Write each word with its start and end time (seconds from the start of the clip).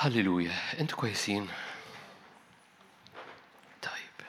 هللويا 0.00 0.80
أنتوا 0.80 0.98
كويسين 0.98 1.48
طيب. 3.82 4.26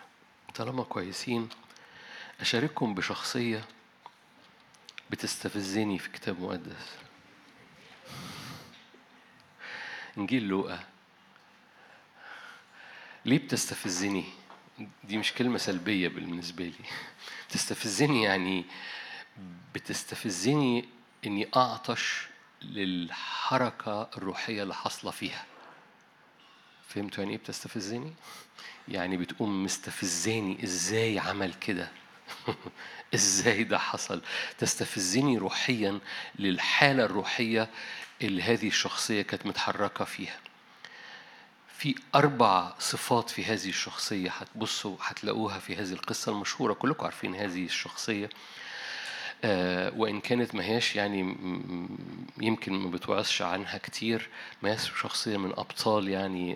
طالما 0.56 0.84
كويسين 0.84 1.50
أشارككم 2.42 2.96
بشخصية 2.96 3.66
بتستفزني 5.10 6.00
في 6.00 6.10
كتاب 6.10 6.42
مقدس. 6.42 6.96
إنجيل 10.18 10.44
لوقا. 10.44 10.80
ليه 13.26 13.38
بتستفزني؟ 13.38 14.26
دي 15.04 15.18
مش 15.18 15.34
كلمة 15.34 15.58
سلبية 15.58 16.08
بالنسبة 16.08 16.64
لي. 16.66 16.86
تستفزني 17.50 18.24
يعني 18.24 18.66
بتستفزني 19.74 20.90
إني 21.26 21.48
أعطش 21.56 22.28
للحركة 22.62 24.10
الروحية 24.18 24.64
اللي 24.64 24.76
حاصلة 24.76 25.12
فيها. 25.12 25.46
فهمتوا 26.90 27.24
يعني 27.24 27.36
إيه 27.36 27.40
بتستفزني؟ 27.40 28.14
يعني 28.88 29.18
بتقوم 29.18 29.64
مستفزاني 29.64 30.64
إزاي 30.64 31.20
عمل 31.20 31.54
كده؟ 31.54 31.92
إزاي 33.16 33.64
ده 33.64 33.78
حصل؟ 33.78 34.22
تستفزني 34.58 35.38
روحيا 35.38 36.00
للحالة 36.40 37.06
الروحية 37.06 37.70
اللي 38.22 38.44
هذه 38.44 38.68
الشخصية 38.68 39.22
كانت 39.22 39.46
متحركة 39.46 40.06
فيها. 40.06 40.40
في 41.78 41.96
أربع 42.16 42.74
صفات 42.80 43.30
في 43.30 43.46
هذه 43.46 43.70
الشخصية 43.70 44.30
هتبصوا 44.30 44.98
هتلاقوها 45.02 45.60
في 45.60 45.76
هذه 45.76 45.94
القصة 45.94 46.32
المشهورة 46.32 46.74
كلكم 46.74 47.06
عارفين 47.06 47.36
هذه 47.36 47.66
الشخصية. 47.66 48.30
وإن 49.96 50.20
كانت 50.20 50.56
ما 50.56 50.64
هياش 50.64 50.96
يعني 50.96 51.20
يمكن 52.42 52.74
ما 52.74 52.90
بتوعظش 52.90 53.42
عنها 53.42 53.78
كتير 53.78 54.30
ما 54.64 54.70
هياش 54.70 54.92
شخصية 55.02 55.38
من 55.38 55.52
أبطال 55.52 56.08
يعني 56.08 56.56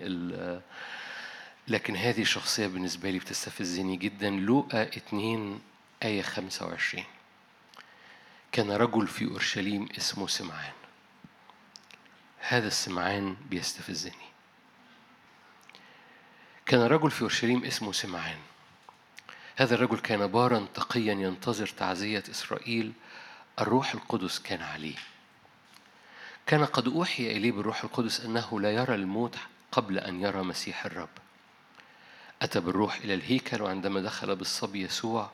لكن 1.68 1.96
هذه 1.96 2.22
الشخصية 2.22 2.66
بالنسبة 2.66 3.10
لي 3.10 3.18
بتستفزني 3.18 3.96
جدا. 3.96 4.30
لوقا 4.30 4.82
2 4.82 5.60
آية 6.02 6.22
25 6.22 7.04
كان 8.52 8.70
رجل 8.70 9.06
في 9.06 9.24
أورشليم 9.24 9.88
اسمه 9.98 10.26
سمعان. 10.26 10.72
هذا 12.38 12.66
السمعان 12.66 13.36
بيستفزني. 13.50 14.12
كان 16.66 16.80
رجل 16.80 17.10
في 17.10 17.22
أورشليم 17.22 17.64
اسمه 17.64 17.92
سمعان. 17.92 18.38
هذا 19.56 19.74
الرجل 19.74 19.98
كان 19.98 20.26
بارا 20.26 20.66
تقيا 20.74 21.12
ينتظر 21.12 21.66
تعزية 21.66 22.22
إسرائيل 22.30 22.92
الروح 23.60 23.94
القدس 23.94 24.38
كان 24.38 24.62
عليه. 24.62 24.96
كان 26.46 26.64
قد 26.64 26.88
أوحي 26.88 27.36
إليه 27.36 27.52
بالروح 27.52 27.84
القدس 27.84 28.20
أنه 28.20 28.60
لا 28.60 28.70
يرى 28.70 28.94
الموت 28.94 29.36
قبل 29.72 29.98
أن 29.98 30.20
يرى 30.20 30.42
مسيح 30.42 30.86
الرب. 30.86 31.08
أتى 32.42 32.60
بالروح 32.60 32.96
إلى 32.96 33.14
الهيكل 33.14 33.62
وعندما 33.62 34.00
دخل 34.00 34.36
بالصبي 34.36 34.82
يسوع 34.82 35.30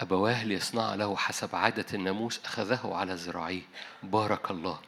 أبواه 0.00 0.44
ليصنع 0.44 0.94
له 0.94 1.16
حسب 1.16 1.56
عادة 1.56 1.86
الناموس 1.94 2.40
أخذه 2.44 2.94
على 2.94 3.14
ذراعيه. 3.14 3.62
بارك 4.02 4.50
الله. 4.50 4.80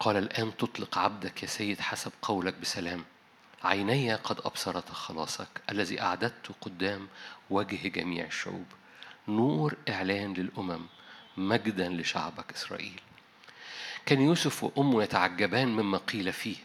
قال 0.00 0.16
الآن 0.16 0.56
تطلق 0.56 0.98
عبدك 0.98 1.42
يا 1.42 1.48
سيد 1.48 1.80
حسب 1.80 2.12
قولك 2.22 2.54
بسلام. 2.54 3.04
عيني 3.66 4.14
قد 4.14 4.40
أبصرت 4.44 4.90
خلاصك 4.90 5.48
الذي 5.70 6.00
أعددت 6.00 6.50
قدام 6.60 7.08
وجه 7.50 7.88
جميع 7.88 8.24
الشعوب. 8.26 8.66
نور 9.28 9.76
إعلان 9.88 10.32
للأمم 10.32 10.86
مجدا 11.36 11.88
لشعبك 11.88 12.52
إسرائيل. 12.52 13.00
كان 14.06 14.20
يوسف 14.20 14.64
وأمه 14.64 15.02
يتعجبان 15.02 15.68
مما 15.68 15.98
قيل 15.98 16.32
فيه. 16.32 16.56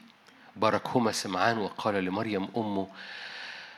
باركهما 0.56 1.12
سمعان 1.12 1.58
وقال 1.58 1.94
لمريم 2.06 2.48
أمه 2.58 2.88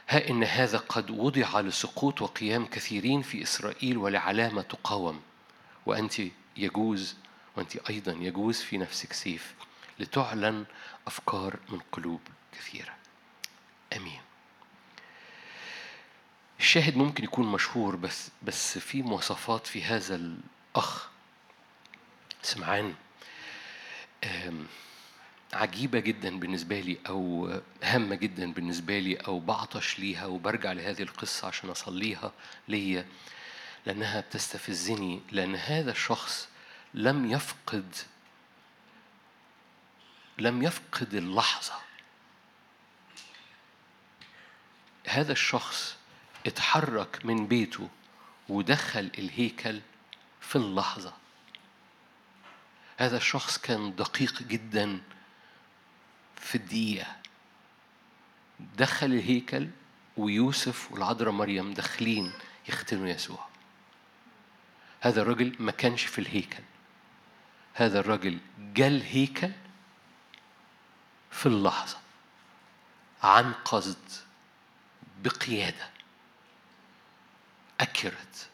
ها 0.10 0.30
إن 0.30 0.44
هذا 0.44 0.78
قد 0.78 1.12
وضع 1.12 1.60
لسقوط 1.60 2.22
وقيام 2.22 2.66
كثيرين 2.66 3.22
في 3.22 3.44
إسرائيل 3.44 3.98
ولعلامة 3.98 4.62
تقاوم. 4.62 5.22
وأنت 5.86 6.14
يجوز 6.58 7.16
وأنت 7.58 7.76
أيضا 7.90 8.12
يجوز 8.12 8.62
في 8.62 8.78
نفسك 8.78 9.14
سيف 9.14 9.54
لتعلن 10.00 10.66
أفكار 11.08 11.60
من 11.70 11.80
قلوب 11.92 12.22
كثيرة. 12.52 13.03
أمين. 13.98 14.22
الشاهد 16.60 16.98
ممكن 16.98 17.24
يكون 17.24 17.52
مشهور 17.52 17.96
بس 17.96 18.30
بس 18.44 18.78
في 18.78 19.02
مواصفات 19.02 19.68
في 19.68 19.84
هذا 19.84 20.16
الأخ. 20.76 21.10
سمعان. 22.42 22.96
عجيبة 25.54 26.00
جدا 26.00 26.40
بالنسبة 26.40 26.80
لي 26.80 26.98
أو 27.10 27.52
هامة 27.84 28.16
جدا 28.16 28.54
بالنسبة 28.54 29.00
لي 29.00 29.16
أو 29.16 29.40
بعطش 29.40 30.00
ليها 30.00 30.26
وبرجع 30.26 30.72
لهذه 30.72 31.02
القصة 31.02 31.48
عشان 31.48 31.70
أصليها 31.70 32.32
ليا 32.68 33.06
لأنها 33.86 34.22
بتستفزني 34.22 35.22
لأن 35.32 35.56
هذا 35.56 35.92
الشخص 35.92 36.48
لم 36.94 37.32
يفقد 37.32 37.96
لم 40.38 40.64
يفقد 40.64 41.14
اللحظة. 41.14 41.74
هذا 45.08 45.32
الشخص 45.32 45.98
اتحرك 46.46 47.26
من 47.26 47.48
بيته 47.48 47.90
ودخل 48.50 49.12
الهيكل 49.18 49.82
في 50.42 50.56
اللحظة. 50.56 51.14
هذا 52.98 53.18
الشخص 53.18 53.58
كان 53.58 53.96
دقيق 53.96 54.44
جدا 54.44 55.02
في 56.36 56.56
الدقيقة. 56.56 57.16
دخل 58.78 59.06
الهيكل 59.06 59.70
ويوسف 60.18 60.92
والعذراء 60.92 61.32
مريم 61.32 61.74
داخلين 61.74 62.32
يختنوا 62.70 63.08
يسوع. 63.08 63.48
هذا 65.02 65.22
الرجل 65.22 65.56
ما 65.60 65.72
كانش 65.72 66.06
في 66.06 66.20
الهيكل. 66.20 66.64
هذا 67.74 68.00
الرجل 68.00 68.40
جا 68.60 68.88
الهيكل 68.88 69.52
في 71.32 71.46
اللحظة 71.46 71.98
عن 73.24 73.54
قصد. 73.54 73.98
بقيادة. 75.24 75.90
أكرت. 77.80 78.50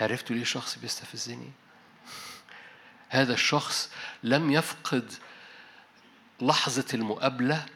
عرفتوا 0.00 0.36
ليه 0.36 0.44
شخص 0.44 0.78
بيستفزني؟ 0.78 1.50
هذا 3.08 3.34
الشخص 3.34 3.90
لم 4.22 4.50
يفقد 4.50 5.12
لحظة 6.40 6.84
المقابلة 6.94 7.66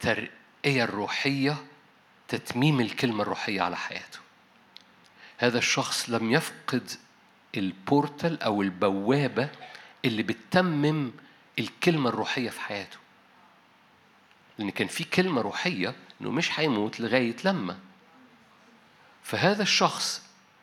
ترقية 0.00 0.84
الروحية 0.84 1.56
تتميم 2.28 2.80
الكلمة 2.80 3.22
الروحية 3.22 3.62
على 3.62 3.76
حياته. 3.76 4.18
هذا 5.38 5.58
الشخص 5.58 6.10
لم 6.10 6.32
يفقد 6.32 6.90
البورتال 7.56 8.42
أو 8.42 8.62
البوابة 8.62 9.48
اللي 10.04 10.22
بتتمم 10.22 11.12
الكلمة 11.58 12.08
الروحية 12.08 12.50
في 12.50 12.60
حياته. 12.60 12.98
لأن 14.60 14.70
كان 14.70 14.88
في 14.88 15.04
كلمة 15.04 15.40
روحية 15.40 15.94
إنه 16.20 16.30
مش 16.30 16.60
هيموت 16.60 17.00
لغاية 17.00 17.36
لما. 17.44 17.78
فهذا 19.22 19.62
الشخص 19.62 20.22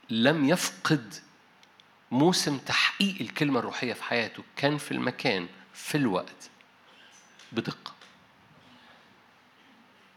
لم 0.09 0.49
يفقد 0.49 1.13
موسم 2.11 2.57
تحقيق 2.57 3.15
الكلمة 3.21 3.59
الروحية 3.59 3.93
في 3.93 4.03
حياته 4.03 4.43
كان 4.55 4.77
في 4.77 4.91
المكان 4.91 5.47
في 5.73 5.95
الوقت. 5.95 6.49
بدقة. 7.51 7.93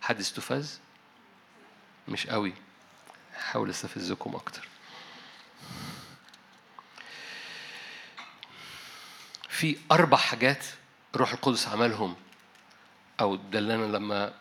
حد 0.01 0.21
استفز؟ 0.21 0.81
مش 2.09 2.27
قوي. 2.27 2.55
حاول 3.35 3.71
استفزكم 3.71 4.35
أكتر. 4.35 4.69
في 9.49 9.77
أربع 9.93 10.17
حاجات 10.17 10.65
روح 11.17 11.33
القدس 11.33 11.69
عملهم. 11.69 12.17
أو 13.21 13.37
ده 13.37 13.59
اللي 13.59 13.75
أنا 13.75 13.97
لما 13.97 14.33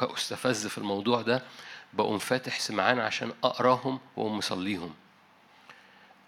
بستفز 0.00 0.66
في 0.66 0.78
الموضوع 0.78 1.22
ده 1.22 1.42
بقوم 1.92 2.18
فاتح 2.18 2.60
سمعان 2.60 2.98
عشان 2.98 3.32
أقراهم 3.44 4.00
وأقوم 4.16 4.38
مصليهم. 4.38 4.94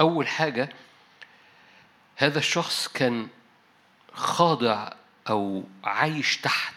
أول 0.00 0.28
حاجة 0.28 0.72
هذا 2.16 2.38
الشخص 2.38 2.88
كان 2.88 3.28
خاضع 4.12 4.92
أو 5.28 5.64
عايش 5.84 6.36
تحت 6.36 6.74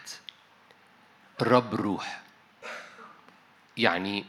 الرب 1.41 1.73
الروح 1.73 2.21
يعني 3.77 4.25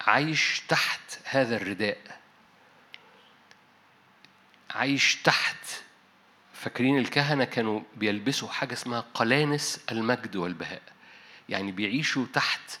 عايش 0.00 0.62
تحت 0.68 1.18
هذا 1.24 1.56
الرداء. 1.56 2.20
عايش 4.70 5.16
تحت 5.16 5.85
فاكرين 6.60 6.98
الكهنة 6.98 7.44
كانوا 7.44 7.80
بيلبسوا 7.96 8.48
حاجة 8.48 8.72
اسمها 8.72 9.00
قلانس 9.14 9.80
المجد 9.92 10.36
والبهاء. 10.36 10.82
يعني 11.48 11.72
بيعيشوا 11.72 12.26
تحت 12.32 12.78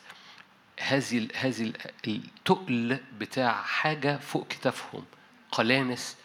هذه 0.80 1.28
هذه 1.36 1.62
ال- 1.62 1.76
التقل 2.06 2.98
بتاع 3.18 3.62
حاجة 3.62 4.16
فوق 4.16 4.48
كتافهم. 4.48 5.04
قلانس 5.52 6.16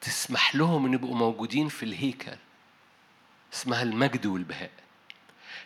تسمح 0.00 0.54
لهم 0.54 0.86
إن 0.86 0.92
يبقوا 0.92 1.16
موجودين 1.16 1.68
في 1.68 1.82
الهيكل 1.82 2.36
اسمها 3.52 3.82
المجد 3.82 4.26
والبهاء. 4.26 4.70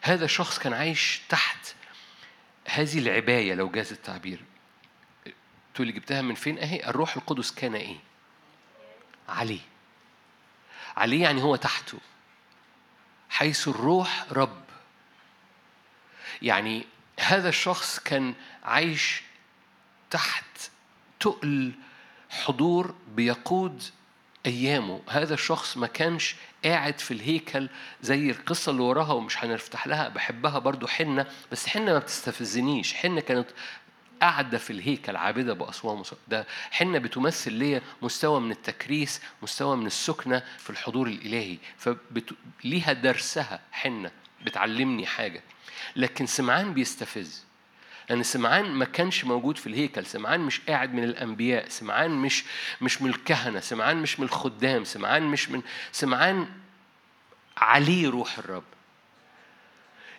هذا 0.02 0.24
الشخص 0.24 0.58
كان 0.58 0.72
عايش 0.72 1.20
تحت 1.28 1.74
هذه 2.68 2.98
العباية 2.98 3.54
لو 3.54 3.68
جاز 3.68 3.92
التعبير. 3.92 4.40
تقول 5.74 5.86
لي 5.86 5.92
جبتها 5.92 6.22
من 6.22 6.34
فين؟ 6.34 6.58
أهي 6.58 6.88
الروح 6.88 7.16
القدس 7.16 7.50
كان 7.50 7.74
إيه؟ 7.74 7.96
عليه 9.28 9.60
عليه 10.96 11.22
يعني 11.22 11.42
هو 11.42 11.56
تحته 11.56 11.98
حيث 13.30 13.68
الروح 13.68 14.26
رب. 14.32 14.64
يعني 16.42 16.86
هذا 17.20 17.48
الشخص 17.48 17.98
كان 17.98 18.34
عايش 18.64 19.22
تحت 20.10 20.44
تقل 21.20 21.72
حضور 22.30 22.94
بيقود 23.08 23.82
أيامه. 24.46 25.00
هذا 25.08 25.34
الشخص 25.34 25.76
ما 25.76 25.86
كانش 25.86 26.36
قاعد 26.64 26.98
في 26.98 27.10
الهيكل 27.10 27.68
زي 28.02 28.30
القصة 28.30 28.70
اللي 28.70 28.82
وراها 28.82 29.12
ومش 29.12 29.44
هنفتح 29.44 29.86
لها 29.86 30.08
بحبها 30.08 30.58
برضو 30.58 30.86
حنة 30.86 31.26
بس 31.52 31.66
حنة 31.66 31.92
ما 31.92 31.98
بتستفزنيش. 31.98 32.94
حنة 32.94 33.20
كانت 33.20 33.50
قاعدة 34.24 34.58
في 34.58 34.70
الهيكل 34.72 35.16
عابدة 35.16 35.52
بأصوات 35.54 36.10
ده 36.28 36.46
حنة 36.70 36.98
بتمثل 36.98 37.52
ليا 37.52 37.82
مستوى 38.02 38.40
من 38.40 38.50
التكريس 38.50 39.20
مستوى 39.42 39.76
من 39.76 39.86
السكنة 39.86 40.42
في 40.58 40.70
الحضور 40.70 41.06
الإلهي 41.06 41.58
فليها 41.78 42.92
درسها 42.92 43.60
حنة 43.72 44.10
بتعلمني 44.44 45.06
حاجة. 45.06 45.42
لكن 45.96 46.26
سمعان 46.26 46.74
بيستفز. 46.74 47.44
لأن 48.10 48.22
سمعان 48.22 48.64
ما 48.64 48.84
كانش 48.84 49.24
موجود 49.24 49.58
في 49.58 49.66
الهيكل 49.66 50.06
سمعان 50.06 50.40
مش 50.40 50.60
قاعد 50.60 50.94
من 50.94 51.04
الأنبياء 51.04 51.68
سمعان 51.68 52.10
مش 52.10 52.44
مش 52.80 53.02
من 53.02 53.10
الكهنة 53.10 53.60
سمعان 53.60 53.96
مش 53.96 54.20
من 54.20 54.26
الخدام 54.26 54.84
سمعان 54.84 55.22
مش 55.22 55.48
من 55.50 55.62
سمعان 55.92 56.48
عليه 57.56 58.10
روح 58.10 58.38
الرب. 58.38 58.64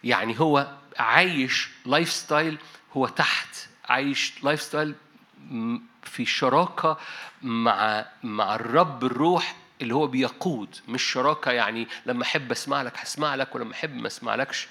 يعني 0.03 0.39
هو 0.39 0.77
عايش 0.97 1.69
lifestyle 1.85 2.57
هو 2.93 3.07
تحت 3.07 3.47
عايش 3.89 4.43
lifestyle 4.43 4.95
في 6.03 6.25
شراكة 6.25 6.97
مع 7.41 8.05
مع 8.23 8.55
الرب 8.55 9.03
الروح 9.05 9.55
اللي 9.81 9.95
هو 9.95 10.07
بيقود. 10.07 10.75
مش 10.87 11.03
شراكة 11.03 11.51
يعني 11.51 11.87
لما 12.05 12.23
أحب 12.23 12.51
أسمع 12.51 12.81
لك 12.81 12.99
هسمع 12.99 13.35
لك 13.35 13.55
ولما 13.55 13.73
أحب 13.73 13.95
ما 13.95 14.07
أسمعلكش 14.07 14.67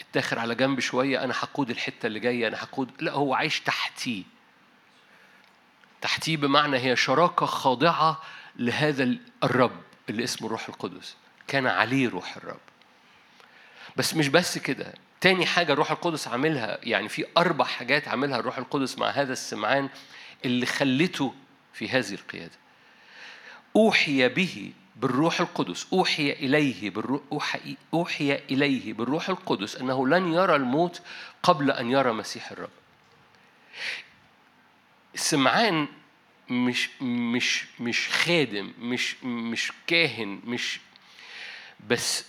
اتاخر 0.00 0.38
على 0.38 0.54
جنب 0.54 0.80
شوية 0.80 1.24
أنا 1.24 1.34
هقود 1.38 1.70
الحتة 1.70 2.06
اللي 2.06 2.20
جاية 2.20 2.48
أنا 2.48 2.56
هقود. 2.62 2.90
لا 3.00 3.12
هو 3.12 3.34
عايش 3.34 3.60
تحتيه 3.60 4.22
تحتيه 6.00 6.36
بمعنى 6.36 6.76
هي 6.78 6.96
شراكة 6.96 7.46
خاضعة 7.46 8.22
لهذا 8.56 9.16
الرب 9.44 9.80
اللي 10.08 10.24
اسمه 10.24 10.46
الروح 10.46 10.68
القدس. 10.68 11.16
كان 11.48 11.66
عليه 11.66 12.08
روح 12.08 12.36
الرب. 12.36 12.60
بس 13.98 14.14
مش 14.14 14.28
بس 14.28 14.58
كده 14.58 14.94
تاني 15.20 15.46
حاجة 15.46 15.72
الروح 15.72 15.90
القدس 15.90 16.28
عاملها 16.28 16.78
يعني 16.82 17.08
في 17.08 17.24
أربع 17.36 17.64
حاجات 17.64 18.08
عاملها 18.08 18.38
الروح 18.38 18.58
القدس 18.58 18.98
مع 18.98 19.10
هذا 19.10 19.32
السمعان 19.32 19.88
اللي 20.44 20.66
خلته 20.66 21.34
في 21.72 21.88
هذه 21.88 22.14
القيادة 22.14 22.58
أوحي 23.76 24.28
به 24.28 24.72
بالروح 24.96 25.40
القدس 25.40 25.86
أوحي 25.92 26.32
إليه 26.32 26.90
بالروح 26.90 27.58
أوحي, 27.94 28.34
إليه 28.50 28.92
بالروح 28.92 29.28
القدس 29.28 29.76
أنه 29.76 30.08
لن 30.08 30.32
يرى 30.32 30.56
الموت 30.56 31.02
قبل 31.42 31.70
أن 31.70 31.90
يرى 31.90 32.12
مسيح 32.12 32.50
الرب. 32.50 32.70
سمعان 35.14 35.88
مش 36.50 36.90
مش 37.02 37.64
مش 37.80 38.08
خادم 38.08 38.72
مش 38.80 39.24
مش 39.24 39.72
كاهن 39.86 40.40
مش 40.44 40.80
بس 41.88 42.24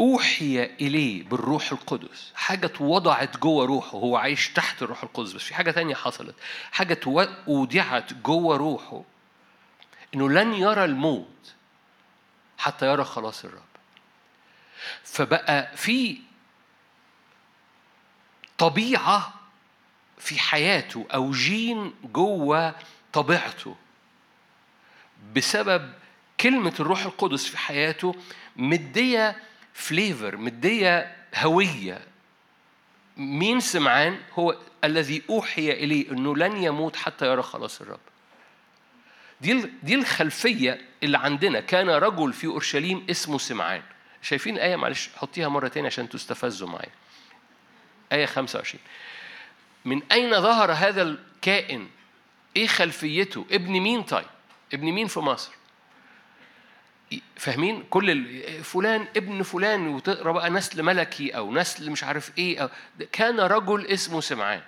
أوحي 0.00 0.64
إليه 0.64 1.22
بالروح 1.24 1.72
القدس. 1.72 2.32
حاجة 2.34 2.66
اتوضعت 2.66 3.36
جوه 3.36 3.66
روحه 3.66 3.98
هو 3.98 4.16
عايش 4.16 4.48
تحت 4.48 4.82
الروح 4.82 5.02
القدس. 5.02 5.32
بس 5.32 5.42
في 5.42 5.54
حاجة 5.54 5.70
تانية 5.70 5.94
حصلت. 5.94 6.34
حاجة 6.72 7.00
أودعت 7.48 8.12
جوه 8.12 8.56
روحه 8.56 9.02
إنه 10.14 10.30
لن 10.30 10.54
يرى 10.54 10.84
الموت 10.84 11.54
حتى 12.58 12.86
يرى 12.86 13.04
خلاص 13.04 13.44
الرب. 13.44 13.62
فبقى 15.04 15.76
في 15.76 16.18
طبيعة 18.58 19.34
في 20.18 20.38
حياته 20.38 21.06
أو 21.14 21.30
جين 21.30 21.94
جوه 22.04 22.74
طبيعته. 23.12 23.76
بسبب 25.34 25.92
كلمة 26.40 26.74
الروح 26.80 27.04
القدس 27.04 27.46
في 27.46 27.58
حياته 27.58 28.14
مدية 28.56 29.42
فليفر 29.76 30.36
مدية 30.36 31.16
هوية. 31.34 32.00
مين 33.16 33.60
سمعان؟ 33.60 34.20
هو 34.32 34.56
الذي 34.84 35.22
أوحي 35.30 35.72
إليه 35.72 36.10
أنه 36.10 36.36
لن 36.36 36.62
يموت 36.62 36.96
حتى 36.96 37.26
يرى 37.26 37.42
خلاص 37.42 37.80
الرب. 37.80 38.00
دي 39.40 39.70
دي 39.82 39.94
الخلفية 39.94 40.80
اللي 41.02 41.18
عندنا. 41.18 41.60
كان 41.60 41.90
رجل 41.90 42.32
في 42.32 42.46
أورشليم 42.46 43.06
اسمه 43.10 43.38
سمعان. 43.38 43.82
شايفين 44.22 44.58
آية؟ 44.58 44.76
معلش 44.76 45.10
حطيها 45.16 45.48
مرة 45.48 45.68
تانية 45.68 45.86
عشان 45.86 46.08
تستفزوا 46.08 46.68
معايا. 46.68 46.90
آية 48.12 48.26
25 48.26 48.82
من 49.84 50.02
أين 50.12 50.42
ظهر 50.42 50.72
هذا 50.72 51.02
الكائن؟ 51.02 51.88
إيه 52.56 52.66
خلفيته؟ 52.66 53.46
ابن 53.50 53.72
مين 53.72 54.02
طيب؟ 54.02 54.26
ابن 54.72 54.92
مين 54.92 55.06
في 55.06 55.20
مصر؟ 55.20 55.52
فاهمين؟ 57.36 57.84
كل 57.90 58.42
فلان 58.62 59.06
ابن 59.16 59.42
فلان 59.42 59.88
وتقرأ 59.88 60.32
بقى 60.32 60.50
نسل 60.50 60.82
ملكي 60.82 61.30
أو 61.36 61.54
نسل 61.54 61.90
مش 61.90 62.04
عارف 62.04 62.38
إيه 62.38 62.58
أو 62.62 62.68
كان 63.12 63.40
رجل 63.40 63.86
اسمه 63.86 64.20
سمعان. 64.20 64.62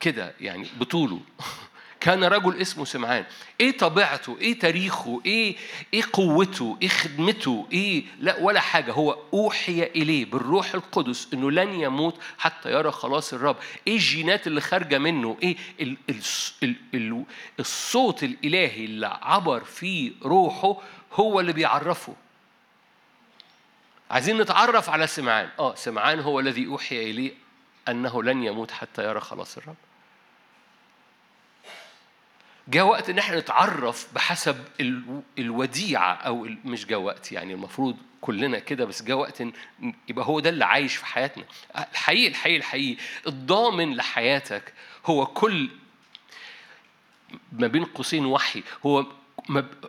كده 0.00 0.34
يعني 0.40 0.68
بطوله. 0.80 1.20
كان 2.00 2.24
رجل 2.24 2.60
اسمه 2.60 2.84
سمعان. 2.84 3.24
إيه 3.60 3.78
طبيعته؟ 3.78 4.36
إيه 4.40 4.58
تاريخه؟ 4.58 5.20
إيه 5.26 5.56
إيه 5.94 6.02
قوته؟ 6.12 6.78
إيه 6.82 6.88
خدمته؟ 6.88 7.66
إيه؟ 7.72 8.04
لا 8.20 8.40
ولا 8.40 8.60
حاجة. 8.60 8.92
هو 8.92 9.18
أوحي 9.34 9.82
إليه 9.82 10.24
بالروح 10.24 10.74
القدس 10.74 11.28
إنه 11.34 11.50
لن 11.50 11.80
يموت 11.80 12.18
حتى 12.38 12.72
يرى 12.72 12.90
خلاص 12.90 13.32
الرب. 13.32 13.56
إيه 13.86 13.94
الجينات 13.94 14.46
اللي 14.46 14.60
خارجة 14.60 14.98
منه؟ 14.98 15.36
إيه 15.42 15.56
ال 15.80 15.96
ال 16.10 16.20
ال 16.62 16.76
ال 16.94 17.24
الصوت 17.60 18.22
الإلهي 18.22 18.84
اللي 18.84 19.18
عبر 19.22 19.64
في 19.64 20.12
روحه 20.22 20.76
هو 21.12 21.40
اللي 21.40 21.52
بيعرفه. 21.52 22.14
عايزين 24.10 24.38
نتعرف 24.38 24.90
على 24.90 25.06
سمعان. 25.06 25.48
آه 25.58 25.74
سمعان 25.74 26.20
هو 26.20 26.40
الذي 26.40 26.66
أوحي 26.66 27.10
إليه 27.10 27.32
أنه 27.88 28.22
لن 28.22 28.42
يموت 28.42 28.70
حتى 28.70 29.04
يرى 29.04 29.20
خلاص 29.20 29.56
الرب. 29.56 29.76
جاء 32.68 32.86
وقت 32.86 33.10
إن 33.10 33.18
إحنا 33.18 33.40
نتعرف 33.40 34.08
بحسب 34.14 34.64
الوديعة 35.38 36.14
أو 36.14 36.48
مش 36.64 36.86
جاء 36.86 36.98
وقت 36.98 37.32
يعني 37.32 37.54
المفروض 37.54 37.96
كلنا 38.20 38.58
كده 38.58 38.84
بس 38.84 39.02
جاء 39.02 39.16
وقت 39.16 39.42
يبقى 40.08 40.26
هو 40.26 40.40
ده 40.40 40.50
اللي 40.50 40.64
عايش 40.64 40.96
في 40.96 41.06
حياتنا. 41.06 41.44
الحقيقي 41.76 42.28
الحقيقي 42.28 42.56
الحقيقي 42.56 43.02
الضامن 43.26 43.94
لحياتك 43.96 44.72
هو 45.06 45.26
كل 45.26 45.70
ما 47.52 47.66
بين 47.66 47.84
قوسين 47.84 48.26
وحي 48.26 48.62
هو 48.86 49.06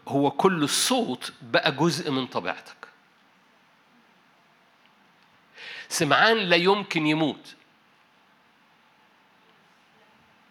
هو 0.07 0.31
كل 0.31 0.69
صوت 0.69 1.34
بقى 1.41 1.72
جزء 1.72 2.12
من 2.12 2.27
طبيعتك. 2.27 2.88
سمعان 5.89 6.38
لا 6.38 6.55
يمكن 6.55 7.07
يموت. 7.07 7.55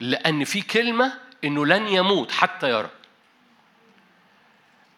لأن 0.00 0.44
في 0.44 0.62
كلمة 0.62 1.25
إنه 1.46 1.66
لن 1.66 1.88
يموت 1.88 2.32
حتى 2.32 2.70
يرى. 2.70 2.90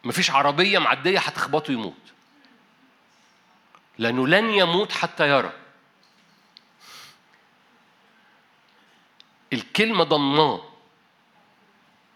مفيش 0.05 0.31
عربية 0.31 0.78
معدية 0.78 1.19
هتخبطه 1.19 1.73
يموت. 1.73 1.95
لأنه 3.99 4.26
لن 4.26 4.50
يموت 4.50 4.93
حتى 4.93 5.28
يرى. 5.28 5.52
الكلمة 9.52 10.05
ضمناه 10.05 10.62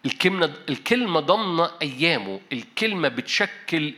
الكلمة 0.05 0.53
الكلمة 0.69 1.19
ضمن 1.19 1.67
أيامه، 1.81 2.39
الكلمة 2.53 3.07
بتشكل 3.07 3.93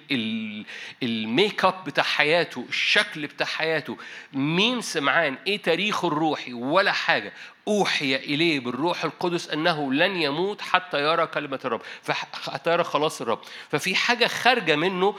الميك 1.03 1.65
اب 1.65 1.83
بتاع 1.83 2.03
حياته، 2.03 2.65
الشكل 2.69 3.27
بتاع 3.27 3.45
حياته، 3.45 3.97
مين 4.33 4.81
سمعان؟ 4.81 5.37
إيه 5.47 5.61
تاريخه 5.61 6.07
الروحي؟ 6.07 6.53
ولا 6.53 6.91
حاجة، 6.91 7.33
أوحي 7.67 8.15
إليه 8.15 8.59
بالروح 8.59 9.03
القدس 9.03 9.49
أنه 9.49 9.93
لن 9.93 10.21
يموت 10.21 10.61
حتى 10.61 11.03
يرى 11.03 11.27
كلمة 11.27 11.59
الرب، 11.65 11.81
حتى 12.33 12.71
يرى 12.71 12.83
خلاص 12.83 13.21
الرب، 13.21 13.39
ففي 13.69 13.95
حاجة 13.95 14.27
خارجة 14.27 14.75
منه 14.75 15.15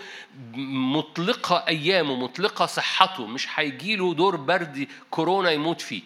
مطلقة 0.95 1.65
أيامه، 1.69 2.17
مطلقة 2.17 2.67
صحته، 2.67 3.27
مش 3.27 3.49
هيجيله 3.55 4.15
دور 4.15 4.37
برد 4.37 4.89
كورونا 5.11 5.51
يموت 5.51 5.81
فيه. 5.81 6.03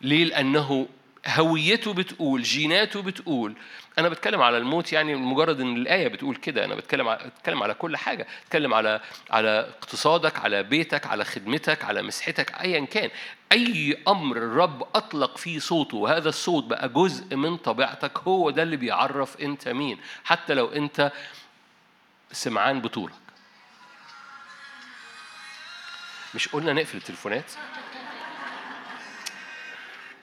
ليه؟ 0.00 0.24
لأنه 0.24 0.86
هويته 1.26 1.94
بتقول 1.94 2.42
جيناته 2.42 3.02
بتقول. 3.02 3.54
أنا 3.98 4.08
بتكلم 4.08 4.42
على 4.42 4.58
الموت 4.58 4.92
يعني 4.92 5.14
مجرد 5.14 5.60
إن 5.60 5.76
الآية 5.76 6.08
بتقول 6.08 6.36
كده. 6.36 6.64
أنا 6.64 6.74
بتكلم 6.74 7.08
على 7.08 7.30
بتكلم 7.38 7.62
على 7.62 7.74
كل 7.74 7.96
حاجة. 7.96 8.26
بتكلم 8.46 8.74
على 8.74 9.00
على 9.30 9.48
اقتصادك 9.48 10.38
على 10.38 10.62
بيتك 10.62 11.06
على 11.06 11.24
خدمتك 11.24 11.84
على 11.84 12.02
مسحتك 12.02 12.52
ايا 12.60 12.84
كان. 12.84 13.10
أي 13.52 14.02
أمر 14.08 14.36
الرب 14.36 14.82
أطلق 14.94 15.36
فيه 15.38 15.58
صوته 15.58 15.96
وهذا 15.96 16.28
الصوت 16.28 16.64
بقى 16.64 16.88
جزء 16.88 17.36
من 17.36 17.56
طبيعتك 17.56 18.18
هو 18.18 18.50
ده 18.50 18.62
اللي 18.62 18.76
بيعرف 18.76 19.40
أنت 19.40 19.68
مين. 19.68 19.98
حتى 20.24 20.54
لو 20.54 20.66
أنت 20.66 21.12
سمعان 22.32 22.80
بطولك. 22.80 23.12
مش 26.34 26.48
قلنا 26.48 26.72
نقفل 26.72 26.96
التليفونات؟ 26.96 27.52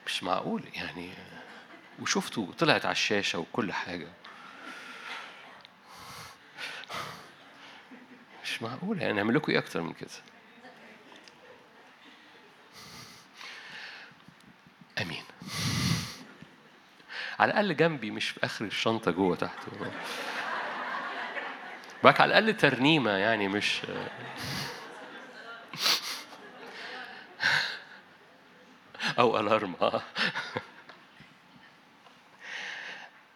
مش 0.08 0.22
معقول 0.22 0.64
يعني. 0.74 1.10
وشفتوا 2.00 2.52
طلعت 2.58 2.84
على 2.84 2.92
الشاشة 2.92 3.38
وكل 3.38 3.72
حاجة. 3.72 4.08
مش 8.44 8.62
معقول 8.62 9.02
يعني 9.02 9.12
نعمل 9.12 9.34
لكم 9.34 9.52
إيه 9.52 9.58
أكتر 9.58 9.80
من 9.80 9.92
كده؟ 9.92 10.08
أمين. 15.02 15.24
على 17.38 17.50
الأقل 17.50 17.76
جنبي 17.76 18.10
مش 18.10 18.28
في 18.30 18.44
آخر 18.44 18.64
الشنطة 18.64 19.10
جوه 19.10 19.36
تحت. 19.36 19.58
على 22.20 22.38
الأقل 22.38 22.56
ترنيمة 22.56 23.10
يعني 23.10 23.48
مش 23.48 23.80
أو 29.18 29.40
ألارم. 29.40 29.76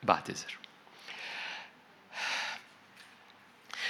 بعتذر. 0.02 0.58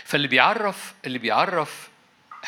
فاللي 0.04 0.28
بيعرف 0.28 0.94
اللي 1.06 1.18
بيعرف 1.18 1.88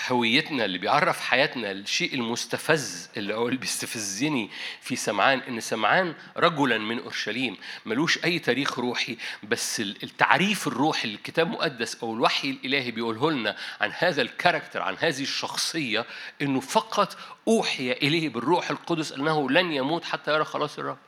هويتنا 0.09 0.65
اللي 0.65 0.79
بيعرف 0.79 1.21
حياتنا 1.21 1.71
الشيء 1.71 2.15
المستفز 2.15 3.09
اللي 3.17 3.35
هو 3.35 3.49
اللي 3.49 3.59
بيستفزني 3.59 4.51
في 4.81 4.97
سمعان 4.97 5.39
إن 5.39 5.61
سمعان 5.61 6.15
رجلا 6.37 6.79
من 6.79 6.99
أورشليم 6.99 7.57
ملوش 7.87 8.25
أي 8.25 8.39
تاريخ 8.39 8.79
روحي 8.79 9.17
بس 9.43 9.81
التعريف 9.81 10.67
الروحي 10.67 11.09
الكتاب 11.09 11.47
المقدس 11.47 11.97
أو 12.03 12.15
الوحي 12.15 12.51
الإلهي 12.51 12.91
بيقوله 12.91 13.31
لنا 13.31 13.57
عن 13.81 13.93
هذا 13.99 14.23
ال 14.23 14.29
character 14.29 14.83
عن 14.83 14.97
هذه 14.99 15.23
الشخصية 15.23 16.07
إنه 16.43 16.61
فقط 16.61 17.17
أوحي 17.49 17.93
إليه 17.93 18.29
بالروح 18.29 18.71
القدس 18.71 19.13
أنه 19.13 19.51
لن 19.51 19.73
يموت 19.73 20.05
حتى 20.05 20.35
يرى 20.35 20.45
خلاص 20.45 20.79
الرب. 20.79 20.99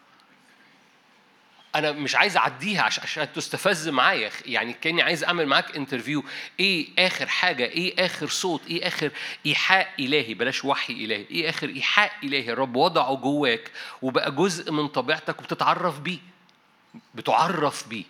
أنا 1.76 1.92
مش 1.92 2.14
عايز 2.16 2.36
أعديها 2.36 2.82
عشان 2.82 3.32
تستفز 3.32 3.88
معايا. 3.88 4.30
يعني 4.46 4.72
كأني 4.72 5.02
عايز 5.02 5.24
أعمل 5.24 5.46
معاك 5.46 5.76
interview 5.76 6.24
إيه 6.60 6.88
آخر 6.98 7.26
حاجة؟ 7.26 7.64
إيه 7.64 8.06
آخر 8.06 8.28
صوت؟ 8.28 8.66
إيه 8.66 8.86
آخر 8.88 9.10
إيحاء 9.46 9.88
إلهي؟ 9.98 10.34
بلاش 10.34 10.64
وحي 10.64 10.92
إلهي. 10.92 11.26
إيه 11.30 11.48
آخر 11.50 11.68
إيحاء 11.68 12.12
إلهي؟ 12.24 12.52
الرب 12.52 12.76
وضعه 12.76 13.14
جواك 13.16 13.70
وبقى 14.02 14.32
جزء 14.32 14.72
من 14.72 14.88
طبيعتك 14.88 15.38
وبتتعرف 15.40 16.00
بيه. 16.00 16.18
بتعرف 17.14 17.88
بيه. 17.88 18.04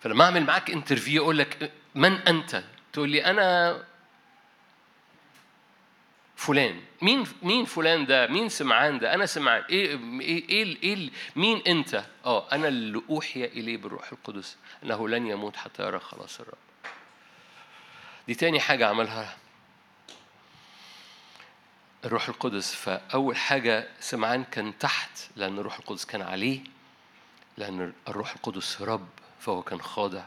فلما 0.00 0.24
أعمل 0.24 0.44
معاك 0.44 0.70
انترفيو 0.70 1.22
أقول 1.22 1.38
لك 1.38 1.72
من 1.94 2.12
أنت؟ 2.12 2.64
تقول 2.92 3.08
لي 3.10 3.24
أنا 3.24 3.78
فلان؟ 6.36 6.80
مين 7.02 7.26
مين 7.42 7.64
فلان 7.64 8.06
ده؟ 8.06 8.26
مين 8.26 8.48
سمعان 8.48 8.98
ده؟ 8.98 9.14
أنا 9.14 9.26
سمعان. 9.26 9.64
إيه 9.70 9.98
إيه 10.20 10.48
إيه, 10.48 10.76
إيه 10.82 11.10
مين 11.36 11.62
أنت؟ 11.66 12.04
آه 12.24 12.52
أنا 12.52 12.68
اللي 12.68 13.02
أوحي 13.10 13.44
إليه 13.44 13.76
بالروح 13.76 14.12
القدس 14.12 14.56
أنه 14.82 15.08
لن 15.08 15.26
يموت 15.26 15.56
حتى 15.56 15.82
يرى 15.82 16.00
خلاص 16.00 16.40
الرب. 16.40 16.58
دي 18.26 18.34
تاني 18.34 18.60
حاجة 18.60 18.86
عملها 18.86 19.36
الروح 22.04 22.28
القدس. 22.28 22.74
فأول 22.74 23.36
حاجة 23.36 23.88
سمعان 24.00 24.44
كان 24.44 24.78
تحت 24.78 25.10
لأن 25.36 25.58
الروح 25.58 25.78
القدس 25.78 26.04
كان 26.04 26.22
عليه 26.22 26.60
لأن 27.58 27.92
الروح 28.08 28.32
القدس 28.32 28.82
رب 28.82 29.08
فهو 29.40 29.62
كان 29.62 29.80
خاضع. 29.80 30.22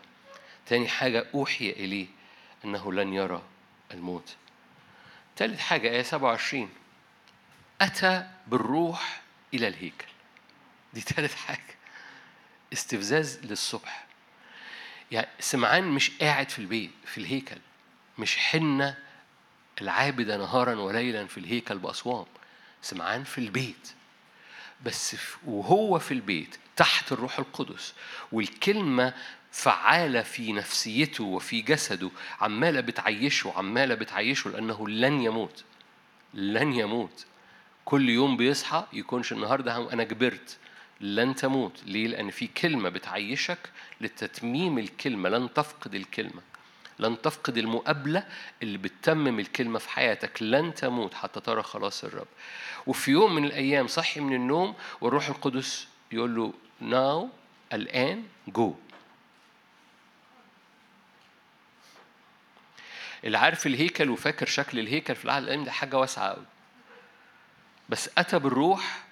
تاني 0.65 0.87
حاجة 0.87 1.27
أوحي 1.33 1.69
إليه 1.69 2.07
أنه 2.65 2.93
لن 2.93 3.13
يرى 3.13 3.41
الموت. 3.91 4.35
ثالث 5.37 5.59
حاجة 5.59 5.89
آية 5.89 6.03
27 6.03 6.69
أتى 7.81 8.27
بالروح 8.47 9.21
إلى 9.53 9.67
الهيكل. 9.67 10.05
دي 10.93 11.01
ثالث 11.01 11.35
حاجة. 11.35 11.75
استفزاز 12.73 13.39
للصبح. 13.43 14.05
يعني 15.11 15.27
سمعان 15.39 15.83
مش 15.83 16.11
قاعد 16.21 16.49
في 16.49 16.59
البيت 16.59 16.91
في 17.05 17.17
الهيكل. 17.17 17.57
مش 18.17 18.37
حنة 18.37 18.97
العابدة 19.81 20.37
نهارا 20.37 20.75
وليلا 20.75 21.27
في 21.27 21.37
الهيكل 21.37 21.77
بأصوام. 21.77 22.25
سمعان 22.81 23.23
في 23.23 23.37
البيت. 23.37 23.91
بس 24.83 25.15
وهو 25.45 25.99
في 25.99 26.13
البيت 26.13 26.57
تحت 26.75 27.11
الروح 27.11 27.39
القدس. 27.39 27.93
والكلمة 28.31 29.13
فعالة 29.51 30.21
في 30.21 30.53
نفسيته 30.53 31.23
وفي 31.23 31.61
جسده. 31.61 32.09
عمالة 32.41 32.81
بتعيشه 32.81 33.53
عمالة 33.55 33.95
بتعيشه 33.95 34.49
لأنه 34.49 34.87
لن 34.89 35.21
يموت 35.21 35.63
لن 36.33 36.73
يموت. 36.73 37.25
كل 37.85 38.09
يوم 38.09 38.37
بيصحى 38.37 38.85
يكونش 38.93 39.33
النهاردة 39.33 39.93
أنا 39.93 40.03
كبرت 40.03 40.57
لن 41.01 41.35
تموت. 41.35 41.83
ليه؟ 41.85 42.07
لأن 42.07 42.29
في 42.29 42.47
كلمة 42.47 42.89
بتعيشك 42.89 43.69
لتتميم 44.01 44.79
الكلمة 44.79 45.29
لن 45.29 45.53
تفقد 45.53 45.95
الكلمة. 45.95 46.41
لن 46.99 47.21
تفقد 47.21 47.57
المقابلة 47.57 48.23
اللي 48.63 48.77
بتتمم 48.77 49.39
الكلمة 49.39 49.79
في 49.79 49.89
حياتك. 49.89 50.43
لن 50.43 50.73
تموت 50.73 51.13
حتى 51.13 51.39
ترى 51.39 51.63
خلاص 51.63 52.03
الرب. 52.03 52.27
وفي 52.87 53.11
يوم 53.11 53.35
من 53.35 53.45
الأيام 53.45 53.87
صحي 53.87 54.19
من 54.19 54.33
النوم 54.35 54.75
والروح 55.01 55.29
القدس 55.29 55.87
يقول 56.11 56.35
له 56.35 56.53
ناو 56.81 57.29
الآن 57.73 58.23
جو 58.47 58.75
اللي 63.23 63.37
عارف 63.37 63.67
الهيكل 63.67 64.09
وفاكر 64.09 64.45
شكل 64.45 64.79
الهيكل 64.79 65.15
في 65.15 65.25
العهد 65.25 65.43
القديم 65.43 65.63
ده 65.63 65.71
حاجة 65.71 65.97
واسعة 65.97 66.29
قوي 66.33 66.45
بس 67.89 68.09
أتى 68.17 68.39
بالروح 68.39 69.03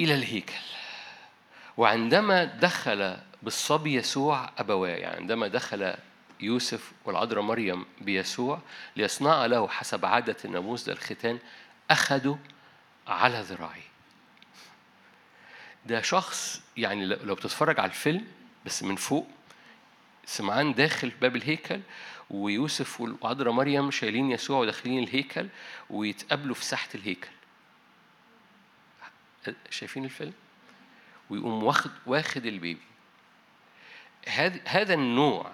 إلى 0.00 0.14
الهيكل. 0.14 0.54
وعندما 1.76 2.44
دخل 2.44 3.16
بالصبي 3.42 3.94
يسوع 3.94 4.50
أبواه 4.58 4.88
يعني 4.88 5.16
عندما 5.16 5.48
دخل 5.48 5.94
يوسف 6.40 6.92
والعذراء 7.04 7.42
مريم 7.42 7.86
بيسوع 8.00 8.60
ليصنع 8.96 9.46
له 9.46 9.68
حسب 9.68 10.06
عادة 10.06 10.36
الناموس 10.44 10.84
ده 10.84 10.92
الختان 10.92 11.38
أخذوا 11.90 12.36
على 13.08 13.40
ذراعيه. 13.40 13.86
ده 15.86 16.02
شخص 16.02 16.62
يعني 16.76 17.06
لو 17.06 17.34
بتتفرج 17.34 17.80
على 17.80 17.88
الفيلم 17.88 18.26
بس 18.66 18.82
من 18.82 18.96
فوق 18.96 19.28
سمعان 20.26 20.74
داخل 20.74 21.10
باب 21.10 21.36
الهيكل 21.36 21.80
ويوسف 22.30 23.00
وعذراء 23.00 23.52
مريم 23.52 23.90
شايلين 23.90 24.30
يسوع 24.30 24.58
وداخلين 24.58 25.02
الهيكل 25.02 25.48
ويتقابلوا 25.90 26.54
في 26.54 26.64
ساحة 26.64 26.88
الهيكل. 26.94 27.28
شايفين 29.70 30.04
الفيلم؟ 30.04 30.32
ويقوم 31.30 31.62
واخد 31.62 31.90
واخد 32.06 32.46
البيبي. 32.46 32.80
هذا 34.66 34.94
النوع 34.94 35.52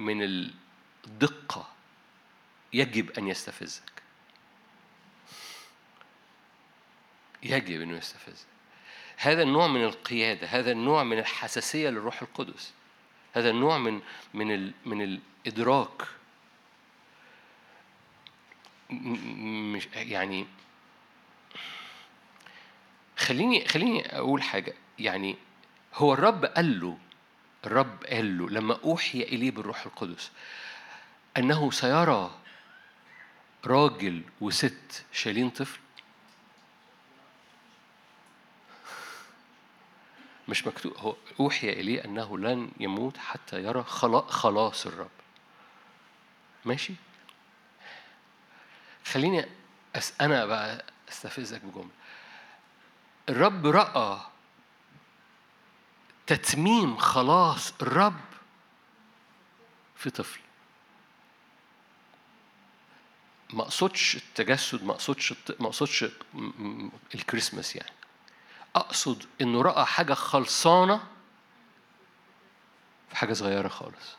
من 0.00 0.22
الدقة 0.22 1.68
يجب 2.72 3.10
أن 3.10 3.28
يستفزك. 3.28 4.02
يجب 7.42 7.80
أنه 7.80 7.96
يستفزك. 7.96 8.46
هذا 9.16 9.42
النوع 9.42 9.66
من 9.66 9.84
القيادة 9.84 10.46
هذا 10.46 10.72
النوع 10.72 11.04
من 11.04 11.18
الحساسية 11.18 11.90
للروح 11.90 12.22
القدس. 12.22 12.72
هذا 13.38 13.50
النوع 13.50 13.78
من 13.78 14.00
من 14.34 14.72
من 14.86 15.02
الإدراك. 15.02 16.02
مش 18.90 19.88
يعني 19.94 20.46
خليني 23.16 23.68
خليني 23.68 24.16
أقول 24.18 24.42
حاجة. 24.42 24.74
يعني 24.98 25.36
هو 25.94 26.14
الرب 26.14 26.44
قال 26.44 26.80
له 26.80 26.98
الرب 27.66 28.04
قال 28.04 28.38
له 28.38 28.50
لما 28.50 28.78
أوحي 28.84 29.22
إليه 29.22 29.50
بالروح 29.50 29.86
القدس 29.86 30.30
أنه 31.36 31.70
سيرى 31.70 32.38
راجل 33.66 34.22
وست 34.40 35.04
شايلين 35.12 35.50
طفل. 35.50 35.78
مش 40.48 40.66
مكتوب. 40.66 40.92
هو 40.96 41.16
أوحي 41.40 41.70
إليه 41.72 42.04
أنه 42.04 42.38
لن 42.38 42.70
يموت 42.80 43.16
حتى 43.16 43.62
يرى 43.62 43.84
خلاص 44.28 44.86
الرب. 44.86 45.10
ماشي؟ 46.64 46.94
خليني 49.04 49.44
أس 49.96 50.12
أنا 50.20 50.46
بقى 50.46 50.84
أستفزك 51.08 51.60
بجملة. 51.64 51.88
الرب 53.28 53.66
رأى 53.66 54.20
تتميم 56.26 56.96
خلاص 56.96 57.72
الرب 57.82 58.20
في 59.96 60.10
طفل. 60.10 60.40
ما 63.52 63.62
أقصدش 63.62 64.16
التجسد 64.16 64.84
ما 64.84 64.92
أقصدش 64.92 65.34
ما 65.60 65.66
أقصدش 65.66 66.04
الكريسماس 67.14 67.76
يعني. 67.76 67.97
أقصد 68.76 69.24
إنه 69.40 69.62
رأى 69.62 69.84
حاجة 69.84 70.14
خلصانة 70.14 71.00
في 73.10 73.16
حاجة 73.16 73.32
صغيرة 73.32 73.68
خالص. 73.68 74.16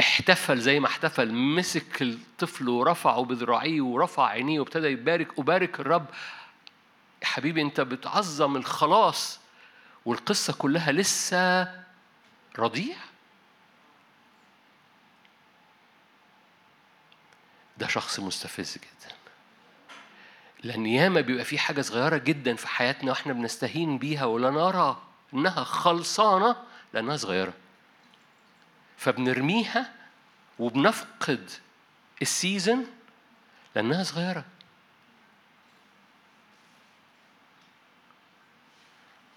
احتفل 0.00 0.60
زي 0.60 0.80
ما 0.80 0.86
احتفل 0.86 1.32
مسك 1.34 2.02
الطفل 2.02 2.68
ورفعه 2.68 3.24
بذراعيه 3.24 3.80
ورفع 3.80 4.26
عينيه 4.26 4.60
وابتدى 4.60 4.86
يبارك 4.86 5.38
أبارك 5.38 5.80
الرب. 5.80 6.06
يا 7.22 7.26
حبيبي 7.26 7.62
أنت 7.62 7.80
بتعظم 7.80 8.56
الخلاص 8.56 9.40
والقصة 10.04 10.52
كلها 10.52 10.92
لسه 10.92 11.62
رضيع؟ 12.58 12.96
ده 17.78 17.88
شخص 17.88 18.20
مستفز 18.20 18.78
جدا. 18.78 19.14
لأن 20.64 20.86
ياما 20.86 21.20
بيبقى 21.20 21.44
في 21.44 21.58
حاجة 21.58 21.80
صغيرة 21.80 22.16
جدا 22.16 22.54
في 22.54 22.68
حياتنا 22.68 23.10
وإحنا 23.10 23.32
بنستهين 23.32 23.98
بيها 23.98 24.24
ولا 24.24 24.50
نرى 24.50 25.02
إنها 25.34 25.64
خلصانة 25.64 26.56
لأنها 26.94 27.16
صغيرة. 27.16 27.52
فبنرميها 28.96 29.92
وبنفقد 30.58 31.50
السيزن 32.22 32.86
لأنها 33.76 34.02
صغيرة. 34.04 34.44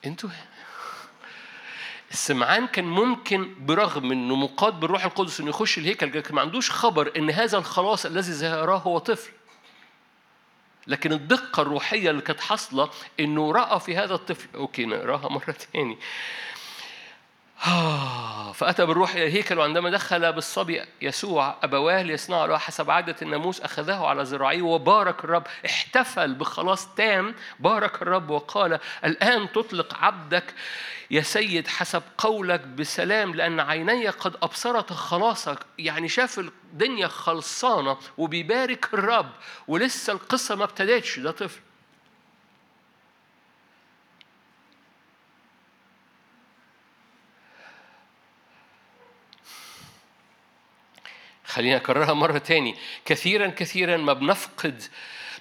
أنتوا 0.06 0.30
السمعان 2.12 2.68
كان 2.68 2.86
ممكن 2.86 3.66
برغم 3.66 4.12
إنه 4.12 4.36
مقاد 4.36 4.80
بالروح 4.80 5.06
القدس 5.06 5.40
إنه 5.40 5.50
يخش 5.50 5.78
الهيكل 5.78 6.18
لكن 6.18 6.36
ما 6.36 6.42
عندوش 6.42 6.72
خبر 6.72 7.12
إن 7.18 7.30
هذا 7.30 7.58
الخلاص 7.58 8.06
الذي 8.06 8.34
سيراه 8.34 8.78
هو 8.78 8.98
طفل. 8.98 9.32
لكن 10.88 11.14
الدقة 11.14 11.62
الروحية 11.62 12.10
اللي 12.10 12.22
كانت 12.22 12.40
حاصلة 12.40 12.90
إنه 13.20 13.52
رأى 13.52 13.80
في 13.80 13.98
هذا 13.98 14.14
الطفل 14.14 14.48
أوكي 14.56 14.86
نقراها 14.86 15.30
مرة 15.30 15.56
تاني. 15.74 15.98
آه 17.68 18.52
فأتى 18.52 18.86
بالروح 18.86 19.16
إلى 19.16 19.28
الهيكل 19.28 19.58
وعندما 19.58 19.90
دخل 19.90 20.34
بالصبي 20.34 20.82
يسوع 21.02 21.56
أبواه 21.64 22.02
ليصنعوا 22.02 22.48
له 22.48 22.58
حسب 22.58 22.92
عادة 22.92 23.16
الناموس 23.22 23.62
أخذه 23.62 24.06
على 24.06 24.24
ذراعيه 24.24 24.62
وبارك 24.62 25.24
الرب 25.24 25.48
احتفل 25.66 26.34
بخلاص 26.34 26.96
تام 26.96 27.36
بارك 27.60 28.02
الرب 28.02 28.30
وقال 28.30 28.80
الآن 29.06 29.52
تطلق 29.52 29.96
عبدك 29.96 30.54
يا 31.12 31.22
سيد 31.22 31.68
حسب 31.68 32.04
قولك 32.18 32.60
بسلام 32.60 33.36
لأن 33.36 33.60
عيني 33.60 34.08
قد 34.10 34.36
أبصرت 34.44 34.94
خلاصك. 34.94 35.60
يعني 35.78 36.08
شاف 36.08 36.40
الدنيا 36.72 37.08
خلصانة 37.08 37.98
وبيبارك 38.18 38.94
الرب 38.94 39.32
ولسه 39.68 40.14
القصة 40.14 40.56
ما 40.56 40.64
ابتدتش 40.64 41.20
ده 41.20 41.32
طفل. 41.32 41.60
خلينا 51.46 51.76
أكررها 51.78 52.14
مرة 52.14 52.38
تاني. 52.38 52.76
كثيرا 53.06 53.48
كثيرا 53.48 53.98
ما 53.98 54.14
بنفقد 54.14 54.84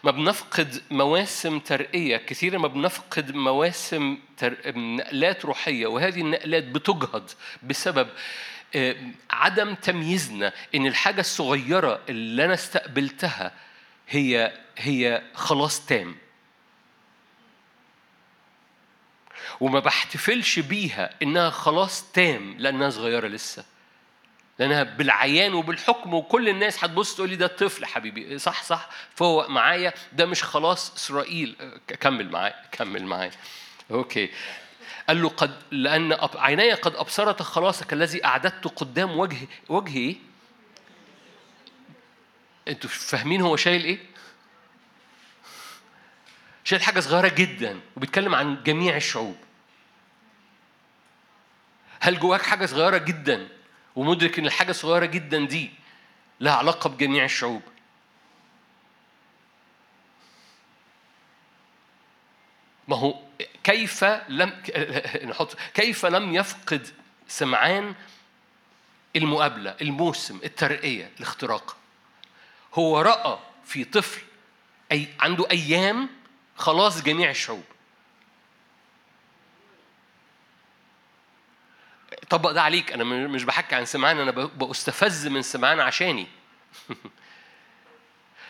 ما 0.04 0.10
بنفقد 0.10 0.82
مواسم 0.90 1.58
ترقية 1.58 2.16
كثيرا 2.16 2.58
ما 2.58 2.68
بنفقد 2.68 3.34
مواسم 3.34 4.18
تر... 4.36 4.56
نقلات 4.76 5.44
روحية 5.44 5.86
وهذه 5.86 6.20
النقلات 6.20 6.64
بتجهض 6.64 7.30
بسبب 7.62 8.08
عدم 9.30 9.74
تمييزنا 9.74 10.52
إن 10.74 10.86
الحاجة 10.86 11.20
الصغيرة 11.20 12.00
اللي 12.08 12.44
أنا 12.44 12.54
استقبلتها 12.54 13.52
هي 14.08 14.52
هي 14.78 15.22
خلاص 15.34 15.86
تام. 15.86 16.16
وما 19.60 19.80
بحتفلش 19.80 20.58
بيها 20.58 21.10
إنها 21.22 21.50
خلاص 21.50 22.12
تام 22.12 22.54
لأنها 22.58 22.90
صغيرة 22.90 23.26
لسه. 23.28 23.64
لأنها 24.58 24.82
بالعيان 24.82 25.54
وبالحكم 25.54 26.14
وكل 26.14 26.48
الناس 26.48 26.84
هتبص 26.84 27.14
تقول 27.14 27.30
لي 27.30 27.36
ده 27.36 27.46
الطفل 27.46 27.86
حبيبي. 27.86 28.38
صح 28.38 28.62
صح. 28.62 28.88
فهو 29.14 29.46
معايا 29.48 29.92
ده 30.12 30.26
مش 30.26 30.42
خلاص 30.42 30.94
إسرائيل. 30.94 31.56
كمل 32.00 32.30
معايا 32.30 32.54
كمل 32.72 33.04
معايا. 33.04 33.30
أوكي. 33.90 34.30
قال 35.10 35.22
له 35.22 35.28
قد 35.28 35.62
لأن 35.70 36.18
عيني 36.34 36.72
قد 36.72 36.94
أبصرت 36.94 37.42
خلاصك 37.42 37.92
الذي 37.92 38.24
اعددته 38.24 38.70
قدام 38.70 39.18
وجه 39.18 39.48
وجهي. 39.68 40.16
أنتوا 42.68 42.90
فاهمين 42.90 43.40
هو 43.42 43.56
شايل 43.56 43.84
إيه؟ 43.84 43.98
شايل 46.64 46.82
حاجة 46.82 47.00
صغيرة 47.00 47.28
جدا 47.28 47.80
وبيتكلم 47.96 48.34
عن 48.34 48.62
جميع 48.62 48.96
الشعوب. 48.96 49.36
هل 52.00 52.18
جواك 52.18 52.42
حاجة 52.42 52.66
صغيرة 52.66 52.98
جدا 52.98 53.48
ومدرك 53.96 54.38
إن 54.38 54.46
الحاجة 54.46 54.70
الصغيره 54.70 55.06
جدا 55.06 55.46
دي 55.46 55.70
لها 56.40 56.54
علاقة 56.54 56.90
بجميع 56.90 57.24
الشعوب؟ 57.24 57.62
ما 62.88 62.96
هو 62.96 63.29
كيف 63.64 64.04
لم 64.28 64.62
نحط 65.30 65.56
كيف 65.74 66.06
لم 66.06 66.34
يفقد 66.34 66.88
سمعان 67.28 67.94
المقابلة 69.16 69.76
الموسم 69.82 70.40
الترقية 70.44 71.10
الاختراق. 71.16 71.76
هو 72.74 73.00
رأى 73.00 73.38
في 73.64 73.84
طفل 73.84 74.20
أي 74.92 75.08
عنده 75.20 75.50
أيام 75.50 76.08
خلاص 76.56 77.02
جميع 77.02 77.30
الشعوب. 77.30 77.64
طبق 82.30 82.50
ده 82.50 82.62
عليك 82.62 82.92
أنا 82.92 83.04
مش 83.04 83.44
بحكي 83.44 83.74
عن 83.74 83.84
سمعان 83.84 84.18
أنا 84.18 84.30
بستفز 84.30 85.26
من 85.26 85.42
سمعان 85.42 85.80
عشاني. 85.80 86.26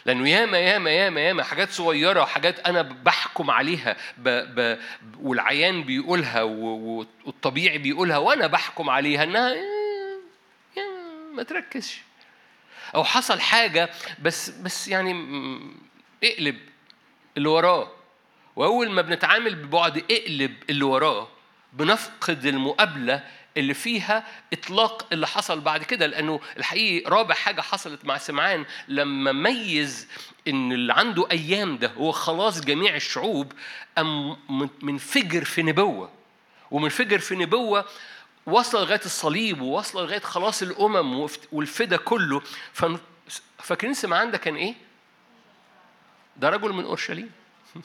لأنه 0.07 0.29
ياما 0.29 0.59
ياما 0.59 0.91
ياما 0.91 1.21
ياما 1.21 1.43
حاجات 1.43 1.71
صغيرة 1.71 2.21
وحاجات 2.23 2.59
أنا 2.59 2.83
بحكم 2.83 3.51
عليها 3.51 3.97
ب 4.19 4.29
ب 4.29 4.79
والعيان 5.21 5.83
بيقولها 5.83 6.43
والطبيعي 6.43 7.79
بيقولها 7.79 8.17
وأنا 8.17 8.47
بحكم 8.47 8.91
عليها 8.91 9.25
إنها 9.25 9.55
ما 11.33 11.43
تركزش. 11.43 12.03
أو 12.95 13.05
حصل 13.05 13.41
حاجة 13.41 13.91
بس 14.23 14.51
بس 14.51 14.89
يعني 14.89 15.13
اقلب 16.25 16.59
اللي 17.37 17.49
وراه. 17.49 17.93
وأول 18.57 18.91
ما 18.91 19.03
بنتعامل 19.03 19.55
ببعد 19.55 20.05
اقلب 20.11 20.55
اللي 20.71 20.85
وراه 20.85 21.29
بنفقد 21.73 22.47
المقابلة 22.47 23.25
اللي 23.57 23.75
فيها 23.75 24.27
إطلاق 24.53 25.07
اللي 25.13 25.27
حصل 25.27 25.61
بعد 25.61 25.83
كده 25.83 26.07
لأنه 26.07 26.41
الحقيقي 26.57 27.11
رابع 27.11 27.35
حاجة 27.35 27.61
حصلت 27.61 28.05
مع 28.05 28.19
سمعان 28.19 28.65
لما 28.89 29.33
ميز 29.33 30.09
إن 30.49 30.73
اللي 30.73 30.93
عنده 30.93 31.31
أيام 31.31 31.77
ده 31.77 31.93
هو 31.93 32.13
خلاص 32.13 32.61
جميع 32.61 32.97
الشعوب 32.97 33.53
ام 33.99 34.37
منفجر 34.83 35.45
في 35.45 35.63
نبوة. 35.63 36.11
ومنفجر 36.71 37.19
في 37.19 37.37
نبوة 37.37 37.85
وصل 38.47 38.79
لغاية 38.79 39.01
الصليب 39.05 39.61
ووصل 39.61 40.03
لغاية 40.03 40.21
خلاص 40.21 40.63
الأمم 40.63 41.29
والفدا 41.53 41.97
كله. 41.97 42.43
فاكرين 43.59 43.95
سمعان 43.95 44.31
ده 44.31 44.39
كان 44.39 44.57
إيه؟ 44.57 44.75
ده 46.37 46.49
رجل 46.49 46.73
من 46.73 46.85
أورشليم. 46.85 47.31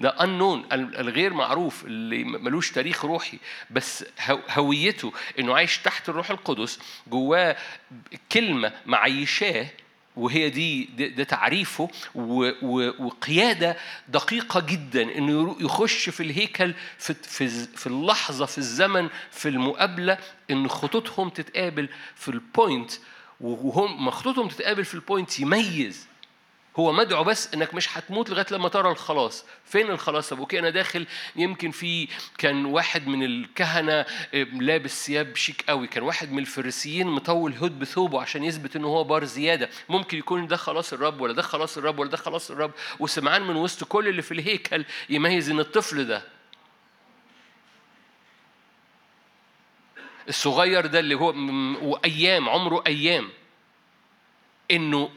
ده 0.00 0.08
أنون 0.08 0.64
الغير 0.72 1.34
معروف 1.34 1.84
اللي 1.84 2.24
ملوش 2.24 2.70
تاريخ 2.70 3.04
روحي 3.04 3.38
بس 3.70 4.04
هويته 4.50 5.12
إنه 5.38 5.54
عايش 5.54 5.78
تحت 5.78 6.08
الروح 6.08 6.30
القدس 6.30 6.78
جواه 7.06 7.56
كلمة 8.32 8.72
معيشاه 8.86 9.66
وهي 10.16 10.50
دي 10.50 10.84
ده 10.84 11.24
تعريفه 11.24 11.88
وقيادة 12.98 13.76
دقيقة 14.08 14.60
جدا 14.60 15.02
إنه 15.18 15.56
يخش 15.60 16.08
في 16.08 16.22
الهيكل 16.22 16.74
في 16.98 17.14
في 17.14 17.48
في 17.48 17.86
اللحظة 17.86 18.46
في 18.46 18.58
الزمن 18.58 19.08
في 19.30 19.48
المقابلة 19.48 20.18
إن 20.50 20.68
خطوطهم 20.68 21.28
تتقابل 21.28 21.88
في 22.14 22.28
ال 22.28 22.39
point 22.39 22.92
وهم 23.40 24.10
خطوطهم 24.10 24.48
تتقابل 24.48 24.84
في 24.84 24.94
ال 24.94 25.02
point 25.02 25.40
يميز 25.40 26.06
هو 26.76 26.92
مدعو 26.92 27.24
بس 27.24 27.54
إنك 27.54 27.74
مش 27.74 27.98
هتموت 27.98 28.30
لغاية 28.30 28.46
لما 28.50 28.68
ترى 28.68 28.90
الخلاص. 28.90 29.44
فين 29.64 29.90
الخلاص؟ 29.90 30.28
طب 30.28 30.38
okay 30.38 30.58
أنا 30.58 30.70
داخل. 30.70 31.06
يمكن 31.36 31.70
في 31.70 32.08
كان 32.38 32.64
واحد 32.64 33.06
من 33.06 33.22
الكهنة 33.22 33.92
آه، 33.92 34.06
لابس 34.42 35.06
ثياب 35.06 35.36
شيك 35.36 35.64
قوي. 35.68 35.86
كان 35.86 36.02
واحد 36.02 36.32
من 36.32 36.38
الفريسيين 36.38 37.06
مطول 37.06 37.54
هدب 37.54 37.78
ثوبه 37.78 38.20
عشان 38.20 38.44
يثبت 38.44 38.76
إن 38.76 38.84
هو 38.84 39.04
بار 39.04 39.24
زيادة. 39.24 39.70
ممكن 39.88 40.18
يكون 40.18 40.46
ده 40.46 40.56
خلاص 40.56 40.92
الرب 40.92 41.20
ولا 41.20 41.32
ده 41.32 41.42
خلاص 41.42 41.78
الرب 41.78 41.98
ولا 41.98 42.10
ده 42.10 42.16
خلاص 42.16 42.50
الرب. 42.50 42.72
وسمعان 42.98 43.42
من 43.42 43.56
وسط 43.56 43.84
كل 43.84 44.08
اللي 44.08 44.22
في 44.22 44.32
الهيكل 44.32 44.84
يميز 45.08 45.50
إن 45.50 45.60
الطفل 45.60 46.06
ده. 46.06 46.22
الصغير 50.28 50.86
ده 50.86 50.98
اللي 50.98 51.14
هو 51.14 51.34
وأيام 51.82 52.48
عمره 52.48 52.82
أيام. 52.86 53.28
إنه 54.70 55.10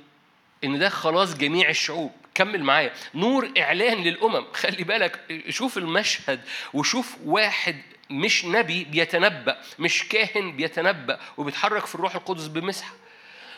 إن 0.64 0.80
ده 0.80 0.90
خلاص 0.90 1.36
جميع 1.38 1.70
الشعوب. 1.70 2.12
كمل 2.36 2.64
معايا. 2.64 2.94
نور 3.16 3.52
إعلان 3.58 4.04
للأمم. 4.04 4.46
خلي 4.54 4.84
بالك 4.84 5.44
شوف 5.50 5.78
المشهد 5.78 6.42
وشوف 6.74 7.18
واحد 7.26 7.82
مش 8.10 8.46
نبي 8.46 8.84
بيتنبأ 8.84 9.58
مش 9.80 10.08
كاهن 10.10 10.56
بيتنبأ 10.56 11.20
وبيتحرك 11.38 11.86
في 11.86 11.96
الروح 11.96 12.16
القدس 12.16 12.48
بمسحة 12.48 12.94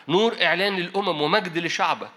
نور 0.08 0.36
إعلان 0.42 0.76
للأمم 0.76 1.20
ومجد 1.22 1.58
لشعبك. 1.58 2.10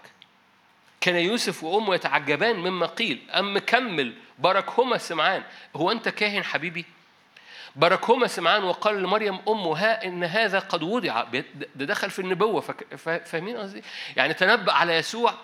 كان 1.00 1.16
يوسف 1.16 1.64
وأمه 1.64 1.94
يتعجبان 1.94 2.56
مما 2.56 2.86
قيل. 2.86 3.20
أم 3.30 3.58
كمل. 3.58 4.14
باركهما 4.38 4.98
سمعان. 4.98 5.42
هو 5.76 5.92
أنت 5.92 6.08
كاهن 6.08 6.44
حبيبي؟ 6.44 6.84
باركهما 7.76 8.26
سمعان 8.26 8.64
وقال 8.64 9.02
لمريم 9.02 9.38
أمه 9.48 9.76
ها 9.78 10.04
إن 10.04 10.24
هذا 10.24 10.58
قد 10.58 10.82
وضع 10.82 11.24
ده 11.74 11.84
دخل 11.84 12.10
في 12.10 12.18
النبوة 12.18 12.60
فاهمين 13.24 13.56
قصدي؟ 13.56 13.82
يعني 14.16 14.34
تنبأ 14.34 14.72
على 14.72 14.94
يسوع 14.96 15.34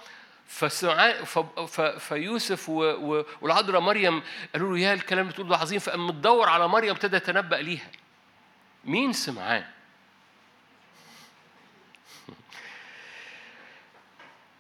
فيوسف 1.99 2.69
والعذراء 2.69 3.81
مريم 3.81 4.23
قالوا 4.53 4.77
له 4.77 4.79
يا 4.79 4.93
الكلام 4.93 5.21
اللي 5.21 5.33
بتقوله 5.33 5.51
ده 5.51 5.57
عظيم 5.57 5.79
فقام 5.79 6.07
متدور 6.07 6.49
على 6.49 6.69
مريم 6.69 6.91
ابتدى 6.91 7.17
يتنبأ 7.17 7.57
ليها 7.57 7.91
مين 8.85 9.13
سمعان؟ 9.13 9.65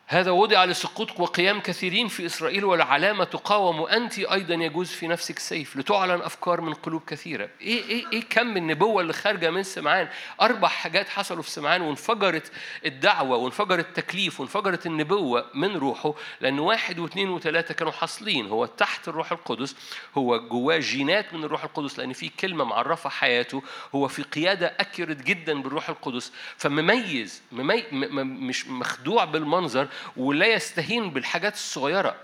هذا 0.09 0.31
وضع 0.31 0.64
لسقوط 0.64 1.21
وقيام 1.21 1.61
كثيرين 1.61 2.09
في 2.09 2.27
إسرائيل 2.27 2.64
والعلامة 2.64 3.25
تقاوم. 3.25 3.81
وأنت 3.81 4.19
أيضا 4.19 4.55
يجوز 4.55 4.88
في 4.90 5.09
نفسك 5.09 5.38
سيف 5.38 5.77
لتعلن 5.77 6.21
أفكار 6.21 6.61
من 6.61 6.75
قلوب 6.75 7.03
كثيرة. 7.07 7.49
إيه, 7.61 7.85
إيه, 7.85 8.05
إيه 8.12 8.21
كم 8.31 8.57
النبوة 8.57 9.03
اللي 9.03 9.12
خارجة 9.12 9.51
من 9.51 9.62
سمعان؟ 9.62 10.09
أربع 10.40 10.69
حاجات 10.69 11.09
حصلوا 11.09 11.42
في 11.42 11.51
سمعان 11.51 11.81
وانفجرت 11.81 12.53
الدعوة 12.85 13.37
وانفجر 13.37 13.79
التكليف 13.79 14.40
وانفجرت 14.40 14.87
النبوة 14.87 15.47
من 15.55 15.77
روحه 15.77 16.14
لأن 16.40 16.59
واحد 16.59 16.99
واثنين 16.99 17.29
وثلاثة 17.29 17.75
كانوا 17.75 17.92
حاصلين. 17.92 18.47
هو 18.47 18.66
تحت 18.66 19.09
الروح 19.09 19.33
القدس 19.33 19.77
هو 20.19 20.49
جواه 20.49 20.79
جينات 20.79 21.35
من 21.35 21.45
الروح 21.45 21.64
القدس 21.64 21.99
لأن 21.99 22.12
في 22.12 22.29
كلمة 22.29 22.64
معرفة 22.64 23.11
حياته. 23.11 23.62
هو 23.95 24.09
في 24.09 24.23
قيادة 24.23 24.75
أكيرت 24.81 25.23
جدا 25.23 25.62
بالروح 25.62 25.88
القدس. 25.88 26.33
فمميز 26.57 27.42
ممي... 27.53 27.85
مش 28.23 28.69
مخدوع 28.69 29.25
بالمنظر 29.25 29.88
ولا 30.17 30.47
يستهين 30.47 31.11
بالحاجات 31.11 31.55
الصغيرة. 31.55 32.17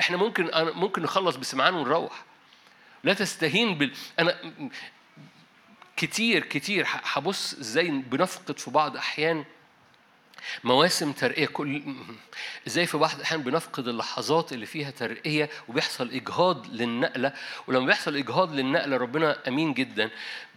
إحنا 0.00 0.16
ممكن 0.16 0.50
ممكن 0.54 1.02
نخلص 1.02 1.36
بسمعان 1.36 1.74
ونروح. 1.74 2.24
لا 3.04 3.14
تستهين 3.14 3.78
بال 3.78 3.92
أنا 4.18 4.36
كتير 5.96 6.44
كتير 6.44 6.86
هبص 6.88 7.54
إزاي 7.54 7.88
بنفقد 7.90 8.58
في 8.58 8.70
بعض 8.70 8.96
أحيان 8.96 9.44
مواسم 10.64 11.12
ترقية. 11.12 11.46
كل 11.46 11.82
إزاي 12.66 12.86
في 12.86 12.98
بعض 12.98 13.14
الاحيان 13.14 13.42
بنفقد 13.42 13.88
اللحظات 13.88 14.52
اللي 14.52 14.66
فيها 14.66 14.90
ترقية 14.90 15.50
وبيحصل 15.68 16.10
إجهاض 16.10 16.66
للنقلة. 16.66 17.32
ولما 17.66 17.86
بيحصل 17.86 18.16
إجهاض 18.16 18.54
للنقلة 18.54 18.96
ربنا 18.96 19.48
أمين 19.48 19.74
جدا 19.74 20.10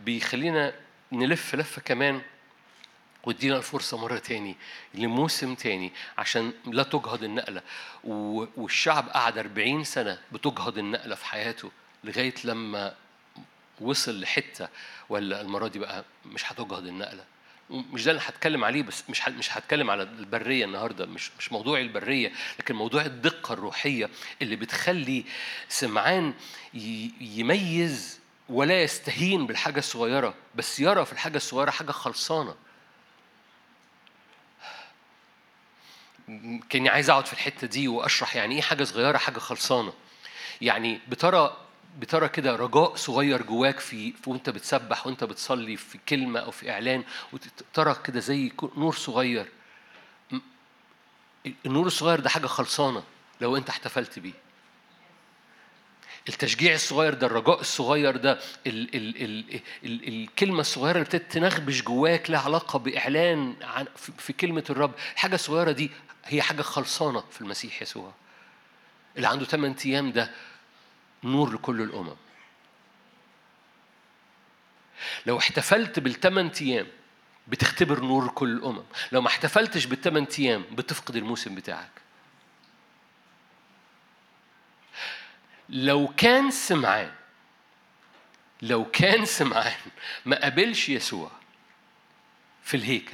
بيخلينا 0.06 0.74
نلف 1.12 1.56
لفة 1.56 1.82
كمان 1.82 2.22
وادينا 3.28 3.58
الفرصة 3.58 3.98
مرة 3.98 4.18
تاني 4.18 4.56
لموسم 4.94 5.56
تاني 5.56 5.92
عشان 6.18 6.54
لا 6.66 6.84
تجهض 6.84 7.24
النقلة. 7.24 7.62
والشعب 8.04 9.10
قعد 9.10 9.38
40 9.38 9.84
سنة 9.84 10.20
بتجهض 10.32 10.78
النقلة 10.78 11.16
في 11.16 11.26
حياته 11.26 11.72
لغاية 12.04 12.34
لما 12.44 12.96
وصل 13.82 14.20
لحتة 14.22 14.68
ولا 15.10 15.42
المرة 15.42 15.68
دي 15.68 15.80
بقى 15.80 16.06
مش 16.26 16.52
هتجهض 16.52 16.88
النقلة. 16.88 17.24
مش 17.70 18.04
ده 18.04 18.12
اللي 18.12 18.22
هتكلم 18.26 18.64
عليه 18.64 18.84
بس 18.84 19.04
مش 19.10 19.28
مش 19.28 19.58
هتكلم 19.58 19.92
على 19.92 20.04
البرية 20.04 20.66
النهارده 20.66 21.06
مش 21.06 21.32
مش 21.40 21.52
موضوع 21.52 21.80
البرية 21.80 22.32
لكن 22.60 22.76
موضوع 22.76 23.06
الدقة 23.06 23.54
الروحية 23.54 24.10
اللي 24.42 24.56
بتخلي 24.56 25.24
سمعان 25.70 26.34
يميز 27.22 28.20
ولا 28.50 28.84
يستهين 28.84 29.48
بالحاجة 29.48 29.80
الصغيرة 29.80 30.34
بس 30.56 30.80
يرى 30.80 31.06
في 31.06 31.14
الحاجة 31.14 31.38
الصغيرة 31.38 31.72
حاجة 31.72 31.92
خلصانة. 31.92 32.56
كأني 36.70 36.90
عايز 36.90 37.10
أقعد 37.10 37.26
في 37.26 37.34
الحتة 37.34 37.68
دي 37.68 37.88
وأشرح 37.88 38.36
يعني 38.36 38.56
إيه 38.56 38.62
حاجة 38.62 38.84
صغيرة 38.84 39.18
حاجة 39.18 39.40
خلصانة. 39.40 39.94
يعني 40.62 41.00
بترى 41.08 41.58
بترى 42.00 42.30
كده 42.30 42.56
رجاء 42.56 42.96
صغير 42.96 43.42
جواك 43.42 43.80
في 43.80 44.14
وأنت 44.28 44.50
بتسبح 44.50 45.08
وأنت 45.08 45.24
بتصلي 45.24 45.78
في 45.78 45.98
كلمة 46.10 46.40
أو 46.40 46.52
في 46.52 46.72
إعلان 46.72 47.04
وترى 47.34 47.96
كده 48.04 48.20
زي 48.20 48.52
نور 48.78 48.94
صغير. 48.96 49.48
النور 51.66 51.88
الصغير 51.88 52.20
ده 52.20 52.30
حاجة 52.30 52.48
خلصانة 52.48 53.04
لو 53.42 53.58
أنت 53.58 53.70
احتفلت 53.70 54.20
بيه. 54.20 54.34
التشجيع 56.30 56.74
الصغير 56.74 57.14
ده 57.14 57.28
الرجاء 57.28 57.62
الصغير 57.62 58.18
ده 58.18 58.40
ال 58.68 58.96
ال 58.96 59.24
ال 59.24 59.62
ال 59.84 60.08
الكلمة 60.08 60.60
الصغيرة 60.62 60.92
اللي 60.96 61.06
ابتدت 61.06 61.32
تنغبش 61.32 61.82
جواك 61.82 62.30
لها 62.30 62.40
علاقة 62.40 62.80
بإعلان 62.80 63.56
عن 63.62 63.86
في 64.18 64.34
كلمة 64.34 64.64
الرب. 64.70 64.92
الحاجة 65.14 65.36
الصغيرة 65.36 65.72
دي 65.72 65.92
هي 66.26 66.42
حاجة 66.42 66.62
خلصانة 66.62 67.24
في 67.32 67.42
المسيح 67.42 67.82
يسوع. 67.82 68.14
اللي 69.16 69.28
عنده 69.28 69.46
8 69.46 69.76
أيام 69.86 70.12
ده 70.12 70.32
نور 71.24 71.54
لكل 71.54 71.82
الأمم. 71.82 72.16
لو 75.26 75.38
احتفلت 75.38 76.00
بالثمان 76.00 76.52
أيام 76.62 76.88
بتختبر 77.48 78.00
نور 78.00 78.28
كل 78.28 78.52
الأمم. 78.58 78.84
لو 79.12 79.22
ما 79.22 79.28
احتفلتش 79.28 79.86
بالثمان 79.86 80.28
أيام 80.40 80.64
بتفقد 80.72 81.16
الموسم 81.16 81.56
بتاعك. 81.56 82.07
لو 85.70 86.08
كان 86.18 86.52
سمعان 86.52 87.12
لو 88.62 88.86
كان 88.92 89.26
سمعان 89.26 89.80
ما 90.26 90.42
قابلش 90.42 90.90
يسوع 90.90 91.32
في 92.64 92.78
الهيكل. 92.78 93.14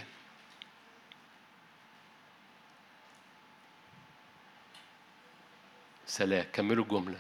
سلام 6.08 6.46
كملوا 6.54 6.84
الجملة. 6.84 7.20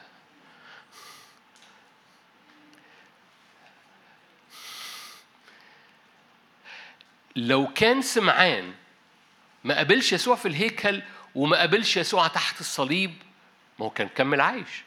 لو 7.36 7.68
كان 7.74 8.02
سمعان 8.02 8.74
ما 9.64 9.76
قابلش 9.76 10.14
يسوع 10.14 10.36
في 10.36 10.48
الهيكل 10.48 11.02
وما 11.36 11.58
قابلش 11.58 11.98
يسوع 11.98 12.28
تحت 12.28 12.60
الصليب 12.60 13.14
ما 13.80 13.86
هو 13.86 13.90
كان 13.90 14.08
كمل 14.08 14.42
عايش. 14.42 14.84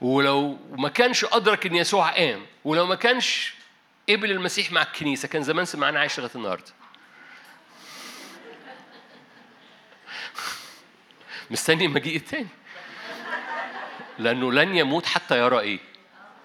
ولو 0.00 0.58
ما 0.70 0.88
كانش 0.88 1.24
أدرك 1.24 1.66
إن 1.66 1.74
يسوع 1.74 2.10
قام 2.10 2.46
ولو 2.64 2.86
ما 2.86 2.94
كانش 2.94 3.54
قبل 4.08 4.30
المسيح 4.30 4.72
مع 4.72 4.82
الكنيسة 4.82 5.28
كان 5.28 5.42
زمان 5.42 5.64
سمعان 5.64 5.96
عايش 5.96 6.18
لغاية 6.18 6.34
النهارده. 6.34 6.70
مستني 11.50 11.86
المجيء 11.86 12.16
التاني 12.16 12.48
لأنه 14.18 14.52
لن 14.52 14.76
يموت 14.76 15.06
حتى 15.06 15.38
يرى 15.38 15.60
إيه؟ 15.60 15.78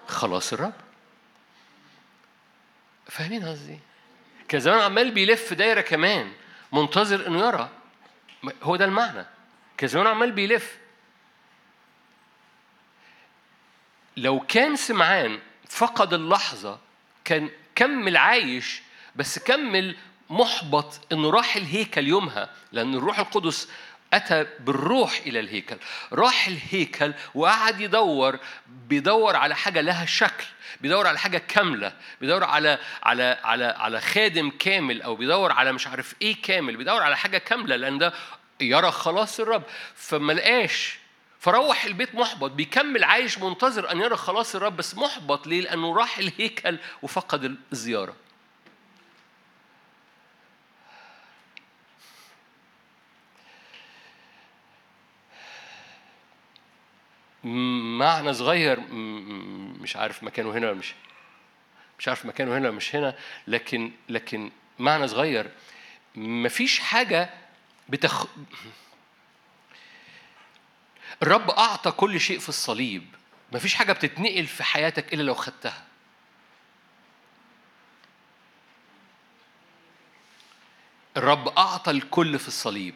خلاص 0.08 0.52
الرب. 0.52 0.72
فاهمين 3.06 3.44
قصدي؟ 3.44 3.78
كان 4.48 4.60
زمان 4.60 4.80
عمال 4.80 5.10
بيلف 5.10 5.52
دايرة 5.52 5.80
كمان 5.80 6.32
منتظر 6.72 7.26
إنه 7.26 7.46
يرى. 7.46 7.68
هو 8.62 8.76
ده 8.76 8.84
المعنى. 8.84 9.26
كان 9.76 9.88
زمان 9.88 10.06
عمال 10.06 10.32
بيلف. 10.32 10.78
لو 14.16 14.40
كان 14.40 14.76
سمعان 14.76 15.38
فقد 15.68 16.14
اللحظة 16.14 16.78
كان 17.24 17.50
كمل 17.74 18.16
عايش 18.16 18.82
بس 19.16 19.38
كمل 19.38 19.96
محبط 20.30 21.00
إنه 21.12 21.30
راح 21.30 21.56
الهيكل 21.56 22.06
يومها 22.06 22.50
لأن 22.72 22.94
الروح 22.94 23.18
القدس 23.18 23.68
أتى 24.12 24.46
بالروح 24.60 25.20
إلى 25.26 25.40
الهيكل. 25.40 25.76
راح 26.12 26.46
الهيكل 26.46 27.14
وقعد 27.34 27.80
يدور 27.80 28.38
بيدور 28.66 29.36
على 29.36 29.56
حاجة 29.56 29.80
لها 29.80 30.06
شكل 30.06 30.44
بيدور 30.80 31.06
على 31.06 31.18
حاجة 31.18 31.38
كاملة 31.38 31.92
بيدور 32.20 32.44
على 32.44 32.78
على 33.02 33.38
على 33.44 33.64
على 33.64 34.00
خادم 34.00 34.50
كامل 34.50 35.02
أو 35.02 35.16
بيدور 35.16 35.52
على 35.52 35.72
مش 35.72 35.86
عارف 35.86 36.14
إيه 36.22 36.42
كامل 36.42 36.76
بيدور 36.76 37.02
على 37.02 37.16
حاجة 37.16 37.38
كاملة 37.38 37.76
لأن 37.76 37.98
ده 37.98 38.12
يرى 38.60 38.90
خلاص 38.90 39.40
الرب. 39.40 39.62
فما 39.94 40.32
لقاش 40.32 40.98
فروح 41.42 41.84
البيت 41.84 42.14
محبط 42.14 42.50
بيكمل 42.50 43.04
عايش 43.04 43.38
منتظر 43.38 43.92
أن 43.92 44.00
يرى 44.00 44.16
خلاص 44.16 44.54
الرب 44.54 44.76
بس 44.76 44.94
محبط 44.94 45.46
ليه؟ 45.46 45.60
لأنه 45.60 45.96
راح 45.96 46.18
الهيكل 46.18 46.78
وفقد 47.02 47.56
الزيارة 47.72 48.16
معنى 57.44 58.34
صغير 58.34 58.80
مش 59.80 59.96
عارف 59.96 60.22
مكانه 60.22 60.50
هنا 60.52 60.66
ولا 60.66 60.78
مش 60.78 60.94
مش 61.98 62.08
عارف 62.08 62.26
مكانه 62.26 62.58
هنا 62.58 62.68
ولا 62.68 62.76
مش 62.76 62.96
هنا 62.96 63.14
لكن 63.46 63.92
لكن 64.08 64.50
معنى 64.78 65.08
صغير 65.08 65.50
مفيش 66.14 66.78
حاجة 66.80 67.30
بتخ 67.88 68.26
الرب 71.22 71.50
أعطى 71.50 71.90
كل 71.90 72.20
شيء 72.20 72.38
في 72.38 72.48
الصليب. 72.48 73.06
مفيش 73.52 73.74
حاجة 73.74 73.92
بتتنقل 73.92 74.46
في 74.46 74.64
حياتك 74.64 75.14
إلا 75.14 75.22
لو 75.22 75.34
خدتها. 75.34 75.84
الرب 81.16 81.48
أعطى 81.48 81.90
الكل 81.90 82.38
في 82.38 82.48
الصليب. 82.48 82.94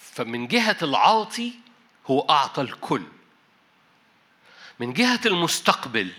فمن 0.00 0.46
جهة 0.46 0.76
العاطي 0.82 1.52
هو 2.06 2.20
أعطى 2.20 2.62
الكل. 2.62 3.06
من 4.80 4.92
جهة 4.92 5.20
المستقبل 5.26 6.12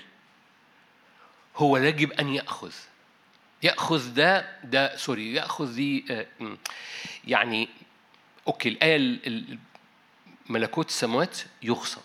هو 1.56 1.78
يجب 1.78 2.12
أن 2.12 2.30
يأخذ. 2.30 2.74
يأخذ 3.64 4.14
ده 4.14 4.60
ده 4.64 4.96
sorry 4.98 5.34
يأخذ 5.34 5.76
دي 5.76 6.06
آه، 6.12 6.58
يعني 7.28 7.70
okay 8.48 8.70
الآية 8.70 9.20
ملكوت 10.50 10.90
السماوات 10.90 11.38
يغصب. 11.62 12.02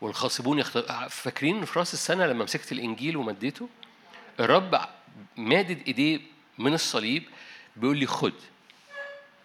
والغاصبون 0.00 0.58
يخت... 0.58 0.78
فاكرين 1.10 1.64
في 1.64 1.78
رأس 1.78 1.94
السنة 1.94 2.26
لما 2.26 2.44
مسكت 2.44 2.72
الإنجيل 2.72 3.16
ومديته؟ 3.16 3.68
الرب 4.40 4.80
مادد 5.36 5.82
إيديه 5.86 6.20
من 6.58 6.74
الصليب 6.74 7.22
بيقول 7.76 7.96
لي 7.98 8.06
خد. 8.06 8.34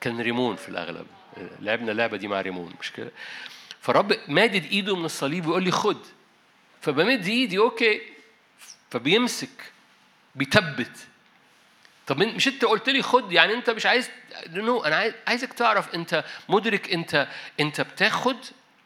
كان 0.01 0.21
ريمون 0.21 0.55
في 0.55 0.69
الأغلب. 0.69 1.07
لعبنا 1.59 1.91
اللعبة 1.91 2.17
دي 2.17 2.27
مع 2.27 2.41
ريمون 2.41 2.73
مش 2.81 2.91
كده؟ 2.91 3.11
فالرب 3.81 4.13
مادد 4.27 4.65
إيده 4.65 4.95
من 4.95 5.05
الصليب 5.05 5.45
ويقول 5.45 5.63
لي 5.63 5.71
خد. 5.71 5.97
فبمد 6.81 7.25
إيدي 7.27 7.57
okay. 7.57 8.01
فبيمسك 8.89 9.71
بيثبت 10.35 11.07
طب 12.07 12.23
مش 12.23 12.47
انت 12.47 12.65
قلت 12.65 12.89
لي 12.89 13.01
خد 13.01 13.31
يعني 13.31 13.53
انت 13.53 13.69
مش 13.69 13.85
عايز 13.85 14.09
no 14.49 14.79
أنا 14.83 14.95
عايز 14.95 15.13
عايزك 15.27 15.53
تعرف 15.53 15.95
انت 15.95 16.23
مدرك 16.49 16.93
انت 16.93 17.27
انت 17.59 17.81
بتاخد 17.81 18.37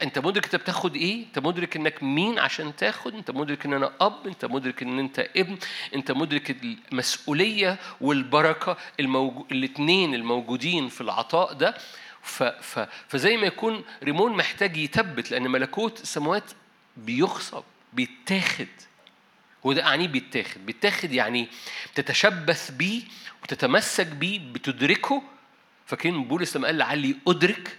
انت 0.01 0.19
مدرك 0.19 0.43
انت 0.45 0.56
بتاخد 0.56 0.95
إيه؟ 0.95 1.25
انت 1.25 1.39
مدرك 1.39 1.75
انك 1.75 2.03
مين 2.03 2.39
عشان 2.39 2.75
تاخد؟ 2.75 3.15
انت 3.15 3.32
مدرك 3.32 3.65
ان 3.65 3.73
أنا 3.73 3.91
أب؟ 4.01 4.27
انت 4.27 4.45
مدرك 4.45 4.82
ان 4.82 4.99
انت 4.99 5.19
ابن؟ 5.36 5.58
انت 5.95 6.12
مدرك 6.12 6.56
المسؤولية 6.91 7.77
والبركة 8.01 8.77
الموجو... 8.99 9.45
الاثنين 9.51 10.15
الموجودين 10.15 10.89
في 10.89 11.01
العطاء 11.01 11.53
ده؟ 11.53 11.77
ف... 12.21 12.43
ف... 12.43 12.80
فزي 13.08 13.38
ما 13.38 13.47
يكون 13.47 13.84
ريمون 14.03 14.38
محتاج 14.38 14.77
يثبت 14.77 15.32
لأن 15.32 15.51
ملكوت 15.51 16.01
السماوات 16.01 16.51
بيخصب 16.97 17.63
بيتاخد. 17.93 18.67
هو 19.67 19.73
ده 19.73 19.86
أعني 19.86 20.08
بيتاخد. 20.08 20.65
بيتاخد 20.65 21.12
يعني 21.12 21.47
تتشبث 21.95 22.71
بيه 22.71 23.01
وتتمسك 23.43 24.08
بيه 24.08 24.39
بتدركه. 24.39 25.23
فاكرين 25.86 26.23
بولس 26.23 26.58
لما 26.58 26.67
قال 26.67 26.77
لعلي 26.77 27.15
أدرك 27.27 27.77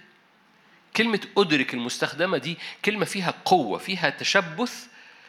كلمة 0.96 1.20
أدرك 1.38 1.74
المستخدمة 1.74 2.38
دي 2.38 2.58
كلمة 2.84 3.04
فيها 3.04 3.34
قوة 3.44 3.78
فيها 3.78 4.10
تشبث. 4.10 4.86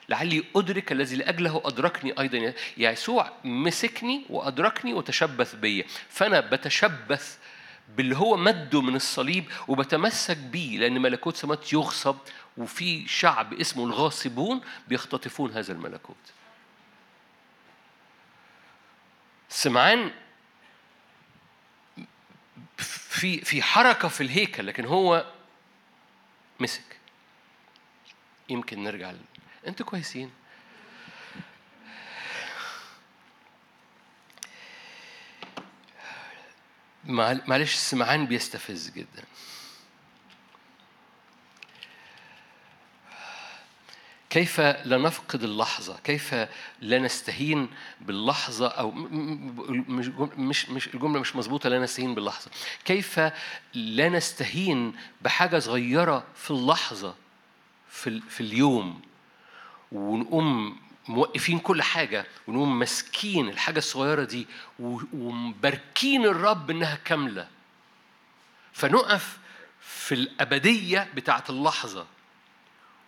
لعلي 0.09 0.43
أدرك 0.55 0.91
الذي 0.91 1.15
لأجله 1.15 1.61
أدركني 1.65 2.19
أيضا. 2.19 2.53
يسوع 2.77 3.31
مسكني 3.43 4.25
وأدركني 4.29 4.93
وتشبث 4.93 5.55
بي. 5.55 5.85
فأنا 6.09 6.39
بتشبث 6.39 7.37
باللي 7.97 8.17
هو 8.17 8.37
مده 8.37 8.81
من 8.81 8.95
الصليب 8.95 9.45
وبتمسك 9.67 10.37
بيه 10.37 10.77
لأن 10.77 11.01
ملكوت 11.01 11.37
سمات 11.37 11.73
يغصب 11.73 12.15
وفي 12.57 13.07
شعب 13.07 13.53
اسمه 13.53 13.85
الغاصبون 13.85 14.61
بيختطفون 14.87 15.51
هذا 15.51 15.73
الملكوت. 15.73 16.15
سمعان 19.49 20.11
في 22.77 23.41
في 23.41 23.61
حركة 23.61 24.07
في 24.07 24.21
الهيكل 24.21 24.67
لكن 24.67 24.85
هو 24.85 25.33
مسك. 26.59 26.97
يمكن 28.49 28.83
نرجع 28.83 29.13
أنتوا 29.67 29.85
كويسين. 29.85 30.31
معلش 37.03 37.73
السمعان 37.73 38.25
بيستفز 38.25 38.89
جدا. 38.89 39.23
كيف 44.29 44.59
لا 44.61 44.97
نفقد 44.97 45.43
اللحظة؟ 45.43 45.97
كيف 46.03 46.35
لا 46.81 46.99
نستهين 46.99 47.69
باللحظة 48.01 48.67
أو 48.67 48.91
مش 48.91 50.69
مش 50.69 50.87
الجملة 50.87 51.19
مش 51.19 51.35
مظبوطة 51.35 51.69
لا 51.69 51.79
نستهين 51.79 52.15
باللحظة. 52.15 52.51
كيف 52.85 53.19
لا 53.73 54.09
نستهين 54.09 54.95
بحاجة 55.21 55.59
صغيرة 55.59 56.23
في 56.35 56.51
اللحظة 56.51 57.15
في, 57.89 58.21
في 58.29 58.41
اليوم؟ 58.41 59.01
ونقوم 59.91 60.77
موقفين 61.07 61.59
كل 61.59 61.81
حاجة 61.81 62.25
ونقوم 62.47 62.79
ماسكين 62.79 63.49
الحاجة 63.49 63.77
الصغيرة 63.77 64.23
دي 64.23 64.47
ومباركين 65.13 66.25
الرب 66.25 66.69
إنها 66.69 66.95
كاملة. 67.05 67.47
فنقف 68.73 69.37
في 69.81 70.15
الأبدية 70.15 71.07
بتاعت 71.15 71.49
اللحظة. 71.49 72.05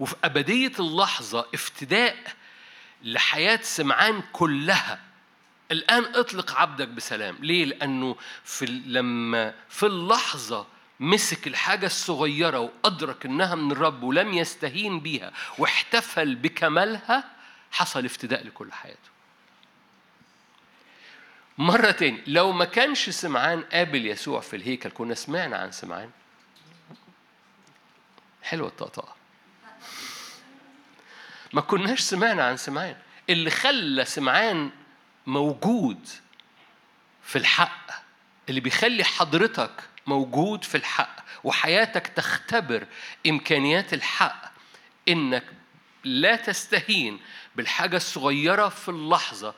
وفي 0.02 0.16
أبدية 0.24 0.72
اللحظة 0.80 1.46
افتداء 1.54 2.18
لحياة 3.04 3.60
سمعان 3.62 4.24
كلها. 4.32 5.00
الآن 5.72 6.16
اطلق 6.16 6.60
عبدك 6.60 6.88
بسلام. 6.88 7.38
ليه؟ 7.40 7.66
لأنه 7.66 8.16
في 8.44 8.66
لما 8.66 9.54
في 9.70 9.86
اللحظة 9.86 10.68
مسك 11.00 11.48
الحاجة 11.48 11.86
الصغيرة 11.86 12.60
وأدرك 12.60 13.26
إنها 13.26 13.56
من 13.56 13.72
الرب 13.72 14.04
ولم 14.04 14.34
يستهين 14.34 15.00
بيها 15.00 15.32
واحتفل 15.58 16.36
بكمالها 16.36 17.24
حصل 17.72 18.06
افتداء 18.06 18.48
لكل 18.48 18.72
حياته. 18.72 19.12
مرة 21.58 21.92
تاني 21.92 22.22
لو 22.28 22.52
ما 22.52 22.66
كانش 22.66 23.10
سمعان 23.10 23.62
قابل 23.62 24.06
يسوع 24.06 24.40
في 24.40 24.56
الهيكل 24.56 24.90
كنا 24.90 25.16
سمعنا 25.16 25.58
عن 25.58 25.72
سمعان. 25.72 26.10
حلوة 28.44 28.68
الطقطقة. 28.68 29.21
ما 31.54 31.62
كناش 31.62 32.00
سمعنا 32.00 32.44
عن 32.44 32.58
سمعان. 32.58 32.96
اللي 33.30 33.50
خلى 33.50 34.06
سمعان 34.06 34.70
موجود 35.28 36.08
في 37.24 37.38
الحق 37.38 37.92
اللي 38.50 38.62
بيخلي 38.62 39.04
حضرتك 39.04 39.72
موجود 40.08 40.64
في 40.64 40.76
الحق 40.76 41.16
وحياتك 41.44 42.08
تختبر 42.08 42.88
إمكانيات 43.28 43.94
الحق 43.94 44.52
إنك 45.10 45.44
لا 46.04 46.36
تستهين 46.36 47.20
بالحاجة 47.56 47.98
الصغيرة 47.98 48.70
في 48.70 48.90
اللحظة 48.90 49.56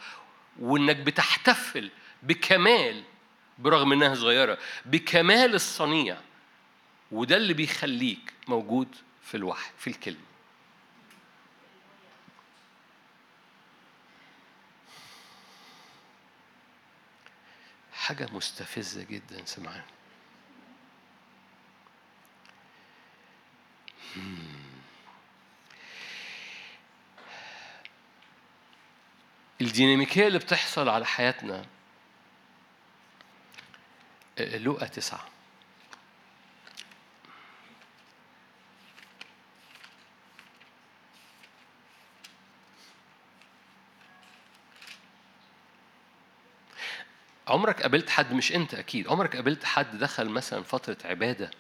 وإنك 0.60 0.96
بتحتفل 0.96 1.90
بكمال 2.24 3.04
برغم 3.60 3.92
إنها 3.92 4.16
صغيرة 4.16 4.58
بكمال 4.86 5.56
الصنيع. 5.56 6.18
وده 7.12 7.38
اللي 7.38 7.54
بيخليك 7.54 8.34
موجود 8.48 8.96
في 9.24 9.38
الوحي 9.38 9.72
في 9.78 9.88
الكلمة. 9.90 10.33
حاجة 18.04 18.28
مستفزة 18.32 19.04
جدا 19.04 19.46
سمعان. 19.46 19.82
الديناميكية 29.62 30.28
اللي 30.28 30.40
بتحصل 30.40 30.90
على 30.90 31.06
حياتنا 31.06 31.66
لقى 34.40 34.88
تسعة. 34.88 35.33
عمرك 47.48 47.82
قابلت 47.82 48.10
حد 48.10 48.34
مش 48.34 48.52
انت 48.56 48.74
أكيد 48.74 49.08
عمرك 49.08 49.36
قابلت 49.36 49.64
حد 49.64 49.98
دخل 49.98 50.30
مثلا 50.30 50.64
فترة 50.64 50.98
عبادة 51.06 51.52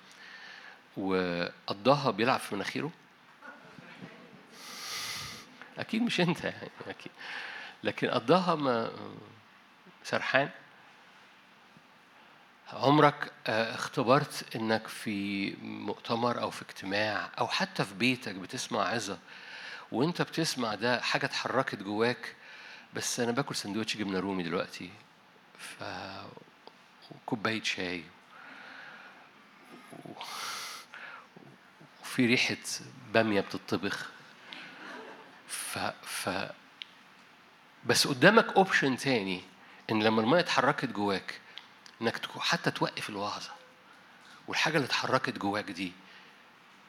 وقضاها 0.97 2.11
بيلعب 2.11 2.39
في 2.39 2.55
مناخيره؟ 2.55 2.91
أكيد 5.79 6.01
مش 6.01 6.21
انت 6.21 6.43
يعني 6.43 6.69
أكيد. 6.87 7.11
لكن 7.83 8.07
قضاها 8.09 8.55
ما 8.55 8.91
سرحان؟ 10.03 10.49
عمرك 12.73 13.31
آه، 13.47 13.75
اختبرت 13.75 14.55
إنك 14.55 14.87
في 14.87 15.49
مؤتمر 15.61 16.41
أو 16.41 16.49
في 16.49 16.61
اجتماع 16.61 17.29
أو 17.39 17.47
حتى 17.47 17.83
في 17.85 17.93
بيتك 17.95 18.35
بتسمع 18.35 18.81
عظة 18.87 19.17
وإنت 19.91 20.21
بتسمع 20.21 20.75
ده 20.75 21.01
حاجة 21.01 21.25
اتحركت 21.25 21.75
جواك 21.83 22.35
بس 22.93 23.19
أنا 23.19 23.31
باكل 23.31 23.55
سندوتش 23.55 23.97
جبنة 23.97 24.19
رومي 24.19 24.43
دلوقتي؟ 24.43 24.89
ف 25.63 25.83
وكوبايه 27.11 27.63
شاي. 27.63 28.03
وفي 32.01 32.25
ريحة 32.25 32.57
بامية 33.13 33.41
بتطبخ. 33.41 34.09
ف 35.47 35.77
ف 36.03 36.29
بس 37.85 38.07
قدامك 38.07 38.47
اوبشن 38.47 38.97
تاني 38.97 39.41
إن 39.91 40.03
لما 40.03 40.21
المية 40.21 40.39
اتحركت 40.39 40.85
جواك 40.85 41.39
إنك 42.01 42.19
حتى 42.39 42.71
توقف 42.71 43.09
الوعظة. 43.09 43.51
والحاجة 44.47 44.75
اللي 44.75 44.85
اتحركت 44.85 45.37
جواك 45.37 45.71
دي 45.71 45.91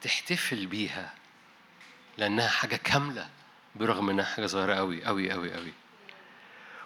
تحتفل 0.02 0.66
بيها 0.66 1.14
لأنها 2.18 2.48
حاجة 2.48 2.76
كاملة 2.76 3.28
برغم 3.74 4.10
إنها 4.10 4.24
حاجة 4.24 4.46
صغيرة 4.46 4.74
قوي 4.74 5.04
قوي 5.04 5.30
قوي 5.32 5.52
قوي 5.54 5.72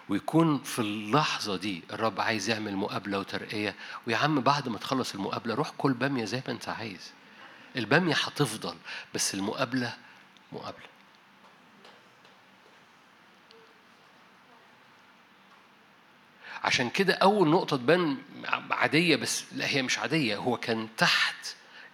ويكون 0.09 0.63
في 0.63 0.79
اللحظة 0.79 1.55
دي 1.57 1.83
الرب 1.93 2.21
عايز 2.21 2.49
يعمل 2.49 2.75
مقابلة 2.75 3.19
وترقية. 3.19 3.75
ويا 4.07 4.17
عم 4.17 4.41
بعد 4.41 4.69
ما 4.69 4.77
تخلص 4.77 5.13
المقابلة 5.15 5.53
روح 5.55 5.71
كل 5.77 5.93
بامية 5.93 6.25
زي 6.25 6.41
ما 6.47 6.53
أنت 6.53 6.69
عايز. 6.69 7.11
البامية 7.75 8.13
هتفضل 8.15 8.75
بس 9.13 9.33
المقابلة 9.33 9.93
مقابلة. 10.51 10.85
عشان 16.63 16.89
كده 16.89 17.13
أول 17.13 17.47
نقطة 17.49 17.77
تبان 17.77 18.17
عادية 18.71 19.15
بس 19.15 19.43
لا 19.51 19.67
هي 19.67 19.81
مش 19.81 19.99
عادية 19.99 20.37
هو 20.37 20.57
كان 20.57 20.87
تحت 20.97 21.35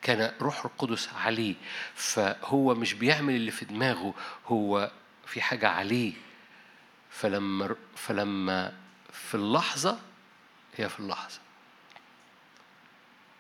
كان 0.02 0.32
روح 0.42 0.66
القدس 0.66 1.10
عليه. 1.14 1.56
فهو 1.96 2.76
مش 2.76 2.94
بيعمل 2.94 3.36
اللي 3.36 3.52
في 3.52 3.66
دماغه 3.66 4.14
هو 4.48 4.92
في 5.28 5.42
حاجة 5.42 5.70
عليه. 5.70 6.14
فلما 7.20 7.76
فلما 7.96 8.74
في 9.12 9.36
اللحظة 9.36 10.00
هي 10.76 10.90
في 10.90 11.00
اللحظة. 11.00 11.40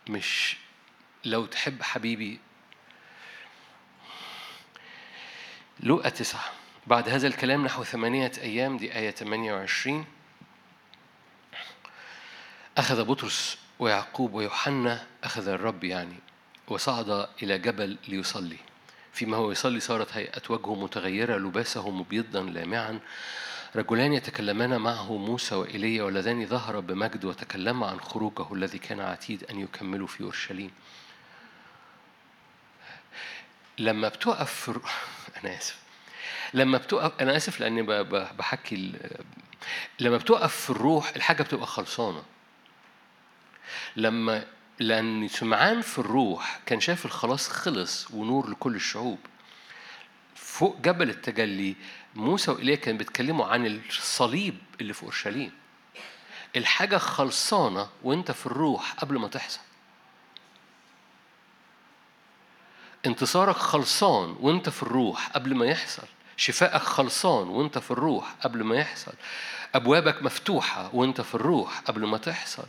مش 0.09 0.57
لو 1.25 1.45
تحب 1.45 1.83
حبيبي. 1.83 2.39
لقى 5.79 6.11
تسعة. 6.11 6.51
بعد 6.87 7.09
هذا 7.09 7.27
الكلام 7.27 7.65
نحو 7.65 7.83
ثمانية 7.83 8.31
أيام 8.37 8.77
دي 8.77 8.95
آية 8.95 9.11
28 9.11 10.05
أخذ 12.77 13.05
بطرس 13.05 13.57
ويعقوب 13.79 14.33
ويوحنا 14.33 15.07
أخذ 15.23 15.47
الرب 15.47 15.83
يعني 15.83 16.19
وصعد 16.67 17.29
إلى 17.43 17.57
جبل 17.57 17.97
ليصلي. 18.07 18.57
فيما 19.13 19.37
هو 19.37 19.51
يصلي 19.51 19.79
صارت 19.79 20.13
هيئة 20.13 20.41
وجهه 20.49 20.75
متغيرة 20.75 21.37
لباسه 21.37 21.89
مبيضا 21.89 22.41
لامعا. 22.43 22.99
رجلان 23.75 24.13
يتكلمان 24.13 24.77
معه 24.77 25.17
موسى 25.17 25.55
وإيليا 25.55 26.03
واللذان 26.03 26.45
ظهر 26.45 26.79
بمجد 26.79 27.25
وتكلما 27.25 27.87
عن 27.87 27.99
خروجه 27.99 28.53
الذي 28.53 28.77
كان 28.77 28.99
عتيد 28.99 29.43
أن 29.43 29.59
يكملوا 29.59 30.07
في 30.07 30.23
أورشليم. 30.23 30.71
لما 33.77 34.07
بتقف 34.09 34.53
في 34.53 34.79
أنا 35.43 35.57
آسف. 35.57 35.79
لما 36.53 36.77
بتقف 36.77 37.21
أنا 37.21 37.37
آسف 37.37 37.59
لأني 37.59 37.81
بحكي 38.37 38.93
لما 39.99 40.17
بتقف 40.17 40.55
في 40.55 40.69
الروح 40.69 41.15
الحاجة 41.15 41.43
بتبقى 41.43 41.67
خلصانة. 41.67 42.23
لما 43.95 44.45
لأن 44.79 45.27
سمعان 45.27 45.81
في 45.81 45.99
الروح 45.99 46.59
كان 46.65 46.79
شايف 46.79 47.05
الخلاص 47.05 47.49
خلص 47.49 48.11
ونور 48.11 48.49
لكل 48.49 48.75
الشعوب. 48.75 49.19
فوق 50.35 50.77
جبل 50.81 51.09
التجلي 51.09 51.75
موسى 52.15 52.51
وإيليا 52.51 52.75
كانوا 52.75 52.97
بيتكلموا 52.97 53.45
عن 53.45 53.65
الصليب 53.65 54.57
اللي 54.81 54.93
في 54.93 55.03
أورشليم. 55.03 55.51
الحاجة 56.55 56.97
خلصانة 56.97 57.89
وأنت 58.03 58.31
في 58.31 58.45
الروح 58.45 58.93
قبل 58.93 59.19
ما 59.19 59.27
تحصل. 59.27 59.59
انتصارك 63.05 63.55
خلصان 63.55 64.35
وأنت 64.39 64.69
في 64.69 64.83
الروح 64.83 65.27
قبل 65.27 65.55
ما 65.55 65.65
يحصل. 65.65 66.07
شفائك 66.37 66.81
خلصان 66.81 67.47
وأنت 67.47 67.77
في 67.77 67.91
الروح 67.91 68.35
قبل 68.41 68.63
ما 68.63 68.75
يحصل. 68.75 69.13
أبوابك 69.75 70.23
مفتوحة 70.23 70.95
وأنت 70.95 71.21
في 71.21 71.35
الروح 71.35 71.79
قبل 71.79 72.05
ما 72.05 72.17
تحصل. 72.17 72.65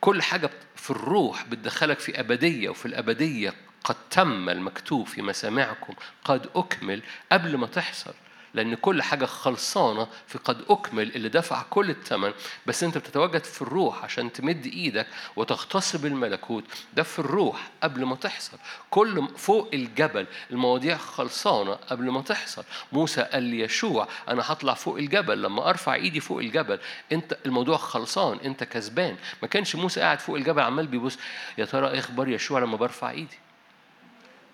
كل 0.00 0.22
حاجة 0.22 0.50
في 0.76 0.90
الروح 0.90 1.44
بتدخلك 1.44 1.98
في 1.98 2.20
أبدية 2.20 2.68
وفي 2.68 2.86
الأبدية 2.86 3.54
قد 3.84 3.96
تم 4.10 4.48
المكتوب 4.48 5.06
في 5.06 5.22
مسامعكم 5.22 5.94
قد 6.24 6.50
أكمل 6.54 7.02
قبل 7.32 7.56
ما 7.56 7.66
تحصل. 7.66 8.14
لأن 8.54 8.74
كل 8.74 9.02
حاجة 9.02 9.24
خلصانة 9.24 10.06
في 10.26 10.38
قد 10.38 10.64
أكمل 10.70 11.16
اللي 11.16 11.28
دفع 11.28 11.62
كل 11.70 11.90
الثمن 11.90 12.32
بس 12.66 12.84
أنت 12.84 12.98
بتتواجد 12.98 13.44
في 13.44 13.62
الروح 13.62 14.04
عشان 14.04 14.32
تمد 14.32 14.66
إيدك 14.66 15.06
وتغتصب 15.36 16.06
الملكوت. 16.06 16.64
ده 16.94 17.02
في 17.02 17.18
الروح 17.18 17.70
قبل 17.82 18.04
ما 18.04 18.16
تحصل. 18.16 18.58
كل 18.90 19.28
فوق 19.36 19.70
الجبل 19.74 20.26
المواضيع 20.50 20.96
خلصانة 20.96 21.72
قبل 21.72 22.10
ما 22.10 22.22
تحصل. 22.22 22.64
موسى 22.92 23.22
قال 23.22 23.42
ليشوع 23.42 24.08
أنا 24.28 24.42
هطلع 24.46 24.74
فوق 24.74 24.96
الجبل. 24.98 25.42
لما 25.42 25.68
أرفع 25.68 25.94
إيدي 25.94 26.20
فوق 26.20 26.38
الجبل 26.38 26.78
أنت 27.12 27.38
الموضوع 27.46 27.76
خلصان 27.76 28.38
أنت 28.44 28.64
كسبان. 28.64 29.16
ما 29.42 29.48
كانش 29.48 29.76
موسى 29.76 30.00
قاعد 30.00 30.20
فوق 30.20 30.36
الجبل 30.36 30.62
عمال 30.62 30.86
بيبص 30.86 31.18
يا 31.58 31.64
ترى 31.64 31.90
إيه 31.90 31.98
أخبار 31.98 32.28
يشوع 32.28 32.60
لما 32.60 32.76
برفع 32.76 33.10
إيدي؟ 33.10 33.38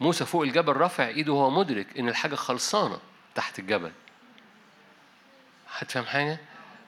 موسى 0.00 0.24
فوق 0.24 0.42
الجبل 0.42 0.72
رافع 0.72 1.06
إيده 1.08 1.32
وهو 1.32 1.50
مدرك 1.50 1.98
إن 1.98 2.08
الحاجة 2.08 2.34
خلصانة. 2.34 2.98
تحت 3.40 3.58
الجبل. 3.58 3.92
هتفهم 5.74 6.04
حاجة؟ 6.04 6.38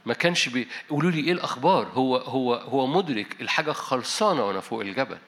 ما 0.07 0.15
كانش 0.15 0.49
بي... 0.49 0.69
قولوا 0.91 1.11
لي 1.11 1.21
إيه 1.21 1.33
الأخبار؟ 1.33 1.87
هو 1.87 2.17
هو 2.17 2.55
هو 2.55 2.87
مدرك 2.87 3.41
الحاجة 3.41 3.73
خلصانة 3.73 4.45
وأنا 4.45 4.61
فوق 4.61 4.81
الجبل. 4.81 5.19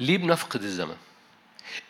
ليه 0.00 0.18
بنفقد 0.18 0.62
الزمن؟ 0.62 0.96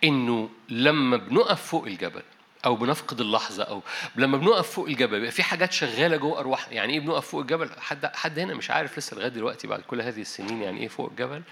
إنه 0.04 0.50
لما 0.68 1.16
بنقف 1.16 1.66
فوق 1.66 1.86
الجبل 1.86 2.22
أو 2.64 2.76
بنفقد 2.76 3.20
اللحظة 3.20 3.64
أو 3.64 3.82
لما 4.16 4.38
بنقف 4.38 4.70
فوق 4.70 4.86
الجبل 4.86 5.16
بيبقى 5.16 5.30
في 5.30 5.42
حاجات 5.42 5.72
شغالة 5.72 6.16
جوه 6.16 6.38
ارواحنا 6.38 6.72
يعني 6.74 6.92
إيه 6.92 7.00
بنقف 7.00 7.28
فوق 7.28 7.40
الجبل؟ 7.40 7.70
حد 7.80 8.06
حد 8.06 8.38
هنا 8.38 8.54
مش 8.54 8.70
عارف 8.70 8.98
لسه 8.98 9.16
لغاية 9.16 9.28
دلوقتي 9.28 9.66
بعد 9.66 9.80
كل 9.80 10.00
هذه 10.00 10.20
السنين 10.20 10.62
يعني 10.62 10.80
إيه 10.80 10.88
فوق 10.88 11.10
الجبل؟ 11.10 11.42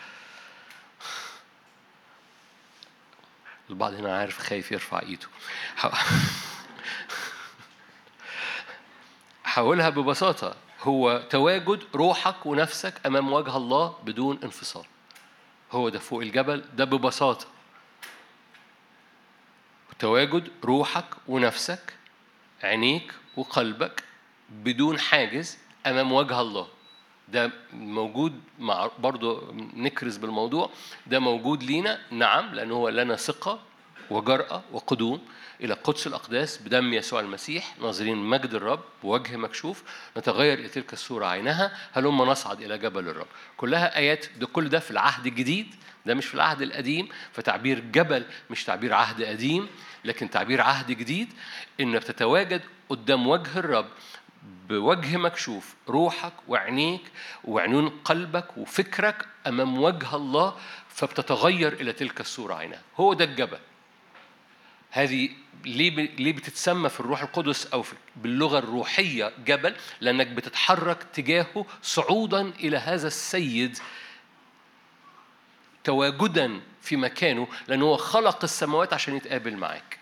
البعض 3.71 3.95
هنا 3.95 4.19
عارف 4.19 4.39
خايف 4.39 4.73
يرفع 4.73 5.01
ايده. 5.03 5.27
حاولها 9.45 9.89
ببساطة. 9.97 10.57
هو 10.81 11.23
تواجد 11.31 11.83
روحك 11.95 12.47
ونفسك 12.47 13.07
أمام 13.07 13.33
وجه 13.33 13.57
الله 13.57 13.97
بدون 14.05 14.39
انفصال. 14.45 14.85
هو 15.73 15.89
ده 15.89 15.99
فوق 15.99 16.21
الجبل 16.21 16.65
ده 16.75 16.85
ببساطة. 16.85 17.47
تواجد 19.99 20.51
روحك 20.65 21.07
ونفسك 21.29 21.95
عينيك 22.63 23.15
وقلبك 23.37 24.05
بدون 24.51 24.99
حاجز 24.99 25.59
أمام 25.87 26.13
وجه 26.13 26.41
الله. 26.41 26.69
ده 27.33 27.51
موجود 27.73 28.41
مع 28.59 28.91
برضه 28.99 29.53
نكرز 29.77 30.17
بالموضوع 30.17 30.71
ده 31.07 31.19
موجود 31.19 31.63
لينا 31.63 31.99
نعم 32.11 32.55
لأنه 32.55 32.75
هو 32.75 32.89
لنا 32.89 33.17
ثقة 33.17 33.61
وجرأة 34.11 34.63
وقدوم 34.73 35.21
إلى 35.61 35.75
قدس 35.75 36.07
الأقداس 36.07 36.59
بدم 36.63 36.93
يسوع 36.95 37.21
المسيح 37.21 37.79
ناظرين 37.81 38.17
مجد 38.17 38.55
الرب 38.55 38.81
بوجه 39.03 39.37
مكشوف 39.37 39.83
نتغير 40.19 40.59
إلى 40.59 40.69
تلك 40.69 40.93
الصورة 40.93 41.27
عينها 41.27 41.77
هلما 41.93 42.25
نصعد 42.25 42.61
إلى 42.61 42.79
جبل 42.79 43.09
الرب؟ 43.09 43.27
كلها 43.57 43.97
آيات 43.97 44.27
ده 44.41 44.47
كل 44.47 44.69
ده 44.69 44.79
في 44.79 44.91
العهد 44.91 45.27
الجديد 45.27 45.75
ده 46.07 46.15
مش 46.15 46.27
في 46.27 46.35
العهد 46.35 46.63
القديم 46.63 47.09
فتعبير 47.33 47.81
جبل 47.81 48.25
مش 48.51 48.65
تعبير 48.65 48.95
عهد 48.95 49.23
قديم 49.23 49.69
لكن 50.05 50.31
تعبير 50.31 50.61
عهد 50.61 50.87
جديد 50.93 51.29
إنك 51.81 52.05
تتواجد 52.05 52.63
قدام 52.89 53.27
وجه 53.27 53.59
الرب 53.59 53.87
بوجه 54.69 55.17
مكشوف 55.17 55.75
روحك 55.89 56.33
وعينيك 56.49 57.03
وعينون 57.45 57.89
قلبك 57.89 58.57
وفكرك 58.59 59.27
أمام 59.47 59.79
وجه 59.83 60.17
الله 60.17 60.57
فبتتغير 60.89 61.73
إلى 61.73 61.93
تلك 61.93 62.21
الصورة 62.21 62.55
عينها 62.55 62.81
هو 62.97 63.13
ده 63.13 63.25
الجبل. 63.25 63.59
هذه 64.91 65.29
ليه 65.65 65.91
ليه 66.17 66.33
بتتسمى 66.33 66.89
في 66.89 67.01
الروح 67.01 67.23
القدس 67.23 67.67
أو 67.67 67.83
في 67.83 67.95
باللغة 68.17 68.59
الروحية 68.59 69.33
جبل؟ 69.47 69.75
لأنك 70.01 70.27
بتتحرك 70.27 71.03
تجاهه 71.03 71.67
صعودا 71.83 72.41
إلى 72.41 72.77
هذا 72.77 73.07
السيد 73.07 73.79
تواجدا 75.85 76.61
في 76.83 76.97
مكانه 76.97 77.49
لأنه 77.69 77.85
هو 77.85 77.97
خلق 77.97 78.45
السماوات 78.45 78.93
عشان 78.93 79.17
يتقابل 79.17 79.57
معاك. 79.57 79.99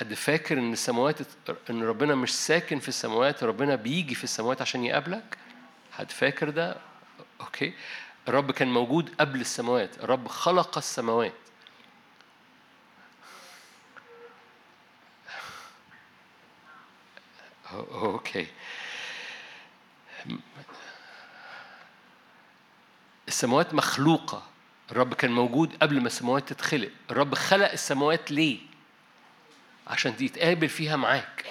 حد 0.00 0.14
فاكر 0.14 0.58
إن 0.58 0.72
السماوات 0.72 1.18
إن 1.70 1.82
ربنا 1.82 2.14
مش 2.14 2.34
ساكن 2.34 2.78
في 2.78 2.88
السماوات 2.88 3.44
ربنا 3.44 3.74
بيجي 3.74 4.14
في 4.14 4.24
السماوات 4.24 4.62
عشان 4.62 4.84
يقابلك؟ 4.84 5.38
حد 5.92 6.10
فاكر 6.10 6.50
ده؟ 6.50 6.76
أوكي. 7.40 7.74
الرب 8.28 8.50
كان 8.50 8.68
موجود 8.72 9.14
قبل 9.20 9.40
السماوات. 9.40 9.98
الرب 10.04 10.28
خلق 10.28 10.78
السماوات. 10.78 11.32
أوكي. 17.72 18.46
السماوات 23.28 23.74
مخلوقة. 23.74 24.46
الرب 24.92 25.14
كان 25.14 25.30
موجود 25.30 25.76
قبل 25.82 26.00
ما 26.00 26.06
السماوات 26.06 26.48
تتخلق. 26.52 26.90
الرب 27.10 27.34
خلق 27.34 27.72
السماوات 27.72 28.30
ليه؟ 28.30 28.69
عشان 29.90 30.14
يتقابل 30.20 30.68
فيها 30.68 30.96
معاك. 30.96 31.44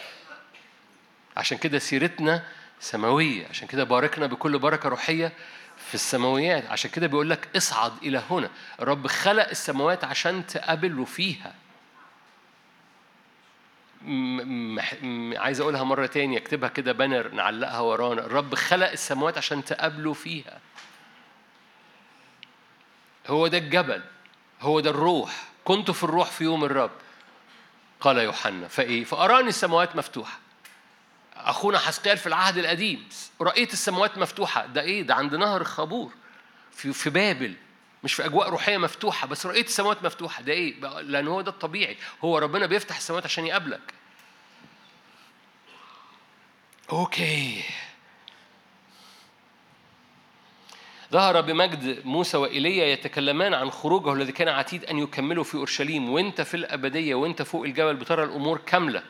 عشان 1.38 1.58
كده 1.58 1.80
سيرتنا 1.80 2.44
سماوية 2.80 3.48
عشان 3.48 3.68
كده 3.68 3.84
باركنا 3.84 4.26
بكل 4.28 4.60
بركة 4.60 4.90
روحية 4.90 5.32
في 5.78 5.96
السماويات. 5.96 6.66
عشان 6.66 6.92
كده 6.92 7.08
بيقول 7.08 7.30
لك 7.30 7.56
اصعد 7.56 7.94
إلى 8.04 8.24
هنا. 8.30 8.50
الرب 8.82 9.08
خلق 9.08 9.50
السماوات 9.50 10.04
عشان 10.04 10.48
تقابله 10.48 11.06
فيها 11.06 11.54
عايز 15.38 15.60
أقولها 15.62 15.84
مرة 15.84 16.06
تانية 16.06 16.38
اكتبها 16.38 16.70
كده 16.70 16.92
بانر 16.92 17.28
نعلقها 17.32 17.80
ورانا. 17.80 18.26
الرب 18.26 18.56
خلق 18.56 18.92
السماوات 18.92 19.38
عشان 19.38 19.66
تقابلوا 19.66 20.14
فيها. 20.14 20.60
هو 23.28 23.48
ده 23.48 23.58
الجبل 23.58 24.02
هو 24.62 24.80
ده 24.80 24.90
الروح. 24.90 25.44
كنت 25.66 25.92
في 25.92 26.04
الروح 26.04 26.30
في 26.30 26.44
يوم 26.44 26.64
الرب. 26.64 26.92
قال 28.02 28.18
يوحنا 28.18 28.68
فإيه؟ 28.68 29.04
فأراني 29.04 29.50
السماوات 29.50 29.96
مفتوحة. 29.96 30.40
أخونا 31.36 31.80
حسقيال 31.80 32.18
في 32.18 32.28
العهد 32.28 32.58
القديم 32.58 33.10
رأيت 33.42 33.74
السماوات 33.74 34.18
مفتوحة. 34.18 34.66
ده 34.66 34.82
إيه؟ 34.82 35.02
ده 35.02 35.16
عند 35.16 35.36
نهر 35.36 35.64
خابور 35.64 36.12
في 36.72 36.94
في 36.94 37.10
بابل 37.10 37.56
مش 38.04 38.14
في 38.14 38.26
أجواء 38.26 38.50
روحية 38.50 38.78
مفتوحة 38.78 39.28
بس 39.28 39.46
رؤيه 39.46 39.62
السماوات 39.64 40.04
مفتوحة. 40.04 40.42
ده 40.42 40.54
إيه؟ 40.54 40.80
لأن 41.02 41.28
هو 41.28 41.42
ده 41.42 41.52
الطبيعي. 41.52 41.98
هو 42.24 42.38
ربنا 42.38 42.66
بيفتح 42.66 42.98
السماوات 42.98 43.26
عشان 43.26 43.46
يقابلك. 43.48 43.94
okay. 46.92 47.64
ظهر 51.12 51.42
بمجد 51.42 52.06
موسى 52.06 52.38
وإيليا 52.38 52.86
يتكلمان 52.86 53.54
عن 53.54 53.72
خروجه 53.72 54.14
الذي 54.14 54.32
كان 54.32 54.48
عتيد 54.48 54.86
أن 54.86 54.98
يكمله 54.98 55.44
في 55.44 55.56
أورشليم 55.56 56.10
وأنت 56.10 56.42
في 56.42 56.58
الأبدية 56.58 57.16
وأنت 57.16 57.42
فوق 57.42 57.64
الجبل 57.64 57.96
بترى 57.96 58.24
الأمور 58.24 58.58
كاملة. 58.66 59.04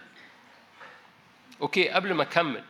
okay 1.62 1.89
قبل 1.89 2.14
ما 2.14 2.24
أكمل 2.24 2.64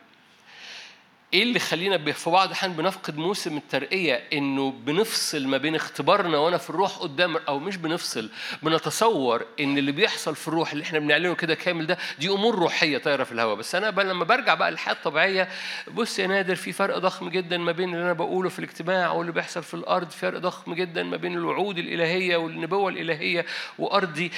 إيه 1.34 1.42
اللي 1.42 1.58
خلينا 1.58 2.12
في 2.12 2.30
بعض 2.30 2.46
الأحيان 2.48 2.72
بنفقد 2.72 3.16
موسم 3.16 3.56
الترقية؟ 3.56 4.14
إنه 4.32 4.70
بنفصل 4.70 5.46
ما 5.46 5.56
بين 5.56 5.74
اختبارنا 5.74 6.38
وأنا 6.38 6.56
في 6.58 6.70
الروح 6.70 6.96
قدام 6.98 7.36
أو 7.36 7.58
مش 7.58 7.76
بنفصل 7.76 8.30
بنتصور 8.62 9.46
إن 9.60 9.78
اللي 9.78 9.92
بيحصل 9.92 10.36
في 10.36 10.48
الروح 10.48 10.72
اللي 10.72 10.84
إحنا 10.84 10.98
بنعلنه 10.98 11.34
كده 11.34 11.54
كامل 11.54 11.86
ده 11.86 11.98
دي 12.18 12.28
أمور 12.28 12.54
روحية 12.54 12.98
طايرة 12.98 13.24
في 13.24 13.32
الهواء. 13.32 13.54
بس 13.56 13.74
أنا 13.74 13.86
لما 13.86 14.24
برجع 14.24 14.54
بقى 14.54 14.70
للحياة 14.70 14.94
الطبيعية 14.94 15.48
بص 15.94 16.18
يا 16.18 16.26
نادر 16.26 16.54
في 16.54 16.72
فرق 16.72 16.98
ضخم 16.98 17.28
جدا 17.28 17.58
ما 17.58 17.72
بين 17.72 17.88
اللي 17.94 18.02
أنا 18.04 18.12
بقوله 18.12 18.48
في 18.48 18.58
الاجتماع 18.58 19.10
واللي 19.12 19.32
بيحصل 19.32 19.62
في 19.62 19.74
الأرض 19.74 20.10
فرق 20.10 20.38
ضخم 20.38 20.74
جدا 20.74 21.02
ما 21.02 21.16
بين 21.16 21.34
الوعود 21.34 21.78
الإلهية 21.78 22.36
والنبوة 22.36 22.90
الإلهية 22.90 23.46
وأرضي 23.78 24.28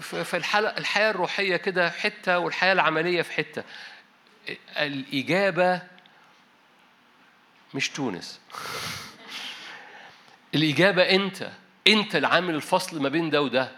في 0.00 0.36
الحياة 0.78 1.10
الروحية 1.10 1.56
كده 1.56 1.90
حتة 1.90 2.38
والحياة 2.38 2.72
العملية 2.72 3.22
في 3.22 3.32
حتة. 3.32 3.62
الإجابة 4.78 5.82
مش 7.74 7.88
تونس. 7.88 8.40
الإجابة 10.54 11.02
أنت. 11.02 11.50
أنت 11.86 12.16
اللي 12.16 12.26
عامل 12.26 12.54
الفصل 12.54 13.02
ما 13.02 13.08
بين 13.08 13.30
ده 13.30 13.42
وده. 13.42 13.72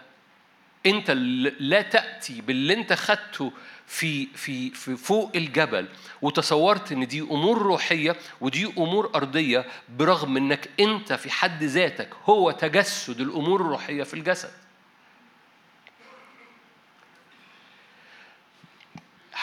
أنت 0.85 1.11
لا 1.59 1.81
تأتي 1.81 2.41
باللي 2.41 2.73
أنت 2.73 2.93
خدته 2.93 3.51
في 3.87 4.25
في 4.35 4.69
في 4.69 4.95
فوق 4.97 5.31
الجبل 5.35 5.87
وتصورت 6.21 6.91
إن 6.91 7.07
دي 7.07 7.21
أمور 7.21 7.61
روحية 7.61 8.15
ودي 8.41 8.65
أمور 8.65 9.11
أرضية 9.15 9.65
برغم 9.89 10.37
إنك 10.37 10.69
أنت 10.79 11.13
في 11.13 11.31
حد 11.31 11.63
ذاتك 11.63 12.09
هو 12.25 12.51
تجسد 12.51 13.21
الأمور 13.21 13.61
الروحية 13.61 14.03
في 14.03 14.13
الجسد. 14.13 14.51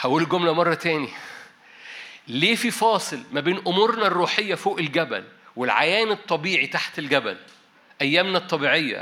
هقول 0.01 0.23
الجملة 0.23 0.53
مرة 0.53 0.73
تاني. 0.73 1.09
ليه 2.27 2.55
في 2.55 2.71
فاصل 2.71 3.23
ما 3.31 3.41
بين 3.41 3.57
أمورنا 3.67 4.07
الروحية 4.07 4.55
فوق 4.55 4.79
الجبل 4.79 5.23
والعيان 5.55 6.11
الطبيعي 6.11 6.67
تحت 6.67 6.99
الجبل؟ 6.99 7.37
أيامنا 8.01 8.37
الطبيعية. 8.37 8.97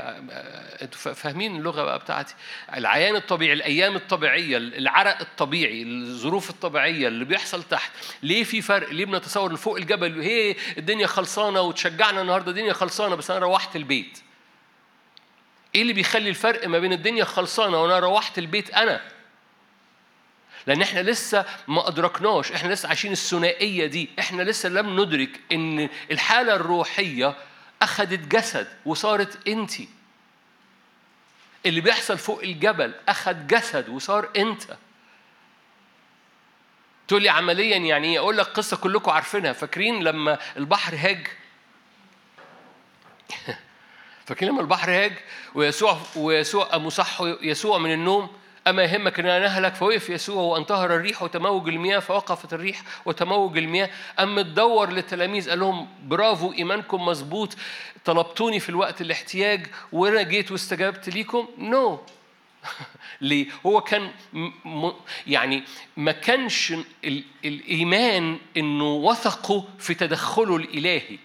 أنتوا 0.82 1.14
فاهمين 1.14 1.56
اللغة 1.56 1.82
بقى 1.84 1.98
بتاعتي؟ 1.98 2.34
العيان 2.74 3.16
الطبيعي 3.16 3.52
الأيام 3.52 3.96
الطبيعية 3.96 4.56
العرق 4.56 5.20
الطبيعي 5.20 5.82
الظروف 5.82 6.50
الطبيعية 6.50 7.08
اللي 7.08 7.24
بيحصل 7.24 7.62
تحت. 7.62 7.92
ليه 8.22 8.44
في 8.44 8.62
فرق؟ 8.62 8.88
ليه 8.92 9.04
بنتصور 9.04 9.56
فوق 9.56 9.76
الجبل 9.76 10.20
هي 10.20 10.56
الدنيا 10.78 11.06
خلصانة 11.06 11.60
وتشجعنا 11.60 12.20
النهاردة 12.22 12.50
الدنيا 12.50 12.72
خلصانة 12.72 13.14
بس 13.14 13.30
أنا 13.30 13.40
روحت 13.40 13.76
البيت؟ 13.76 14.18
إيه 15.74 15.82
اللي 15.82 15.92
بيخلي 15.92 16.28
الفرق 16.28 16.68
ما 16.68 16.78
بين 16.78 16.92
الدنيا 16.92 17.24
خلصانة 17.24 17.82
وأنا 17.82 17.98
روحت 17.98 18.38
البيت 18.38 18.70
أنا؟ 18.70 19.00
لأن 20.66 20.82
إحنا 20.82 21.00
لسه 21.00 21.44
ما 21.68 21.88
أدركناش 21.88 22.52
إحنا 22.52 22.72
لسه 22.72 22.88
عايشين 22.88 23.12
الثنائية 23.12 23.86
دي 23.86 24.10
إحنا 24.18 24.42
لسه 24.42 24.68
لم 24.68 25.00
ندرك 25.00 25.40
إن 25.52 25.88
الحالة 26.10 26.54
الروحية 26.54 27.34
أخذت 27.82 28.36
جسد 28.36 28.68
وصارت 28.86 29.48
أنت. 29.48 29.72
اللي 31.66 31.80
بيحصل 31.80 32.18
فوق 32.18 32.42
الجبل 32.42 32.94
أخذ 33.08 33.46
جسد 33.46 33.88
وصار 33.88 34.28
أنت. 34.36 34.62
تقول 37.08 37.22
لي 37.22 37.28
عمليا 37.28 37.76
يعني 37.76 38.12
إيه؟ 38.12 38.18
أقول 38.18 38.38
لك 38.38 38.46
قصة 38.46 38.76
كلكم 38.76 39.10
عارفينها. 39.10 39.52
فاكرين 39.52 40.02
لما 40.02 40.38
البحر 40.56 40.94
هاج؟ 40.96 41.26
فاكرين 44.26 44.52
لما 44.52 44.60
البحر 44.60 44.90
هاج؟ 44.90 45.12
ويسوع 45.54 46.00
ويسوع 46.16 46.88
صحوا 46.88 47.28
يسوع 47.42 47.78
من 47.78 47.92
النوم؟ 47.92 48.39
أما 48.66 48.82
يهمك 48.82 49.20
أن 49.20 49.26
أنا 49.26 49.38
نهلك 49.46 49.74
فوقف 49.74 50.10
يسوع 50.10 50.42
وانتهر 50.42 50.94
الريح 50.96 51.22
وتموج 51.22 51.68
المياه 51.68 51.98
فوقفت 51.98 52.52
الريح 52.52 52.82
وتموج 53.04 53.58
المياه. 53.58 53.90
أما 54.18 54.42
تدور 54.42 54.90
التلاميذ 54.90 55.50
قال 55.50 55.60
لهم 55.60 55.88
برافو 56.04 56.52
إيمانكم 56.52 57.06
مظبوط. 57.06 57.56
طلبتوني 58.04 58.60
في 58.60 58.68
الوقت 58.68 59.00
الاحتياج. 59.00 59.66
وأنا 59.92 60.22
جيت 60.22 60.52
واستجبت 60.52 61.08
ليكم؟ 61.08 61.48
no. 61.58 62.00
ليه؟ 63.20 63.46
هو 63.66 63.80
كان 63.80 64.10
م... 64.64 64.90
يعني 65.26 65.62
ما 65.96 66.12
كانش 66.12 66.74
الإيمان 67.44 68.38
إنه 68.56 68.92
وثقوا 68.92 69.62
في 69.78 69.94
تدخله 69.94 70.56
الإلهي. 70.56 71.18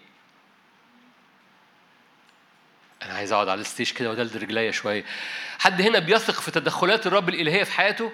أنا 3.06 3.14
عايز 3.14 3.32
أقعد 3.32 3.49
على 3.49 3.62
ال 3.61 3.66
stage 3.66 3.91
كده 3.91 4.10
وأدلد 4.10 4.38
رجليا 4.38 4.72
شوية. 4.72 5.06
حد 5.60 5.82
هنا 5.82 5.99
بيثق 5.99 6.41
في 6.41 6.51
تدخلات 6.51 7.08
الرب 7.08 7.30
الإلهية 7.30 7.64
في 7.64 7.72
حياته؟ 7.72 8.12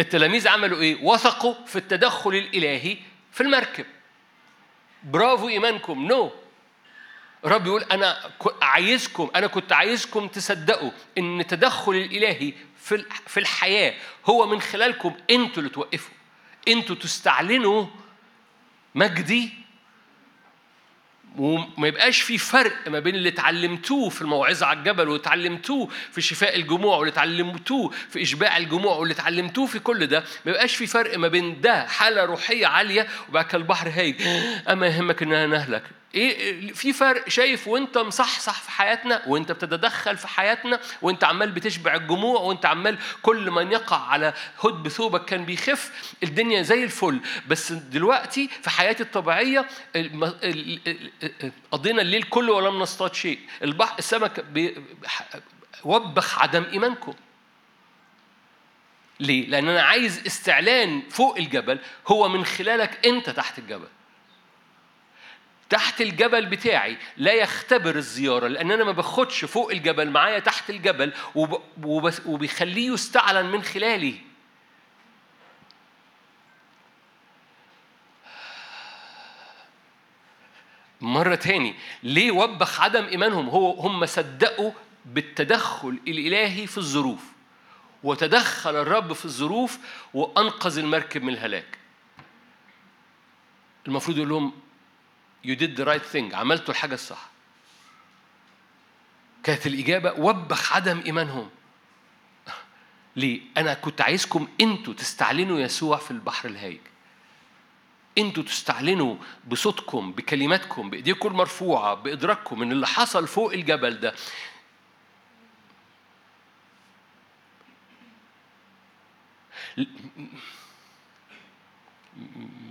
التلاميذ 0.00 0.48
عملوا 0.48 0.80
إيه؟ 0.80 1.04
وثقوا 1.04 1.54
في 1.66 1.76
التدخل 1.76 2.30
الإلهي 2.30 2.96
في 3.32 3.40
المركب. 3.40 3.86
برافو 5.04 5.48
إيمانكم 5.48 6.06
نو 6.06 6.28
no. 6.28 6.32
الرب 7.44 7.66
يقول 7.66 7.82
أنا 7.82 8.30
عايزكم 8.62 9.30
أنا 9.36 9.46
كنت 9.46 9.72
عايزكم 9.72 10.28
تصدقوا 10.28 10.90
إن 11.18 11.40
التدخل 11.40 11.92
الإلهي 11.92 12.52
في 12.82 13.04
في 13.26 13.40
الحياة 13.40 13.94
هو 14.26 14.46
من 14.46 14.60
خلالكم 14.60 15.14
أنتوا 15.30 15.58
اللي 15.58 15.70
توقفوا 15.70 16.14
أنتوا 16.68 16.96
تستعلنوا 16.96 17.86
مجدي 18.94 19.65
وما 21.38 21.88
يبقاش 21.88 22.20
في 22.20 22.38
فرق 22.38 22.88
ما 22.88 22.98
بين 22.98 23.14
اللي 23.14 23.28
اتعلمتوه 23.28 24.08
في 24.08 24.22
الموعظة 24.22 24.66
على 24.66 24.78
الجبل 24.78 25.02
واللي 25.08 25.20
اتعلمتوه 25.20 25.88
في 26.12 26.20
شفاء 26.20 26.56
الجموع 26.56 26.96
واللي 26.96 27.12
اتعلمتوه 27.12 27.92
في 28.10 28.22
إشباع 28.22 28.56
الجموع 28.56 28.96
واللي 28.96 29.14
اتعلمتوه 29.14 29.66
في 29.66 29.78
كل 29.78 30.06
ده. 30.06 30.24
ما 30.44 30.52
يبقاش 30.52 30.76
في 30.76 30.86
فرق 30.86 31.18
ما 31.18 31.28
بين 31.28 31.60
ده 31.60 31.86
حالة 31.86 32.24
روحية 32.24 32.66
عالية 32.66 33.06
وبعد 33.28 33.44
كده 33.44 33.58
البحر 33.58 33.88
هايج. 33.90 34.14
أما 34.70 34.86
يهمك 34.86 35.22
إن 35.22 35.32
أنا 35.32 35.46
نهلك 35.46 35.82
إيه 36.16 36.72
في 36.72 36.92
فرق 36.92 37.28
شايف 37.28 37.68
وأنت 37.68 37.98
مصحصح 37.98 38.62
في 38.62 38.70
حياتنا 38.70 39.22
وأنت 39.26 39.52
بتتدخل 39.52 40.16
في 40.16 40.28
حياتنا 40.28 40.80
وأنت 41.02 41.24
عمال 41.24 41.50
بتشبع 41.50 41.94
الجموع 41.94 42.40
وأنت 42.40 42.66
عمال 42.66 42.98
كل 43.22 43.50
من 43.50 43.72
يقع 43.72 43.96
على 43.96 44.34
هد 44.64 44.72
بثوبك 44.72 45.24
كان 45.24 45.44
بيخف 45.44 46.14
الدنيا 46.22 46.62
زي 46.62 46.84
الفل 46.84 47.20
بس 47.48 47.72
دلوقتي 47.72 48.48
في 48.62 48.70
حياتي 48.70 49.02
الطبيعية 49.02 49.66
قضينا 51.70 52.02
الليل 52.02 52.22
كله 52.22 52.52
ولم 52.52 52.78
نصطاد 52.78 53.14
شيء 53.14 53.38
البحر 53.62 53.98
السمك 53.98 54.44
وبخ 55.84 56.38
عدم 56.38 56.64
إيمانكم 56.72 57.14
ليه؟ 59.20 59.46
لأن 59.46 59.68
أنا 59.68 59.82
عايز 59.82 60.26
استعلان 60.26 61.02
فوق 61.10 61.36
الجبل 61.36 61.78
هو 62.08 62.28
من 62.28 62.44
خلالك 62.44 63.06
أنت 63.06 63.30
تحت 63.30 63.58
الجبل. 63.58 63.88
تحت 65.70 66.00
الجبل 66.00 66.46
بتاعي 66.46 66.96
لا 67.16 67.32
يختبر 67.32 67.96
الزيارة 67.96 68.48
لأن 68.48 68.70
أنا 68.70 68.84
ما 68.84 68.92
باخدش 68.92 69.44
فوق 69.44 69.70
الجبل 69.70 70.10
معايا 70.10 70.38
تحت 70.38 70.70
الجبل 70.70 71.12
وبيخليه 72.26 72.92
يستعلن 72.92 73.46
من 73.46 73.62
خلالي 73.62 74.14
مرة 81.00 81.34
تاني 81.34 81.74
ليه 82.02 82.30
وبخ 82.30 82.80
عدم 82.80 83.04
إيمانهم؟ 83.04 83.48
هو 83.48 83.70
هم 83.80 84.06
صدقوا 84.06 84.72
بالتدخل 85.04 85.98
الإلهي 86.08 86.66
في 86.66 86.78
الظروف. 86.78 87.24
وتدخل 88.02 88.76
الرب 88.76 89.12
في 89.12 89.24
الظروف 89.24 89.78
وأنقذ 90.14 90.78
المركب 90.78 91.22
من 91.22 91.32
الهلاك. 91.32 91.78
المفروض 93.86 94.16
يقول 94.16 94.28
لهم 94.28 94.52
you 95.44 95.56
did 95.56 95.76
the 95.76 95.84
right 95.84 96.04
thing 96.12 96.34
عملتوا 96.34 96.74
الحاجة 96.74 96.94
الصح. 96.94 97.28
كانت 99.44 99.66
الإجابة 99.66 100.12
وبخ 100.12 100.72
عدم 100.72 101.02
إيمانهم. 101.06 101.50
ليه؟ 103.16 103.40
أنا 103.56 103.74
كنت 103.74 104.00
عايزكم 104.00 104.48
أنتوا 104.60 104.94
تستعلنوا 104.94 105.60
يسوع 105.60 105.96
في 105.96 106.10
البحر 106.10 106.48
الهايج. 106.48 106.80
أنتوا 108.18 108.42
تستعلنوا 108.42 109.16
بصوتكم 109.48 110.12
بكلماتكم 110.12 110.90
بإيديكم 110.90 111.28
المرفوعة 111.28 111.94
بإدراككم 111.94 112.62
إن 112.62 112.72
اللي 112.72 112.86
حصل 112.86 113.28
فوق 113.28 113.52
الجبل 113.52 114.00
ده. 114.00 114.14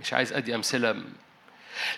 مش 0.00 0.12
عايز 0.12 0.32
أدي 0.32 0.54
أمثلة 0.54 1.04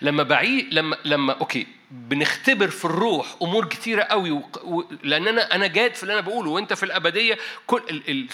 لما 0.03 0.23
بعيد 0.23 0.75
لما 0.75 0.97
لما 1.05 1.33
أوكي 1.33 1.67
بنختبر 1.91 2.69
في 2.69 2.85
الروح 2.85 3.37
أمور 3.43 3.65
كتيرة 3.65 4.03
قوي 4.03 4.31
و... 4.31 4.43
و... 4.63 4.83
لأن 5.03 5.29
أنا 5.29 5.55
أنا 5.55 5.67
جاد 5.67 5.95
في 5.95 6.03
اللي 6.03 6.13
أنا 6.13 6.21
بقوله 6.21 6.51
وأنت 6.51 6.73
في 6.73 6.83
الأبدية 6.83 7.39
كل 7.67 7.83
ال... 7.91 8.29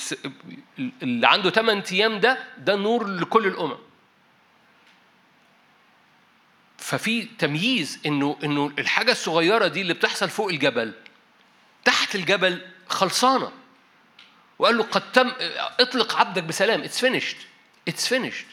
ال... 0.79 0.91
اللي 1.03 1.29
عنده 1.29 1.51
8 1.51 1.85
أيام 1.93 2.21
ده 2.21 2.39
ده 2.59 2.77
نور 2.77 3.07
لكل 3.07 3.47
الأمم. 3.47 3.77
ففي 6.79 7.23
تمييز 7.39 7.99
إنه 8.07 8.37
إنه 8.45 8.73
الحاجة 8.79 9.13
الصغيرة 9.13 9.67
دي 9.67 9.81
اللي 9.81 9.95
بتحصل 9.95 10.29
فوق 10.31 10.49
الجبل 10.49 10.93
تحت 11.85 12.15
الجبل 12.15 12.61
خلصانة. 12.89 13.53
وقال 14.59 14.77
له 14.77 14.83
قد 14.85 15.13
تم 15.13 15.33
اطلق 15.81 16.17
عبدك 16.17 16.43
بسلام 16.43 16.81
it's 16.83 17.01
finished 17.01 17.37
it's 17.89 18.09
finished 18.09 18.47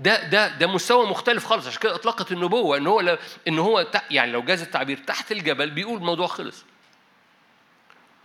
ده 0.00 0.24
ده 0.28 0.48
ده 0.48 0.66
مستوى 0.66 1.06
مختلف 1.06 1.44
خالص. 1.46 1.66
عشان 1.66 1.80
كده 1.80 1.94
اطلقت 1.94 2.32
النبوة 2.32 2.76
إن 2.76 2.86
هو 2.86 3.18
إن 3.48 3.58
هو 3.58 3.86
يعني 4.10 4.32
لو 4.32 4.42
جاز 4.42 4.62
التعبير 4.62 4.98
تحت 4.98 5.32
الجبل 5.32 5.70
بيقول 5.70 5.96
الموضوع 5.98 6.26
خلص. 6.26 6.64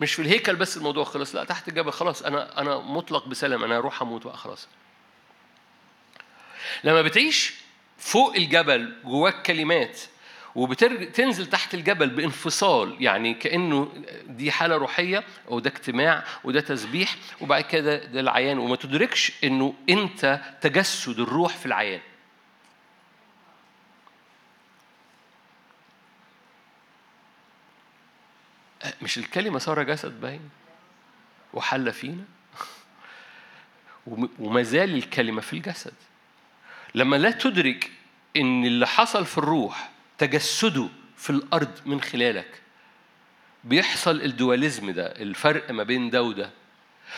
مش 0.00 0.14
في 0.14 0.22
الهيكل 0.22 0.56
بس 0.56 0.76
الموضوع 0.76 1.04
خلص 1.04 1.34
لا 1.34 1.44
تحت 1.44 1.68
الجبل 1.68 1.92
خلاص 1.92 2.22
أنا 2.22 2.60
أنا 2.60 2.78
مطلق 2.78 3.28
بسلام 3.28 3.64
أنا 3.64 3.76
أروح 3.76 4.02
أموت 4.02 4.24
بقى 4.24 4.36
خلاص. 4.36 4.68
لما 6.84 7.02
بتعيش 7.02 7.54
فوق 7.98 8.34
الجبل 8.36 8.96
جواك 9.04 9.42
كلمات 9.42 10.00
وبتنزل 10.56 11.46
تحت 11.46 11.74
الجبل 11.74 12.10
بانفصال 12.10 12.96
يعني 13.00 13.34
كأنه 13.34 13.92
دي 14.26 14.52
حالة 14.52 14.76
روحية 14.76 15.24
وده 15.48 15.70
اجتماع 15.70 16.24
وده 16.44 16.60
تسبيح 16.60 17.16
وبعد 17.40 17.64
كده 17.64 18.04
ده 18.04 18.20
العيان. 18.20 18.58
وما 18.58 18.76
تدركش 18.76 19.32
إنه 19.44 19.74
أنت 19.88 20.40
تجسد 20.60 21.20
الروح 21.20 21.56
في 21.56 21.66
العيان. 21.66 22.00
مش 29.02 29.18
الكلمة 29.18 29.58
صار 29.58 29.82
جسد 29.82 30.20
باين؟ 30.20 30.50
وحل 31.54 31.92
فينا؟ 31.92 32.24
وما 34.38 34.62
زال 34.62 34.94
الكلمة 34.94 35.40
في 35.40 35.52
الجسد. 35.52 35.94
لما 36.94 37.16
لا 37.16 37.30
تدرك 37.30 37.90
إن 38.36 38.64
اللي 38.64 38.86
حصل 38.86 39.26
في 39.26 39.38
الروح 39.38 39.95
تجسده 40.18 40.88
في 41.16 41.30
الأرض 41.30 41.80
من 41.86 42.00
خلالك. 42.00 42.60
بيحصل 43.64 44.22
ال 44.22 44.31
dualism 44.31 44.90
ده 44.90 45.06
الفرق 45.06 45.70
ما 45.70 45.82
بين 45.82 46.10
ده 46.10 46.22
وده. 46.22 46.50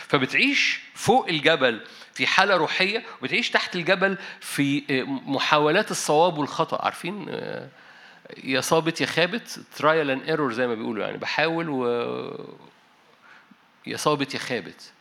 فبتعيش 0.07 0.79
فوق 0.93 1.27
الجبل 1.27 1.81
في 2.13 2.27
حالة 2.27 2.55
روحية 2.57 3.03
وبتعيش 3.21 3.49
تحت 3.49 3.75
الجبل 3.75 4.17
في 4.39 4.83
محاولات 5.25 5.91
الصواب 5.91 6.37
والخطأ. 6.37 6.85
عارفين 6.85 7.27
يا 8.43 8.61
صابت 8.61 9.01
يا 9.01 9.05
خابت؟ 9.05 9.59
trial 9.75 10.11
and 10.11 10.23
error 10.23 10.53
زي 10.53 10.67
ما 10.67 10.75
بيقولوا 10.75 11.05
يعني. 11.05 11.17
بحاول 11.17 11.69
و 11.69 11.85
يا 13.87 13.97
صابت 13.97 14.33
يا 14.33 14.39
خابت. 14.39 14.91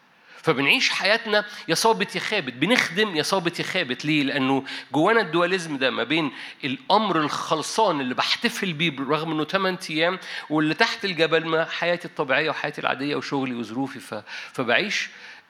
فبنعيش 0.43 0.91
حياتنا 0.91 1.45
يا 1.69 1.75
صابت 1.75 2.15
يا 2.15 2.21
خابت 2.21 2.53
بنخدم 2.53 3.17
يا 3.17 3.23
صابت 3.23 3.59
يا 3.59 3.65
خابت. 3.65 4.05
ليه؟ 4.05 4.23
لأنه 4.23 4.65
جوانا 4.93 5.21
الدواليزم 5.21 5.77
ده 5.77 5.91
ما 5.91 6.05
بين 6.05 6.31
الأمر 6.65 7.21
الخلصان 7.21 8.01
اللي 8.01 8.15
بحتفل 8.15 8.73
بيه 8.73 8.91
بالرغم 8.91 9.33
إنه 9.33 9.45
8 9.45 9.79
أيام 9.91 10.19
واللي 10.51 10.75
تحت 10.75 11.05
الجبل 11.05 11.47
ما 11.47 11.65
حياتي 11.65 12.09
الطبيعية 12.09 12.51
وحياتي 12.51 12.81
العادية 12.81 13.17
وشغلي 13.17 13.55
وظروفي. 13.55 14.23
فبعيش 14.53 15.09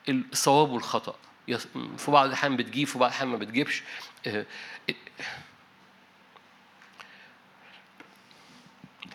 الصواب 0.08 0.70
والخطأ. 0.70 1.16
في 1.98 2.10
بعض 2.10 2.26
الأحيان 2.26 2.56
بتجيب 2.56 2.88
في 2.88 2.98
بعض 2.98 3.10
الأحيان 3.10 3.28
ما 3.28 3.36
بتجيبش. 3.36 3.82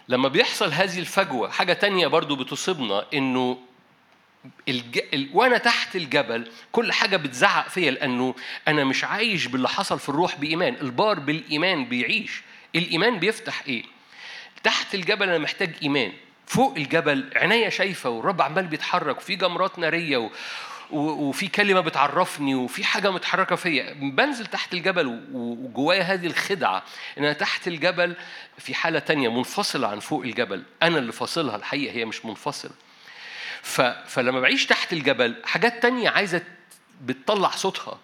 لما 0.09 0.27
بيحصل 0.29 0.71
هذه 0.71 0.99
الفجوة 0.99 1.49
حاجة 1.49 1.73
تانية 1.73 2.07
برضو 2.07 2.35
بتصيبنا 2.35 3.05
إنه 3.13 3.57
الج... 4.69 4.99
ال... 5.13 5.29
وأنا 5.33 5.57
تحت 5.57 5.95
الجبل 5.95 6.51
كل 6.71 6.91
حاجة 6.91 7.17
بتزعق 7.17 7.69
فيا 7.69 7.91
لأنه 7.91 8.35
أنا 8.67 8.83
مش 8.83 9.03
عايش 9.03 9.47
باللي 9.47 9.69
حصل 9.69 9.99
في 9.99 10.09
الروح 10.09 10.35
بإيمان 10.35 10.75
البار 10.81 11.19
بالإيمان 11.19 11.85
بيعيش. 11.85 12.41
الإيمان 12.75 13.19
بيفتح 13.19 13.63
إيه؟ 13.67 13.83
تحت 14.63 14.95
الجبل 14.95 15.29
أنا 15.29 15.37
محتاج 15.37 15.75
إيمان. 15.83 16.11
فوق 16.47 16.75
الجبل 16.77 17.29
عينيا 17.35 17.69
شايفة 17.69 18.09
والرب 18.09 18.41
عمال 18.41 18.67
بيتحرك 18.67 19.17
وفي 19.17 19.35
جمرات 19.35 19.79
نارية 19.79 20.17
و... 20.17 20.29
وفي 20.91 21.47
كلمة 21.47 21.79
بتعرفني 21.79 22.55
وفي 22.55 22.83
حاجة 22.83 23.11
متحركة 23.11 23.55
فيا. 23.55 23.93
بنزل 23.93 24.45
تحت 24.45 24.73
الجبل 24.73 25.21
وجوايا 25.33 26.01
هذه 26.01 26.27
الخدعة 26.27 26.83
إن 27.17 27.23
أنا 27.23 27.33
تحت 27.33 27.67
الجبل 27.67 28.15
في 28.57 28.75
حالة 28.75 28.99
تانية 28.99 29.29
منفصلة 29.29 29.87
عن 29.87 29.99
فوق 29.99 30.23
الجبل. 30.23 30.63
أنا 30.83 30.97
اللي 30.97 31.11
فاصلها 31.11 31.55
الحقيقة 31.55 31.93
هي 31.93 32.05
مش 32.05 32.25
منفصلة. 32.25 32.71
فلما 34.05 34.39
بعيش 34.39 34.65
تحت 34.65 34.93
الجبل 34.93 35.35
حاجات 35.45 35.81
تانية 35.81 36.09
عايزة 36.09 36.41
بتطلع 37.01 37.49
صوتها. 37.49 37.99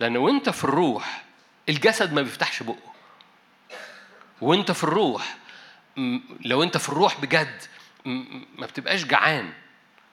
لأن 0.00 0.16
وأنت 0.16 0.50
في 0.50 0.64
الروح 0.64 1.24
الجسد 1.68 2.12
ما 2.12 2.22
بيفتحش 2.22 2.62
بقه. 2.62 2.92
وأنت 4.40 4.72
في 4.72 4.84
الروح 4.84 5.36
لو 6.44 6.62
أنت 6.62 6.76
في 6.76 6.88
الروح 6.88 7.20
بجد 7.20 7.62
ما 8.58 8.66
بتبقاش 8.66 9.04
جعان. 9.04 9.52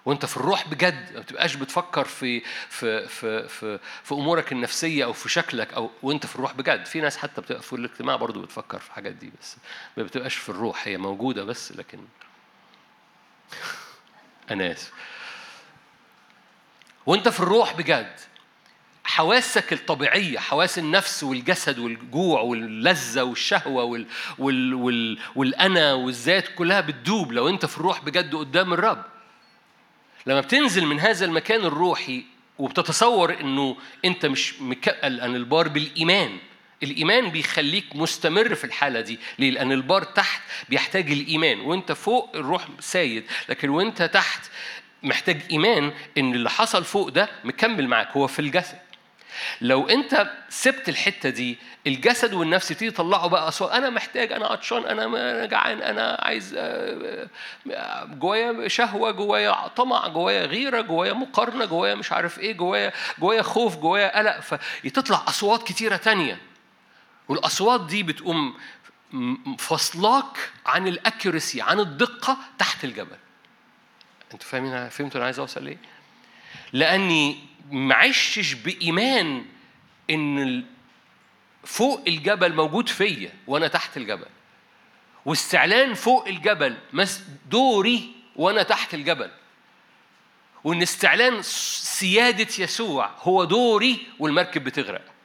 وأنت 0.06 0.26
في 0.26 0.38
الروح 0.38 0.68
بجد 0.68 1.16
ما 1.16 1.22
تبقاش 1.22 1.56
بتفكر 1.56 2.06
في 2.06 2.42
في 2.70 3.08
في 3.08 3.48
في, 3.48 3.80
في 4.04 4.14
أمورك 4.14 4.52
النفسية 4.52 5.04
أو 5.06 5.14
في 5.14 5.30
شكلك 5.30 5.74
أو 5.74 5.92
وأنت 6.04 6.26
في 6.26 6.36
الروح 6.36 6.54
بجد. 6.54 6.86
في 6.86 7.02
ناس 7.02 7.18
حتى 7.18 7.42
بتبقى 7.42 7.62
في 7.62 7.74
الاجتماع 7.74 8.16
برضو 8.16 8.42
بتفكر 8.42 8.80
في 8.80 8.88
الحاجات 8.88 9.14
دي 9.14 9.32
بس 9.42 9.58
ما 9.98 10.04
بتبقاش 10.04 10.36
في 10.36 10.50
الروح. 10.50 10.88
هي 10.88 10.98
موجودة 10.98 11.44
بس 11.44 11.72
لكن 11.72 12.00
أنا 14.52 14.72
اسف 14.72 14.92
وأنت 17.06 17.30
في 17.30 17.40
الروح 17.40 17.74
بجد 17.74 18.14
حواسك 19.04 19.74
الطبيعية 19.74 20.40
حواس 20.40 20.80
النفس 20.80 21.24
والجسد 21.24 21.80
والجوع 21.80 22.42
واللذة 22.42 23.24
والشهوة 23.24 23.84
وال 23.84 24.06
وال 24.38 24.74
وال 24.74 25.20
والأنا 25.36 25.94
والذات 25.94 26.48
كلها 26.48 26.82
بتدوب 26.82 27.32
لو 27.32 27.50
أنت 27.50 27.66
في 27.66 27.78
الروح 27.78 28.02
بجد 28.02 28.36
قدام 28.36 28.74
الرب. 28.74 29.04
لما 30.26 30.42
بتنزل 30.42 30.86
من 30.86 31.00
هذا 31.00 31.26
المكان 31.26 31.66
الروحي 31.66 32.26
وبتتصور 32.60 33.40
إنه 33.40 33.78
أنت 34.06 34.26
مش 34.26 34.62
مكقل 34.62 35.22
عن 35.22 35.36
البار 35.36 35.68
بالإيمان 35.68 36.38
الإيمان 36.84 37.30
بيخليك 37.30 37.86
مستمر 37.96 38.56
في 38.56 38.64
الحالة 38.64 39.02
دي. 39.02 39.20
ليه؟ 39.40 39.52
لأن 39.52 39.72
البار 39.72 40.04
تحت 40.04 40.42
بيحتاج 40.70 41.12
الإيمان. 41.12 41.60
وأنت 41.60 41.92
فوق 41.92 42.30
الروح 42.36 42.68
سيد 42.80 43.24
لكن 43.50 43.70
وأنت 43.70 44.02
تحت 44.02 44.42
محتاج 45.04 45.42
إيمان 45.52 45.92
إن 46.18 46.34
اللي 46.34 46.50
حصل 46.50 46.84
فوق 46.84 47.10
ده 47.10 47.30
مكمل 47.44 47.88
معاك. 47.88 48.08
هو 48.12 48.28
في 48.28 48.40
الجسد. 48.40 48.78
لو 49.62 49.88
أنت 49.90 50.32
سبت 50.50 50.90
الحتة 50.90 51.30
دي 51.30 51.58
الجسد 51.88 52.34
والنفس 52.34 52.72
يبتدي 52.72 52.88
يطلعوا 52.88 53.28
بقى 53.28 53.48
أصوات. 53.48 53.72
أنا 53.72 53.90
محتاج 53.90 54.32
أنا 54.32 54.46
عطشان 54.48 54.86
أنا 54.86 55.46
جعان 55.46 55.82
أنا 55.82 56.18
عايز 56.22 56.56
آه، 56.58 57.28
آه، 57.72 58.06
جوايا 58.06 58.68
شهوة 58.68 59.12
جوايا 59.12 59.68
طمع 59.68 60.08
جوايا 60.08 60.46
غيرة 60.46 60.82
جوايا 60.82 61.14
مقارنة 61.14 61.66
جوايا 61.66 61.96
مش 61.96 62.12
عارف 62.12 62.40
إيه 62.40 62.54
جوايا 62.54 62.92
جوايا 63.20 63.42
خوف 63.42 63.78
جوايا 63.78 64.20
قلق. 64.20 64.40
فتطلع 64.40 65.24
أصوات 65.28 65.68
كتيرة 65.68 65.96
تانية. 65.96 66.49
والأصوات 67.30 67.86
دي 67.86 68.04
بتقوم 68.04 68.58
فصلاك 69.58 70.52
عن 70.66 70.88
الاكيورسي 70.88 71.62
عن 71.62 71.80
الدقة 71.80 72.38
تحت 72.58 72.84
الجبل. 72.84 73.18
أنتوا 74.34 74.50
فاهمين 74.50 74.90
فهمتوا 74.90 75.18
أنا 75.18 75.26
عايز 75.26 75.40
أوصل 75.40 75.64
ليه 75.64 75.78
لأني 76.74 77.40
ما 77.72 77.96
عشتش 77.96 78.54
بإيمان 78.54 79.46
إن 80.10 80.66
فوق 81.64 82.04
الجبل 82.08 82.56
موجود 82.56 82.90
فيا 82.90 83.34
وأنا 83.48 83.68
تحت 83.68 83.98
الجبل. 83.98 84.28
واستعلان 85.26 85.94
فوق 85.94 86.28
الجبل 86.28 86.78
دوري 87.50 88.16
وأنا 88.36 88.64
تحت 88.64 88.94
الجبل. 88.94 89.32
وإن 90.64 90.82
استعلان 90.82 91.42
سيادة 91.42 92.64
يسوع 92.64 93.12
هو 93.20 93.44
دوري 93.44 94.08
والمركب 94.20 94.64
بتغرق. 94.64 95.19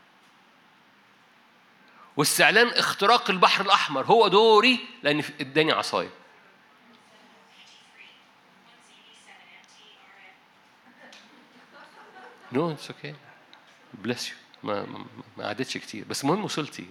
واستعلان 2.17 2.69
اختراق 2.69 3.31
البحر 3.31 3.65
الأحمر. 3.65 4.05
هو 4.05 4.29
دوري 4.29 4.81
لأن 5.03 5.23
اداني 5.41 5.73
عصاية. 5.73 6.11
no 12.53 12.71
it's 12.71 12.91
okay 12.91 13.15
bless 13.95 14.29
you 14.31 14.37
ما 14.62 14.87
ما 15.37 15.49
عدتش 15.49 15.77
كتير. 15.77 16.05
بس 16.05 16.25
المهم 16.25 16.45
وصلتي. 16.45 16.87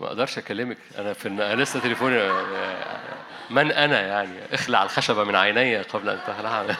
ما 0.00 0.06
أقدرش 0.06 0.38
اكلمك. 0.38 0.78
أنا 0.98 1.12
في 1.12 1.28
أنا 1.28 1.62
لسه 1.62 1.80
تليفوني 1.80 2.32
من 3.50 3.72
أنا 3.72 4.00
يعني؟ 4.00 4.38
اخلع 4.52 4.82
الخشبة 4.82 5.24
من 5.24 5.36
عيني 5.36 5.82
قبل 5.82 6.08
أن 6.08 6.18
تخلعها. 6.26 6.76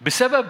بسبب 0.00 0.46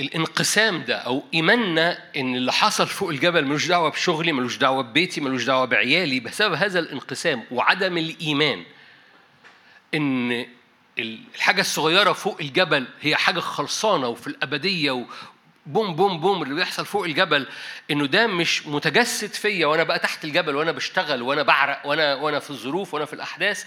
الانقسام 0.00 0.82
ده 0.82 0.96
أو 0.96 1.24
إيماننا 1.34 1.98
إن 2.16 2.36
اللي 2.36 2.52
حصل 2.52 2.86
فوق 2.86 3.08
الجبل 3.10 3.44
ملوش 3.44 3.66
دعوة 3.66 3.88
بشغلي 3.90 4.32
ملوش 4.32 4.56
دعوة 4.56 4.82
ببيتي 4.82 5.20
ملوش 5.20 5.44
دعوة 5.44 5.64
بعيالي 5.64 6.20
بسبب 6.20 6.54
هذا 6.54 6.78
الانقسام 6.78 7.44
وعدم 7.50 7.98
الإيمان 7.98 8.64
إن 9.94 10.46
الحاجة 10.98 11.60
الصغيرة 11.60 12.12
فوق 12.12 12.36
الجبل 12.40 12.86
هي 13.00 13.16
حاجة 13.16 13.40
خلصانة 13.40 14.08
وفي 14.08 14.26
الأبدية 14.26 15.06
بوم 15.66 15.94
بوم 15.94 16.20
بوم 16.20 16.42
اللي 16.42 16.54
بيحصل 16.54 16.86
فوق 16.86 17.04
الجبل 17.04 17.46
إنه 17.90 18.06
ده 18.06 18.26
مش 18.26 18.66
متجسد 18.66 19.32
فيا 19.32 19.66
وأنا 19.66 19.82
بقى 19.82 19.98
تحت 19.98 20.24
الجبل 20.24 20.56
وأنا 20.56 20.72
بشتغل 20.72 21.22
وأنا 21.22 21.42
بعرق 21.42 21.86
وأنا 21.86 22.14
وأنا 22.14 22.38
في 22.38 22.50
الظروف 22.50 22.94
وأنا 22.94 23.04
في 23.04 23.12
الأحداث. 23.12 23.64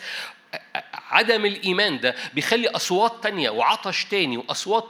عدم 1.10 1.46
الإيمان 1.46 2.00
ده 2.00 2.16
بيخلي 2.34 2.68
أصوات 2.68 3.24
تانية 3.24 3.50
وعطش 3.50 4.06
تاني 4.06 4.38
وأصوات 4.38 4.86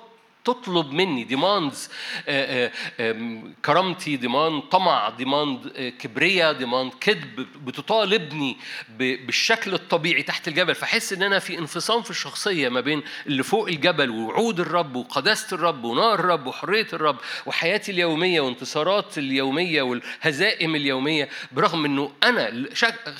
تطلب 0.48 0.92
مني 0.92 1.24
demands 1.24 1.90
آه، 2.28 2.72
آه، 3.00 3.42
كرامتي 3.66 4.16
demand 4.16 4.62
طمع 4.62 5.10
demand 5.10 5.74
آه، 5.76 5.90
كبرية 5.90 6.52
demand 6.52 6.94
كذب 7.02 7.48
بتطالبني 7.66 8.58
بالشكل 9.00 9.74
الطبيعي 9.74 10.24
تحت 10.24 10.48
الجبل. 10.48 10.76
فحس 10.76 11.14
إن 11.14 11.24
أنا 11.24 11.40
في 11.40 11.60
انفصام 11.60 12.02
في 12.02 12.10
الشخصية 12.10 12.70
ما 12.70 12.82
بين 12.82 13.04
اللي 13.28 13.44
فوق 13.44 13.68
الجبل 13.68 14.10
ووعود 14.10 14.60
الرب 14.60 14.96
وقداسة 14.96 15.56
الرب 15.56 15.84
ونار 15.84 16.20
الرب 16.20 16.48
وحرية 16.48 16.88
الرب 16.94 17.18
وحياتي 17.46 17.92
اليومية 17.92 18.42
وانتصارات 18.42 19.18
اليومية 19.18 19.82
والهزائم 19.82 20.76
اليومية 20.76 21.30
برغم 21.52 21.86
إنه 21.86 22.12
أنا 22.24 22.68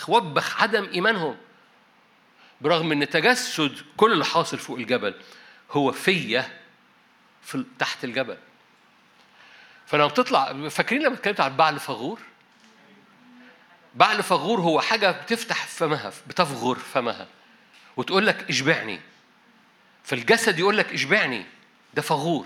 وبخ 0.08 0.62
عدم 0.64 0.88
إيمانهم 0.94 1.36
برغم 2.62 2.92
إن 2.92 3.10
تجسد 3.10 3.78
كل 3.98 4.12
اللي 4.12 4.26
حاصل 4.26 4.58
فوق 4.58 4.78
الجبل 4.78 5.14
هو 5.72 5.92
فيا 5.92 6.67
في 7.48 7.66
تحت 7.80 8.04
الجبل. 8.04 8.38
فلما 9.86 10.08
بتطلع 10.08 10.70
فاكرين 10.70 11.02
لما 11.02 11.16
اتكلمت 11.16 11.40
عن 11.40 11.56
بعل 11.58 11.80
فغور؟ 11.80 12.20
بعل 13.96 14.24
فغور 14.24 14.60
هو 14.60 14.82
حاجة 14.82 15.12
بتفتح 15.12 15.66
فمها 15.66 16.12
بتفغر 16.28 16.76
فمها 16.76 17.28
وتقول 17.98 18.28
لك 18.28 18.50
اشبعني. 18.50 19.00
فالجسد 20.04 20.60
يقول 20.60 20.78
لك 20.78 20.94
اشبعني 20.94 21.46
ده 21.94 22.02
فغور. 22.02 22.46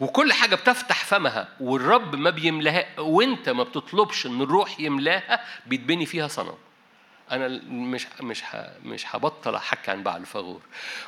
وكل 0.00 0.32
حاجة 0.32 0.54
بتفتح 0.54 1.04
فمها 1.04 1.48
والرب 1.60 2.16
ما 2.16 2.30
بيملاها 2.30 3.00
وانت 3.00 3.48
ما 3.48 3.62
بتطلبش 3.62 4.26
ان 4.26 4.40
الروح 4.42 4.80
يملاها 4.80 5.44
بيتبني 5.66 6.06
فيها 6.06 6.28
صنم. 6.28 6.54
أنا 7.32 7.48
مش 7.68 8.06
مش 8.20 8.42
مش 8.84 9.04
هبطل 9.14 9.54
أحكي 9.54 9.90
عن 9.90 10.02
بعل 10.02 10.26
فغور. 10.26 10.60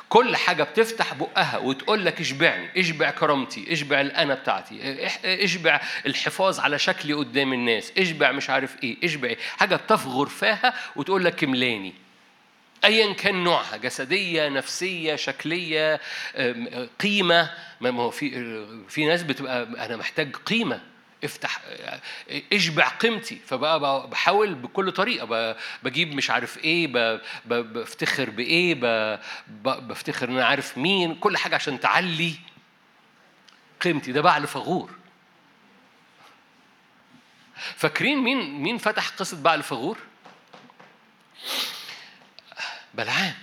كل 0.09 0.35
حاجة 0.35 0.63
بتفتح 0.63 1.13
بقها 1.13 1.57
وتقول 1.57 2.05
لك 2.05 2.21
اشبعني 2.21 2.69
اشبع 2.79 3.11
كرامتي 3.11 3.73
اشبع 3.73 4.01
الأنا 4.01 4.35
بتاعتي 4.35 5.07
اشبع 5.25 5.81
الحفاظ 6.05 6.59
على 6.59 6.79
شكلي 6.79 7.13
قدام 7.13 7.53
الناس 7.53 7.93
اشبع 7.97 8.31
مش 8.31 8.49
عارف 8.49 8.83
إيه 8.83 8.97
اشبع 9.03 9.27
إيه. 9.27 9.37
حاجة 9.57 9.75
بتفغر 9.75 10.25
فيها 10.25 10.73
وتقول 10.95 11.25
لك 11.25 11.43
املاني. 11.43 11.93
ايا 12.85 13.13
كان 13.13 13.43
نوعها 13.43 13.77
جسدية 13.77 14.49
نفسية 14.49 15.15
شكلية 15.15 15.99
قيمة. 16.99 17.49
ما 17.81 17.89
هو 18.03 18.09
في 18.09 18.65
في 18.89 19.05
ناس 19.05 19.23
بتبقى 19.23 19.63
أنا 19.85 19.97
محتاج 19.97 20.35
قيمة. 20.35 20.81
افتح 21.25 21.61
اشبع 22.53 22.87
قيمتي. 22.87 23.35
فبقى 23.45 24.07
بحاول 24.09 24.55
بكل 24.55 24.91
طريقة 24.91 25.55
بجيب 25.83 26.15
مش 26.15 26.29
عارف 26.29 26.57
إيه 26.57 26.87
بفتخر 27.45 28.29
بإيه 28.29 28.73
بفتخر 29.63 30.29
إن 30.29 30.33
أنا 30.35 30.45
عارف 30.45 30.77
مين 30.77 31.15
كل 31.15 31.37
حاجة 31.37 31.55
عشان 31.55 31.79
تعلي 31.79 32.35
قيمتي. 33.81 34.11
ده 34.11 34.21
بعل 34.21 34.47
فغور. 34.47 34.91
فاكرين 37.75 38.17
مين 38.17 38.61
مين 38.61 38.77
فتح 38.77 39.09
قصة 39.09 39.41
بعل 39.41 39.63
فغور؟ 39.63 39.97
بلعام. 42.93 43.33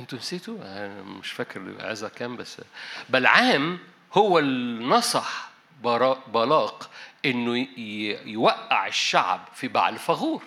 أنتوا 0.00 0.18
نسيتوا؟ 0.18 0.58
أنا 0.62 1.02
مش 1.02 1.32
فاكر 1.32 1.74
عايزها 1.80 2.08
كام 2.08 2.36
بس 2.36 2.60
بلعام 3.08 3.78
هو 4.12 4.38
اللي 4.38 4.84
نصح 4.84 5.50
بلاق 6.26 6.90
إنه 7.24 7.66
يوقع 8.26 8.86
الشعب 8.86 9.40
في 9.54 9.68
بعل 9.68 9.98
فغور 9.98 10.42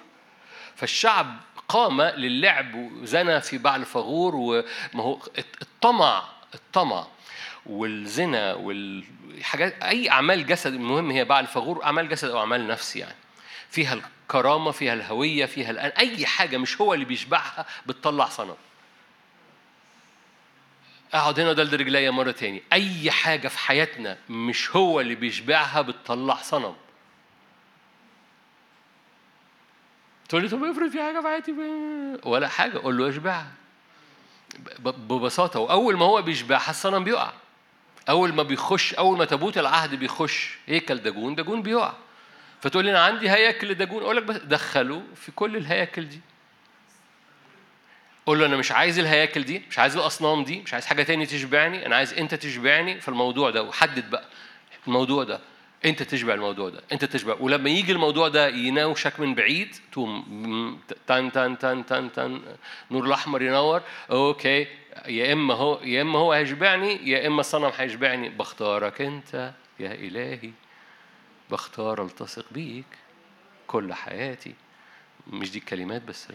فالشعب 0.75 1.35
قام 1.67 2.01
للعب 2.01 2.75
وزنى 2.75 3.41
في 3.41 3.57
بعل 3.57 3.85
فغور 3.85 4.35
وما 4.35 5.03
هو 5.03 5.19
الطمع 5.61 6.23
الطمع 6.55 7.07
والزنا 7.65 8.53
والحاجات 8.53 9.83
أي 9.83 10.09
أعمال 10.09 10.45
جسد 10.45 10.73
المهم 10.73 11.11
هي 11.11 11.25
بعل 11.25 11.47
فغور 11.47 11.83
أعمال 11.83 12.09
جسد 12.09 12.29
أو 12.29 12.39
أعمال 12.39 12.67
نفس 12.67 12.95
يعني. 12.95 13.15
فيها 13.69 13.93
الكرامة 13.93 14.71
فيها 14.71 14.93
الهوية 14.93 15.45
فيها 15.45 15.71
الآن 15.71 15.89
أي 15.89 16.25
حاجة 16.25 16.57
مش 16.57 16.81
هو 16.81 16.93
اللي 16.93 17.05
بيشبعها 17.05 17.65
بتطلع 17.85 18.25
صنم. 18.25 18.55
اقعد 21.17 21.39
هنا 21.39 21.49
ودلد 21.49 21.75
رجليا 21.75 22.11
مرة 22.11 22.31
تاني. 22.31 22.63
أي 22.73 23.11
حاجة 23.11 23.47
في 23.47 23.59
حياتنا 23.59 24.17
مش 24.29 24.75
هو 24.75 25.01
اللي 25.01 25.15
بيشبعها 25.15 25.81
بتطلع 25.81 26.35
صنم. 26.35 26.75
تقول 30.29 30.41
لي 30.41 30.49
طب 30.49 30.63
افرض 30.63 30.91
في 30.91 31.01
حاجة 31.01 31.21
في 31.21 31.27
حياتي؟ 31.27 31.53
ولا 32.23 32.47
حاجة 32.47 32.77
قول 32.77 32.97
له 32.97 33.09
اشبعها. 33.09 33.51
ببساطة. 34.79 35.59
وأول 35.59 35.97
ما 35.97 36.05
هو 36.05 36.21
بيشبعها 36.21 36.69
الصنم 36.69 37.03
بيقع. 37.03 37.31
أول 38.09 38.33
ما 38.33 38.43
بيخش 38.43 38.93
أول 38.93 39.17
ما 39.17 39.25
تابوت 39.25 39.57
العهد 39.57 39.95
بيخش. 39.95 40.57
هيكل 40.65 40.97
داجون 40.97 41.35
داجون 41.35 41.61
بيقع. 41.61 41.93
فتقول 42.61 42.85
لي 42.85 42.91
أنا 42.91 43.03
عندي 43.03 43.29
هياكل 43.29 43.73
داجون 43.73 44.03
أقول 44.03 44.17
لك 44.17 44.23
بس 44.23 44.35
دخله 44.35 45.03
في 45.15 45.31
كل 45.31 45.57
الهياكل 45.57 46.09
دي. 46.09 46.21
قول 48.27 48.39
له 48.39 48.45
أنا 48.45 48.57
مش 48.57 48.71
عايز 48.71 48.99
الهياكل 48.99 49.43
دي 49.43 49.61
مش 49.69 49.79
عايز 49.79 49.95
الأصنام 49.97 50.43
دي 50.43 50.59
مش 50.61 50.73
عايز 50.73 50.85
حاجة 50.85 51.03
تاني 51.03 51.25
تشبعني 51.25 51.85
أنا 51.85 51.95
عايز 51.95 52.13
أنت 52.13 52.35
تشبعني 52.35 53.01
في 53.01 53.07
الموضوع 53.07 53.49
ده 53.49 53.63
وحدد 53.63 54.09
بقى 54.09 54.25
الموضوع 54.87 55.23
ده. 55.23 55.39
أنت 55.85 56.03
تشبع 56.03 56.33
الموضوع 56.33 56.69
ده 56.69 56.81
أنت 56.91 57.05
تشبع. 57.05 57.35
ولما 57.39 57.69
يجي 57.69 57.91
الموضوع 57.91 58.27
ده 58.27 58.47
يناوشك 58.47 59.19
من 59.19 59.35
بعيد 59.35 59.75
تقوم 59.91 60.79
تن 61.07 61.31
تن 61.31 61.57
تن 61.57 61.85
تن 61.85 62.11
تن 62.11 62.41
نور 62.91 63.05
الأحمر 63.05 63.41
ينور 63.41 63.81
أوكي 64.11 64.67
يا 65.07 65.33
إما 65.33 65.53
هو 65.53 65.79
يا 65.83 66.01
إما 66.01 66.19
هو 66.19 66.33
هيشبعني 66.33 67.09
يا 67.09 67.27
إما 67.27 67.39
الصنم 67.39 67.71
هيشبعني. 67.77 68.29
بختارك 68.29 69.01
أنت 69.01 69.51
يا 69.79 69.91
إلهي 69.91 70.51
بختار 71.51 72.03
ألتصق 72.03 72.45
بيك 72.51 72.85
كل 73.67 73.93
حياتي. 73.93 74.53
مش 75.27 75.51
دي 75.51 75.59
الكلمات 75.59 76.01
بس؟ 76.01 76.27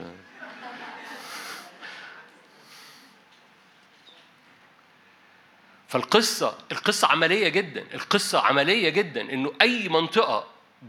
فالقصة 5.93 6.59
القصة 6.73 7.09
عملية 7.09 7.49
جدا 7.49 7.85
القصة 7.95 8.41
عملية 8.41 8.89
جدا 8.89 9.21
إنه 9.21 9.53
أي 9.63 9.89
منطقة 9.89 10.47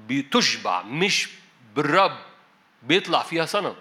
بتشبع 0.08 0.82
مش 0.82 1.30
بالرب 1.76 2.18
بيطلع 2.84 3.22
فيها 3.22 3.46
صنم. 3.46 3.76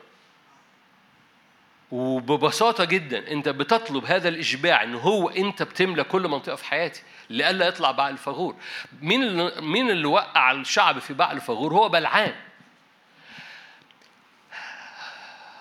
وببساطة 1.91 2.85
جدا 2.85 3.31
أنت 3.31 3.49
بتطلب 3.49 4.05
هذا 4.05 4.29
الإشباع 4.29 4.83
إن 4.83 4.95
هو 4.95 5.29
أنت 5.29 5.63
بتملى 5.63 6.05
كل 6.05 6.29
منطقة 6.29 6.57
في 6.57 6.65
حياتي 6.65 7.03
لئلا 7.31 7.67
يطلع 7.67 7.91
بعل 7.91 8.13
الفغور 8.13 8.57
مين 9.03 9.23
اللي 9.23 9.61
مين 9.61 9.91
اللي 9.91 10.07
وقع 10.07 10.53
الشعب 10.53 10.99
في 10.99 11.15
بعل 11.15 11.37
الفغور 11.37 11.75
هو 11.75 11.89
بلعام 11.89 12.35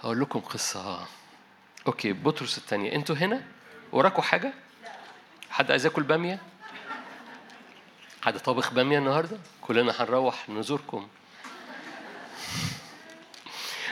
أقول 0.03 0.22
لكم 0.22 0.39
قصة. 0.39 1.07
أوكي 1.88 2.14
بطرس 2.14 2.57
الثانية. 2.57 2.95
أنتوا 2.95 3.16
هنا؟ 3.16 3.43
وراكوا 3.91 4.24
حاجة؟ 4.24 4.53
حد 5.51 5.71
عايز 5.71 5.85
ياكل 5.85 6.03
بامية؟ 6.03 6.39
حد 8.21 8.37
طابخ 8.39 8.73
بامية 8.73 8.97
النهارده؟ 8.97 9.37
كلنا 9.61 9.93
هنروح 9.99 10.49
نزوركم. 10.49 11.07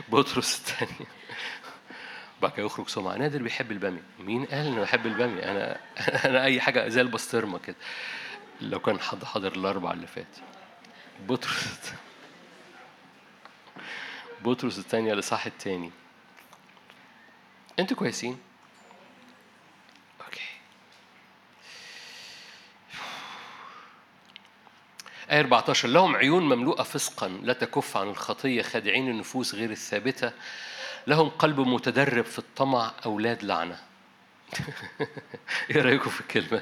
بطرس 0.09 0.59
الثاني 0.59 1.07
بعد 2.41 2.51
كده 2.51 2.65
يخرج 2.65 2.87
سمعة. 2.87 3.15
نادر 3.15 3.43
بيحب 3.43 3.71
البامية. 3.71 4.03
مين 4.19 4.45
قال 4.45 4.67
إنه 4.67 4.81
بحب 4.81 5.05
البامية؟ 5.05 5.51
أنا 5.51 5.79
أنا 6.29 6.43
أي 6.43 6.61
حاجة 6.61 6.87
زي 6.87 7.01
البسطرمة 7.01 7.59
كده. 7.59 7.75
لو 8.61 8.79
كان 8.79 8.99
حد 8.99 9.23
حاضر 9.23 9.51
الاربع 9.51 9.91
اللي 9.91 10.07
فات. 10.07 10.37
بطرس 11.27 11.93
بطرس 14.41 14.77
الثانية 14.79 15.13
لصاح 15.13 15.45
الثاني 15.45 15.91
أنتوا 17.79 17.97
كويسين؟ 17.97 18.37
آية 25.31 25.39
14 25.39 25.87
لهم 25.87 26.15
عيون 26.15 26.43
مملوءة 26.43 26.83
فسقا 26.83 27.27
لا 27.27 27.53
تكف 27.53 27.97
عن 27.97 28.09
الخطية 28.09 28.61
خادعين 28.61 29.09
النفوس 29.09 29.55
غير 29.55 29.71
الثابتة 29.71 30.31
لهم 31.07 31.29
قلب 31.29 31.59
متدرب 31.59 32.25
في 32.25 32.39
الطمع 32.39 32.91
أولاد 33.05 33.43
لعنة. 33.43 33.79
إيه 35.69 35.81
رأيكم 35.81 36.09
في 36.09 36.21
الكلمة؟ 36.21 36.61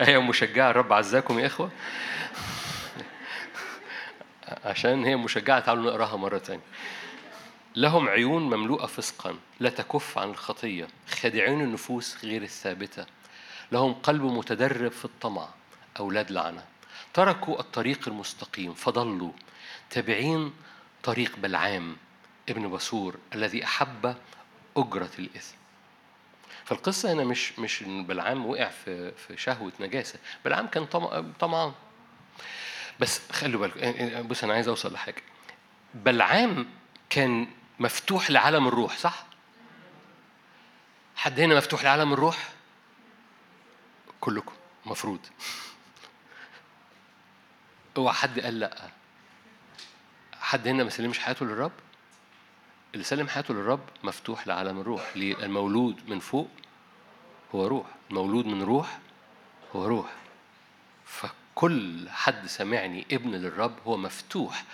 آية 0.00 0.18
مشجعة 0.18 0.70
الرب 0.70 0.92
عزاكم 0.92 1.38
يا 1.38 1.46
إخوة؟ 1.46 1.70
عشان 4.64 5.04
هي 5.04 5.16
مشجعة 5.16 5.60
تعالوا 5.60 5.90
نقراها 5.90 6.16
مرة 6.16 6.38
تانية. 6.38 6.62
لهم 7.76 8.08
عيون 8.08 8.42
مملوءة 8.42 8.86
فسقا 8.86 9.36
لا 9.60 9.70
تكف 9.70 10.18
عن 10.18 10.30
الخطية 10.30 10.88
خادعين 11.22 11.60
النفوس 11.60 12.24
غير 12.24 12.42
الثابتة 12.42 13.06
لهم 13.72 13.92
قلب 13.92 14.22
متدرب 14.22 14.90
في 14.90 15.04
الطمع 15.04 15.48
أولاد 15.98 16.30
لعنة. 16.30 16.73
تركوا 17.14 17.60
الطريق 17.60 18.08
المستقيم 18.08 18.74
فضلوا 18.74 19.32
تابعين 19.90 20.52
طريق 21.02 21.36
بلعام 21.36 21.96
ابن 22.48 22.68
بصور 22.68 23.16
الذي 23.34 23.64
أحب 23.64 24.16
أجرة 24.76 25.10
الإثم 25.18 25.56
فالقصة 26.64 27.12
هنا 27.12 27.24
مش 27.24 27.58
مش 27.58 27.82
إن 27.82 28.04
بلعام 28.06 28.46
وقع 28.46 28.68
في 28.68 29.12
في 29.12 29.36
شهوة 29.36 29.72
نجاسة، 29.80 30.18
بلعام 30.44 30.66
كان 30.66 30.86
طمعان. 31.40 31.72
بس 33.00 33.32
خلوا 33.32 33.60
بالكم 33.60 34.28
بص 34.28 34.44
أنا 34.44 34.54
عايز 34.54 34.68
أوصل 34.68 34.92
لحاجة. 34.92 35.22
بلعام 35.94 36.66
كان 37.10 37.48
مفتوح 37.78 38.30
لعالم 38.30 38.68
الروح 38.68 38.98
صح؟ 38.98 39.26
حد 41.16 41.40
هنا 41.40 41.54
مفتوح 41.56 41.84
لعالم 41.84 42.12
الروح؟ 42.12 42.48
كلكم 44.20 44.52
مفروض 44.86 45.20
اوعى 47.96 48.14
حد 48.14 48.40
قال 48.40 48.60
لأ. 48.60 48.88
حد 50.40 50.68
هنا 50.68 50.84
ما 50.84 50.90
سلمش 50.90 51.18
حياته 51.18 51.46
للرب؟ 51.46 51.72
اللي 52.94 53.04
سلم 53.04 53.28
حياته 53.28 53.54
للرب 53.54 53.80
مفتوح 54.02 54.46
لعالم 54.46 54.80
الروح. 54.80 55.12
المولود 55.16 56.08
من 56.08 56.18
فوق 56.18 56.48
هو 57.54 57.66
روح. 57.66 57.86
المولود 58.10 58.46
من 58.46 58.62
روح 58.62 58.98
هو 59.76 59.86
روح. 59.86 60.12
فكل 61.06 62.08
حد 62.10 62.46
سمعني 62.46 63.06
ابن 63.12 63.30
للرب 63.30 63.74
هو 63.86 63.96
مفتوح 63.96 64.64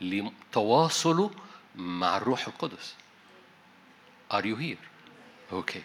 لتواصله 0.00 1.30
مع 1.76 2.16
الروح 2.16 2.46
القدس. 2.46 2.94
Are 4.32 4.42
you 4.42 4.56
here؟ 4.56 4.90
أوكي 5.52 5.82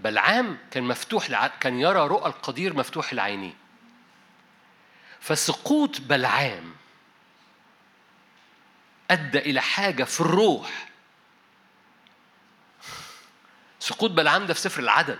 بلعام 0.00 0.58
كان 0.70 0.84
مفتوح 0.84 1.30
لع... 1.30 1.46
كان 1.46 1.80
يرى 1.80 2.06
رؤى 2.06 2.26
القدير 2.26 2.76
مفتوح 2.76 3.12
العينين 3.12 3.54
فسقوط 5.20 6.00
بلعام 6.00 6.74
أدى 9.10 9.38
إلى 9.38 9.60
حاجة 9.60 10.04
في 10.04 10.20
الروح. 10.20 10.88
سقوط 13.80 14.10
بلعام 14.10 14.46
ده 14.46 14.54
في 14.54 14.60
سفر 14.60 14.82
العدد. 14.82 15.18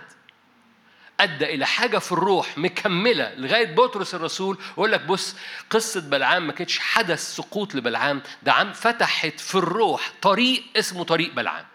أدى 1.19 1.45
إلى 1.45 1.65
حاجة 1.65 1.97
في 1.97 2.11
الروح 2.11 2.57
مكملة 2.57 3.33
لغاية 3.35 3.75
بطرس 3.75 4.15
الرسول 4.15 4.57
ويقول 4.77 4.91
لك 4.91 5.01
بص 5.01 5.35
قصة 5.69 6.01
بلعام 6.01 6.47
ما 6.47 6.53
كانتش 6.53 6.79
حدث 6.79 7.35
سقوط 7.35 7.75
لبلعام 7.75 8.21
ده 8.43 8.53
عم 8.53 8.73
فتحت 8.73 9.39
في 9.39 9.55
الروح 9.55 10.11
طريق 10.21 10.63
اسمه 10.77 11.03
طريق 11.03 11.33
بلعام. 11.33 11.65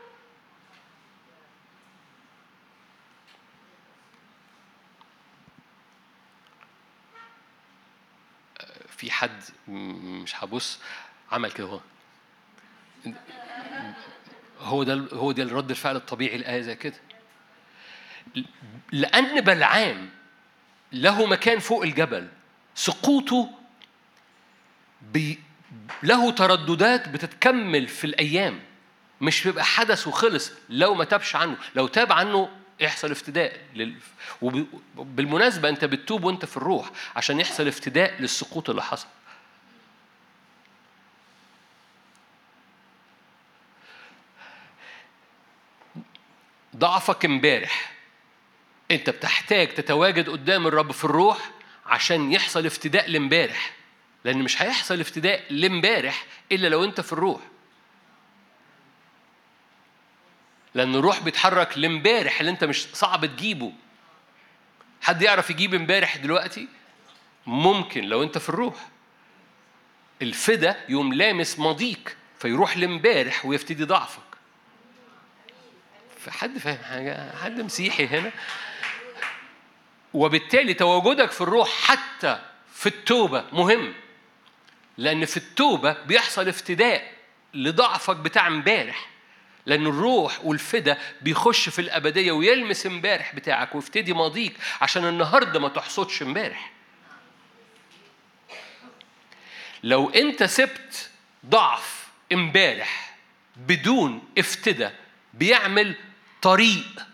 في 9.05 9.11
حد 9.11 9.43
مش 9.69 10.45
هبص 10.45 10.79
عمل 11.33 11.53
كده 11.53 11.67
هو. 11.67 11.81
هو 14.61 14.83
ده 14.83 14.95
هو 15.13 15.33
ده 15.33 15.43
الرد 15.43 15.71
الفعل 15.71 15.97
الطبيعي 15.97 16.39
لآية 16.39 16.61
زي 16.61 16.75
كده. 16.77 16.95
لأن 18.93 19.41
بلعام 19.41 20.11
له 20.93 21.27
مكان 21.27 21.59
فوق 21.59 21.83
الجبل 21.83 22.29
سقوطه 22.75 23.51
بي 25.13 25.39
له 26.03 26.31
ترددات 26.31 27.09
بتتكمل 27.09 27.89
في 27.89 28.05
الأيام 28.05 28.61
مش 29.21 29.45
بيبقى 29.45 29.65
حدث 29.65 30.07
وخلص 30.07 30.53
لو 30.69 30.95
ما 30.95 31.05
تابش 31.05 31.37
عنه. 31.37 31.57
لو 31.75 31.87
تاب 31.87 32.13
عنه 32.13 32.51
يحصل 32.81 33.11
افتداء 33.11 33.61
لل... 33.75 33.95
وبالمناسبة 34.97 35.69
أنت 35.69 35.85
بتتوب 35.85 36.25
وأنت 36.25 36.45
في 36.45 36.57
الروح 36.57 36.91
عشان 37.17 37.41
يحصل 37.41 37.69
افتداء 37.69 38.21
للسقوط 38.21 38.71
اللي 38.71 38.83
حصل. 38.83 39.07
ضعفك 46.77 47.25
امبارح. 47.25 47.93
انت 48.91 49.11
بتحتاج 49.11 49.75
تتواجد 49.75 50.31
قدام 50.31 50.67
الرب 50.67 50.93
في 50.93 51.05
الروح 51.05 51.51
عشان 51.87 52.33
يحصل 52.33 52.67
افتداء 52.67 53.11
لامبارح. 53.11 53.75
لأن 54.25 54.43
مش 54.43 54.63
هيحصل 54.63 55.01
افتداء 55.01 55.45
لامبارح 55.51 56.25
إلا 56.53 56.69
لو 56.69 56.85
انت 56.85 57.01
في 57.01 57.13
الروح. 57.13 57.41
لأن 60.75 60.95
الروح 60.95 61.21
بيتحرك 61.21 61.79
لامبارح 61.79 62.41
اللي 62.41 62.51
انت 62.51 62.65
مش 62.65 62.87
صعب 62.93 63.27
تجيبه. 63.27 63.73
حد 65.03 65.23
يعرف 65.23 65.51
يجيب 65.51 65.75
امبارح 65.75 66.17
دلوقتي؟ 66.17 66.69
ممكن 67.47 68.05
لو 68.05 68.23
انت 68.23 68.39
في 68.39 68.49
الروح. 68.49 68.89
الفدا 70.23 70.85
يوم 70.89 71.15
لامس 71.15 71.59
ماضيك 71.59 72.17
فيروح 72.39 72.77
لامبارح 72.77 73.47
ويفتدي 73.47 73.85
ضعفك. 73.85 74.23
في 76.19 76.31
حد 76.31 76.59
فاهم 76.59 76.85
حاجة؟ 76.85 77.37
حد 77.37 77.61
مسيحي 77.61 78.07
هنا؟ 78.07 78.31
وبالتالي 80.15 80.75
تواجدك 80.75 81.31
في 81.31 81.41
الروح 81.41 81.69
حتى 81.69 82.41
في 82.75 82.87
التوبة 82.87 83.45
مهم. 83.53 83.95
لأن 84.99 85.25
في 85.25 85.37
التوبة 85.37 85.93
بيحصل 86.03 86.49
افتداء 86.49 87.13
لضعفك 87.55 88.17
بتاع 88.17 88.47
امبارح. 88.47 89.14
لأن 89.67 89.87
الروح 89.87 90.45
والفدا 90.45 90.99
بيخش 91.23 91.69
في 91.69 91.79
الأبدية 91.79 92.33
ويلمس 92.33 92.87
امبارح 92.87 93.35
بتاعك 93.35 93.75
ويفتدي 93.75 94.13
ماضيك 94.13 94.57
عشان 94.81 95.05
النهارده 95.05 95.61
ما 95.61 95.69
تحصدش 95.69 96.23
امبارح. 96.23 96.73
لو 99.83 100.11
أنت 100.11 100.43
سبت 100.43 101.11
ضعف 101.47 102.07
امبارح 102.33 103.17
بدون 103.57 104.29
افتدى 104.39 104.91
بيعمل 105.35 105.95
طريق. 106.43 107.07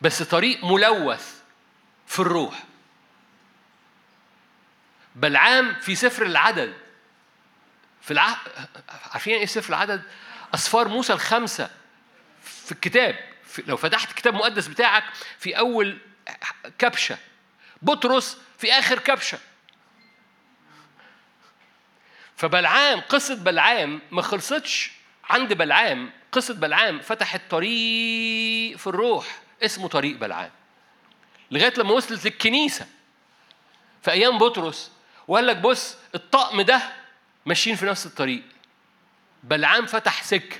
بس 0.00 0.22
طريق 0.22 0.64
ملوث 0.64 1.40
في 2.06 2.18
الروح. 2.20 2.64
بلعام 5.16 5.74
في 5.74 5.94
سفر 5.94 6.26
العدد. 6.26 6.74
في 8.02 8.10
العهد 8.10 8.36
عارفين 9.12 9.34
إيه 9.34 9.46
سفر 9.46 9.68
العدد؟ 9.68 10.02
أسفار 10.54 10.88
موسى 10.88 11.12
الخمسة 11.12 11.70
في 12.42 12.72
الكتاب. 12.72 13.18
في... 13.44 13.62
لو 13.66 13.76
فتحت 13.76 14.10
الكتاب 14.10 14.34
المقدس 14.34 14.66
بتاعك 14.66 15.04
في 15.38 15.58
أول 15.58 15.98
كبشة. 16.78 17.18
بطرس 17.82 18.38
في 18.58 18.72
آخر 18.72 18.98
كبشة. 18.98 19.38
فبلعام 22.36 23.00
قصة 23.00 23.34
بلعام 23.34 24.00
ما 24.10 24.22
خلصتش 24.22 24.90
عند 25.30 25.52
بلعام. 25.52 26.10
قصة 26.32 26.54
بلعام 26.54 27.00
فتحت 27.00 27.40
طريق 27.50 28.76
في 28.76 28.86
الروح 28.86 29.38
اسمه 29.62 29.88
طريق 29.88 30.16
بلعام. 30.16 30.50
لغاية 31.50 31.72
لما 31.76 31.92
وصلت 31.92 32.24
للكنيسة 32.24 32.86
في 34.02 34.10
أيام 34.10 34.38
بطرس 34.38 34.92
وقال 35.28 35.46
لك 35.46 35.56
بص 35.56 35.96
الطقم 36.14 36.60
ده 36.60 36.99
ماشيين 37.50 37.76
في 37.76 37.86
نفس 37.86 38.06
الطريق. 38.06 38.42
بلعام 39.42 39.86
فتح 39.86 40.22
سكة. 40.22 40.56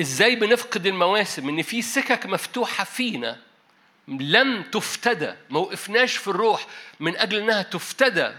إزاي 0.00 0.36
بنفقد 0.36 0.86
المواسم؟ 0.86 1.48
إن 1.48 1.62
في 1.62 1.82
سكك 1.82 2.26
مفتوحة 2.26 2.84
فينا 2.84 3.40
لم 4.08 4.62
تفتدى. 4.62 5.34
ما 5.50 5.58
وقفناش 5.58 6.16
في 6.16 6.28
الروح 6.28 6.66
من 7.00 7.16
أجل 7.16 7.38
إنها 7.38 7.62
تفتدى 7.62 8.32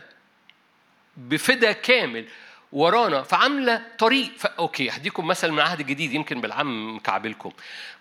بفدا 1.17 1.71
كامل. 1.71 2.27
ورانا 2.71 3.23
فعاملة 3.23 3.81
طريق. 3.99 4.31
ف... 4.37 4.45
okay 4.45 4.89
هديكم 4.89 5.27
مثل 5.27 5.51
من 5.51 5.57
العهد 5.57 5.79
الجديد 5.79 6.13
يمكن 6.13 6.41
بالعام 6.41 6.95
مكعبلكم. 6.95 7.51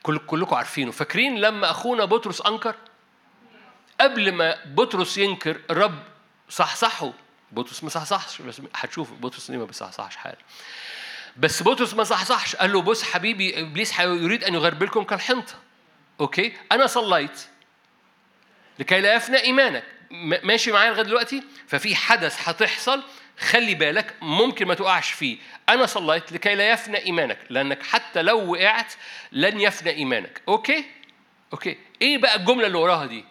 كل... 0.03 0.19
كلكم 0.19 0.57
عارفينه. 0.57 0.91
فاكرين 0.91 1.39
لما 1.39 1.71
أخونا 1.71 2.05
بطرس 2.05 2.41
أنكر؟ 2.41 2.75
قبل 4.01 4.33
ما 4.33 4.57
بطرس 4.67 5.19
ينكر 5.19 5.61
الرب 5.71 6.03
صحصحه. 6.49 7.13
بطرس 7.53 7.85
ما 7.85 7.91
صحصحش 7.91 8.43
بس 8.43 8.63
هتشوف 8.75 9.13
بطرس 9.13 9.51
ليه 9.51 9.59
ما 9.59 9.65
بيصحصحش 9.65 10.17
حاجة. 10.17 10.39
بس 11.37 11.63
بطرس 11.63 11.95
ما 11.95 12.05
صحصحش. 12.05 12.57
قال 12.57 12.73
له 12.73 12.83
بص 12.83 13.03
حبيبي 13.03 13.61
إبليس 13.61 13.99
يريد 13.99 14.45
أن 14.45 14.55
يغربلكم 14.55 15.03
كالحنطة. 15.03 15.55
okay؟ 16.21 16.53
أنا 16.73 16.87
صليت. 16.87 17.47
لكي 18.79 19.01
لا 19.01 19.15
يفنى 19.15 19.43
إيمانك. 19.43 19.85
ماشي 20.43 20.73
معايا 20.73 20.91
لغاية 20.91 21.03
دلوقتي؟ 21.03 21.43
ففي 21.69 21.97
حدث 21.97 22.49
هتحصل 22.49 23.03
خلي 23.41 23.75
بالك 23.75 24.15
ممكن 24.23 24.67
ما 24.67 24.75
تقعش 24.75 25.13
فيه. 25.13 25.39
أنا 25.69 25.87
صليت 25.87 26.33
لكي 26.33 26.55
لا 26.55 26.71
يفنى 26.71 27.05
إيمانك 27.05 27.39
لأنك 27.51 27.83
حتى 27.83 28.23
لو 28.23 28.53
وقعت 28.53 28.93
لن 29.33 29.61
يفنى 29.61 29.91
إيمانك. 29.91 30.43
okay؟ 30.49 30.85
okay. 31.53 31.79
إيه 32.03 32.19
بقى 32.19 32.37
الجملة 32.37 32.67
اللي 32.67 32.79
وراها 32.79 33.07
دي؟ 33.07 33.25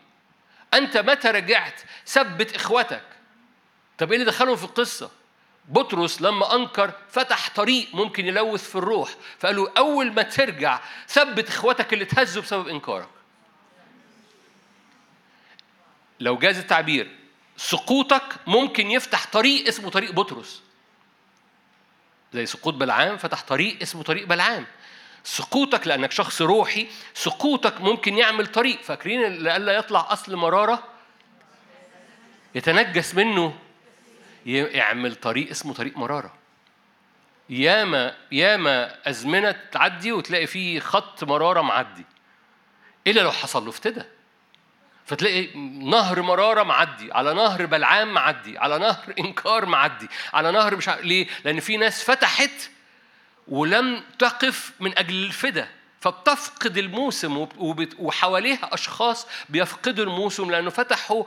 أنت 0.74 0.97
متى 0.97 1.28
رجعت؟ 1.28 1.82
ثبت 2.07 2.55
إخوتك. 2.55 3.03
طب 3.97 4.12
إيه 4.12 4.20
اللي 4.20 4.32
دخلهم 4.32 4.55
في 4.55 4.64
القصة؟ 4.64 5.12
بطرس 5.70 6.22
لما 6.22 6.55
أنكر 6.55 6.91
فتح 7.10 7.49
طريق 7.55 7.88
ممكن 7.95 8.26
يلوث 8.26 8.70
في 8.70 8.76
الروح 8.76 9.10
فقال 9.39 9.55
له 9.55 9.72
أول 9.78 10.14
ما 10.14 10.22
ترجع 10.22 10.80
ثبت 11.07 11.47
اخواتك 11.47 11.93
اللي 11.93 12.03
اتهزوا 12.03 12.43
بسبب 12.43 12.68
إنكارك. 12.68 13.10
لو 16.20 16.38
جاز 16.38 16.57
التعبير 16.57 17.18
سقوطك 17.60 18.24
ممكن 18.47 18.91
يفتح 18.91 19.28
طريق 19.32 19.68
اسمه 19.68 19.89
طريق 19.89 20.12
بطرس. 20.12 20.62
زي 22.34 22.45
سقوط 22.45 22.74
بلعام 22.74 23.18
فتح 23.18 23.41
طريق 23.41 23.82
اسمه 23.82 24.03
طريق 24.03 24.28
بلعام. 24.28 24.66
سقوطك 25.24 25.88
لأنك 25.88 26.12
شخص 26.12 26.41
روحي 26.41 26.88
سقوطك 27.14 27.82
ممكن 27.82 28.18
يعمل 28.18 28.47
طريق. 28.47 28.82
فاكرين 28.82 29.47
قال 29.49 29.70
يطلع 29.70 30.14
أصل 30.14 30.36
مرارة؟ 30.36 30.84
يتنجس 32.55 33.16
منه 33.16 33.60
يعمل 34.45 35.16
طريق 35.16 35.49
اسمه 35.49 35.74
طريق 35.74 35.97
مرارة. 35.97 36.34
ياما 37.49 38.16
ياما 38.32 39.10
أزمنة 39.10 39.55
تعدي 39.72 40.12
وتلاقي 40.12 40.47
فيه 40.47 40.80
خط 40.80 41.24
مرارة 41.24 41.62
معدي. 41.62 42.05
إلا 43.07 43.22
لو 43.22 43.32
حصل 43.32 43.64
له 43.64 43.70
افتدى 43.70 44.03
فتلاقي 45.10 45.47
نهر 45.80 46.22
مرارة 46.22 46.64
معدي 46.64 47.14
على 47.14 47.34
نهر 47.34 47.66
بلعام 47.66 48.14
معدي 48.14 48.57
على 48.57 48.80
نهر 48.80 49.14
إنكار 49.20 49.66
معدي 49.66 50.07
على 50.34 50.51
نهر 50.51 50.76
مش 50.76 50.88
عارف 50.89 51.05
ليه؟ 51.05 51.28
لأن 51.45 51.60
في 51.60 51.78
ناس 51.78 52.03
فتحت 52.03 52.70
ولم 53.47 54.03
تقف 54.20 54.72
من 54.80 54.97
أجل 54.97 55.26
الفدا. 55.26 55.70
فبتفقد 56.01 56.78
الموسم 56.78 57.47
وحواليها 57.99 58.74
أشخاص 58.74 59.28
بيفقدوا 59.49 60.05
الموسم 60.05 60.51
لأنه 60.51 60.70
فتحوا 60.70 61.24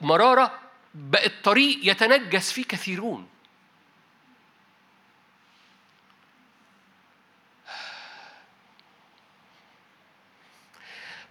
مرارة 0.00 0.52
بقت 0.94 1.32
طريق 1.44 1.78
يتنجس 1.82 2.52
فيه 2.52 2.64
كثيرون. 2.64 3.28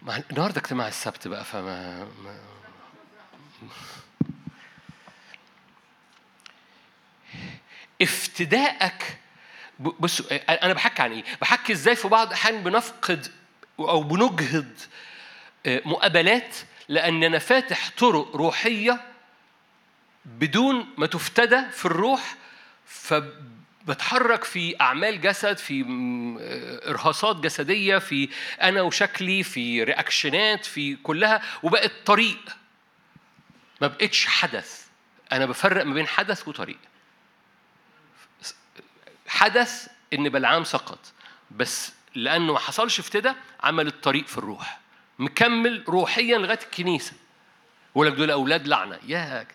النهارده 0.08 0.62
اجتماع 0.62 0.88
السبت 0.88 1.28
بقى 1.28 1.46
فما 1.46 2.06
ما 2.24 2.40
افتدائك 8.02 9.18
بصوا 9.80 10.26
أنا 10.66 10.74
بحكي 10.74 11.02
عن 11.02 11.12
إيه؟ 11.12 11.24
بحكي 11.42 11.74
إزاي 11.74 11.96
في 11.96 12.08
بعض 12.08 12.28
الأحيان 12.28 12.64
بنفقد 12.64 13.28
أو 13.80 14.04
بنجهض 14.04 14.72
آه، 15.66 15.82
مقابلات 15.86 16.56
لأننا 16.90 17.40
فاتح 17.40 17.90
طرق 17.98 18.36
روحية 18.36 19.02
بدون 20.26 20.88
ما 20.98 21.08
تفتدى 21.08 21.62
في 21.72 21.86
الروح 21.86 22.36
بتحرك 23.88 24.44
في 24.44 24.82
أعمال 24.82 25.22
جسد 25.22 25.58
في 25.58 25.86
إرهاصات 26.88 27.36
جسدية 27.36 27.98
في 27.98 28.30
أنا 28.62 28.82
وشكلي 28.82 29.44
في 29.44 29.84
رياكشنات 29.84 30.66
في 30.66 30.96
كلها 30.96 31.42
وبقت 31.64 31.92
طريق 32.06 32.40
ما 33.82 33.88
بقتش 33.88 34.26
حدث. 34.26 34.86
أنا 35.32 35.46
بفرق 35.46 35.86
ما 35.86 35.94
بين 35.94 36.08
حدث 36.08 36.48
وطريق. 36.48 36.78
حدث 39.28 39.88
إن 40.14 40.30
بلعام 40.30 40.64
سقط. 40.64 41.00
بس 41.52 41.94
لأنه 42.16 42.54
ما 42.54 42.60
حصلش 42.60 43.00
افتدى 43.00 43.34
عمل 43.64 43.88
الطريق 43.88 44.28
في 44.28 44.38
الروح. 44.38 44.80
مكمل 45.20 45.84
روحيا 45.88 46.38
لغاية 46.38 46.60
الكنيسة. 46.64 47.14
يقول 47.92 48.08
لك 48.08 48.14
دول 48.14 48.32
أولاد 48.32 48.68
لعنة. 48.68 49.00
يا 49.08 49.48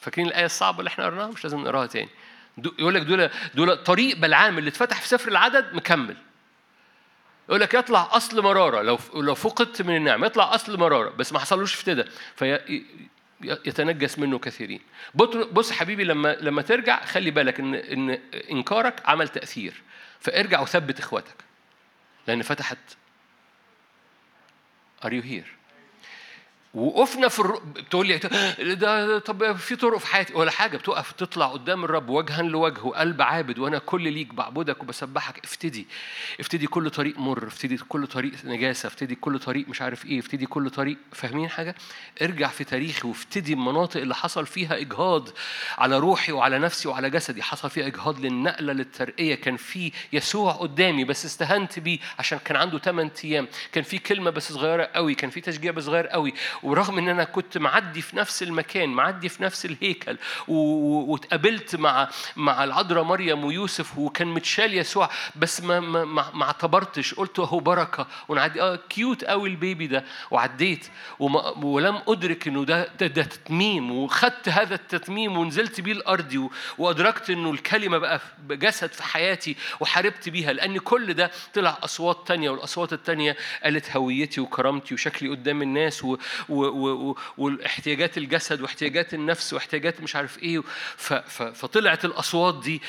فاكرين 0.00 0.26
الآية 0.26 0.44
الصعبة 0.44 0.78
اللي 0.78 0.88
إحنا 0.88 1.04
قرناها 1.04 1.26
مش 1.26 1.44
لازم 1.44 1.60
نقراها 1.60 1.86
تاني. 1.86 2.08
يقول 2.58 2.94
لك 2.94 3.02
دول 3.02 3.30
دول 3.54 3.76
طريق 3.76 4.16
بلعام 4.16 4.58
اللي 4.58 4.68
اتفتح 4.68 5.00
في 5.00 5.08
سفر 5.08 5.28
العدد 5.28 5.74
مكمل. 5.74 6.16
يقول 7.48 7.60
لك 7.60 7.74
يطلع 7.74 8.08
أصل 8.12 8.42
مرارة. 8.42 8.82
لو 8.82 8.98
لو 9.14 9.34
فقدت 9.34 9.82
من 9.82 9.96
النعمه 9.96 10.26
يطلع 10.26 10.54
أصل 10.54 10.78
مرارة. 10.78 11.10
بس 11.10 11.32
ما 11.32 11.38
حصلوش 11.38 11.74
افتدى 11.74 12.04
في 12.36 12.82
يتنجس 13.40 14.18
منه 14.18 14.38
كثيرين. 14.38 14.80
بص 15.52 15.72
حبيبي 15.72 16.04
لما 16.04 16.36
لما 16.40 16.62
ترجع 16.62 17.04
خلي 17.04 17.30
بالك 17.30 17.60
ان 17.60 17.74
إن 17.74 18.10
إنكارك 18.50 19.02
عمل 19.08 19.28
تأثير. 19.28 19.82
فارجع 20.20 20.60
وثبت 20.60 20.98
إخواتك. 20.98 21.44
لأن 22.26 22.42
فتحت. 22.42 22.78
Are 25.04 25.10
you 25.10 25.22
here؟ 25.22 25.55
وقفنا 26.76 27.28
في 27.28 27.40
الر... 27.40 27.58
بتقول 27.58 28.06
لي 28.06 28.18
ده 28.74 29.18
طب 29.18 29.56
في 29.56 29.76
طرق 29.76 29.98
في 29.98 30.06
حياتي؟ 30.06 30.34
ولا 30.34 30.50
حاجة 30.50 30.76
بتقف 30.76 31.12
تطلع 31.12 31.46
قدام 31.46 31.84
الرب 31.84 32.08
وجها 32.08 32.42
لوجه 32.42 32.82
وقلب 32.82 33.22
عابد 33.22 33.58
وأنا 33.58 33.78
كل 33.78 34.12
ليك 34.12 34.34
بعبدك 34.34 34.82
وبسبحك. 34.82 35.44
افتدي 35.44 35.86
افتدي 36.40 36.66
كل 36.66 36.90
طريق 36.90 37.18
مر 37.18 37.46
افتدي 37.46 37.76
كل 37.76 38.06
طريق 38.06 38.32
نجاسة 38.44 38.86
افتدي 38.86 39.14
كل 39.14 39.38
طريق 39.38 39.68
مش 39.68 39.82
عارف 39.82 40.06
إيه 40.06 40.18
افتدي 40.18 40.46
كل 40.46 40.70
طريق 40.70 40.96
فاهمين 41.12 41.48
حاجة؟ 41.48 41.74
ارجع 42.22 42.48
في 42.48 42.64
تاريخي 42.64 43.08
وافتدي 43.08 43.52
المناطق 43.52 44.00
اللي 44.00 44.14
حصل 44.14 44.46
فيها 44.46 44.76
إجهاض 44.80 45.28
على 45.78 45.98
روحي 45.98 46.32
وعلى 46.32 46.58
نفسي 46.58 46.88
وعلى 46.88 47.10
جسدي. 47.10 47.42
حصل 47.42 47.70
فيها 47.70 47.86
إجهاض 47.86 48.20
للنقلة 48.20 48.72
للترقية. 48.72 49.34
كان 49.34 49.56
في 49.56 49.92
يسوع 50.12 50.52
قدامي 50.52 51.04
بس 51.04 51.24
استهنت 51.24 51.78
بيه 51.78 51.98
عشان 52.18 52.38
كان 52.38 52.56
عنده 52.56 52.78
8 52.78 53.12
أيام. 53.24 53.48
كان 53.72 53.84
في 53.84 53.98
كلمة 53.98 54.30
بس 54.30 54.52
صغيرة 54.52 54.84
قوي 54.94 55.14
كان 55.14 55.30
في 55.30 55.40
تشجيع 55.40 55.72
بس 55.72 55.84
صغير 55.84 56.06
قوي. 56.06 56.34
ورغم 56.66 56.98
إن 56.98 57.08
أنا 57.08 57.24
كنت 57.24 57.58
معدي 57.58 58.02
في 58.02 58.16
نفس 58.16 58.42
المكان 58.42 58.88
معدي 58.88 59.28
في 59.28 59.42
نفس 59.42 59.64
الهيكل 59.66 60.16
واتقابلت 60.48 61.76
مع 61.76 62.08
مع 62.36 62.64
العذراء 62.64 63.02
مريم 63.04 63.44
ويوسف 63.44 63.98
وكان 63.98 64.28
متشال 64.28 64.74
يسوع 64.74 65.10
بس 65.36 65.60
ما 65.62 65.80
ما 65.80 66.04
ما 66.34 66.44
اعتبرتش. 66.44 67.14
قلت 67.14 67.38
أهو 67.38 67.60
بركة. 67.60 68.06
ونعدي 68.28 68.62
آه 68.62 68.76
كيوت 68.88 69.24
قوي 69.24 69.48
البيبي 69.48 69.86
ده. 69.86 70.04
وعديت. 70.30 70.86
ولم 71.20 72.02
أدرك 72.08 72.48
إنه 72.48 72.64
ده 72.64 72.88
ده, 73.00 73.06
ده 73.06 73.22
تتميم. 73.22 73.90
وخدت 73.90 74.48
هذا 74.48 74.74
التتميم 74.74 75.38
ونزلت 75.38 75.80
بيه 75.80 75.92
الأرض 75.92 76.48
وأدركت 76.78 77.30
إنه 77.30 77.50
الكلمة 77.50 77.98
بقى 77.98 78.20
جسد 78.48 78.92
في 78.92 79.02
حياتي 79.02 79.56
وحاربت 79.80 80.28
بيها. 80.28 80.52
لأن 80.52 80.78
كل 80.78 81.14
ده 81.14 81.30
طلع 81.54 81.78
أصوات 81.84 82.28
تانية 82.28 82.50
والأصوات 82.50 82.92
التانية 82.92 83.36
قالت 83.64 83.96
هويتي 83.96 84.40
وكرامتي 84.40 84.94
وشكلي 84.94 85.28
قدام 85.28 85.62
الناس 85.62 86.04
و, 86.04 86.16
و 86.48 86.55
واحتياجات 87.38 88.18
الجسد 88.18 88.60
واحتياجات 88.60 89.14
النفس 89.14 89.52
واحتياجات 89.52 90.00
مش 90.00 90.16
عارف 90.16 90.38
إيه 90.38 90.62
فطلعت 91.54 92.04
الأصوات 92.04 92.62
دي 92.62 92.82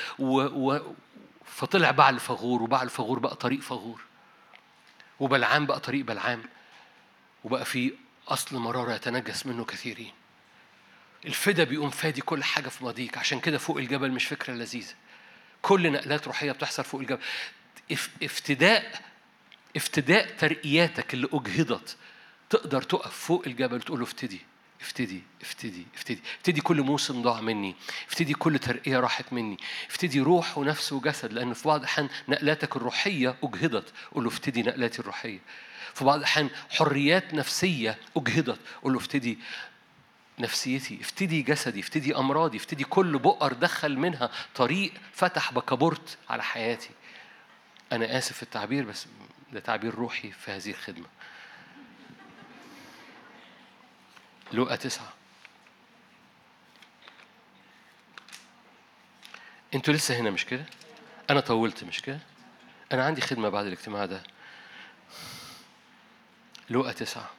فطلع 1.46 1.92
بعل 1.92 2.20
فغور 2.20 2.62
وبعل 2.64 2.90
فغور 2.90 3.20
بقى 3.20 3.36
طريق 3.36 3.60
فغور 3.60 4.02
وبلعام 5.20 5.66
بقى 5.66 5.80
طريق 5.80 6.06
بلعام 6.06 6.44
وبقى 7.44 7.66
في 7.66 7.94
أصل 8.28 8.56
مرارة 8.58 8.94
يتنجس 8.94 9.46
منه 9.46 9.66
كثيرين. 9.66 10.12
الفدا 11.26 11.64
بيقوم 11.64 11.90
فادي 11.90 12.22
كل 12.22 12.44
حاجة 12.44 12.70
في 12.70 12.84
ماضيك 12.84 13.18
عشان 13.18 13.40
كده 13.40 13.58
فوق 13.58 13.78
الجبل 13.78 14.12
مش 14.12 14.26
فكرة 14.26 14.54
لذيذة. 14.54 14.94
كل 15.62 15.92
نقلات 15.92 16.28
روحية 16.28 16.52
بتحصل 16.52 16.84
فوق 16.84 17.02
الجبل. 17.02 17.20
افتداء 18.24 19.02
افتداء 19.76 20.36
ترقياتك 20.38 21.14
اللي 21.14 21.28
أجهضت 21.34 21.98
تقدر 22.50 22.82
تقف 22.82 23.18
فوق 23.18 23.44
الجبل 23.48 23.76
وتقول 23.76 24.00
له 24.00 24.06
افتدي 24.06 24.40
افتدي 24.82 25.24
افتدي 25.42 25.86
افتدي 25.96 26.20
افتدي 26.38 26.62
كل 26.62 26.82
موسم 26.82 27.22
ضاع 27.22 27.42
مني 27.42 27.76
افتدي 28.10 28.34
كل 28.34 28.60
ترقية 28.60 29.00
راحت 29.00 29.34
مني 29.34 29.58
افتدي 29.90 30.20
روح 30.20 30.58
ونفس 30.58 30.94
وجسد 30.94 31.34
لأن 31.34 31.54
في 31.54 31.68
بعض 31.68 31.80
الأحيان 31.80 32.10
نقلاتك 32.28 32.76
الروحية 32.76 33.36
أجهضت 33.44 33.94
قول 34.16 34.24
له 34.24 34.30
افتدي 34.30 34.64
نقلاتي 34.64 35.00
الروحية. 35.00 35.40
في 35.94 36.06
بعض 36.06 36.18
الأحيان 36.18 36.50
حريات 36.70 37.34
نفسية 37.34 37.98
أجهضت 38.18 38.60
قول 38.84 38.94
له 38.94 39.00
افتدي 39.00 39.38
نفسيتي 40.40 41.00
افتدي 41.02 41.42
جسدي 41.42 41.80
افتدي 41.80 42.16
أمراضي 42.16 42.58
افتدي 42.58 42.84
كل 42.84 43.18
بؤر 43.18 43.54
دخل 43.54 43.98
منها 43.98 44.30
طريق 44.56 44.94
فتح 45.14 45.54
بكبرت 45.54 46.18
على 46.30 46.44
حياتي. 46.44 46.90
أنا 47.92 48.18
آسف 48.18 48.36
في 48.36 48.44
التعبير 48.44 48.86
بس 48.86 49.08
ده 49.54 49.60
تعبير 49.60 49.96
روحي 49.96 50.32
في 50.32 50.52
هذه 50.52 50.70
الخدمة. 50.70 51.06
لوقا 54.52 54.76
تسعة 54.76 55.14
أنتوا 59.76 59.94
لسه 59.94 60.20
هنا 60.20 60.30
مش 60.30 60.46
كده؟ 60.46 60.66
أنا 61.30 61.40
طولت 61.40 61.84
مش 61.84 62.02
كده؟ 62.02 62.20
أنا 62.92 63.06
عندي 63.06 63.22
خدمة 63.22 63.50
بعد 63.50 63.66
الاجتماع 63.66 64.06
ده. 64.06 64.24
لوقا 66.70 66.92
تسعة 66.92 67.30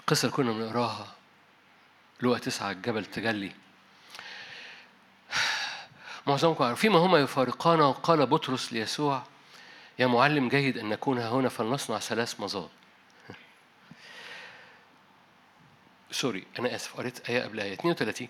القصة 0.00 0.26
اللي 0.26 0.36
كنا 0.36 0.52
بنقراها. 0.52 1.14
لوقا 2.22 2.38
تسعة 2.38 2.70
الجبل 2.70 3.04
تجلي. 3.04 3.52
معظمكم 6.26 6.64
عارفين 6.64 6.92
ما 6.92 6.98
هما 6.98 7.18
يفارقانا 7.18 7.84
وقال 7.84 8.26
بطرس 8.26 8.72
ليسوع 8.72 9.22
يا 9.98 10.06
معلم 10.06 10.48
جيد 10.48 10.78
أن 10.78 10.88
نكون 10.88 11.18
هنا 11.18 11.48
فلنصنع 11.48 11.98
ثلاث 11.98 12.40
مزاد 12.40 12.68
سوري 16.10 16.44
أنا 16.58 16.74
آسف 16.74 16.96
قريت 16.96 17.30
آية 17.30 17.42
قبل 17.42 17.60
آية 17.60 17.72
32 17.74 18.28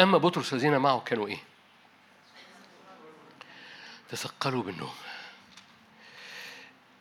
أما 0.00 0.18
بطرس 0.18 0.52
الذين 0.52 0.76
معه 0.78 1.00
كانوا 1.00 1.26
إيه؟ 1.28 1.38
تثقلوا 4.08 4.62
بالنوم. 4.62 4.94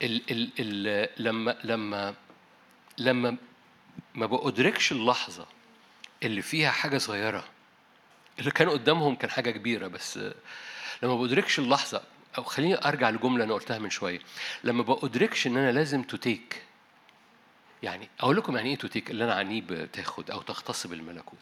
ال 0.01 0.31
ال 0.31 0.49
ال 0.59 1.09
لما 1.23 1.57
لما 1.63 2.15
لما 2.97 3.37
ما 4.15 4.25
بأدركش 4.25 4.91
اللحظة 4.91 5.45
اللي 6.23 6.41
فيها 6.41 6.71
حاجة 6.71 6.97
صغيرة 6.97 7.43
اللي 8.39 8.51
كان 8.51 8.69
قدامهم 8.69 9.15
كان 9.15 9.29
حاجة 9.29 9.51
كبيرة 9.51 9.87
بس 9.87 10.19
لما 11.03 11.15
بأدركش 11.15 11.59
اللحظة 11.59 12.01
أو 12.37 12.43
خليني 12.43 12.87
أرجع 12.87 13.09
لجملة 13.09 13.43
أنا 13.43 13.53
قلتها 13.53 13.79
من 13.79 13.89
شوية. 13.89 14.19
لما 14.63 14.83
بأدركش 14.83 15.47
إن 15.47 15.57
أنا 15.57 15.71
لازم 15.71 16.03
تتيك 16.03 16.63
يعني 17.83 18.09
أقول 18.19 18.37
لكم 18.37 18.55
يعني 18.57 18.69
إيه 18.69 18.75
توتيك 18.77 19.11
اللي 19.11 19.23
أنا 19.23 19.35
عنيه 19.35 19.61
بتاخد 19.61 20.31
أو 20.31 20.41
تغتصب 20.41 20.93
الملكوت 20.93 21.39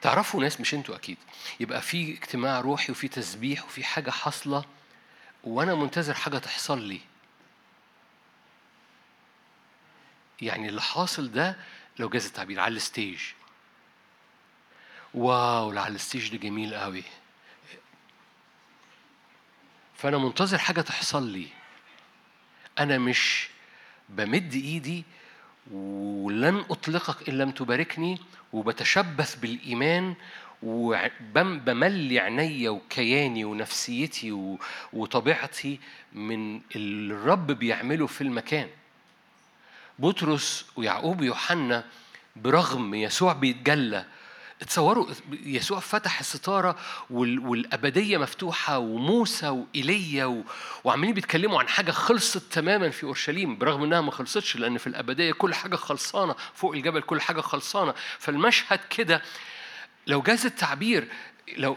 تعرفوا 0.00 0.40
ناس 0.40 0.60
مش 0.60 0.74
أنتوا 0.74 0.94
أكيد. 0.96 1.16
يبقى 1.60 1.82
في 1.82 2.12
اجتماع 2.12 2.60
روحي 2.60 2.92
وفي 2.92 3.08
تسبيح 3.08 3.64
وفي 3.64 3.84
حاجة 3.84 4.10
حاصلة 4.10 4.64
وأنا 5.44 5.74
منتظر 5.74 6.14
حاجة 6.14 6.38
تحصل 6.38 6.80
لي. 6.82 7.00
يعني 10.40 10.68
اللي 10.68 10.82
حاصل 10.82 11.32
ده 11.32 11.56
لو 11.98 12.08
جاز 12.08 12.26
التعبير 12.26 12.60
على 12.60 12.76
ال 12.76 12.82
stage. 12.82 13.20
wow 15.14 15.78
على 15.78 15.94
ال 15.94 16.00
stage 16.00 16.28
ده 16.30 16.36
جميل 16.38 16.74
قوي 16.74 17.04
فأنا 19.96 20.18
منتظر 20.18 20.58
حاجة 20.58 20.80
تحصل 20.80 21.28
لي. 21.28 21.48
أنا 22.78 22.98
مش 22.98 23.48
بمد 24.08 24.54
إيدي 24.54 25.04
ولن 25.72 26.64
أطلقك 26.70 27.28
إن 27.28 27.38
لم 27.38 27.50
تباركني 27.50 28.18
وبتشبث 28.52 29.34
بالإيمان 29.34 30.14
وبملي 30.62 32.20
عينيا 32.20 32.70
وكياني 32.70 33.44
ونفسيتي 33.44 34.56
وطبيعتي 34.92 35.78
من 36.12 36.60
اللي 36.76 37.14
الرب 37.14 37.46
بيعمله 37.46 38.06
في 38.06 38.20
المكان. 38.20 38.68
بطرس 39.98 40.66
ويعقوب 40.76 41.20
ويوحنا 41.20 41.84
برغم 42.36 42.94
يسوع 42.94 43.32
بيتجلى 43.32 44.04
تصوروا 44.60 45.06
يسوع 45.32 45.80
فتح 45.80 46.18
الستارة 46.20 46.76
والأبدية 47.10 48.18
مفتوحة 48.18 48.78
وموسى 48.78 49.48
وإيليا 49.48 50.44
وعمالين 50.84 51.14
بيتكلموا 51.14 51.60
عن 51.60 51.68
حاجة 51.68 51.90
خلصت 51.90 52.52
تماما 52.52 52.90
في 52.90 53.04
أورشليم 53.04 53.58
برغم 53.58 53.82
إنها 53.82 54.00
ما 54.00 54.10
خلصتش 54.10 54.56
لأن 54.56 54.78
في 54.78 54.86
الأبدية 54.86 55.32
كل 55.32 55.54
حاجة 55.54 55.76
خلصانة 55.76 56.34
فوق 56.54 56.72
الجبل 56.74 57.02
كل 57.02 57.20
حاجة 57.20 57.40
خلصانة. 57.40 57.94
فالمشهد 58.18 58.80
كده 58.90 59.22
لو 60.06 60.22
جاز 60.22 60.46
التعبير 60.46 61.08
لو 61.56 61.76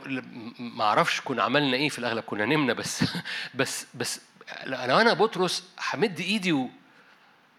ما 0.59 0.83
أعرفش 0.83 1.21
كنا 1.21 1.43
عملنا 1.43 1.77
إيه 1.77 1.89
في 1.89 1.99
الأغلب 1.99 2.23
كنا 2.23 2.45
نمنا 2.45 2.73
بس 2.73 3.03
بس 3.55 3.85
بس 3.93 4.21
لو 4.65 4.99
أنا 4.99 5.13
بطرس 5.13 5.63
همد 5.93 6.19
إيدي 6.19 6.69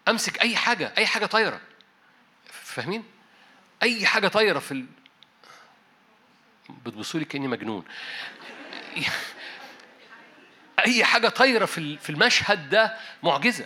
وامسك 0.07 0.41
أي 0.41 0.55
حاجة 0.55 0.93
أي 0.97 1.05
حاجة 1.05 1.25
طايرة. 1.25 1.61
فاهمين؟ 2.45 3.03
أي 3.83 4.05
حاجة 4.05 4.27
طايرة 4.27 4.59
في 4.59 4.85
بتبصوا 6.85 7.19
لي 7.19 7.25
كأني 7.25 7.47
مجنون. 7.47 7.83
أي 10.85 11.05
حاجة 11.05 11.27
طايرة 11.29 11.65
في 11.65 11.97
في 11.97 12.09
المشهد 12.09 12.69
ده 12.69 12.97
معجزة. 13.23 13.65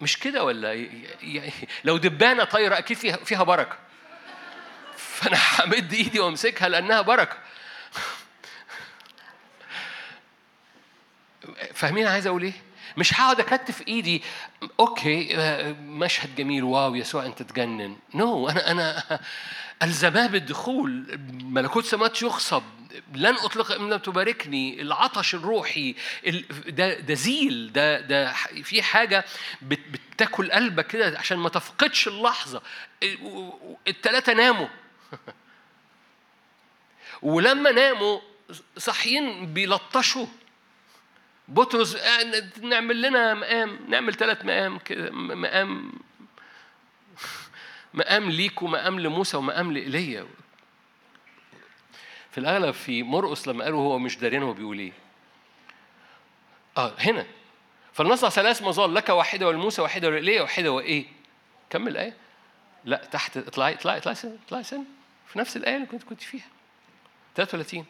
مش 0.00 0.18
كده 0.18 0.44
ولا 0.44 0.88
لو 1.84 1.96
دبانة 1.96 2.44
طايرة 2.44 2.78
أكيد 2.78 2.96
فيها 2.96 3.16
فيها 3.16 3.42
بركة. 3.42 3.78
فأنا 4.96 5.38
همد 5.58 5.92
إيدي 5.92 6.20
وأمسكها 6.20 6.68
لأنها 6.68 7.00
بركة. 7.00 7.36
فاهمين 11.74 12.06
عايز 12.06 12.26
أقول 12.26 12.42
إيه؟ 12.42 12.52
مش 12.96 13.20
هقعد 13.20 13.40
أكتف 13.40 13.88
إيدي. 13.88 14.22
okay 14.80 15.36
آه، 15.36 15.72
مشهد 15.72 16.36
جميل. 16.36 16.64
wow 16.64 16.94
يسوع 16.94 17.26
أنت 17.26 17.42
تجنن. 17.42 17.96
no, 18.14 18.50
أنا 18.50 18.70
أنا 18.70 19.20
الزماه 19.82 20.26
بالدخول 20.26 21.18
ملكوت 21.42 21.84
سماوات 21.84 22.22
يخصب 22.22 22.62
لن 23.14 23.34
أطلق 23.34 23.72
إن 23.72 23.90
لم 23.90 23.98
تباركني 23.98 24.82
العطش 24.82 25.34
الروحي 25.34 25.94
ده 26.68 27.00
ده 27.00 27.14
زيل 27.14 27.72
ده 27.72 28.00
ده 28.00 28.32
في 28.62 28.82
حاجة 28.82 29.24
بتاكل 29.62 30.52
قلبك 30.52 30.86
كده 30.86 31.18
عشان 31.18 31.38
ما 31.38 31.48
تفقدش 31.48 32.08
اللحظة. 32.08 32.62
الثلاثه 33.88 34.32
ناموا. 34.32 34.68
ولما 37.22 37.70
ناموا 37.72 38.20
صاحيين 38.76 39.52
بيلطشوا. 39.54 40.26
بطرس 41.48 41.96
نعمل 42.62 43.02
لنا 43.02 43.34
مقام 43.34 43.78
نعمل 43.88 44.14
ثلاث 44.14 44.44
مقام 44.44 44.78
كده 44.78 45.10
مقام 45.10 45.92
مقام 47.94 48.30
ليك 48.30 48.62
ومقام 48.62 49.00
لموسى 49.00 49.36
ومقام 49.36 49.72
لإيليا. 49.72 50.26
في 52.30 52.38
الأغلب 52.38 52.70
في 52.70 53.02
مرقس 53.02 53.48
لما 53.48 53.64
قالوا 53.64 53.80
هو 53.80 53.98
مش 53.98 54.18
دارين 54.18 54.42
هو 54.42 54.52
بيقول 54.52 54.78
إيه؟ 54.78 54.92
آه 56.76 56.94
هنا. 56.98 57.26
فلنصنع 57.92 58.30
ثلاث 58.30 58.62
مظال 58.62 58.94
لك 58.94 59.08
واحدة 59.08 59.48
ولموسى 59.48 59.82
واحدة 59.82 60.08
ولإيليا 60.08 60.42
واحدة 60.42 60.72
وإيه؟ 60.72 61.06
كمل 61.70 61.88
الآية. 61.92 62.16
لا 62.84 62.96
تحت 62.96 63.36
اطلعي 63.36 63.74
اطلعي 63.74 63.98
اطلعي 63.98 64.14
سنة 64.14 64.38
اطلعي 64.46 64.62
سنة 64.62 64.84
في 65.26 65.38
نفس 65.38 65.56
الآية 65.56 65.76
اللي 65.76 65.86
كنت 65.86 66.02
كنت 66.02 66.22
فيها. 66.22 66.46
33 67.34 67.86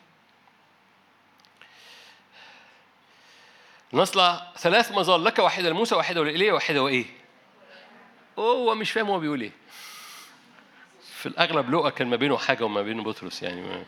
نصنع 3.93 4.53
ثلاث 4.59 4.93
مظال 4.93 5.25
لك 5.25 5.39
واحدة 5.39 5.69
لموسى 5.69 5.95
واحدة 5.95 6.21
ولإيليا 6.21 6.53
واحدة 6.53 6.83
وإيه؟ 6.83 7.05
هو 8.39 8.75
مش 8.75 8.91
فاهم 8.91 9.07
هو 9.07 9.19
بيقول 9.19 9.41
إيه. 9.41 9.53
في 11.23 11.29
الأغلب 11.29 11.75
لقى 11.75 11.91
كان 11.91 12.09
ما 12.09 12.17
بينه 12.17 12.39
حاجة 12.39 12.65
وما 12.65 12.83
بين 12.83 13.03
بطرس 13.03 13.43
يعني 13.43 13.85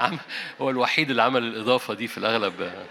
هو 0.60 0.70
الوحيد 0.70 1.10
اللي 1.10 1.22
عمل 1.22 1.42
الإضافة 1.42 1.94
دي 1.94 2.08
في 2.08 2.18
الأغلب. 2.18 2.72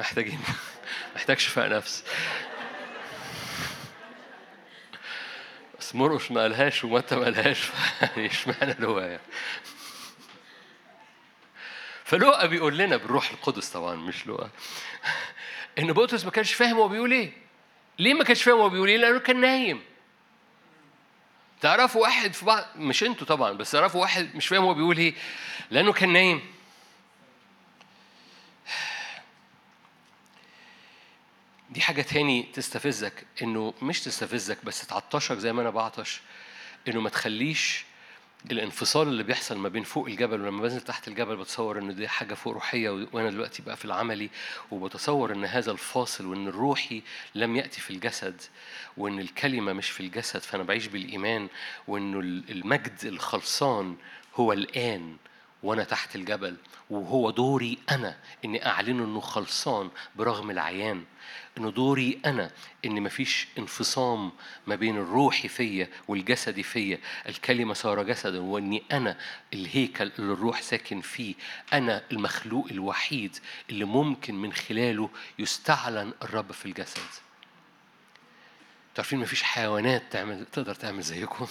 محتاجين 0.00 0.40
محتاج 1.16 1.38
شفاء 1.38 1.68
نفس. 1.68 2.04
بس 5.78 5.94
مرقش 5.94 6.30
ما 6.30 6.42
قالهاش 6.42 6.84
ومتى 6.84 7.16
ما 7.16 7.24
قالهاش 7.24 7.70
يعني 8.02 8.26
اشمعنى 8.26 8.72
لقى 8.78 9.02
يعني؟ 9.02 9.22
فلقى 12.04 12.48
بيقول 12.48 12.78
لنا 12.78 12.96
بالروح 12.96 13.30
القدس 13.30 13.70
طبعا 13.70 13.94
مش 13.94 14.26
لقى 14.26 14.50
إن 15.78 15.92
بطرس 15.92 16.24
ما 16.24 16.30
كانش 16.30 16.52
فاهم 16.52 16.76
هو 16.76 16.88
بيقول 16.88 17.12
إيه. 17.12 17.32
ليه 17.98 18.14
ما 18.14 18.24
كانش 18.24 18.42
فاهم 18.42 18.58
هو 18.58 18.68
بيقول 18.68 18.88
إيه؟ 18.88 18.96
لأنه 18.96 19.18
كان 19.18 19.40
نايم. 19.40 19.95
تعرفوا 21.66 22.02
واحد 22.02 22.32
في 22.32 22.44
بعض 22.44 22.64
مش 22.76 23.02
أنتوا 23.04 23.26
طبعا 23.26 23.52
بس 23.52 23.70
تعرفوا 23.70 24.00
واحد 24.00 24.36
مش 24.36 24.46
فاهم 24.46 24.62
هو 24.62 24.74
بيقول 24.74 24.98
إيه 24.98 25.14
لأنه 25.70 25.92
كان 25.92 26.12
نايم. 26.12 26.40
دي 31.70 31.80
حاجة 31.80 32.02
تاني 32.02 32.42
تستفزك 32.42 33.26
إنه 33.42 33.74
مش 33.82 34.00
تستفزك 34.00 34.64
بس 34.64 34.86
تعطشك 34.86 35.36
زي 35.38 35.52
ما 35.52 35.62
أنا 35.62 35.70
بعطش 35.70 36.20
إنه 36.88 37.00
ما 37.00 37.10
تخليش 37.10 37.84
الانفصال 38.52 39.08
اللي 39.08 39.22
بيحصل 39.22 39.58
ما 39.58 39.68
بين 39.68 39.82
فوق 39.82 40.06
الجبل 40.06 40.40
ولما 40.40 40.62
بنزل 40.62 40.80
تحت 40.80 41.08
الجبل 41.08 41.36
بتصور 41.36 41.78
ان 41.78 41.94
دي 41.94 42.08
حاجة 42.08 42.34
فوق 42.34 42.52
روحية 42.54 42.90
وأنا 43.12 43.30
دلوقتي 43.30 43.62
بقى 43.62 43.76
في 43.76 43.84
العملي 43.84 44.30
وبتصور 44.70 45.32
إن 45.32 45.44
هذا 45.44 45.70
الفاصل 45.72 46.26
وإن 46.26 46.48
الروحي 46.48 47.02
لم 47.34 47.56
يأتي 47.56 47.80
في 47.80 47.90
الجسد 47.90 48.40
وإن 48.96 49.18
الكلمة 49.20 49.72
مش 49.72 49.90
في 49.90 50.00
الجسد 50.00 50.40
فأنا 50.40 50.62
بعيش 50.62 50.86
بالإيمان 50.86 51.48
وإنه 51.88 52.20
المجد 52.50 52.98
الخلصان 53.04 53.96
هو 54.34 54.52
الآن. 54.52 55.16
وأنا 55.62 55.84
تحت 55.84 56.16
الجبل 56.16 56.56
وهو 56.90 57.30
دوري 57.30 57.78
أنا 57.90 58.16
اني 58.44 58.66
اعلنه 58.66 59.04
انه 59.04 59.20
خلصان 59.20 59.90
برغم 60.16 60.50
العيان 60.50 61.04
انه 61.58 61.70
دوري 61.70 62.20
أنا 62.26 62.50
ان 62.84 63.02
مفيش 63.02 63.48
انفصام 63.58 64.32
ما 64.66 64.74
بين 64.74 64.96
الروحي 64.96 65.48
فيا 65.48 65.88
والجسدي 66.08 66.62
فيا. 66.62 66.98
الكلمة 67.28 67.74
صار 67.74 68.02
جسدا 68.02 68.40
واني 68.40 68.82
أنا 68.92 69.18
الهيكل 69.54 70.12
اللي 70.18 70.32
الروح 70.32 70.62
ساكن 70.62 71.00
فيه 71.00 71.34
أنا 71.72 72.02
المخلوق 72.12 72.66
الوحيد 72.70 73.36
اللي 73.70 73.84
ممكن 73.84 74.34
من 74.34 74.52
خلاله 74.52 75.10
يستعلن 75.38 76.12
الرب 76.22 76.52
في 76.52 76.66
الجسد. 76.66 77.00
تعرفين 78.94 79.18
مفيش 79.18 79.42
حيوانات 79.42 80.02
تعمل 80.10 80.46
تقدر 80.52 80.74
تعمل 80.74 81.02
زيكم؟ 81.02 81.46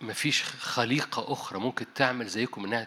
مفيش 0.00 0.42
خليقة 0.42 1.32
أخرى 1.32 1.58
ممكن 1.58 1.86
تعمل 1.94 2.26
زيكم 2.26 2.64
إنها 2.64 2.86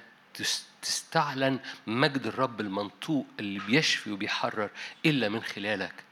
تستعلن 0.81 1.59
مجد 1.87 2.25
الرب 2.25 2.61
المنطوق 2.61 3.25
اللي 3.39 3.59
بيشفي 3.59 4.11
وبيحرر 4.11 4.69
إلا 5.05 5.29
من 5.29 5.43
خلالك. 5.43 6.06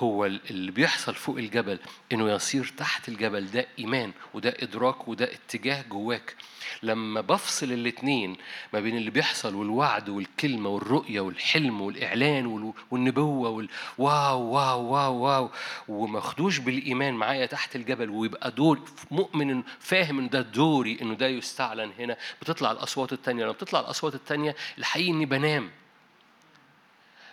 هو 0.00 0.26
اللي 0.26 0.70
بيحصل 0.72 1.14
فوق 1.14 1.36
الجبل 1.38 1.78
إنه 2.12 2.30
يصير 2.32 2.72
تحت 2.76 3.08
الجبل. 3.08 3.50
ده 3.50 3.66
إيمان 3.78 4.12
وده 4.34 4.54
إدراك 4.58 5.08
وده 5.08 5.24
اتجاه 5.32 5.82
جواك. 5.82 6.36
لما 6.82 7.20
بفصل 7.20 7.72
الاتنين 7.72 8.36
ما 8.72 8.80
بين 8.80 8.96
اللي 8.96 9.10
بيحصل 9.10 9.54
والوعد 9.54 10.08
والكلمة 10.08 10.68
والرؤية 10.70 11.20
والحلم 11.20 11.80
والإعلان 11.80 12.72
والنبوة 12.90 13.48
وال... 13.48 13.68
واو 13.98 14.40
واو 14.42 15.14
واو 15.14 15.50
وماخدوش 15.88 16.58
بالإيمان 16.58 17.14
معايا 17.14 17.46
تحت 17.46 17.76
الجبل 17.76 18.10
ويبقى 18.10 18.50
دور 18.50 18.80
مؤمن 19.10 19.62
فاهم 19.78 20.18
إن 20.18 20.28
ده 20.28 20.40
دوري 20.40 20.98
إنه 21.02 21.14
ده 21.14 21.26
يستعلن 21.28 21.92
هنا. 21.98 22.16
بتطلع 22.42 22.70
الأصوات 22.72 23.12
التانية. 23.12 23.42
لما 23.44 23.52
بتطلع 23.52 23.80
الأصوات 23.80 24.14
التانية 24.14 24.56
الحقيقي 24.78 25.10
إني 25.10 25.26
بنام. 25.26 25.70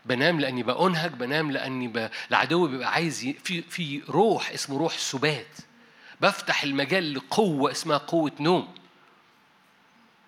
بنام 0.07 0.39
لاني 0.39 0.63
بأنهج 0.63 1.11
بنام 1.11 1.51
لاني 1.51 1.87
ب... 1.87 2.09
العدو 2.29 2.67
بيبقى 2.67 2.91
عايز 2.91 3.23
ي... 3.25 3.33
في 3.33 3.61
في 3.61 4.01
روح 4.09 4.51
اسمه 4.51 4.77
روح 4.77 4.97
سبات 4.97 5.57
بفتح 6.21 6.63
المجال 6.63 7.13
لقوة 7.13 7.71
اسمها 7.71 7.97
قوة 7.97 8.31
نوم. 8.39 8.73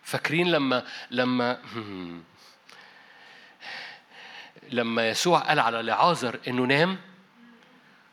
فاكرين 0.04 0.52
لما 0.52 0.86
لما 1.12 1.60
لما 4.72 5.10
يسوع 5.10 5.40
قال 5.40 5.60
على 5.60 5.82
لعازر 5.82 6.40
إنه 6.48 6.64
نام؟ 6.64 6.98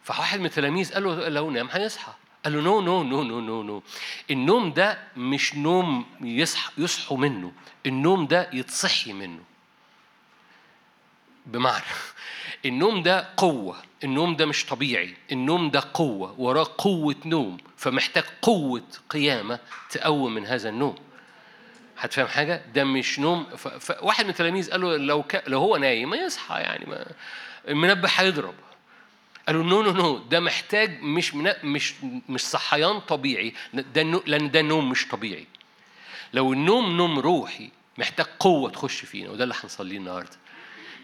فواحد 0.03 0.41
من 0.41 0.47
التلاميذ 0.47 0.95
قال 0.95 1.05
له 1.05 1.29
لو 1.29 1.51
نام 1.51 1.69
هيصحى. 1.71 2.13
قال 2.45 2.53
له 2.53 2.61
no 2.61 2.81
no 2.81 3.03
no 3.03 3.23
no 3.23 3.41
no 3.41 3.63
no 3.63 3.83
النوم 4.31 4.73
ده 4.73 4.99
مش 5.17 5.55
نوم 5.55 6.07
يصحوا 6.79 7.17
منه. 7.19 7.53
النوم 7.87 8.27
ده 8.27 8.51
يتصحي 8.53 9.13
منه. 9.13 9.43
بمعنى. 11.47 11.85
النوم 12.65 13.03
ده 13.03 13.29
قوة 13.37 13.77
النوم 14.05 14.37
ده 14.37 14.47
مش 14.47 14.67
طبيعي. 14.67 15.15
النوم 15.33 15.71
ده 15.71 15.83
قوة 15.95 16.35
وراه 16.41 16.67
قوة 16.79 17.17
نوم 17.25 17.57
فمحتاج 17.77 18.25
قوة 18.43 18.83
قيامة 19.11 19.59
تقوم 19.91 20.35
من 20.35 20.47
هذا 20.47 20.69
النوم. 20.69 20.95
هتفهم 21.99 22.27
حاجة؟ 22.27 22.63
ده 22.75 22.85
مش 22.85 23.19
نوم 23.19 23.45
فواحد 23.57 24.25
من 24.25 24.31
التلاميذ 24.31 24.71
قال 24.71 24.81
له 24.81 24.97
لو 24.97 25.23
ك... 25.23 25.43
لو 25.47 25.61
هو 25.61 25.77
نايم 25.77 26.11
ما 26.11 26.17
يصحى 26.17 26.55
يعني 26.61 26.87
ما 26.87 27.07
المنبه 27.69 28.09
هيضرب. 28.17 28.55
قالوا 29.47 29.65
no 29.65 29.83
no 29.83 29.91
no 29.93 30.19
ده 30.19 30.41
محتاج 30.41 31.03
مش 31.03 31.35
من... 31.35 31.53
مش 31.65 31.95
مش 32.29 32.41
صحيان 32.41 33.01
طبيعي. 33.01 33.55
ده 33.73 34.03
نو... 34.03 34.23
لأن 34.27 34.51
ده 34.51 34.63
نوم 34.63 34.91
مش 34.91 35.09
طبيعي. 35.09 35.47
لو 36.33 36.53
النوم 36.53 36.97
نوم 36.97 37.19
روحي 37.19 37.71
محتاج 37.99 38.27
قوة 38.41 38.71
تخش 38.71 39.05
فينا 39.05 39.31
وده 39.31 39.45
اللي 39.45 39.55
هنصليه 39.65 39.99
النهارده. 39.99 40.37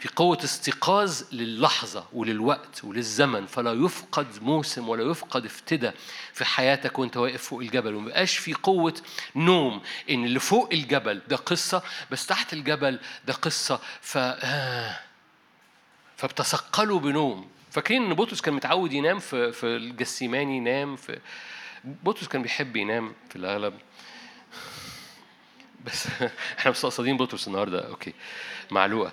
في 0.02 0.08
قوة 0.16 0.38
استيقاظ 0.44 1.22
للحظة 1.32 2.06
وللوقت 2.12 2.84
وللزمن. 2.84 3.46
فلا 3.46 3.72
يفقد 3.72 4.42
موسم 4.42 4.88
ولا 4.88 5.10
يفقد 5.10 5.44
افتدى 5.44 5.90
في 6.32 6.44
حياتك 6.44 6.98
وانت 6.98 7.16
واقف 7.16 7.42
فوق 7.42 7.60
الجبل. 7.60 7.94
وما 7.94 8.08
بقاش 8.08 8.36
في 8.36 8.54
قوة 8.54 8.94
نوم 9.36 9.82
إن 10.10 10.24
اللي 10.24 10.40
فوق 10.40 10.68
الجبل 10.72 11.22
ده 11.28 11.36
قصة 11.36 11.82
بس 12.10 12.26
تحت 12.26 12.52
الجبل 12.52 13.00
ده 13.26 13.32
قصة. 13.32 13.80
ف 14.00 14.18
آه، 14.18 14.98
فبتثقلوا 16.16 17.00
بنوم. 17.00 17.48
فاكرين 17.70 18.04
إن 18.04 18.14
بطرس 18.14 18.40
كان 18.40 18.54
متعود 18.54 18.92
ينام 18.92 19.18
في 19.18 19.52
في 19.52 19.66
الجسيماني 19.66 20.56
ينام 20.56 20.96
في 20.96 21.18
بطرس 21.84 22.28
كان 22.28 22.42
بيحب 22.42 22.76
ينام 22.76 23.12
في 23.30 23.36
الأغلب. 23.36 23.74
بس 25.86 26.06
إحنا 26.58 26.70
مستقصدين 26.70 27.16
بطرس 27.16 27.48
النهارده. 27.48 27.88
أوكي. 27.88 28.12
معلوقه 28.70 29.12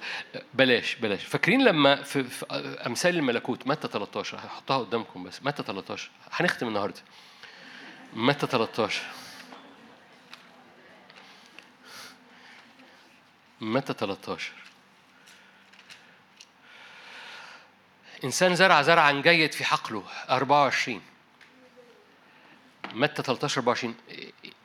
بلاش 0.53 0.95
بلاش. 0.95 1.23
فاكرين 1.23 1.63
لما 1.65 1.95
في, 2.03 2.23
في 2.23 2.45
أمثال 2.87 3.15
الملكوت 3.15 3.67
متى 3.67 3.87
13 3.87 4.37
هحطها 4.37 4.77
قدامكم 4.77 5.23
بس. 5.23 5.43
متى 5.43 5.63
13 5.63 6.09
هنختم 6.31 6.67
النهارده. 6.67 7.01
متى 8.13 8.47
13 8.47 9.01
متى 13.61 13.93
13 13.93 14.51
إنسان 18.23 18.55
زرع 18.55 18.81
زرعا 18.81 19.11
جيد 19.11 19.53
في 19.53 19.63
حقله 19.65 20.03
24 20.29 21.01
متى 22.93 23.23
13 23.23 23.61
24 23.61 23.95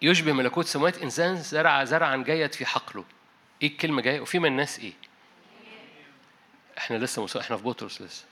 يشبه 0.04 0.32
ملكوت 0.32 0.64
السماوات 0.64 1.02
إنسان 1.02 1.36
زرع 1.36 1.84
زرعا 1.84 2.16
جيد 2.16 2.52
في 2.52 2.66
حقله. 2.66 3.04
إيه 3.62 3.68
الكلمة 3.68 4.02
جاية؟ 4.02 4.20
وفي 4.20 4.38
من 4.38 4.46
الناس 4.46 4.78
إيه؟ 4.78 4.92
إحنا 6.78 6.96
لسه 6.96 7.24
مصر. 7.24 7.40
إحنا 7.40 7.56
في 7.56 7.62
بطرس 7.62 8.02
لسه. 8.02 8.24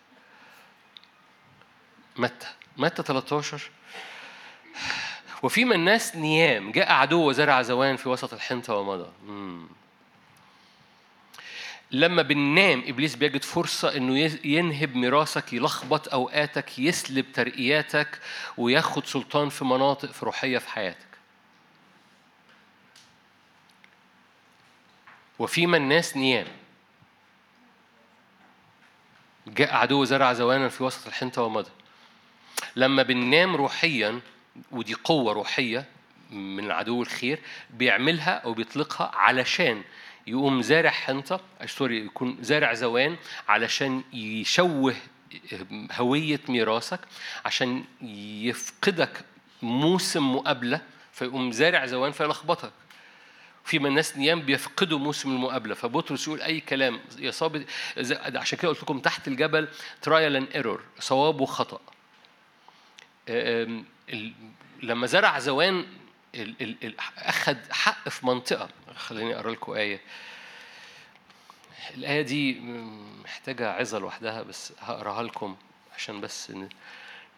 متى؟ 2.17 2.47
متى 2.77 3.03
13 3.03 3.71
وفيما 5.43 5.75
الناس 5.75 6.17
نيام. 6.17 6.73
جاء 6.73 6.93
عدو 6.93 7.29
وزرع 7.29 7.63
زوان 7.63 7.97
في 7.97 8.09
وسط 8.09 8.33
الحنطة 8.33 8.75
ومضى. 8.75 9.11
مم. 9.27 9.67
لما 11.91 12.23
بننام 12.23 12.85
إبليس 12.87 13.15
بيجد 13.15 13.45
فرصة 13.45 13.97
إنه 13.97 14.19
ينهب 14.45 14.97
ميراثك 14.97 15.53
يلخبط 15.53 16.09
أوقاتك 16.09 16.79
يسلب 16.79 17.33
ترقياتك 17.33 18.19
وياخد 18.57 19.07
سلطان 19.07 19.49
في 19.49 19.65
مناطق 19.65 20.13
في 20.13 20.25
روحية 20.25 20.59
في 20.59 20.69
حياتك. 20.69 21.12
وفيما 25.43 25.77
الناس 25.77 26.17
نيام. 26.17 26.47
جاء 29.47 29.75
عدو 29.75 30.05
زرع 30.05 30.33
زوانا 30.33 30.69
في 30.69 30.85
وسط 30.85 31.07
الحنطة 31.07 31.43
ومضى. 31.43 31.71
لما 32.77 33.03
بننام 33.03 33.57
روحيا 33.57 34.21
ودي 34.73 34.95
قوة 34.95 35.33
روحية 35.33 35.85
من 36.31 36.71
عدو 36.71 37.03
الخير 37.03 37.39
بيعملها 37.71 38.31
أو 38.31 38.53
بيطلقها 38.53 39.11
علشان 39.15 39.83
يقوم 40.27 40.63
زارع 40.63 40.91
حنطة 40.91 41.41
سوري 41.67 42.05
يكون 42.07 42.37
زارع 42.41 42.75
زوان 42.75 43.17
علشان 43.49 44.03
يشوه 44.13 44.95
هوية 45.93 46.41
ميراثك 46.49 47.01
عشان 47.45 47.85
يفقدك 48.43 49.25
موسم 49.63 50.35
مقابلة 50.35 50.81
فيقوم 51.13 51.53
زارع 51.53 51.87
زوان 51.87 52.13
فيلخبطك. 52.13 52.73
في 53.65 53.79
من 53.79 53.87
الناس 53.87 54.17
نيام 54.17 54.43
بيفقدوا 54.43 54.99
موسم 54.99 55.31
المقابلة. 55.31 55.75
فبطرس 55.75 56.27
يقول 56.27 56.43
أي 56.43 56.61
كلام 56.61 57.01
يا 57.19 57.31
صابت 57.31 57.67
عشان 58.37 58.59
كده 58.59 58.69
قلت 58.69 58.83
لكم 58.83 58.99
تحت 59.01 59.29
الجبل 59.29 59.69
trial 60.03 60.37
and 60.37 60.49
error 60.55 60.83
صواب 61.01 61.41
وخطأ. 61.41 61.81
لما 64.83 65.07
زرع 65.07 65.39
زوان 65.39 65.87
أخذ 67.19 67.57
حق 67.71 68.09
في 68.09 68.27
منطقة. 68.27 68.69
خليني 68.97 69.35
أقرأ 69.37 69.51
لكم 69.51 69.73
آية. 69.73 70.01
الآية 71.95 72.23
دي 72.23 72.61
محتاجة 73.25 73.71
عظة 73.71 73.99
لوحدها 73.99 74.43
بس 74.43 74.73
هقراها 74.81 75.23
لكم 75.23 75.57
عشان 75.97 76.21
بس 76.21 76.53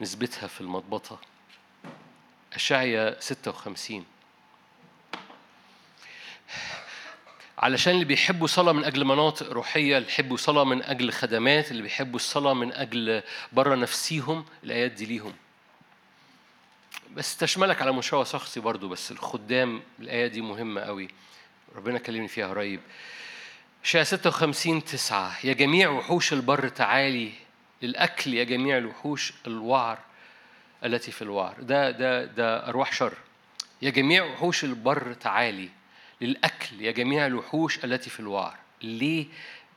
نثبتها 0.01 0.47
في 0.47 0.61
المضبطة 0.61 1.19
أشعيا 2.53 3.21
56 3.21 4.07
علشان 7.59 7.93
اللي 7.95 8.05
بيحبوا 8.05 8.47
صلاة 8.47 8.73
من 8.73 8.85
أجل 8.85 9.05
مناطق 9.05 9.53
روحية 9.53 9.97
اللي 9.97 10.07
بيحبوا 10.07 10.37
صلاة 10.37 10.65
من 10.65 10.83
أجل 10.83 11.13
خدمات 11.13 11.71
اللي 11.71 11.83
بيحبوا 11.83 12.17
الصلاة 12.17 12.55
من 12.55 12.73
أجل 12.73 13.23
بره 13.53 13.75
نفسيهم 13.75 14.45
الآيات 14.65 14.91
دي 14.91 15.07
ليهم. 15.07 15.33
بس 17.17 17.37
تشملك 17.37 17.83
على 17.83 17.93
مستوى 17.93 18.25
شخصي 18.25 18.61
برضو 18.61 18.89
بس 18.89 19.11
الخدام 19.11 19.83
الآية 20.01 20.27
دي 20.27 20.41
مهمة 20.41 20.81
قوي. 20.81 21.09
ربنا 21.77 21.99
كلمني 21.99 22.29
فيها 22.29 22.49
قريب. 22.49 22.81
شاء 23.83 24.03
56 24.03 24.85
تسعة 24.85 25.47
يا 25.47 25.53
جميع 25.53 25.91
وحوش 25.91 26.33
البر 26.33 26.69
تعالي. 26.69 27.33
للأكل 27.83 28.35
يا 28.35 28.45
جميع 28.45 28.79
الوحوش 28.79 29.33
الوعر 29.47 29.99
التي 30.85 31.11
في 31.13 31.23
الوعر. 31.23 31.55
ده 31.61 31.91
ده 31.91 32.25
ده 32.25 32.69
أرواح 32.69 32.93
شر. 32.93 33.15
يا 33.83 33.91
جميع 33.91 34.25
وحوش 34.25 34.65
البر 34.65 35.13
تعالي. 35.13 35.69
للأكل 36.25 36.81
يا 36.81 36.91
جميع 36.91 37.27
الوحوش 37.27 37.85
التي 37.85 38.11
في 38.11 38.21
الوعر 38.21 38.57
ليه؟ 38.83 39.27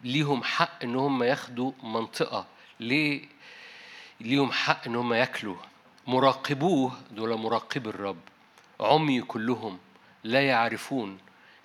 ليهم 0.04 0.44
حق 0.44 0.84
إن 0.84 0.96
هم 0.96 1.24
ياخدوا 1.24 1.72
منطقة. 1.84 2.48
ليه؟ 2.80 3.26
ليهم 4.22 4.52
حق 4.52 4.88
إن 4.88 4.96
هم 4.96 5.14
ياكلوا. 5.14 5.56
مراقبوه 6.08 6.98
دول 7.12 7.38
مراقب 7.38 7.88
الرب. 7.88 8.20
عمي 8.80 9.22
كلهم 9.22 9.80
لا 10.24 10.48
يعرفون. 10.48 11.18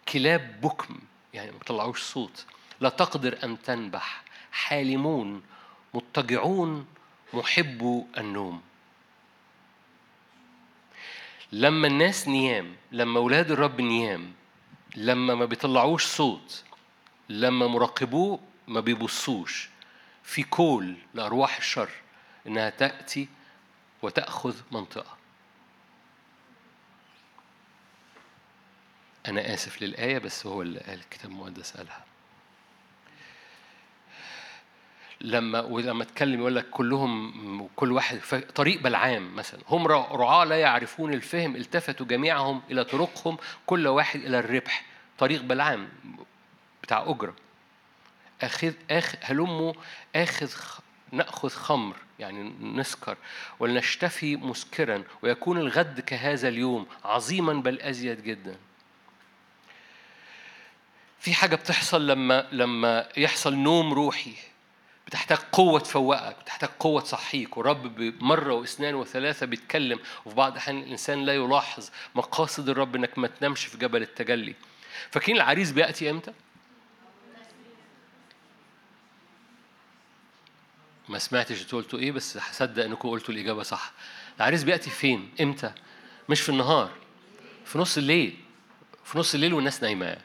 كلاب 0.09 0.61
بكم 0.61 0.99
يعني 1.35 1.51
ما 1.51 1.59
طلعوش 1.59 2.03
صوت. 2.03 2.45
لا 2.81 2.89
تقدر 2.89 3.39
أن 3.45 3.63
تنبح. 3.63 4.23
حالمون 4.53 5.43
مضطجعون 5.95 6.87
محبو 7.35 8.07
النوم. 8.19 8.63
لما 11.53 11.87
الناس 11.87 12.29
نيام 12.29 12.77
لما 12.93 13.19
أولاد 13.19 13.51
الرب 13.51 13.81
نيام 13.81 14.33
لما 14.97 15.35
ما 15.35 15.44
بيطلعوش 15.44 16.06
صوت 16.06 16.64
لما 17.28 17.66
مراقبوه 17.66 18.40
ما 18.69 18.81
بيبصوش. 18.81 19.69
في 20.23 20.43
كول 20.43 20.97
لأرواح 21.14 21.56
الشر 21.56 21.90
إنها 22.47 22.70
تأتي 22.70 23.28
وتأخذ 24.02 24.56
منطقة. 24.73 25.16
أنا 29.27 29.55
آسف 29.55 29.82
للآية 29.82 30.19
بس 30.19 30.47
هو 30.47 30.62
اللي 30.62 30.81
قال 30.81 30.98
الكتاب 30.98 31.31
المقدس 31.31 31.77
قالها. 31.77 32.05
لما 35.23 35.61
ولما 35.61 36.03
اتكلم 36.03 36.40
يقول 36.40 36.57
لك 36.57 36.70
كلهم 36.70 37.69
كل 37.77 37.93
واحد 37.93 38.20
طريق 38.55 38.81
بلعام 38.81 39.36
مثلا. 39.36 39.61
هم 39.69 39.86
رعاة 39.86 40.44
لا 40.44 40.61
يعرفون 40.61 41.15
الفهم 41.15 41.57
التفتوا 41.57 42.07
جميعهم 42.07 42.62
إلى 42.70 42.85
طرقهم 42.85 43.36
كل 43.66 43.86
واحد 43.86 44.20
إلى 44.20 44.39
الربح. 44.39 44.85
طريق 45.19 45.43
بلعام 45.43 45.89
بتاع 46.82 47.05
أجرة. 47.11 47.35
أخذ 48.43 48.73
أخ 48.90 49.15
هلموا 49.20 49.73
آخذ 50.16 50.53
نأخذ 51.12 51.49
خمر 51.49 51.97
يعني 52.19 52.55
نسكر. 52.61 53.16
ولنشتفي 53.61 54.36
مسكرا 54.36 55.03
ويكون 55.23 55.59
الغد 55.59 56.01
كهذا 56.01 56.49
اليوم 56.49 56.86
عظيما 57.05 57.53
بل 57.53 57.81
أزيد 57.81 58.23
جدا. 58.23 58.57
في 61.20 61.35
حاجة 61.35 61.57
بتحصل 61.57 62.07
لما 62.07 62.49
لما 62.53 63.09
يحصل 63.16 63.55
نوم 63.55 63.93
روحي. 63.93 64.35
بتحتاج 65.13 65.39
قوة 65.53 65.81
تفوقك 65.81 66.37
بتحتاج 66.43 66.71
قوة 66.81 67.01
تصحيك. 67.01 67.57
ورب 67.57 68.01
مرة 68.23 68.55
واثنين 68.55 68.95
وثلاثة 68.95 69.47
بيتكلم 69.47 69.99
وفي 70.25 70.37
بعض 70.37 70.53
الأحيان 70.53 70.79
الإنسان 70.79 71.25
لا 71.25 71.35
يلاحظ 71.35 71.91
مقاصد 72.15 72.69
الرب 72.69 72.97
إنك 72.97 73.19
ما 73.19 73.29
تنامش 73.29 73.65
في 73.65 73.79
جبل 73.79 74.03
التجلي. 74.03 74.55
فاكرين 75.11 75.37
العريس 75.37 75.73
بيأتي 75.73 76.11
إمتى؟ 76.11 76.33
ما 81.09 81.19
سمعتش 81.19 81.63
أنتوا 81.63 81.79
قلتوا 81.79 81.99
إيه 81.99 82.13
بس 82.13 82.37
هصدق 82.37 82.85
إنكم 82.85 83.09
قلتوا 83.09 83.35
الإجابة 83.35 83.63
صح. 83.63 83.93
العريس 84.37 84.65
بيأتي 84.65 84.91
فين؟ 84.91 85.31
إمتى؟ 85.41 85.73
مش 86.29 86.41
في 86.41 86.49
النهار 86.49 86.91
في 87.65 87.79
نص 87.79 87.97
الليل 87.99 88.39
في 89.05 89.19
نص 89.19 89.35
الليل 89.35 89.55
والناس 89.55 89.83
نايمة. 89.83 90.17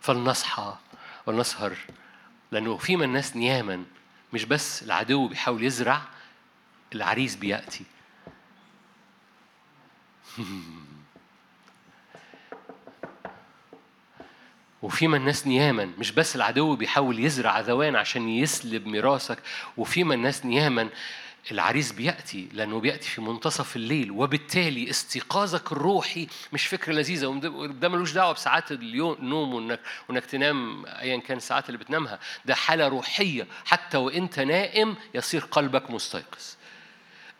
فلنصحى 0.00 0.76
ولنسهر. 1.26 1.76
لأنه 2.52 2.76
في 2.76 2.96
من 2.96 3.02
الناس 3.02 3.36
نياما 3.36 3.84
مش 4.32 4.44
بس 4.44 4.82
العدو 4.82 5.28
بيحاول 5.28 5.64
يزرع 5.64 6.02
العريس 6.94 7.36
بيأتي. 7.36 7.84
وفيما 14.82 15.16
الناس 15.16 15.46
نياما 15.46 15.90
مش 15.98 16.12
بس 16.12 16.36
العدو 16.36 16.76
بيحاول 16.76 17.18
يزرع 17.18 17.60
ذوان 17.60 17.96
عشان 17.96 18.28
يسلب 18.28 18.86
ميراثك 18.86 19.38
وفيما 19.76 20.14
الناس 20.14 20.46
نياما 20.46 20.88
العريس 21.50 21.92
بيأتي 21.92 22.48
لأنه 22.52 22.80
بيأتي 22.80 23.08
في 23.08 23.20
منتصف 23.20 23.76
الليل 23.76 24.10
وبالتالي 24.10 24.90
استيقاظك 24.90 25.72
الروحي 25.72 26.26
مش 26.52 26.66
فكرة 26.66 26.92
لذيذة 26.92 27.26
وده 27.26 27.88
ملوش 27.88 28.12
دعوة 28.12 28.32
بساعات 28.32 28.72
النوم 28.72 29.54
وإنك, 29.54 29.80
وإنك 30.08 30.24
تنام 30.24 30.86
أيا 30.86 31.16
كان 31.20 31.36
الساعات 31.36 31.66
اللي 31.66 31.78
بتنامها. 31.78 32.18
ده 32.44 32.54
حالة 32.54 32.88
روحية 32.88 33.46
حتى 33.64 33.96
وإنت 33.96 34.40
نائم 34.40 34.96
يصير 35.14 35.40
قلبك 35.40 35.90
مستيقظ. 35.90 36.44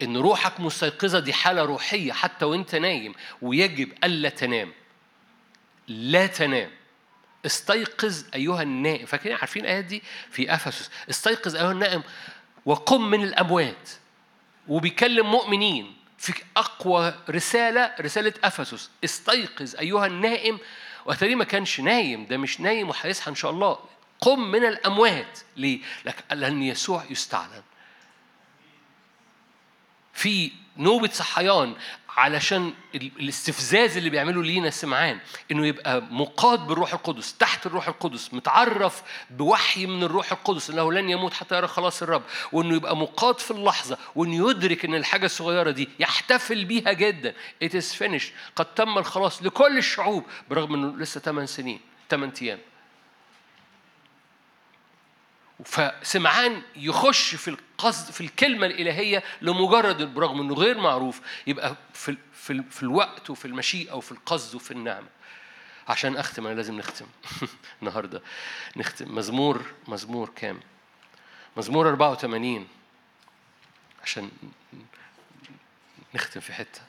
إن 0.02 0.16
روحك 0.16 0.60
مستيقظة 0.60 1.18
دي 1.18 1.32
حالة 1.32 1.62
روحية 1.62 2.12
حتى 2.12 2.44
وإنت 2.44 2.74
نايم 2.74 3.14
ويجب 3.42 3.92
ألا 4.04 4.28
تنام. 4.28 4.72
لا 5.88 6.26
تنام. 6.26 6.70
استيقظ 7.46 8.24
أيها 8.34 8.62
النائم. 8.62 9.06
فاكرين 9.06 9.36
عارفين 9.36 9.62
الآيات 9.62 9.84
دي؟ 9.84 10.02
في 10.30 10.54
أفسس. 10.54 10.90
استيقظ 11.10 11.56
أيها 11.56 11.72
النائم. 11.72 12.02
وقم 12.66 13.10
من 13.10 13.24
الأموات. 13.24 13.90
وبيكلم 14.68 15.30
مؤمنين 15.30 15.96
في 16.18 16.42
أقوى 16.56 17.14
رسالة 17.30 17.94
رسالة 18.00 18.32
أفسس. 18.44 18.90
استيقظ 19.04 19.76
أيها 19.76 20.06
النائم. 20.06 20.58
وأتاريه 21.06 21.34
ما 21.34 21.44
كانش 21.44 21.80
نايم 21.80 22.26
ده 22.26 22.36
مش 22.36 22.60
نايم 22.60 22.88
وهيصحى 22.88 23.30
إن 23.30 23.34
شاء 23.34 23.50
الله. 23.50 23.78
قم 24.20 24.40
من 24.40 24.64
الأموات. 24.64 25.38
ليه؟ 25.56 25.80
لأن 26.30 26.62
يسوع 26.62 27.04
يستعلن. 27.10 27.62
في 30.12 30.52
نوبة 30.80 31.08
صحيان 31.12 31.74
علشان 32.16 32.72
الاستفزاز 32.94 33.96
اللي 33.96 34.10
بيعمله 34.10 34.42
لينا 34.42 34.70
سمعان 34.70 35.18
إنه 35.52 35.66
يبقى 35.66 36.02
مقاد 36.02 36.66
بالروح 36.66 36.92
القدس 36.92 37.36
تحت 37.36 37.66
الروح 37.66 37.88
القدس 37.88 38.34
متعرف 38.34 39.02
بوحي 39.30 39.86
من 39.86 40.02
الروح 40.02 40.32
القدس 40.32 40.70
إنه 40.70 40.92
لن 40.92 41.10
يموت 41.10 41.32
حتى 41.32 41.56
يرى 41.56 41.66
خلاص 41.68 42.02
الرب 42.02 42.22
وإنه 42.52 42.74
يبقى 42.76 42.96
مقاد 42.96 43.38
في 43.40 43.50
اللحظة 43.50 43.98
وإنه 44.14 44.50
يدرك 44.50 44.84
إن 44.84 44.94
الحاجة 44.94 45.26
الصغيرة 45.26 45.70
دي 45.70 45.88
يحتفل 45.98 46.64
بيها 46.64 46.92
جدا. 46.92 47.34
It 47.64 47.68
is 47.72 47.94
finished. 48.04 48.32
قد 48.56 48.74
تم 48.74 48.98
الخلاص 48.98 49.42
لكل 49.42 49.78
الشعوب 49.78 50.24
برغم 50.50 50.74
إنه 50.74 50.96
لسه 50.96 51.20
8 51.20 51.46
سنين 51.46 51.80
8 52.10 52.32
أيام. 52.42 52.58
فسمعان 55.64 56.62
يخش 56.76 57.34
في 57.34 57.48
القصد 57.48 58.10
في 58.12 58.20
الكلمة 58.20 58.66
الإلهية 58.66 59.22
لمجرد 59.42 60.14
برغم 60.14 60.40
إنه 60.40 60.54
غير 60.54 60.78
معروف 60.78 61.20
يبقى 61.46 61.76
في 61.94 62.16
في 62.32 62.62
في 62.70 62.82
الوقت 62.82 63.30
وفي 63.30 63.44
المشيئة 63.44 63.92
وفي 63.92 64.12
القصد 64.12 64.54
وفي 64.54 64.70
النعمة. 64.70 65.06
عشان 65.88 66.16
أختم 66.16 66.46
أنا 66.46 66.54
لازم 66.54 66.78
نختم 66.78 67.06
النهاردة. 67.82 68.22
نختم. 68.76 69.14
مزمور 69.14 69.62
مزمور 69.88 70.28
كام؟ 70.36 70.60
مزمور 71.56 71.88
84 71.88 72.68
عشان 74.04 74.30
نختم 76.14 76.40
في 76.40 76.52
حتة. 76.52 76.80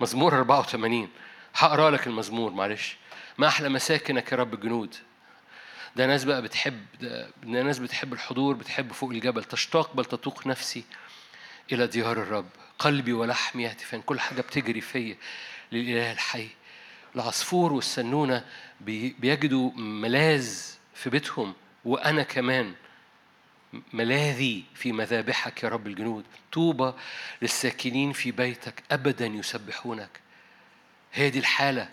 مزمور 0.00 0.38
84 0.38 1.08
هقرأ 1.54 1.90
لك 1.90 2.06
المزمور 2.06 2.50
معلش. 2.50 2.96
ما 3.38 3.48
أحلى 3.48 3.68
مساكنك 3.68 4.32
يا 4.32 4.36
رب 4.36 4.54
الجنود 4.54 4.94
ده 5.96 6.06
ناس 6.06 6.24
بقى 6.24 6.42
بتحب 6.42 6.86
ده 7.42 7.62
ناس 7.62 7.78
بتحب 7.78 8.12
الحضور 8.12 8.54
بتحب 8.54 8.92
فوق 8.92 9.10
الجبل 9.10 9.44
تشتاق 9.44 9.96
بل 9.96 10.04
تتوق 10.04 10.46
نفسي 10.46 10.84
إلى 11.72 11.86
ديار 11.86 12.22
الرب. 12.22 12.48
قلبي 12.78 13.12
ولحمي 13.12 13.62
يهتفان 13.62 14.02
كل 14.02 14.20
حاجة 14.20 14.40
بتجري 14.40 14.80
فيا 14.80 15.16
للإله 15.72 16.12
الحي. 16.12 16.48
العصفور 17.14 17.72
والسنونة 17.72 18.44
بيجدوا 18.80 19.70
ملاذ 19.76 20.58
في 20.94 21.10
بيتهم 21.10 21.54
وأنا 21.84 22.22
كمان 22.22 22.74
ملاذي 23.92 24.64
في 24.74 24.92
مذابحك 24.92 25.62
يا 25.62 25.68
رب 25.68 25.86
الجنود. 25.86 26.24
طوبى 26.52 26.92
للساكنين 27.42 28.12
في 28.12 28.30
بيتك 28.30 28.82
أبدا 28.90 29.26
يسبحونك. 29.26 30.20
هي 31.12 31.30
دي 31.30 31.38
الحالة 31.38 31.88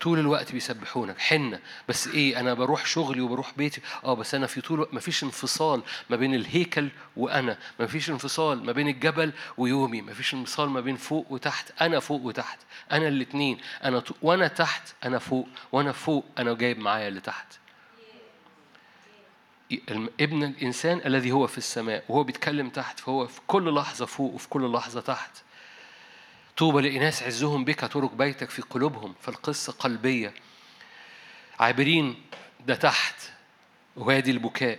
طول 0.00 0.18
الوقت 0.18 0.52
بيسبحونك. 0.52 1.18
حنة. 1.18 1.60
بس 1.88 2.08
إيه 2.08 2.40
أنا 2.40 2.54
بروح 2.54 2.86
شغلي 2.86 3.20
وبروح 3.20 3.52
بيتي. 3.56 3.80
آه 4.04 4.14
بس 4.14 4.34
أنا 4.34 4.46
في 4.46 4.60
طول 4.60 4.88
ما 4.92 5.00
فيش 5.00 5.24
انفصال 5.24 5.82
ما 6.10 6.16
بين 6.16 6.34
الهيكل 6.34 6.88
وأنا. 7.16 7.58
ما 7.80 7.86
فيش 7.86 8.10
انفصال 8.10 8.64
ما 8.66 8.72
بين 8.72 8.88
الجبل 8.88 9.32
ويومي. 9.56 10.02
ما 10.02 10.12
فيش 10.14 10.34
انفصال 10.34 10.70
ما 10.70 10.80
بين 10.80 10.96
فوق 10.96 11.26
وتحت. 11.30 11.82
أنا 11.82 12.00
فوق 12.00 12.22
وتحت. 12.22 12.58
أنا 12.92 13.08
الاثنين 13.08 13.58
أنا 13.84 14.00
ط... 14.00 14.16
وأنا 14.22 14.48
تحت 14.48 14.82
أنا 15.04 15.18
فوق. 15.18 15.48
وأنا 15.72 15.92
فوق 15.92 16.24
أنا 16.38 16.54
جايب 16.54 16.78
معايا 16.78 17.08
اللي 17.08 17.20
تحت. 17.20 17.46
ابن 20.20 20.44
الإنسان 20.44 21.00
الذي 21.06 21.32
هو 21.32 21.46
في 21.46 21.58
السماء 21.58 22.04
وهو 22.08 22.24
بيتكلم 22.24 22.70
تحت 22.70 23.00
فهو 23.00 23.26
في 23.26 23.40
كل 23.46 23.74
لحظة 23.74 24.06
فوق 24.06 24.34
وفي 24.34 24.48
كل 24.48 24.72
لحظة 24.72 25.00
تحت. 25.00 25.30
طوبى 26.58 26.88
لإناس 26.88 27.22
عزهم 27.22 27.64
بك 27.64 27.80
ترك 27.80 28.12
بيتك 28.12 28.50
في 28.50 28.62
قلوبهم 28.62 29.14
فالقصة 29.20 29.72
قلبية. 29.72 30.34
عابرين 31.60 32.22
ده 32.66 32.74
تحت. 32.74 33.14
وادي 33.96 34.30
البكاء. 34.30 34.78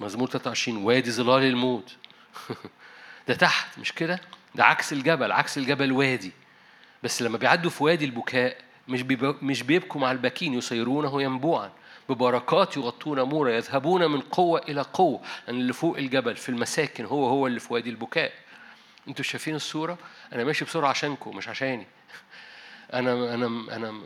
مزمور 0.00 0.28
23 0.28 0.84
وادي 0.84 1.10
ظلال 1.10 1.42
الموت. 1.42 1.96
ده 3.28 3.34
تحت 3.34 3.78
مش 3.78 3.92
كده؟ 3.92 4.20
ده 4.54 4.64
عكس 4.64 4.92
الجبل 4.92 5.32
عكس 5.32 5.58
الجبل 5.58 5.92
وادي. 5.92 6.32
بس 7.02 7.22
لما 7.22 7.38
بيعدوا 7.38 7.70
في 7.70 7.84
وادي 7.84 8.04
البكاء 8.04 8.56
مش 8.88 9.00
مش 9.42 9.62
بيبكوا 9.62 10.00
مع 10.00 10.12
الباكين 10.12 10.54
يصيرونه 10.54 11.22
ينبوعا. 11.22 11.72
ببركات 12.08 12.76
يغطون 12.76 13.22
مورا 13.22 13.50
يذهبون 13.50 14.06
من 14.06 14.20
قوة 14.20 14.60
إلى 14.68 14.80
قوة. 14.80 15.20
لأن 15.46 15.60
اللي 15.60 15.72
فوق 15.72 15.98
الجبل 15.98 16.36
في 16.36 16.48
المساكن 16.48 17.04
هو 17.04 17.28
هو 17.28 17.46
اللي 17.46 17.60
في 17.60 17.72
وادي 17.72 17.90
البكاء. 17.90 18.32
أنتوا 19.08 19.24
شايفين 19.24 19.54
الصورة؟ 19.54 19.98
أنا 20.32 20.44
ماشي 20.44 20.64
بسرعة 20.64 20.88
عشانكم 20.90 21.36
مش 21.36 21.48
عشاني. 21.48 21.86
أنا 22.92 23.34
أنا 23.34 23.46
أنا 23.76 24.00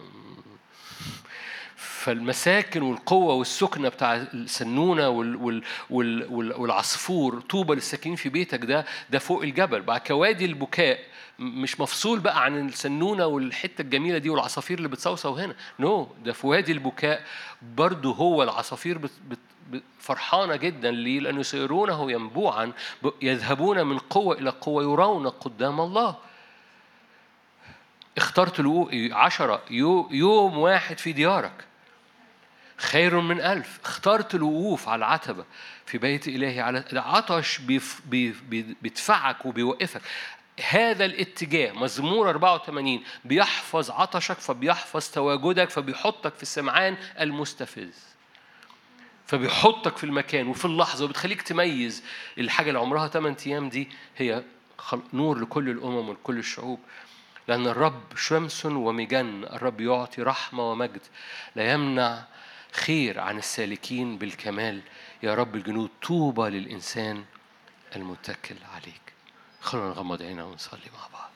فالمساكن 1.77 2.82
والقوة 2.82 3.35
والسكنة 3.35 3.89
بتاع 3.89 4.14
السنونة 4.16 5.09
وال 5.09 5.36
وال 5.36 5.62
وال 5.90 6.52
والعصفور 6.60 7.40
طوبى 7.40 7.74
للساكنين 7.74 8.16
في 8.16 8.28
بيتك 8.28 8.64
ده 8.64 8.85
ده 9.10 9.18
فوق 9.18 9.43
الجبل 9.43 9.82
بعد 9.82 10.01
كوادي 10.01 10.44
البكاء 10.44 10.98
مش 11.39 11.81
مفصول 11.81 12.20
بقى 12.20 12.44
عن 12.44 12.68
السنونة 12.68 13.27
والحتة 13.27 13.82
الجميلة 13.82 14.18
دي 14.18 14.31
والعصافير 14.31 14.78
اللي 14.78 14.89
بتصوصو 14.89 15.35
هنا 15.35 15.55
نو 15.78 16.05
no, 16.05 16.24
ده 16.24 16.32
في 16.32 16.47
وادي 16.47 16.72
البكاء 16.72 17.24
برضه 17.62 18.12
هو 18.14 18.43
العصافير 18.43 18.98
بت 18.98 19.10
فرحانة 19.98 20.56
جدا 20.56 20.90
ليه؟ 20.90 21.20
لأن 21.20 21.40
يسيرونه 21.40 22.12
ينبوعا 22.12 22.72
يذهبون 23.22 23.86
من 23.86 23.98
قوة 23.98 24.38
إلى 24.38 24.51
قوة 24.51 24.82
يرون 24.82 25.28
قدام 25.28 25.80
الله. 25.80 26.16
اخترت 28.16 28.60
عشرة 29.12 29.62
يوم 30.10 30.59
واحد 30.59 30.98
في 30.98 31.12
ديارك. 31.12 31.64
خير 32.76 33.20
من 33.20 33.40
ألف. 33.40 33.80
اخترت 33.84 34.34
الوقوف 34.34 34.88
على 34.88 34.98
العتبة. 34.98 35.44
في 35.86 35.98
بيت 35.98 36.28
إلهي 36.28 36.60
على 36.60 36.84
عطش 36.92 37.59
بيدفعك 38.80 39.47
وبيوقفك. 39.47 40.02
هذا 40.68 41.05
الاتجاه 41.05 41.72
مزمور 41.72 42.30
84 42.30 43.05
بيحفظ 43.24 43.90
عطشك 43.90 44.38
فبيحفظ 44.38 45.10
تواجدك 45.10 45.70
فبيحطك 45.70 46.34
في 46.34 46.42
السمعان 46.42 46.97
المستفز. 47.20 48.10
فبيحطك 49.31 49.97
في 49.97 50.05
المكان 50.05 50.47
وفي 50.47 50.65
اللحظة 50.65 51.05
وبتخليك 51.05 51.43
تميز. 51.43 52.02
الحاجة 52.39 52.69
اللي 52.69 52.78
عمرها 52.78 53.09
8 53.09 53.36
أيام 53.47 53.69
دي 53.69 53.89
هي 54.16 54.44
نور 55.12 55.39
لكل 55.39 55.69
الأمم 55.69 56.09
ولكل 56.09 56.39
الشعوب. 56.39 56.81
لأن 57.48 57.66
الرب 57.66 58.16
شمس 58.16 58.66
ومجن 58.66 59.44
الرب 59.44 59.81
يعطي 59.81 60.23
رحمة 60.23 60.70
ومجد. 60.70 61.01
لا 61.57 61.73
يمنع 61.73 62.24
خير 62.73 63.20
عن 63.20 63.39
السالكين 63.39 64.19
بالكمال. 64.19 64.81
يا 65.23 65.35
رب 65.35 65.57
الجنود 65.57 65.90
طوبى 66.02 66.51
للإنسان 66.51 67.24
المتكل 67.97 68.57
عليك. 68.74 69.12
خلونا 69.61 69.89
نغمض 69.89 70.23
عينا 70.23 70.44
ونصلي 70.44 70.90
مع 70.94 71.19
بعض. 71.19 71.31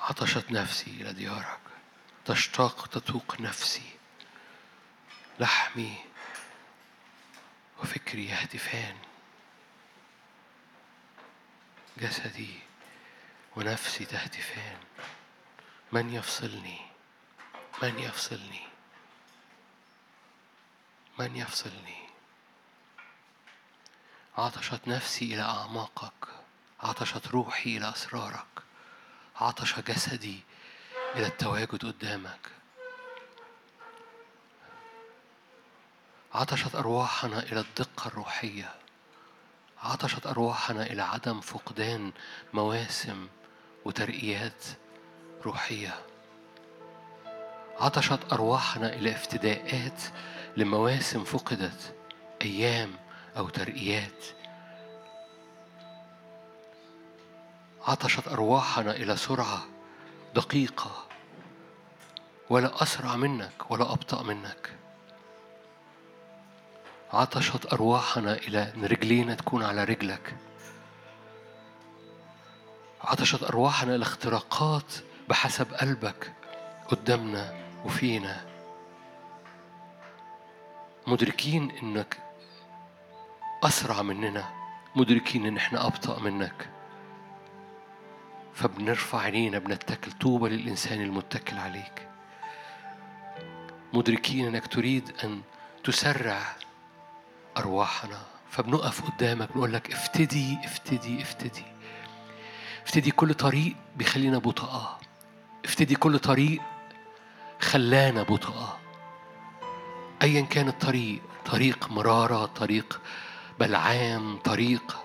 عطشت 0.00 0.52
نفسي 0.52 0.90
إلى 1.00 1.12
ديارك. 1.12 1.60
تشتاق 2.24 2.86
تتوق 2.86 3.40
نفسي. 3.40 3.90
لحمي 5.40 5.94
وفكري 7.82 8.26
يهتفان 8.28 8.96
جسدي 11.96 12.58
ونفسي 13.56 14.04
تهتفان. 14.04 14.76
من 15.92 16.14
يفصلني؟ 16.14 16.80
من 17.82 17.98
يفصلني؟ 17.98 18.66
من 21.18 21.36
يفصلني؟ 21.36 22.08
عطشت 24.38 24.88
نفسي 24.88 25.34
إلى 25.34 25.42
أعماقك. 25.42 26.28
عطشت 26.80 27.28
روحي 27.28 27.76
إلى 27.76 27.88
أسرارك. 27.90 28.62
عطش 29.36 29.80
جسدي 29.80 30.40
إلى 31.16 31.26
التواجد 31.26 31.84
قدامك. 31.84 32.50
عطشت 36.34 36.74
أرواحنا 36.74 37.38
إلى 37.42 37.60
الدقة 37.60 38.08
الروحية. 38.08 38.74
عطشت 39.82 40.26
أرواحنا 40.26 40.86
إلى 40.86 41.02
عدم 41.02 41.40
فقدان 41.40 42.12
مواسم 42.52 43.28
وترقيات 43.84 44.64
روحية. 45.44 45.94
عطشت 47.80 48.32
أرواحنا 48.32 48.92
إلى 48.92 49.10
افتداءات 49.12 50.02
لمواسم 50.56 51.24
فقدت 51.24 51.94
أيام 52.42 52.92
أو 53.36 53.48
ترقيات. 53.48 54.24
عطشت 57.82 58.28
أرواحنا 58.28 58.90
إلى 58.90 59.16
سرعة 59.16 59.64
دقيقة. 60.34 61.06
ولا 62.50 62.82
أسرع 62.82 63.16
منك 63.16 63.70
ولا 63.70 63.92
أبطأ 63.92 64.22
منك. 64.22 64.83
عطشت 67.14 67.72
أرواحنا 67.72 68.34
إلى 68.34 68.72
أن 68.76 68.84
رجلينا 68.84 69.34
تكون 69.34 69.62
على 69.62 69.84
رجلك. 69.84 70.36
عطشت 73.00 73.42
أرواحنا 73.42 73.94
إلى 73.94 74.02
اختراقات 74.02 74.94
بحسب 75.28 75.74
قلبك 75.74 76.32
قدامنا 76.88 77.54
وفينا. 77.84 78.44
مدركين 81.06 81.70
إنك 81.82 82.18
أسرع 83.62 84.02
مننا 84.02 84.48
مدركين 84.96 85.46
إن 85.46 85.56
إحنا 85.56 85.86
أبطأ 85.86 86.20
منك. 86.20 86.68
فبنرفع 88.54 89.18
عينينا 89.18 89.58
بنتكل 89.58 90.12
طوبى 90.12 90.48
للإنسان 90.48 91.00
المتكل 91.00 91.58
عليك. 91.58 92.08
مدركين 93.92 94.46
إنك 94.46 94.66
تريد 94.66 95.12
أن 95.24 95.42
تسرع 95.84 96.56
أرواحنا. 97.56 98.18
فبنقف 98.50 99.10
قدامك 99.10 99.56
نقول 99.56 99.72
لك 99.72 99.92
افتدي 99.92 100.58
افتدي 100.64 101.22
افتدي. 101.22 101.64
افتدي 102.84 103.10
كل 103.10 103.34
طريق 103.34 103.74
بيخلينا 103.96 104.38
بطئاء 104.38 105.00
افتدي 105.64 105.94
كل 105.94 106.18
طريق 106.18 106.62
خلانا 107.60 108.22
بطئاء 108.22 108.78
ايا 110.22 110.40
كان 110.40 110.68
الطريق 110.68 111.22
طريق 111.44 111.90
مرارة 111.90 112.46
طريق 112.46 113.00
بلعام 113.60 114.38
طريق 114.38 114.96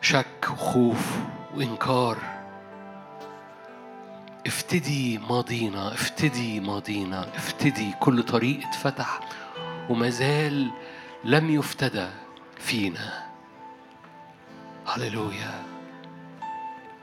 شك 0.00 0.48
وخوف 0.50 1.16
وإنكار. 1.54 2.18
افتدي 4.46 5.18
ماضينا 5.18 5.92
افتدي 5.94 6.60
ماضينا 6.60 7.36
افتدي 7.36 7.92
كل 8.00 8.22
طريق 8.22 8.66
اتفتح. 8.66 9.20
وما 9.90 10.10
زال 10.10 10.70
لم 11.24 11.50
يفتدى 11.50 12.08
فينا. 12.58 13.24
هللويا. 14.86 15.62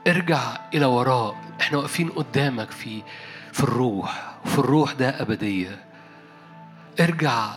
ارجع 0.08 0.40
إلى 0.74 0.84
وراء. 0.84 1.36
إحنا 1.60 1.78
واقفين 1.78 2.08
قدامك 2.08 2.70
في 2.70 3.02
في 3.52 3.62
الروح. 3.62 4.34
وفي 4.44 4.58
الروح 4.58 4.92
ده 4.92 5.22
أبدية. 5.22 5.84
ارجع 7.00 7.54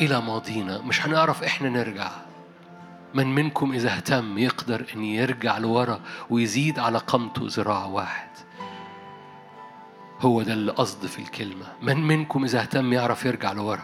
إلى 0.00 0.20
ماضينا. 0.20 0.78
مش 0.78 1.06
هنعرف 1.06 1.42
إحنا 1.42 1.68
نرجع. 1.68 2.10
من 3.14 3.34
منكم 3.34 3.72
إذا 3.72 3.96
اهتم 3.96 4.38
يقدر 4.38 4.86
إن 4.94 5.04
يرجع 5.04 5.58
لورا 5.58 6.00
ويزيد 6.30 6.78
على 6.78 6.98
قامته 6.98 7.42
ذراع 7.44 7.84
واحد. 7.84 8.28
هو 10.20 10.42
ده 10.42 10.52
اللي 10.52 10.72
قصد 10.72 11.06
في 11.06 11.18
الكلمة. 11.18 11.66
من 11.82 11.96
منكم 12.06 12.44
إذا 12.44 12.60
اهتم 12.60 12.92
يعرف 12.92 13.24
يرجع 13.24 13.52
لورا. 13.52 13.82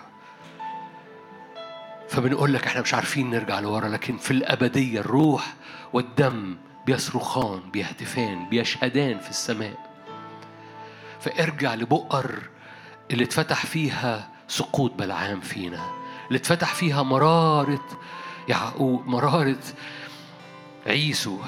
فبنقول 2.09 2.55
لك 2.55 2.67
إحنا 2.67 2.81
مش 2.81 2.95
عارفين 2.95 3.31
نرجع 3.31 3.61
لورا 3.61 3.89
لكن 3.89 4.17
في 4.17 4.31
الأبدية 4.31 5.01
الروح 5.01 5.55
والدم 5.93 6.57
بيصرخان 6.87 7.61
بيهتفان 7.71 8.49
بيشهدان 8.49 9.19
في 9.19 9.31
السماء. 9.31 9.89
فارجع 11.21 11.75
لبؤر 11.75 12.39
اللي 13.11 13.25
اتفتح 13.25 13.67
فيها 13.67 14.29
سقوط 14.49 14.93
بلعام 14.93 15.41
فينا 15.41 15.91
اللي 16.29 16.39
اتفتح 16.39 16.75
فيها 16.75 17.03
مرارة 17.03 17.85
يعقوب 18.49 19.07
مرارة 19.07 19.59
عيسو. 20.87 21.39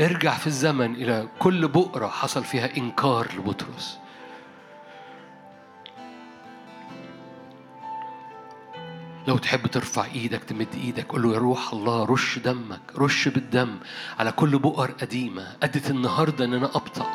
ارجع 0.00 0.34
في 0.34 0.46
الزمن 0.46 0.94
إلى 0.94 1.28
كل 1.38 1.68
بؤرة 1.68 2.06
حصل 2.08 2.44
فيها 2.44 2.76
إنكار 2.76 3.28
لبطرس. 3.36 3.98
لو 9.26 9.38
تحب 9.38 9.66
ترفع 9.66 10.04
إيدك 10.04 10.44
تمد 10.44 10.68
إيدك 10.74 11.06
قول 11.12 11.22
له 11.22 11.32
يا 11.32 11.38
روح 11.38 11.72
الله 11.72 12.04
رش 12.04 12.38
دمك 12.38 12.80
رش 12.98 13.28
بالدم 13.28 13.78
على 14.18 14.32
كل 14.32 14.58
بؤر 14.58 14.90
قديمة. 14.90 15.56
أدت 15.62 15.90
النهارده 15.90 16.44
إن 16.44 16.54
أنا 16.54 16.66
أبطأ. 16.66 17.10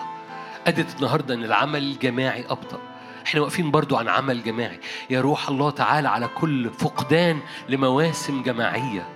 أدت 0.68 0.96
النهارده 0.96 1.34
إن 1.34 1.44
العمل 1.44 1.84
الجماعي 1.84 2.46
أبطأ. 2.46 2.80
إحنا 3.26 3.42
واقفين 3.42 3.72
برضو 3.72 3.96
عن 3.96 4.08
عمل 4.08 4.44
جماعي. 4.44 4.80
يا 5.10 5.22
روح 5.22 5.50
الله 5.50 5.70
تعالى 5.70 6.10
على 6.10 6.28
كل 6.28 6.70
فقدان 6.70 7.40
لمواسم 7.70 8.44
جماعية. 8.44 9.08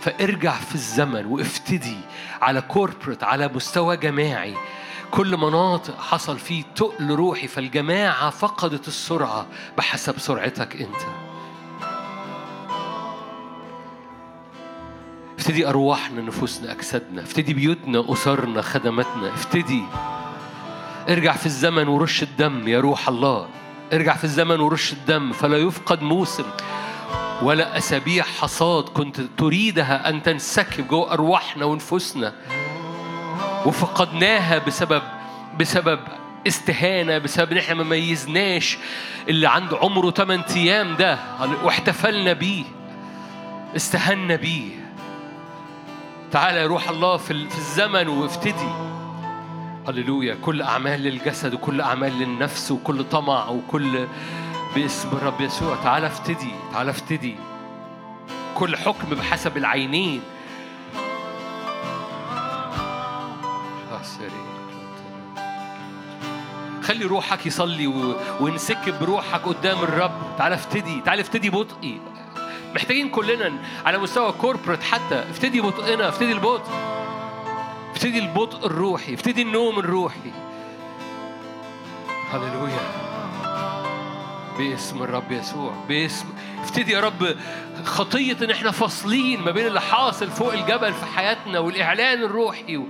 فارجع 0.00 0.52
في 0.52 0.74
الزمن 0.74 1.26
وافتدي 1.26 1.98
على 2.42 2.60
كوربريت 2.60 3.24
على 3.24 3.50
مستوى 3.54 3.96
جماعي. 3.96 4.54
كل 5.10 5.36
مناطق 5.36 6.00
حصل 6.00 6.38
فيه 6.38 6.62
تقل 6.76 7.10
روحي 7.10 7.48
فالجماعة 7.48 8.30
فقدت 8.30 8.88
السرعة 8.88 9.46
بحسب 9.78 10.18
سرعتك 10.18 10.76
أنت. 10.76 11.21
افتدي 15.42 15.68
أرواحنا 15.68 16.22
نفوسنا 16.22 16.72
أجسادنا 16.72 17.22
افتدي 17.22 17.54
بيوتنا 17.54 18.12
أسرنا 18.12 18.62
خدماتنا 18.62 19.34
افتدي. 19.34 19.82
ارجع 21.08 21.32
في 21.32 21.46
الزمن 21.46 21.88
ورش 21.88 22.22
الدم 22.22 22.68
يا 22.68 22.80
روح 22.80 23.08
الله. 23.08 23.48
ارجع 23.92 24.16
في 24.16 24.24
الزمن 24.24 24.60
ورش 24.60 24.92
الدم 24.92 25.32
فلا 25.32 25.56
يفقد 25.56 26.02
موسم 26.02 26.44
ولا 27.42 27.78
أسابيع 27.78 28.24
حصاد 28.24 28.84
كنت 28.84 29.20
تريدها 29.38 30.08
أن 30.08 30.22
تنسكب 30.22 30.88
جوه 30.88 31.12
أرواحنا 31.12 31.64
ونفوسنا. 31.64 32.32
وفقدناها 33.66 34.58
بسبب 34.58 35.02
بسبب 35.60 36.00
استهانة 36.46 37.18
بسبب 37.18 37.52
إن 37.52 37.58
إحنا 37.58 37.74
ما 37.74 37.84
ميزناش 37.84 38.78
اللي 39.28 39.46
عنده 39.46 39.78
عمره 39.78 40.10
8 40.10 40.44
أيام 40.56 40.96
ده. 40.96 41.18
واحتفلنا 41.64 42.32
بيه 42.32 42.64
استهنا 43.76 44.36
بيه. 44.36 44.81
تعالى 46.32 46.58
يا 46.58 46.66
روح 46.66 46.88
الله 46.88 47.16
في 47.16 47.30
الزمن 47.30 48.08
وافتدي. 48.08 48.72
هللويا. 49.88 50.34
كل 50.34 50.62
أعمال 50.62 51.00
للجسد 51.00 51.54
وكل 51.54 51.80
أعمال 51.80 52.18
للنفس 52.18 52.70
وكل 52.70 53.04
طمع 53.04 53.48
وكل 53.48 54.06
باسم 54.74 55.08
الرب 55.08 55.40
يسوع. 55.40 55.76
تعالى 55.76 56.06
افتدي 56.06 56.50
تعالى 56.72 56.90
افتدي. 56.90 57.36
كل 58.54 58.76
حكم 58.76 59.08
بحسب 59.10 59.56
العينين. 59.56 60.22
خلي 66.82 67.04
روحك 67.04 67.46
يصلي 67.46 67.86
وانسكب 68.40 68.98
بروحك 69.00 69.40
قدام 69.40 69.78
الرب. 69.78 70.36
تعالى 70.38 70.54
افتدي 70.54 71.00
تعالى 71.00 71.22
افتدي 71.22 71.50
بطئي. 71.50 72.00
محتاجين 72.74 73.08
كلنا 73.08 73.52
على 73.86 73.98
مستوى 73.98 74.32
كوربريت 74.32 74.82
حتى. 74.82 75.24
افتدي 75.30 75.60
بطئنا 75.60 76.08
افتدي 76.08 76.32
البطء. 76.32 76.70
افتدي 77.94 78.18
البطء 78.18 78.66
الروحي. 78.66 79.14
افتدي 79.14 79.42
النوم 79.42 79.78
الروحي. 79.78 80.32
هللويا. 82.30 83.12
باسم 84.58 85.02
الرب 85.02 85.32
يسوع. 85.32 85.74
باسم 85.88 86.26
افتدي 86.62 86.92
يا 86.92 87.00
رب 87.00 87.36
خطية 87.84 88.36
إن 88.42 88.50
إحنا 88.50 88.70
فاصلين 88.70 89.40
ما 89.40 89.50
بين 89.50 89.66
اللي 89.66 89.80
حاصل 89.80 90.30
فوق 90.30 90.52
الجبل 90.52 90.92
في 90.92 91.06
حياتنا 91.06 91.58
والإعلان 91.58 92.22
الروحي 92.22 92.80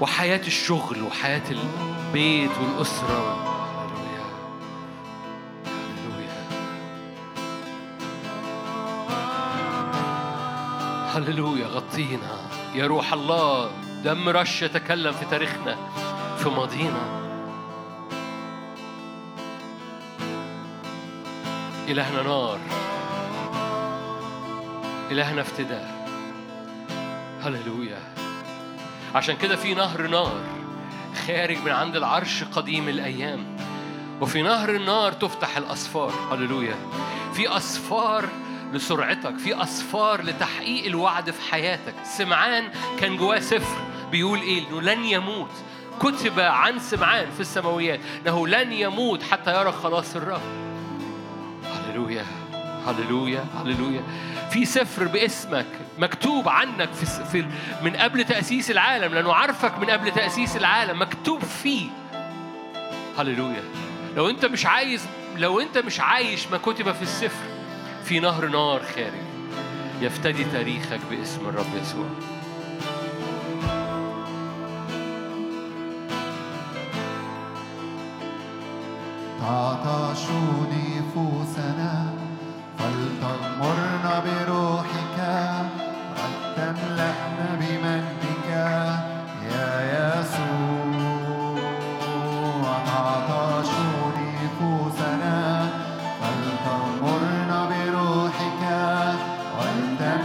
وحياة 0.00 0.40
الشغل 0.46 1.02
وحياة 1.02 1.42
البيت 1.50 2.50
والأسرة 2.60 3.57
هللويا 11.18 11.66
غطينا. 11.66 12.36
يا 12.74 12.86
روح 12.86 13.12
الله 13.12 13.70
دم 14.04 14.28
رش 14.28 14.62
يتكلم 14.62 15.12
في 15.12 15.24
تاريخنا 15.24 15.76
في 16.38 16.48
ماضينا. 16.48 17.20
إلهنا 21.88 22.22
نار. 22.22 22.58
إلهنا 25.10 25.40
افتداء. 25.40 26.08
هللويا. 27.42 27.98
عشان 29.14 29.36
كده 29.36 29.56
في 29.56 29.74
نهر 29.74 30.06
نار 30.06 30.40
خارج 31.26 31.58
من 31.58 31.72
عند 31.72 31.96
العرش 31.96 32.44
قديم 32.44 32.88
الأيام. 32.88 33.56
وفي 34.20 34.42
نهر 34.42 34.70
النار 34.70 35.12
تفتح 35.12 35.56
الأسفار. 35.56 36.12
هللويا. 36.32 36.76
في 37.34 37.56
أسفار 37.56 38.28
لسرعتك 38.72 39.38
في 39.38 39.62
أسفار 39.62 40.22
لتحقيق 40.22 40.84
الوعد 40.86 41.30
في 41.30 41.50
حياتك. 41.52 41.94
سمعان 42.04 42.64
كان 43.00 43.16
جواه 43.16 43.40
سفر 43.40 43.76
بيقول 44.10 44.38
إيه؟ 44.38 44.68
إنه 44.68 44.82
لن 44.82 45.04
يموت. 45.04 45.50
كتب 46.00 46.40
عن 46.40 46.78
سمعان 46.78 47.30
في 47.30 47.40
السماويات 47.40 48.00
إنه 48.26 48.48
لن 48.48 48.72
يموت 48.72 49.22
حتى 49.22 49.60
يرى 49.60 49.72
خلاص 49.72 50.16
الرب. 50.16 50.40
هللويا 51.64 52.26
هللويا 52.86 53.44
هللويا. 53.60 54.02
في 54.50 54.64
سفر 54.64 55.04
باسمك 55.04 55.66
مكتوب 55.98 56.48
عنك 56.48 56.92
في, 56.92 57.06
في 57.06 57.46
من 57.82 57.96
قبل 57.96 58.24
تأسيس 58.24 58.70
العالم 58.70 59.14
لأنه 59.14 59.34
عارفك 59.34 59.78
من 59.78 59.90
قبل 59.90 60.10
تأسيس 60.10 60.56
العالم 60.56 61.02
مكتوب 61.02 61.44
فيه. 61.44 61.90
هللويا. 63.18 63.62
لو 64.16 64.30
أنت 64.30 64.44
مش 64.44 64.66
عايز 64.66 65.06
لو 65.36 65.60
أنت 65.60 65.78
مش 65.78 66.00
عايش 66.00 66.46
ما 66.48 66.58
كتب 66.58 66.92
في 66.92 67.02
السفر 67.02 67.57
في 68.04 68.20
نهر 68.20 68.48
نار 68.48 68.82
خارج. 68.94 69.28
يفتدي 70.00 70.44
تاريخك 70.44 71.00
باسم 71.10 71.48
الرب 71.48 71.66
يسوع. 71.82 72.06
عطش 79.42 80.24
نفوسنا 80.72 82.14
فلتغمرنا 82.78 84.22
بروحك 84.24 84.97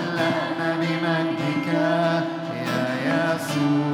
ولتملأنا 0.03 0.75
بمجدك 0.75 1.67
يا 1.67 3.35
يسوع 3.35 3.92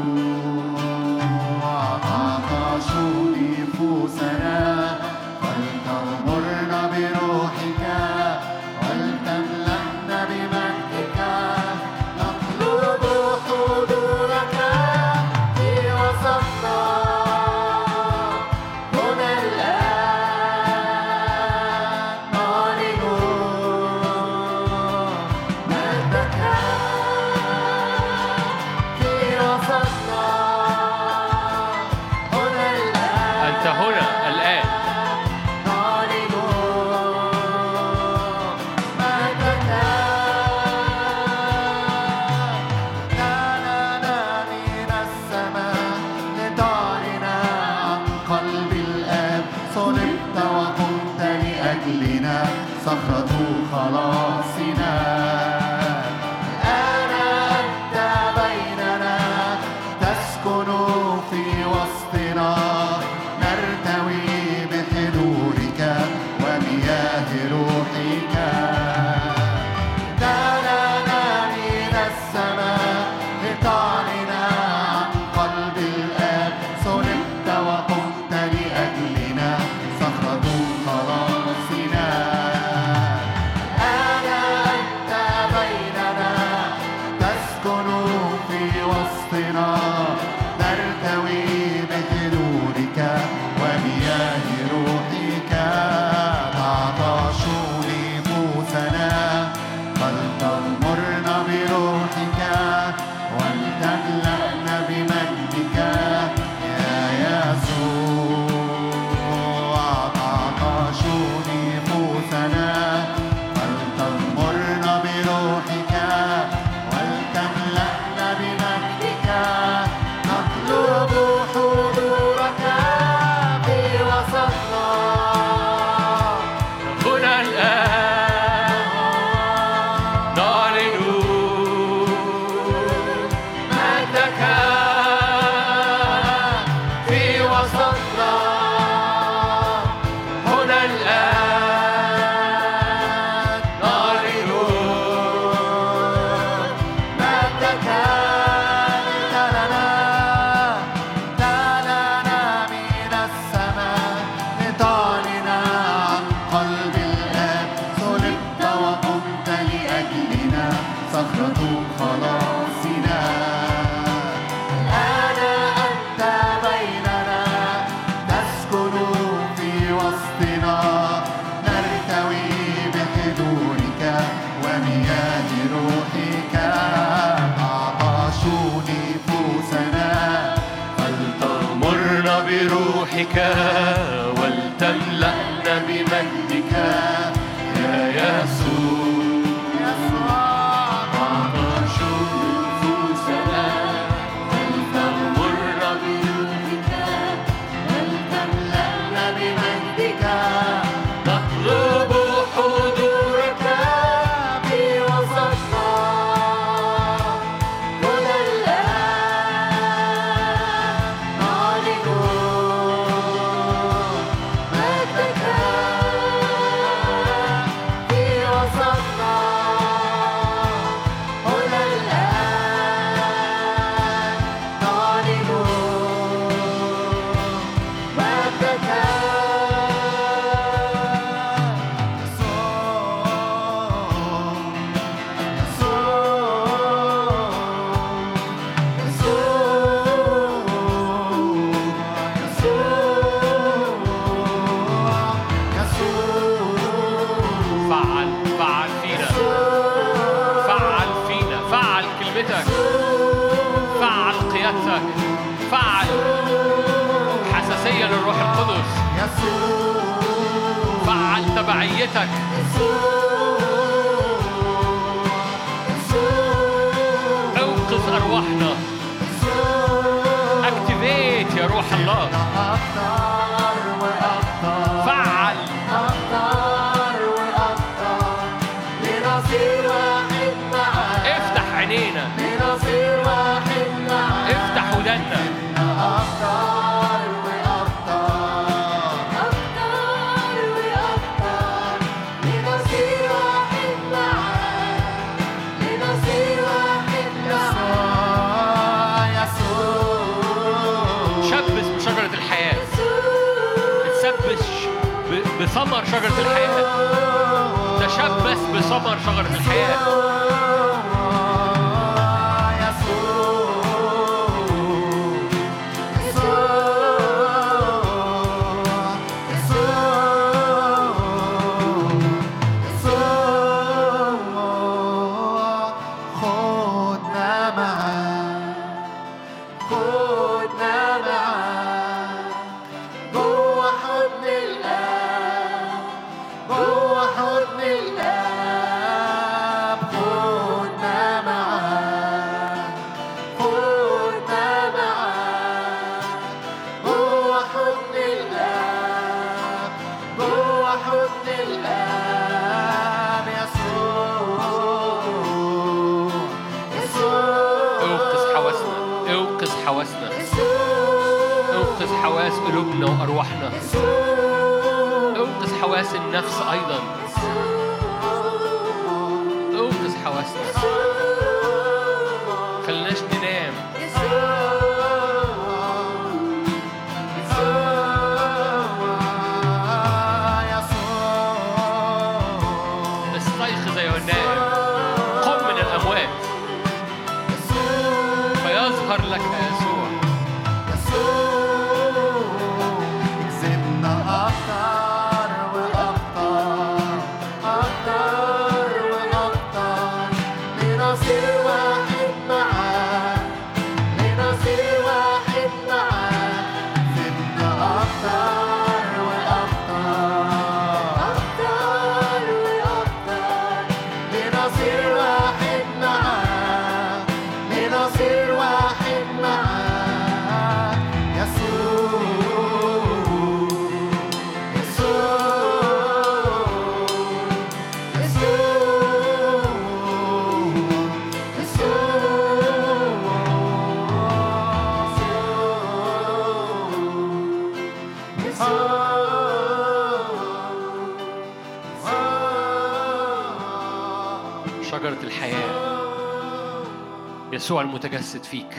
يسوع 447.69 447.81
المتجسد 447.81 448.43
فيك. 448.43 448.77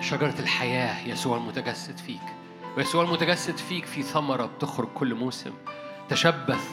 شجرة 0.00 0.34
الحياة 0.38 1.08
يسوع 1.08 1.36
المتجسد 1.36 1.98
فيك. 1.98 2.20
ويسوع 2.76 3.04
المتجسد 3.04 3.56
فيك 3.56 3.84
في 3.86 4.02
ثمرة 4.02 4.46
بتخرج 4.46 4.88
كل 4.94 5.14
موسم. 5.14 5.50
تشبث 6.08 6.70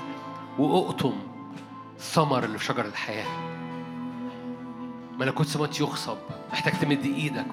وأقطم 0.59 1.13
الثمر 1.95 2.43
اللي 2.43 2.57
في 2.57 2.65
شجرة 2.65 2.87
الحياة. 2.87 3.25
ملكوت 5.19 5.47
سماوات 5.47 5.79
يغصب 5.79 6.17
محتاج 6.51 6.73
تمد 6.79 7.05
إيدك 7.05 7.47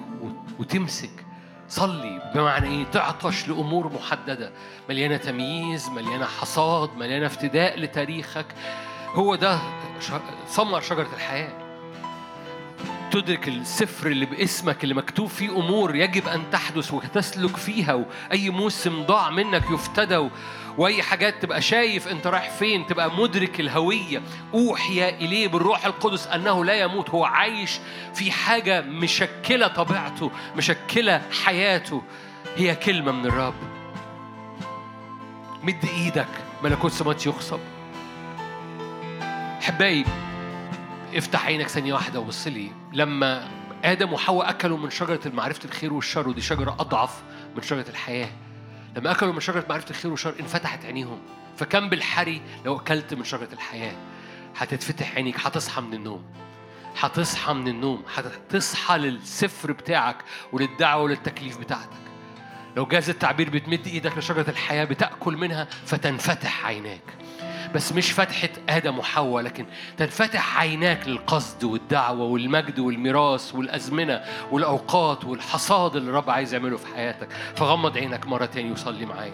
وتمسك. 0.59 1.25
صلي. 1.69 2.31
بمعنى 2.35 2.67
إيه؟ 2.67 2.83
تعطش 2.83 3.47
لأمور 3.47 3.93
محددة. 3.93 4.51
مليانة 4.89 5.17
تمييز 5.17 5.89
مليانة 5.89 6.25
حصاد 6.25 6.97
مليانة 6.97 7.25
افتداء 7.25 7.79
لتاريخك. 7.79 8.55
هو 9.13 9.35
ده 9.35 9.59
ثمر 10.49 10.81
شجرة 10.81 11.09
الحياة. 11.15 11.64
تدرك 13.15 13.47
السفر 13.47 14.07
اللي 14.07 14.25
باسمك 14.25 14.83
اللي 14.83 14.95
مكتوب 14.95 15.27
فيه 15.27 15.49
أمور 15.49 15.95
يجب 15.95 16.27
أن 16.27 16.49
تحدث 16.51 16.93
وتسلك 16.93 17.57
فيها 17.57 17.93
وأي 17.93 18.49
موسم 18.49 19.03
ضاع 19.03 19.29
منك 19.29 19.63
يفتدى 19.71 20.29
وأي 20.77 21.03
حاجات 21.03 21.41
تبقى 21.41 21.61
شايف 21.61 22.07
أنت 22.07 22.27
رايح 22.27 22.49
فين 22.49 22.87
تبقى 22.87 23.15
مدرك 23.15 23.59
الهوية. 23.59 24.21
أوحي 24.53 25.09
إليه 25.09 25.47
بالروح 25.47 25.85
القدس 25.85 26.27
أنه 26.27 26.65
لا 26.65 26.73
يموت 26.73 27.09
هو 27.09 27.25
عايش 27.25 27.79
في 28.13 28.31
حاجة 28.31 28.81
مشكلة 28.81 29.67
طبيعته 29.67 30.31
مشكلة 30.57 31.21
حياته. 31.43 32.01
هي 32.55 32.75
كلمة 32.75 33.11
من 33.11 33.25
الرب. 33.25 33.55
مد 35.63 35.85
إيدك 35.97 36.27
ملكوت 36.63 36.91
سماوات 36.91 37.25
يخصب. 37.25 37.59
احبائي 39.61 40.05
افتح 41.15 41.45
عينك 41.45 41.67
ثانية 41.67 41.93
واحدة 41.93 42.19
وبص 42.19 42.47
لي. 42.47 42.84
لما 42.95 43.47
آدم 43.83 44.13
وحواء 44.13 44.49
أكلوا 44.49 44.77
من 44.77 44.89
شجرة 44.89 45.19
معرفة 45.33 45.65
الخير 45.65 45.93
والشر 45.93 46.29
ودي 46.29 46.41
شجرة 46.41 46.75
أضعف 46.79 47.23
من 47.55 47.61
شجرة 47.61 47.85
الحياة. 47.89 48.29
لما 48.97 49.11
أكلوا 49.11 49.33
من 49.33 49.39
شجرة 49.39 49.65
معرفة 49.69 49.89
الخير 49.89 50.11
والشر 50.11 50.35
انفتحت 50.39 50.85
عينيهم. 50.85 51.19
فكم 51.57 51.89
بالحري 51.89 52.41
لو 52.65 52.77
أكلت 52.77 53.13
من 53.13 53.23
شجرة 53.23 53.49
الحياة. 53.53 53.95
هتتفتح 54.57 55.15
عينيك 55.15 55.39
هتصحى 55.39 55.81
من 55.81 55.93
النوم. 55.93 56.23
هتصحى 56.99 57.53
من 57.53 57.67
النوم. 57.67 58.03
هتصحى 58.15 58.97
للسفر 58.97 59.71
بتاعك 59.71 60.17
وللدعوة 60.51 61.03
وللتكليف 61.03 61.57
بتاعتك. 61.57 62.05
لو 62.77 62.85
جاز 62.85 63.09
التعبير 63.09 63.49
بتمد 63.49 63.87
إيدك 63.87 64.17
لشجرة 64.17 64.49
الحياة 64.49 64.85
بتأكل 64.85 65.37
منها 65.37 65.67
فتنفتح 65.85 66.65
عيناك. 66.65 67.24
بس 67.75 67.93
مش 67.93 68.11
فتحة 68.11 68.49
آدم 68.69 68.99
وحواء 68.99 69.43
لكن 69.43 69.65
تنفتح 69.97 70.59
عيناك 70.59 71.07
للقصد 71.07 71.63
والدعوة 71.63 72.23
والمجد 72.23 72.79
والميراث 72.79 73.55
والأزمنة 73.55 74.21
والأوقات 74.51 75.25
والحصاد 75.25 75.95
اللي 75.95 76.09
الرب 76.09 76.29
عايز 76.29 76.53
يعمله 76.53 76.77
في 76.77 76.87
حياتك. 76.95 77.27
فغمض 77.55 77.97
عينك 77.97 78.27
مرة 78.27 78.45
تاني 78.45 78.71
وصلي 78.71 79.05
معايا. 79.05 79.33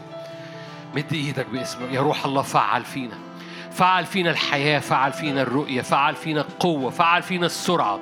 مد 0.95 1.13
إيدك 1.13 1.45
باسمه. 1.53 1.88
يا 1.91 2.01
روح 2.01 2.26
الله 2.26 2.41
فعل 2.41 2.85
فينا. 2.85 3.18
فعل 3.72 4.05
فينا 4.05 4.30
الحياة 4.31 4.80
فعل 4.80 5.13
فينا 5.13 5.41
الرؤية 5.41 5.81
فعل 5.81 6.15
فينا 6.15 6.41
القوة 6.41 6.89
فعل 6.89 7.23
فينا 7.23 7.45
السرعة. 7.45 7.99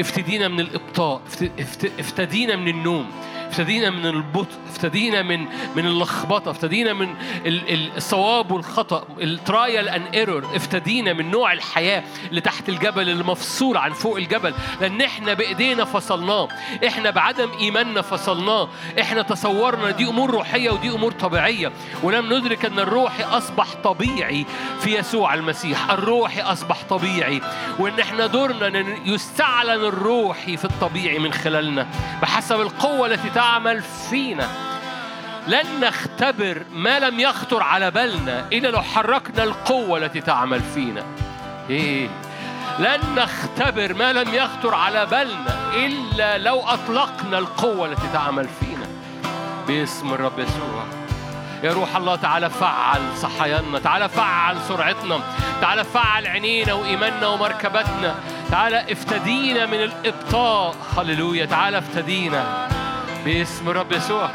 افتدينا 0.00 0.48
من 0.48 0.60
الإبطاء 0.60 1.20
افت- 1.26 1.60
افت- 1.60 1.92
افتدينا 2.00 2.56
من 2.56 2.68
النوم. 2.68 3.10
افتدينا 3.50 3.90
من 3.90 4.06
البطء 4.06 4.56
افتدينا 4.70 5.22
من 5.22 5.40
من 5.76 5.86
اللخبطة 5.86 6.50
افتدينا 6.50 6.92
من 6.92 7.14
ال- 7.46 7.70
ال- 7.74 7.90
الصواب 7.96 8.50
والخطأ 8.50 9.04
ال 9.20 9.31
trial 9.31 9.88
and 9.88 10.02
error 10.02 10.56
افتدينا 10.56 11.12
من 11.12 11.30
نوع 11.30 11.52
الحياة 11.52 12.02
اللي 12.30 12.40
تحت 12.40 12.68
الجبل 12.68 13.08
اللي 13.08 13.24
مفصول 13.24 13.76
عن 13.76 13.92
فوق 13.92 14.16
الجبل. 14.16 14.54
لأن 14.80 15.00
إحنا 15.00 15.34
بإيدينا 15.34 15.84
فصلناه 15.84 16.48
إحنا 16.86 17.10
بعدم 17.10 17.48
إيماننا 17.60 18.02
فصلناه 18.02 18.68
إحنا 19.00 19.22
تصورنا 19.22 19.90
دي 19.90 20.04
أمور 20.08 20.30
روحية 20.30 20.70
ودي 20.70 20.90
أمور 20.90 21.12
طبيعية. 21.12 21.72
ولم 22.02 22.32
ندرك 22.32 22.64
أن 22.64 22.78
الروحي 22.78 23.22
أصبح 23.24 23.66
طبيعي 23.84 24.46
في 24.80 24.98
يسوع 24.98 25.34
المسيح 25.34 25.90
الروحي 25.90 26.40
أصبح 26.40 26.76
طبيعي. 26.90 27.40
وأن 27.78 28.00
إحنا 28.00 28.26
دورنا 28.26 28.66
أن 28.66 28.96
يستعلن 29.06 29.84
الروحي 29.84 30.56
في 30.56 30.64
الطبيعي 30.64 31.18
من 31.18 31.32
خلالنا. 31.32 31.86
بحسب 32.22 32.60
القوة 32.60 33.06
التي 33.06 33.30
تعمل 33.40 33.82
فينا. 34.10 34.48
لن 35.46 35.80
نختبر 35.80 36.62
ما 36.72 36.98
لم 36.98 37.20
يخطر 37.20 37.62
على 37.62 37.90
بالنا 37.90 38.44
إلا 38.52 38.68
لو 38.68 38.82
حركنا 38.82 39.44
القوة 39.44 39.98
التي 39.98 40.20
تعمل 40.20 40.60
فينا. 40.74 41.04
إيه. 41.70 42.08
لن 42.78 43.00
نختبر 43.16 43.94
ما 43.94 44.12
لم 44.12 44.34
يخطر 44.34 44.74
على 44.74 45.06
بالنا 45.06 45.56
إلا 45.74 46.38
لو 46.38 46.60
أطلقنا 46.60 47.38
القوة 47.38 47.86
التي 47.86 48.08
تعمل 48.12 48.48
فينا. 48.60 48.86
باسم 49.68 50.14
الرب 50.14 50.38
يسوع. 50.38 50.84
يا 51.62 51.72
روح 51.72 51.96
الله 51.96 52.16
تعالى 52.16 52.50
فعل 52.50 53.00
صحياننا 53.16 53.78
تعالى 53.78 54.08
فعل 54.08 54.56
سرعتنا 54.68 55.20
تعالى 55.60 55.84
فعل 55.84 56.26
عينينا 56.26 56.72
وإيماننا 56.72 57.26
ومركبتنا. 57.26 58.14
تعالى 58.50 58.92
افتدينا 58.92 59.66
من 59.66 59.82
الإبطاء. 59.82 60.74
هللويا. 60.98 61.46
تعالى 61.46 61.78
افتدينا. 61.78 62.70
باسم 63.24 63.68
رب 63.68 63.92
يسوع. 63.92 64.30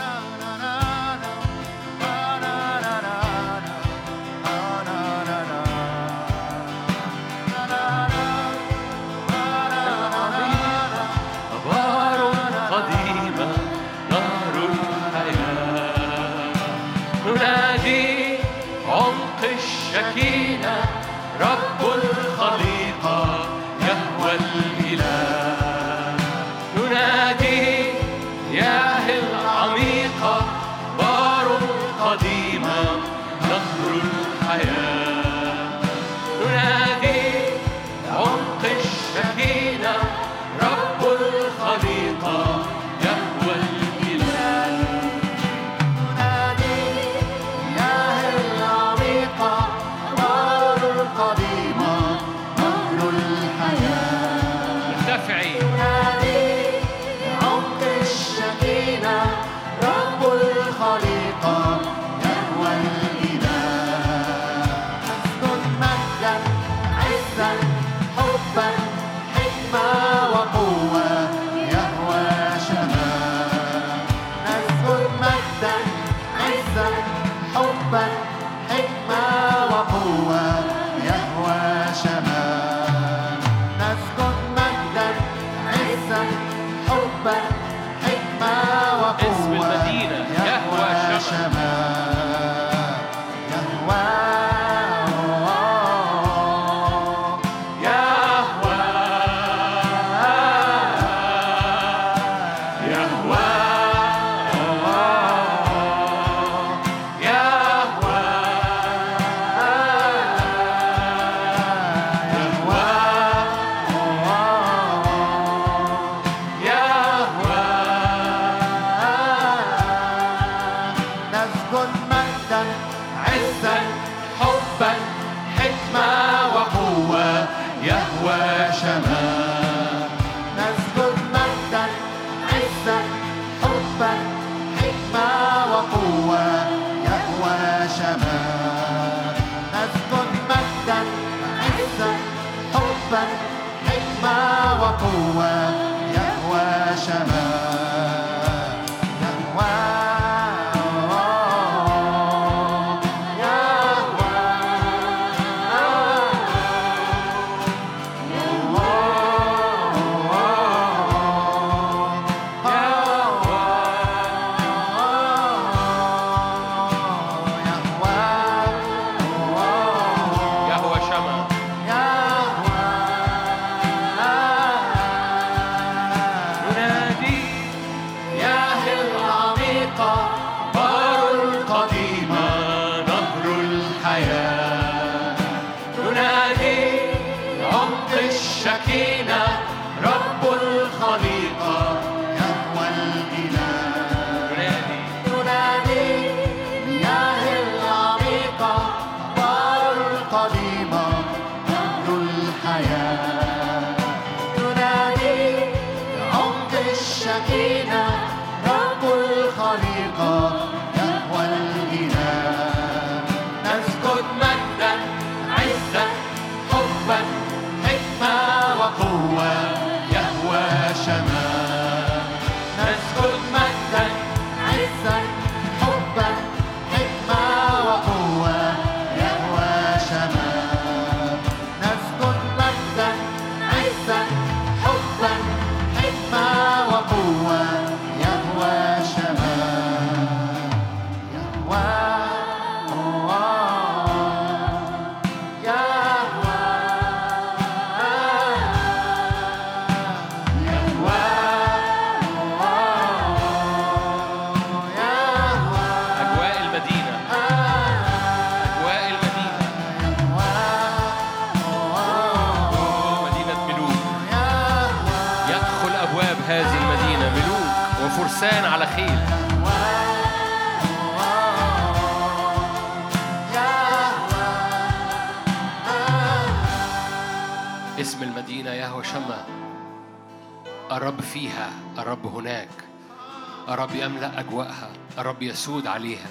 الرب 285.36 285.44
يسود 285.44 285.88
عليها. 285.88 286.28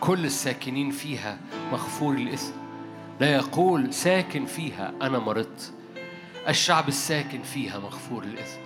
كل 0.00 0.24
الساكنين 0.24 0.90
فيها 0.90 1.38
مغفور 1.72 2.14
الإثم 2.14 2.52
لا 3.20 3.34
يقول 3.34 3.94
ساكن 3.94 4.46
فيها 4.46 4.92
أنا 5.02 5.18
مرضت. 5.18 5.74
الشعب 6.48 6.88
الساكن 6.88 7.42
فيها 7.42 7.78
مغفور 7.78 8.22
الإثم 8.22 8.60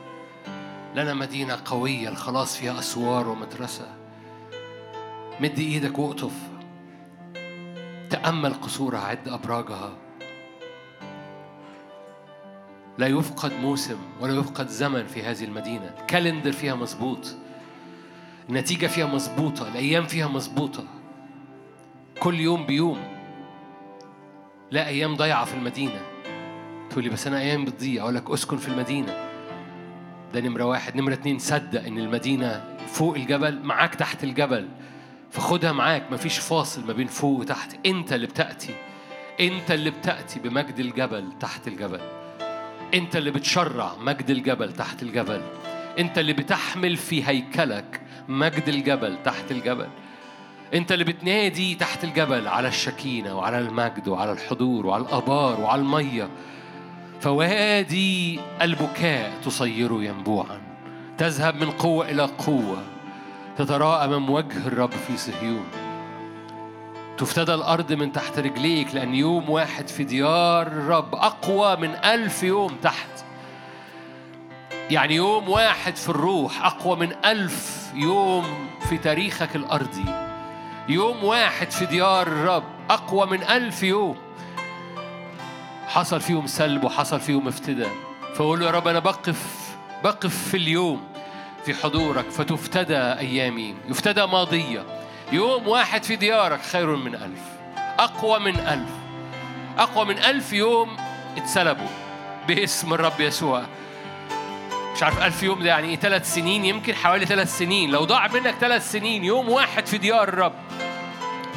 لنا 0.94 1.14
مدينة 1.14 1.58
قوية 1.64 2.08
الخلاص 2.08 2.56
فيها 2.56 2.78
أسوار 2.78 3.28
ومدرسة. 3.28 3.86
مد 5.40 5.58
إيدك 5.58 5.98
واقطف 5.98 6.32
تأمل 8.10 8.54
قصورها 8.54 9.00
عد 9.00 9.28
أبراجها. 9.28 9.96
لا 12.98 13.06
يفقد 13.06 13.52
موسم 13.52 13.98
ولا 14.20 14.34
يفقد 14.34 14.68
زمن 14.68 15.06
في 15.06 15.22
هذه 15.22 15.44
المدينة. 15.44 15.94
الكالندر 16.00 16.52
فيها 16.52 16.74
مظبوط. 16.74 17.36
النتيجة 18.48 18.86
فيها 18.86 19.06
مظبوطة 19.06 19.68
الأيام 19.68 20.06
فيها 20.06 20.28
مظبوطة. 20.28 20.84
كل 22.20 22.40
يوم 22.40 22.66
بيوم. 22.66 22.98
لا 24.70 24.88
أيام 24.88 25.14
ضايعة 25.14 25.44
في 25.44 25.54
المدينة. 25.54 26.00
تقول 26.90 27.04
لي 27.04 27.10
بس 27.10 27.26
أنا 27.26 27.40
أيام 27.40 27.64
بتضيع. 27.64 28.02
أقول 28.02 28.14
لك 28.14 28.30
أسكن 28.30 28.56
في 28.56 28.68
المدينة. 28.68 29.28
ده 30.34 30.40
نمرة 30.40 30.64
واحد. 30.64 30.96
نمرة 30.96 31.12
اتنين 31.14 31.38
صدق 31.38 31.84
إن 31.84 31.98
المدينة 31.98 32.76
فوق 32.86 33.14
الجبل 33.14 33.62
معاك 33.62 33.94
تحت 33.94 34.24
الجبل. 34.24 34.68
فخدها 35.30 35.72
معاك. 35.72 36.12
مفيش 36.12 36.38
فاصل 36.38 36.86
ما 36.86 36.92
بين 36.92 37.06
فوق 37.06 37.40
وتحت. 37.40 37.86
أنت 37.86 38.12
اللي 38.12 38.26
بتأتي. 38.26 38.74
أنت 39.40 39.70
اللي 39.70 39.90
بتأتي 39.90 40.40
بمجد 40.40 40.78
الجبل 40.78 41.32
تحت 41.40 41.68
الجبل. 41.68 42.00
أنت 42.94 43.16
اللي 43.16 43.30
بتشرع 43.30 43.96
مجد 43.96 44.30
الجبل 44.30 44.72
تحت 44.72 45.02
الجبل. 45.02 45.42
أنت 45.98 46.18
اللي 46.18 46.32
بتحمل 46.32 46.96
في 46.96 47.28
هيكلك 47.28 48.00
مجد 48.28 48.68
الجبل 48.68 49.16
تحت 49.24 49.50
الجبل. 49.50 49.88
أنت 50.74 50.92
اللي 50.92 51.04
بتنادي 51.04 51.74
تحت 51.74 52.04
الجبل 52.04 52.48
على 52.48 52.68
الشكينة 52.68 53.38
وعلى 53.38 53.58
المجد 53.58 54.08
وعلى 54.08 54.32
الحضور 54.32 54.86
وعلى 54.86 55.02
الآبار 55.02 55.60
وعلى 55.60 55.82
المية. 55.82 56.28
فوادي 57.20 58.40
البكاء 58.62 59.32
تصيره 59.44 60.02
ينبوعا. 60.02 60.60
تذهب 61.18 61.56
من 61.56 61.70
قوة 61.70 62.10
إلى 62.10 62.22
قوة. 62.22 62.82
تتراءى 63.56 64.04
أمام 64.04 64.30
وجه 64.30 64.66
الرب 64.66 64.90
في 64.90 65.16
صهيون. 65.16 65.64
تفتدى 67.18 67.54
الأرض 67.54 67.92
من 67.92 68.12
تحت 68.12 68.38
رجليك 68.38 68.94
لأن 68.94 69.14
يوم 69.14 69.50
واحد 69.50 69.88
في 69.88 70.04
ديار 70.04 70.66
الرب 70.66 71.14
أقوى 71.14 71.76
من 71.76 71.90
ألف 71.90 72.42
يوم 72.42 72.76
تحت. 72.82 73.24
يعني 74.90 75.14
يوم 75.14 75.48
واحد 75.48 75.96
في 75.96 76.08
الروح 76.08 76.64
أقوى 76.64 76.96
من 76.96 77.12
ألف 77.24 77.90
يوم 77.94 78.68
في 78.88 78.98
تاريخك 78.98 79.56
الأرضي. 79.56 80.04
يوم 80.88 81.24
واحد 81.24 81.70
في 81.70 81.86
ديار 81.86 82.26
الرب 82.26 82.64
أقوى 82.90 83.26
من 83.26 83.42
ألف 83.42 83.82
يوم. 83.82 84.16
حصل 85.86 86.20
فيهم 86.20 86.46
سلب 86.46 86.84
وحصل 86.84 87.20
فيهم 87.20 87.48
افتداء. 87.48 87.90
فقول 88.34 88.60
له 88.60 88.66
يا 88.66 88.70
رب 88.70 88.88
أنا 88.88 88.98
بقف 88.98 89.74
بقف 90.04 90.48
في 90.48 90.56
اليوم 90.56 91.04
في 91.64 91.74
حضورك 91.74 92.30
فتفتدى 92.30 92.96
أيامي. 92.96 93.74
يفتدى 93.88 94.26
ماضية. 94.26 94.84
يوم 95.32 95.68
واحد 95.68 96.02
في 96.02 96.16
ديارك 96.16 96.60
خير 96.60 96.96
من 96.96 97.14
ألف. 97.14 97.42
أقوى 97.98 98.38
من 98.38 98.56
ألف. 98.56 98.90
أقوى 99.78 100.04
من 100.04 100.18
ألف 100.18 100.52
يوم 100.52 100.96
اتسلبوا. 101.36 101.88
باسم 102.48 102.94
الرب 102.94 103.20
يسوع. 103.20 103.64
مش 104.94 105.02
عارف 105.02 105.22
ألف 105.22 105.42
يوم 105.42 105.62
ده 105.62 105.68
يعني 105.68 105.88
إيه 105.88 105.96
ثلاث 105.96 106.34
سنين؟ 106.34 106.64
يمكن 106.64 106.94
حوالي 106.94 107.26
ثلاث 107.26 107.58
سنين. 107.58 107.90
لو 107.90 108.04
ضاع 108.04 108.28
منك 108.28 108.54
ثلاث 108.60 108.92
سنين 108.92 109.24
يوم 109.24 109.48
واحد 109.48 109.86
في 109.86 109.98
ديار 109.98 110.28
الرب 110.28 110.52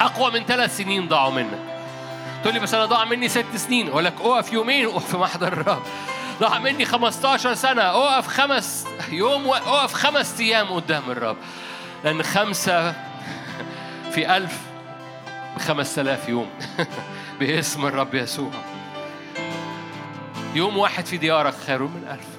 أقوى 0.01 0.31
من 0.31 0.45
ثلاث 0.45 0.77
سنين 0.77 1.07
ضاعوا 1.07 1.31
منك. 1.31 1.59
تقول 2.41 2.53
لي 2.53 2.59
بس 2.59 2.73
أنا 2.73 2.85
ضاع 2.85 3.05
مني 3.05 3.29
ست 3.29 3.55
سنين. 3.55 3.89
أقول 3.89 4.05
لك 4.05 4.13
أقف 4.21 4.53
يومين 4.53 4.85
أقف 4.85 5.11
في 5.11 5.17
محضر 5.17 5.47
الرب. 5.47 5.81
ضاع 6.39 6.59
مني 6.59 6.85
15 6.85 7.53
سنة 7.53 7.81
أقف 7.81 8.27
خمس 8.27 8.87
يوم 9.09 9.47
أقف 9.47 9.93
خمس 9.93 10.39
أيام 10.39 10.67
قدام 10.67 11.03
الرب. 11.11 11.37
لأن 12.03 12.23
خمسة 12.23 12.91
في 14.11 14.37
ألف 14.37 14.59
بخمس 15.55 15.99
آلاف 15.99 16.29
يوم. 16.29 16.49
باسم 17.39 17.85
الرب 17.85 18.15
يسوع. 18.15 18.51
يوم 20.55 20.77
واحد 20.77 21.05
في 21.05 21.17
ديارك 21.17 21.53
خير 21.67 21.83
من 21.83 22.07
ألف. 22.11 22.36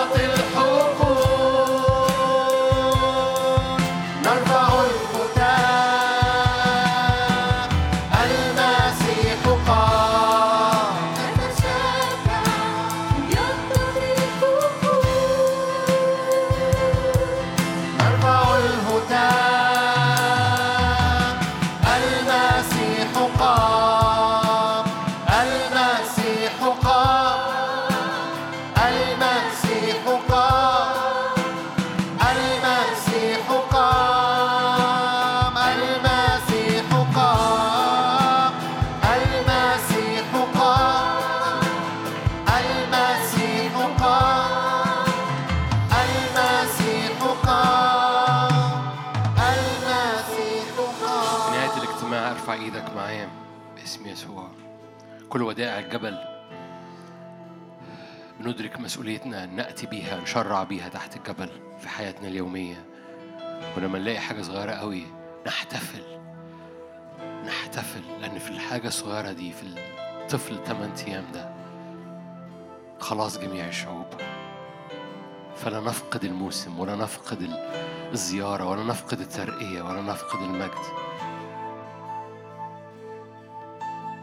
out 0.00 0.39
مسؤوليتنا 58.80 59.44
أن 59.44 59.56
نأتي 59.56 59.86
بيها 59.86 60.20
نشرع 60.20 60.62
بيها 60.62 60.88
تحت 60.88 61.16
الجبل 61.16 61.50
في 61.80 61.88
حياتنا 61.88 62.28
اليومية. 62.28 62.84
ولما 63.76 63.98
نلاقي 63.98 64.18
حاجة 64.18 64.42
صغيرة 64.42 64.72
قوي 64.72 65.06
نحتفل. 65.46 66.02
نحتفل 67.46 68.00
لأن 68.20 68.38
في 68.38 68.50
الحاجة 68.50 68.88
الصغيرة 68.88 69.32
دي 69.32 69.52
في 69.52 69.62
الطفل 69.62 70.64
8 70.64 70.92
أيام 71.06 71.24
ده 71.34 71.50
خلاص 73.00 73.38
جميع 73.38 73.66
الشعوب. 73.68 74.06
فلا 75.56 75.80
نفقد 75.80 76.24
الموسم 76.24 76.78
ولا 76.80 76.96
نفقد 76.96 77.42
ال- 77.42 77.70
الزيارة 78.12 78.64
ولا 78.68 78.84
نفقد 78.84 79.20
الترقية 79.20 79.82
ولا 79.82 80.02
نفقد 80.02 80.42
المجد. 80.42 81.10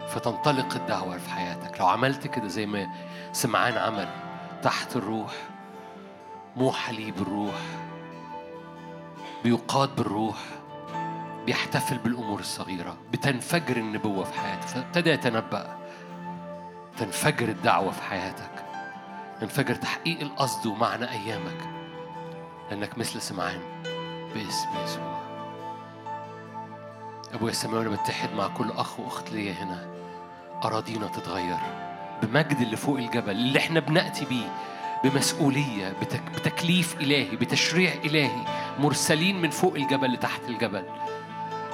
فتنطلق 0.08 0.74
الدعوة 0.76 1.18
في 1.18 1.30
حياتك. 1.30 1.80
لو 1.80 1.88
عملت 1.88 2.28
كده 2.28 2.48
زي 2.48 2.66
ما 2.66 2.88
سمعان 3.32 3.78
عمل 3.78 4.08
تحت 4.64 4.96
الروح 4.96 5.34
موحى 6.56 6.94
ليه 6.96 7.12
بالروح 7.12 7.56
بيقاد 9.44 9.96
بالروح 9.96 10.38
بيحتفل 11.46 11.98
بالأمور 11.98 12.40
الصغيرة 12.40 12.98
بتنفجر 13.12 13.78
النبوة 13.78 14.24
في 14.24 14.40
حياته 14.40 14.68
فابتدى 14.68 15.10
يتنبأ 15.10 15.78
تنفجر 16.98 17.50
الدعوة 17.50 17.92
في 17.92 18.02
حياتك 18.02 18.66
ينفجر 19.42 19.76
تحقيق 19.76 20.22
القصد 20.22 20.66
ومعنى 20.66 21.12
أيامك 21.12 21.70
لأنك 22.70 22.98
مثل 22.98 23.22
سمعان 23.22 23.60
باسم 24.34 24.70
يسوع. 24.84 25.18
أبويا 27.34 27.52
السماوي 27.52 27.82
أنا 27.88 27.90
بتحد 27.96 28.34
مع 28.34 28.48
كل 28.48 28.72
أخ 28.72 29.00
وأخت 29.00 29.32
ليا 29.32 29.54
هنا. 29.54 29.88
أراضينا 30.64 31.08
تتغير. 31.08 31.87
بمجد 32.24 32.58
اللي 32.62 32.78
فوق 32.78 32.98
الجبل 32.98 33.32
اللي 33.32 33.60
إحنا 33.60 33.80
بنأتي 33.80 34.26
بيه 34.26 34.48
بمسؤولية 35.04 35.94
بتك 36.02 36.22
بتكليف 36.36 36.96
إلهي 37.02 37.36
بتشريع 37.36 37.94
إلهي 38.06 38.46
مرسلين 38.80 39.42
من 39.42 39.50
فوق 39.50 39.76
الجبل 39.76 40.14
لتحت 40.14 40.42
الجبل. 40.50 40.84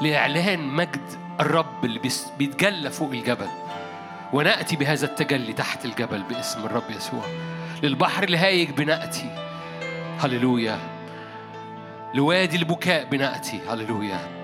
لإعلان 0.02 0.60
مجد 0.60 1.02
الرب 1.40 1.86
اللي 1.86 2.00
بيتجلى 2.38 2.90
فوق 2.90 3.12
الجبل. 3.12 3.48
ونأتي 4.34 4.76
بهذا 4.76 5.06
التجلي 5.06 5.54
تحت 5.54 5.86
الجبل 5.86 6.24
باسم 6.24 6.66
الرب 6.66 6.90
يسوع. 6.90 7.24
للبحر 7.84 8.24
الهايج 8.24 8.70
بنأتي. 8.70 9.36
هللويا. 10.20 10.80
لوادي 12.14 12.58
البكاء 12.58 13.06
بنأتي. 13.06 13.60
هللويا. 13.70 14.43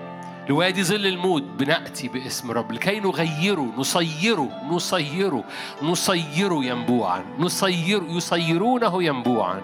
لوادي 0.50 0.84
ظل 0.84 1.06
الموت 1.06 1.42
بنأتي 1.42 2.08
باسم 2.08 2.50
رب. 2.50 2.72
لكي 2.72 3.00
نغيره 3.00 3.72
نصيره 3.78 4.48
نصيره 4.70 5.44
نصيره 5.82 6.64
ينبوعا. 6.64 7.24
نصير 7.38 8.02
يصيرونه 8.08 9.02
ينبوعا. 9.02 9.60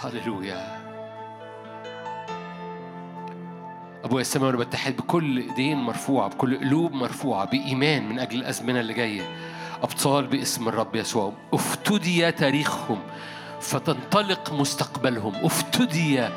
هللويا. 0.00 0.78
أبويا 4.04 4.20
السماء 4.20 4.46
وأنا 4.46 4.58
بتحد 4.58 4.96
بكل 4.96 5.38
إيدين 5.38 5.76
مرفوعة 5.76 6.28
بكل 6.28 6.58
قلوب 6.58 6.92
مرفوعة 6.92 7.44
بإيمان 7.44 8.08
من 8.08 8.18
أجل 8.18 8.38
الأزمنة 8.38 8.80
اللي 8.80 8.94
جاية. 8.94 9.22
أبطال 9.82 10.26
باسم 10.26 10.68
الرب 10.68 10.96
يسوع. 10.96 11.32
افتدي 11.52 12.32
تاريخهم 12.32 12.98
فتنطلق 13.60 14.52
مستقبلهم. 14.52 15.32
افتدي 15.44 16.28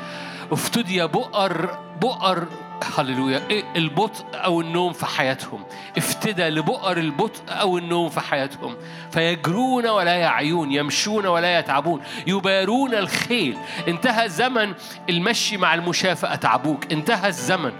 افتدي 0.52 1.06
بؤر 1.06 1.78
بؤر 2.00 2.46
هللويا. 2.84 3.42
إيه 3.50 3.64
البطء 3.76 4.24
أو 4.34 4.60
النوم 4.60 4.92
في 4.92 5.06
حياتهم؟ 5.06 5.64
افتدى 5.98 6.48
لبؤر 6.48 6.96
البطء 6.96 7.40
أو 7.48 7.78
النوم 7.78 8.08
في 8.08 8.20
حياتهم. 8.20 8.76
فيجرون 9.10 9.86
ولا 9.86 10.14
يعيون 10.14 10.72
يمشون 10.72 11.26
ولا 11.26 11.58
يتعبون 11.58 12.02
يبارون 12.26 12.94
الخيل. 12.94 13.56
انتهى 13.88 14.28
زمن 14.28 14.74
المشي 15.10 15.56
مع 15.56 15.74
المشاة 15.74 16.14
فأتعبوك 16.14 16.92
انتهى 16.92 17.28
الزمن. 17.28 17.72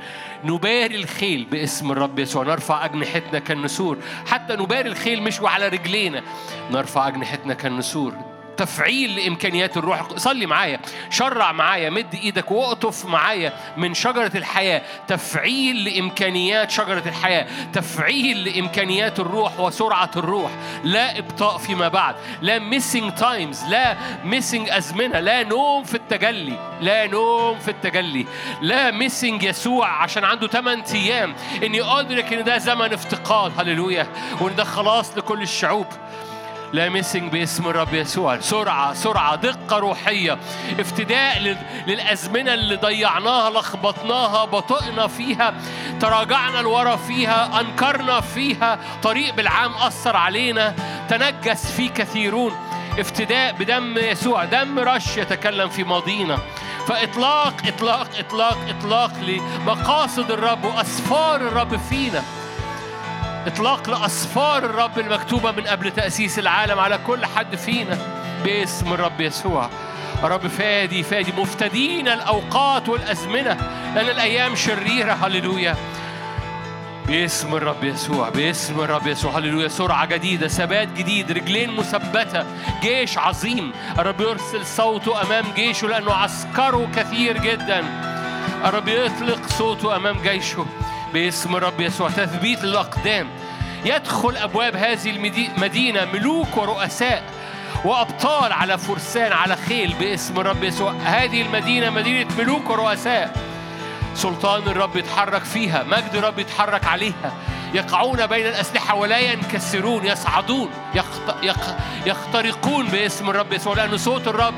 نباري 0.45 0.97
الخيل 0.97 1.45
باسم 1.45 1.93
الرب 1.93 2.19
يسوع. 2.19 2.45
نرفع 2.45 2.85
أجنحتنا 2.85 3.39
كالنسور. 3.39 3.99
حتى 4.27 4.57
نباري 4.57 4.89
الخيل 4.89 5.23
مش 5.23 5.41
وعلى 5.41 5.69
رجلينا. 5.69 6.23
نرفع 6.71 7.09
أجنحتنا 7.09 7.55
كالنسور. 7.55 8.40
تفعيل 8.61 9.17
لإمكانيات 9.17 9.77
الروح. 9.77 10.17
صلي 10.17 10.47
معايا. 10.47 10.81
شرع 11.11 11.53
معايا. 11.53 11.91
مد 11.91 12.15
إيدك 12.15 12.51
واقطف 12.51 13.07
معايا 13.07 13.53
من 13.77 13.95
شجرة 13.95 14.31
الحياة. 14.35 14.83
تفعيل 15.09 15.85
لإمكانيات 15.85 16.71
شجرة 16.71 17.03
الحياة. 17.07 17.47
تفعيل 17.73 18.45
لإمكانيات 18.45 19.21
الروح 19.21 19.61
وسرعة 19.61 20.11
الروح. 20.17 20.51
لا 20.85 21.19
إبطاء 21.19 21.59
فيما 21.59 21.89
بعد. 21.89 22.15
لا 22.43 22.59
missing 22.59 23.13
times 23.15 23.65
لا 23.65 23.97
missing 24.25 24.71
أزمنة 24.71 25.21
لا 25.21 25.43
نوم 25.43 25.85
في 25.85 25.95
التجلي. 25.95 26.77
لا 26.81 27.07
نوم 27.07 27.59
في 27.59 27.71
التجلي. 27.71 28.27
لا 28.63 28.91
missing 28.91 29.43
يسوع 29.43 30.03
عشان 30.03 30.25
عنده 30.25 30.47
8 30.47 30.85
أيام. 30.95 31.35
إني 31.63 31.83
أدرك 31.83 32.33
إن 32.33 32.45
ده 32.45 32.59
زمن 32.59 32.93
افتقاد. 32.93 33.53
هللويا. 33.59 34.07
وإن 34.41 34.57
ده 34.57 34.65
خلاص 34.65 35.19
لكل 35.19 35.43
الشعوب. 35.43 35.87
لا 36.73 36.89
ميسنج 36.89 37.33
باسم 37.33 37.69
الرب 37.69 37.95
يسوع. 37.95 38.41
سرعة 38.41 38.95
سرعة 38.95 39.35
دقة 39.37 39.79
روحية. 39.79 40.39
افتداء 40.81 41.39
لل- 41.39 41.57
للأزمنة 41.87 42.55
اللي 42.55 42.77
ضيعناها 42.77 43.51
لخبطناها 43.51 44.45
بطئنا 44.45 45.07
فيها 45.07 45.55
تراجعنا 46.01 46.59
لورا 46.59 46.97
فيها 46.97 47.61
أنكرنا 47.61 48.21
فيها. 48.21 48.79
طريق 49.03 49.35
بالعام 49.35 49.75
أثر 49.75 50.17
علينا. 50.17 50.75
تنجس 51.09 51.73
فيه 51.73 51.91
كثيرون. 51.91 52.53
افتداء 52.99 53.53
بدم 53.53 53.99
يسوع. 53.99 54.45
دم 54.45 54.79
رش 54.79 55.17
يتكلم 55.17 55.69
في 55.69 55.85
ماضينا. 55.85 56.39
فإطلاق 56.87 57.55
إطلاق 57.67 58.09
إطلاق 58.19 58.59
إطلاق 58.69 59.11
لمقاصد 59.23 60.31
الرب 60.31 60.65
وأسفار 60.65 61.37
الرب 61.37 61.77
فينا. 61.77 62.23
اطلاق 63.47 63.91
لاسفار 63.91 64.65
الرب 64.65 64.99
المكتوبة 64.99 65.51
من 65.51 65.67
قبل 65.67 65.91
تأسيس 65.91 66.39
العالم 66.39 66.79
على 66.79 66.99
كل 67.07 67.27
حد 67.27 67.57
فينا 67.57 67.99
باسم 68.45 68.93
الرب 68.93 69.21
يسوع. 69.21 69.71
رب 70.23 70.47
فادي 70.47 71.03
فادي 71.03 71.33
مفتدين 71.39 72.09
الأوقات 72.09 72.89
والأزمنة 72.89 73.57
لأن 73.95 74.09
الأيام 74.09 74.55
شريرة. 74.55 75.13
هللويا. 75.13 75.77
باسم 77.07 77.55
الرب 77.55 77.85
يسوع 77.85 78.29
باسم 78.29 78.81
الرب 78.81 79.07
يسوع. 79.07 79.39
هللويا. 79.39 79.69
سرعة 79.69 80.07
جديدة 80.07 80.49
ثبات 80.49 80.89
جديد 80.89 81.33
رجلين 81.33 81.77
مثبتة 81.77 82.45
جيش 82.83 83.19
عظيم. 83.19 83.73
الرب 83.99 84.21
يرسل 84.21 84.67
صوته 84.67 85.23
أمام 85.23 85.45
جيشه 85.57 85.89
لأنه 85.89 86.13
عسكره 86.13 86.89
كثير 86.97 87.39
جدا. 87.39 87.85
الرب 88.65 88.89
يطلق 88.89 89.47
صوته 89.47 89.97
أمام 89.97 90.17
جيشه. 90.23 90.67
باسم 91.13 91.57
الرب 91.57 91.81
يسوع. 91.81 92.09
تثبيت 92.11 92.65
للأقدام 92.65 93.29
يدخل 93.85 94.37
أبواب 94.37 94.77
هذه 94.77 95.11
المدي- 95.11 95.51
المدينة 95.57 96.05
ملوك 96.05 96.57
ورؤساء 96.57 97.23
وأبطال 97.85 98.53
على 98.53 98.79
فرسان 98.79 99.33
على 99.33 99.57
خيل 99.57 99.95
باسم 100.01 100.41
الرب 100.41 100.65
يسوع. 100.65 100.93
هذه 101.05 101.43
المدينة 101.43 101.91
مدينة 101.91 102.37
ملوك 102.39 102.71
ورؤساء. 102.71 103.37
سلطان 104.15 104.63
الرب 104.63 104.97
يتحرك 104.97 105.45
فيها 105.45 105.83
مجد 105.83 106.15
الرب 106.15 106.39
يتحرك 106.39 106.85
عليها. 106.85 107.33
يقعون 107.75 108.27
بين 108.27 108.47
الأسلحة 108.47 108.95
ولا 108.95 109.19
ينكسرون 109.19 110.07
يصعدون 110.07 110.71
يخت... 110.95 111.23
يخ... 111.43 111.71
يخترقون 112.07 112.87
باسم 112.87 113.31
الرب 113.31 113.53
يسوع. 113.53 113.75
لأن 113.75 113.99
صوت 113.99 114.29
الرب 114.29 114.55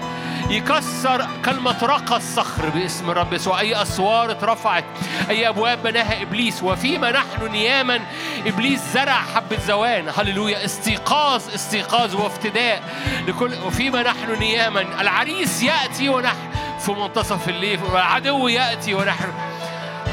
يكسر 0.53 1.27
كلمة 1.45 1.77
رقى 1.83 2.17
الصخر 2.17 2.69
باسم 2.69 3.11
الرب 3.11 3.33
يسوع. 3.33 3.61
أي 3.61 3.83
أسوار 3.83 4.31
اترفعت 4.31 4.85
أي 5.31 5.49
أبواب 5.49 5.83
بناها 5.83 6.23
إبليس. 6.23 6.63
وفيما 6.63 7.11
نحن 7.13 7.51
نياما 7.53 8.01
إبليس 8.47 8.81
زرع 8.95 9.23
حبة 9.35 9.59
زوان. 9.67 10.09
هللويا. 10.19 10.65
استيقاظ 10.65 11.55
استيقاظ 11.55 12.15
وافتداء 12.15 12.83
لكل 13.29 13.55
وفيما 13.67 14.03
نحن 14.03 14.39
نياما 14.39 14.81
العريس 15.01 15.63
يأتي 15.63 16.09
ونحن 16.09 16.37
في 16.81 16.93
منتصف 16.93 17.49
الليل 17.49 17.81
والعدو 17.93 18.49
يأتي 18.49 18.95
ونحن. 18.95 19.33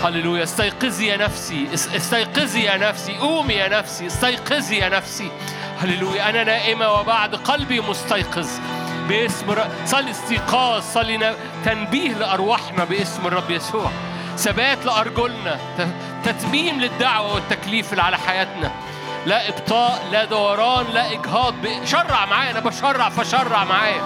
هللويا. 0.04 0.44
استيقظي 0.44 1.08
يا 1.08 1.18
نفسي. 1.18 1.68
اس- 1.74 1.96
استيقظي 1.96 2.64
يا 2.64 2.78
نفسي. 2.78 3.18
قومي 3.18 3.54
يا 3.54 3.68
نفسي. 3.68 4.08
استيقظي 4.08 4.78
يا 4.78 4.90
نفسي. 4.90 5.32
هللويا. 5.80 6.30
أنا 6.30 6.44
نائمة 6.44 6.92
وبعد 6.92 7.36
قلبي 7.36 7.82
مستيقظ. 7.82 8.50
باسم 9.10 9.52
الرب 9.52 9.70
صلي 9.86 10.12
استيقاظ 10.12 10.84
صلي 10.94 11.36
تنبيه 11.66 12.14
لأرواحنا 12.14 12.84
باسم 12.84 13.28
الرب 13.28 13.52
يسوع. 13.52 13.92
ثبات 14.38 14.86
لأرجلنا 14.86 15.60
تتميم 16.24 16.80
للدعوة 16.80 17.34
والتكليف 17.34 17.92
اللي 17.92 18.04
على 18.04 18.18
حياتنا. 18.18 18.72
لا 19.26 19.50
إبطاء 19.50 20.08
لا 20.12 20.26
دوران 20.26 20.86
لا 20.94 21.12
إجهاض 21.12 21.56
شرع 21.86 22.26
معايا 22.26 22.52
أنا 22.52 22.60
بشرع 22.60 23.10
فشرع 23.10 23.64
معايا. 23.64 24.02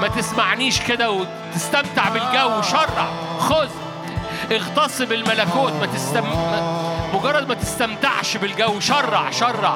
ما 0.00 0.08
تسمعنيش 0.08 0.80
كده 0.80 1.10
وتستمتع 1.10 2.08
بالجو 2.08 2.62
شرع 2.62 3.06
خذ. 3.38 3.68
اغتصب 4.52 5.12
الملكوت 5.12 5.72
ما 5.72 5.86
تستم... 5.86 6.24
مجرد 7.14 7.48
ما 7.48 7.54
تستمتعش 7.54 8.36
بالجو 8.36 8.80
شرع 8.80 9.30
شرع. 9.30 9.74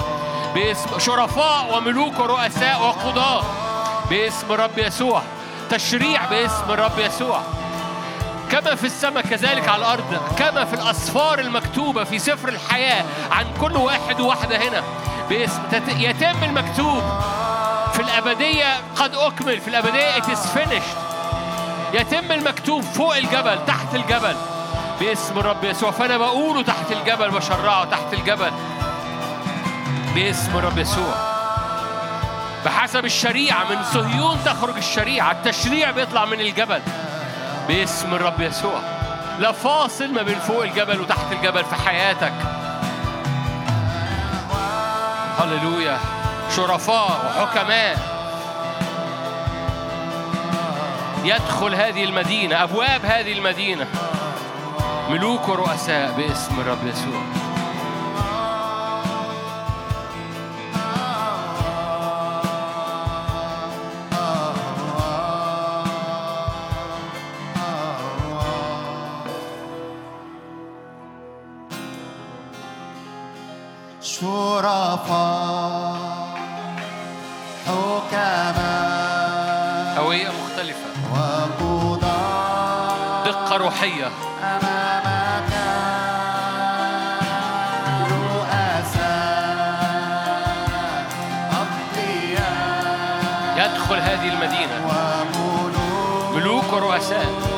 باسم 0.55 0.99
شرفاء 0.99 1.77
وملوك 1.77 2.21
ورؤساء 2.21 2.81
وقضاة 2.83 3.43
باسم 4.11 4.53
رب 4.53 4.79
يسوع. 4.79 5.23
تشريع 5.71 6.27
باسم 6.27 6.71
رب 6.71 6.99
يسوع. 6.99 7.41
كما 8.51 8.75
في 8.75 8.85
السماء 8.85 9.23
كذلك 9.23 9.69
على 9.69 9.81
الأرض 9.81 10.21
كما 10.39 10.65
في 10.65 10.75
الأسفار 10.75 11.39
المكتوبة 11.39 12.05
في 12.05 12.19
سفر 12.19 12.49
الحياة 12.49 13.05
عن 13.31 13.47
كل 13.61 13.77
واحد 13.77 14.21
وواحدة 14.21 14.57
هنا. 14.57 14.83
باسم 15.31 15.63
يتم 15.89 16.45
المكتوب 16.45 17.03
في 17.93 18.01
الأبدية 18.01 18.77
قد 18.97 19.15
أكمل 19.15 19.61
في 19.61 19.69
الأبدية 19.69 20.21
it 20.21 20.25
is 20.25 20.59
finished. 20.59 20.99
يتم 21.93 22.33
المكتوب 22.33 22.83
فوق 22.83 23.17
الجبل 23.17 23.59
تحت 23.67 23.95
الجبل. 23.95 24.37
باسم 25.01 25.39
الرب 25.39 25.65
يسوع. 25.65 25.91
فأنا 25.91 26.17
بقوله 26.17 26.63
تحت 26.63 26.93
الجبل 26.93 27.31
بشرعه 27.31 27.85
تحت 27.85 28.13
الجبل. 28.13 28.53
باسم 30.15 30.57
الرب 30.57 30.79
يسوع. 30.79 31.34
بحسب 32.65 33.05
الشريعة 33.05 33.65
من 33.65 33.85
صهيون 33.85 34.39
تخرج 34.45 34.77
الشريعة 34.77 35.33
التشريع 35.33 35.91
بيطلع 35.91 36.25
من 36.25 36.41
الجبل. 36.41 36.83
باسم 37.69 38.15
الرب 38.15 38.41
يسوع. 38.41 38.81
لا 39.39 39.53
فاصل 39.53 40.13
ما 40.13 40.23
بين 40.23 40.39
فوق 40.39 40.63
الجبل 40.63 41.01
وتحت 41.01 41.33
الجبل 41.33 41.65
في 41.65 41.75
حياتك. 41.75 42.33
هللويا. 45.39 45.99
شرفاء 46.57 47.37
وحكماء. 47.39 47.99
يدخل 51.25 51.75
هذه 51.75 52.05
المدينة 52.05 52.63
أبواب 52.63 53.05
هذه 53.05 53.33
المدينة. 53.33 53.87
ملوك 55.11 55.49
ورؤساء 55.49 56.13
باسم 56.17 56.61
الرب 56.61 56.87
يسوع. 56.87 57.44
شرفاء 74.21 75.97
حكماء. 77.67 78.75
هوية 79.99 80.29
مختلفة. 80.29 80.89
وقضاء. 81.13 82.05
دقة 83.27 83.57
روحية. 83.57 84.07
أمامك. 84.43 85.53
رؤساء. 88.11 89.05
أقوياء 91.53 92.85
يدخل 93.59 93.99
هذه 93.99 94.29
المدينة. 94.29 94.77
وملوك. 94.87 96.37
ملوك 96.37 96.73
ورؤساء. 96.73 97.54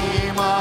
مستقيمة 0.00 0.40
ويرى 0.40 0.59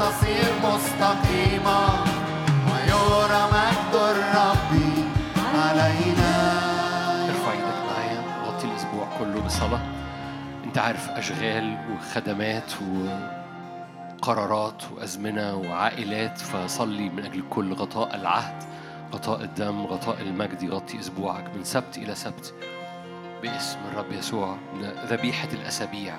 تصير 0.00 0.46
مستقيمة 0.64 1.88
مجد 2.66 3.96
علينا. 5.54 6.34
ارفع 7.28 7.52
إيدك 7.52 7.78
معايا 7.90 8.22
غطي 8.46 8.64
الأسبوع 8.64 9.08
كله 9.18 9.40
بصلاة. 9.40 9.80
أنت 10.64 10.78
عارف 10.78 11.10
أشغال 11.10 11.78
وخدمات 11.90 12.72
وقرارات 14.22 14.82
وازمنه 15.06 15.56
وعائلات 15.56 16.38
فصلي 16.38 17.08
من 17.08 17.24
أجل 17.24 17.42
كل 17.50 17.72
غطاء 17.72 18.16
العهد 18.16 18.62
غطاء 19.14 19.42
الدم 19.42 19.86
غطاء 19.86 20.20
المجد 20.20 20.62
يغطي 20.62 21.00
أسبوعك 21.00 21.56
من 21.56 21.64
سبت 21.64 21.98
إلى 21.98 22.14
سبت 22.14 22.54
باسم 23.42 23.78
الرب 23.92 24.12
يسوع 24.12 24.56
ذبيحة 25.06 25.48
الأسابيع. 25.52 26.14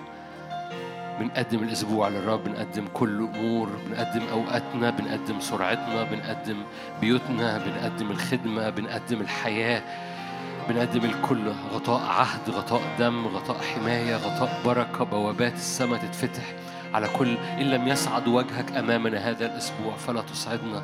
بنقدم 1.19 1.63
الأسبوع 1.63 2.07
للرب 2.07 2.43
بنقدم 2.43 2.87
كل 2.93 3.29
أمور 3.35 3.69
بنقدم 3.87 4.21
أوقاتنا 4.31 4.89
بنقدم 4.89 5.39
سرعتنا 5.39 6.03
بنقدم 6.03 6.63
بيوتنا 7.01 7.57
بنقدم 7.57 8.11
الخدمة 8.11 8.69
بنقدم 8.69 9.21
الحياة 9.21 9.81
بنقدم 10.69 11.05
الكل. 11.05 11.51
غطاء 11.73 12.01
عهد 12.01 12.49
غطاء 12.49 12.81
دم 12.99 13.27
غطاء 13.27 13.57
حماية 13.61 14.15
غطاء 14.15 14.61
بركة 14.65 15.05
بوابات 15.05 15.53
السماء 15.53 15.99
تتفتح. 15.99 16.43
على 16.97 17.07
كل 17.07 17.37
إن 17.37 17.71
لم 17.71 17.87
يصعد 17.87 18.27
وجهك 18.27 18.71
أمامنا 18.71 19.29
هذا 19.29 19.45
الأسبوع 19.45 19.95
فلا 19.95 20.21
تصعدنا 20.21 20.83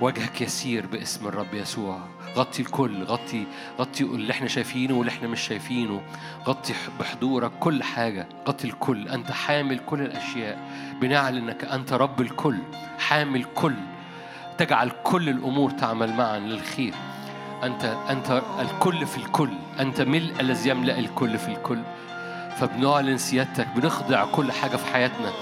وجهك 0.00 0.40
يسير 0.40 0.86
باسم 0.86 1.26
الرب 1.26 1.54
يسوع. 1.54 1.98
غطي 2.36 2.62
الكل 2.62 3.04
غطي 3.04 3.44
غطي 3.80 4.04
اللي 4.04 4.32
إحنا 4.32 4.48
شايفينه 4.48 4.94
واللي 4.94 5.10
إحنا 5.10 5.28
مش 5.28 5.40
شايفينه. 5.40 6.02
غطي 6.46 6.74
بحضورك 7.00 7.50
كل 7.60 7.82
حاجة. 7.82 8.28
غطي 8.48 8.68
الكل. 8.68 9.08
أنت 9.08 9.30
حامل 9.30 9.78
كل 9.78 10.00
الأشياء. 10.00 10.58
بنعلن 11.00 11.36
أنك 11.48 11.64
أنت 11.64 11.92
رب 11.92 12.20
الكل. 12.20 12.58
حامل 12.98 13.44
كل. 13.54 13.74
تجعل 14.58 14.90
كل 15.04 15.28
الأمور 15.28 15.70
تعمل 15.70 16.12
معا 16.12 16.38
للخير. 16.38 16.94
أنت 17.62 17.84
أنت 18.10 18.42
الكل 18.60 19.06
في 19.06 19.18
الكل. 19.18 19.50
أنت 19.80 20.00
ملء 20.00 20.40
الذي 20.40 20.70
يملأ 20.70 20.98
الكل 20.98 21.38
في 21.38 21.48
الكل. 21.48 21.78
فبنعلن 22.56 23.18
سيادتك 23.18 23.68
بنخضع 23.76 24.24
كل 24.24 24.52
حاجة 24.52 24.76
في 24.76 24.86
حياتنا. 24.92 25.32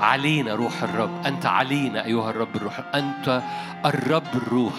علينا 0.00 0.54
روح 0.54 0.82
الرب. 0.82 1.26
أنت 1.26 1.46
علينا 1.46 2.04
أيها 2.04 2.30
الرب 2.30 2.56
الروح. 2.56 2.80
أنت 2.94 3.42
الرب 3.86 4.34
الروح. 4.34 4.74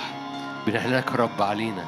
بنعلنك 0.68 1.12
رب 1.12 1.42
علينا. 1.42 1.84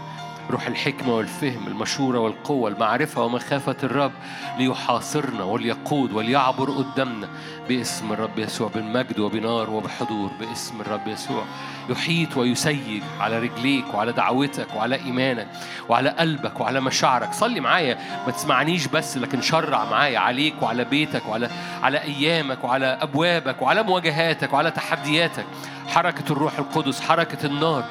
روح 0.51 0.67
الحكمة 0.67 1.15
والفهم 1.15 1.67
المشورة 1.67 2.19
والقوة 2.19 2.69
المعرفة 2.69 3.23
ومخافة 3.23 3.75
الرب 3.83 4.11
ليحاصرنا 4.57 5.43
وليقود 5.43 6.11
وليعبر 6.11 6.71
قدامنا. 6.71 7.27
باسم 7.69 8.13
الرب 8.13 8.39
يسوع 8.39 8.69
بالمجد 8.75 9.19
وبنار 9.19 9.69
وبحضور 9.69 10.31
باسم 10.39 10.81
الرب 10.81 11.07
يسوع. 11.07 11.43
يحيط 11.89 12.37
ويسيج 12.37 13.03
على 13.19 13.39
رجليك 13.39 13.93
وعلى 13.93 14.11
دعوتك 14.11 14.67
وعلى 14.75 14.95
إيمانك 14.95 15.47
وعلى 15.89 16.09
قلبك 16.09 16.59
وعلى 16.59 16.81
مشاعرك. 16.81 17.33
صلي 17.33 17.59
معايا 17.59 17.97
ما 18.25 18.31
تسمعنيش 18.31 18.87
بس 18.87 19.17
لكن 19.17 19.41
شرع 19.41 19.85
معايا 19.85 20.19
عليك 20.19 20.53
وعلى 20.61 20.83
بيتك 20.83 21.27
وعلى 21.27 21.49
على 21.83 22.01
أيامك 22.01 22.63
وعلى 22.63 22.97
أبوابك 23.01 23.61
وعلى 23.61 23.83
مواجهاتك 23.83 24.53
وعلى 24.53 24.71
تحدياتك. 24.71 25.45
حركة 25.87 26.31
الروح 26.31 26.59
القدس 26.59 27.01
حركة 27.01 27.45
النار. 27.45 27.85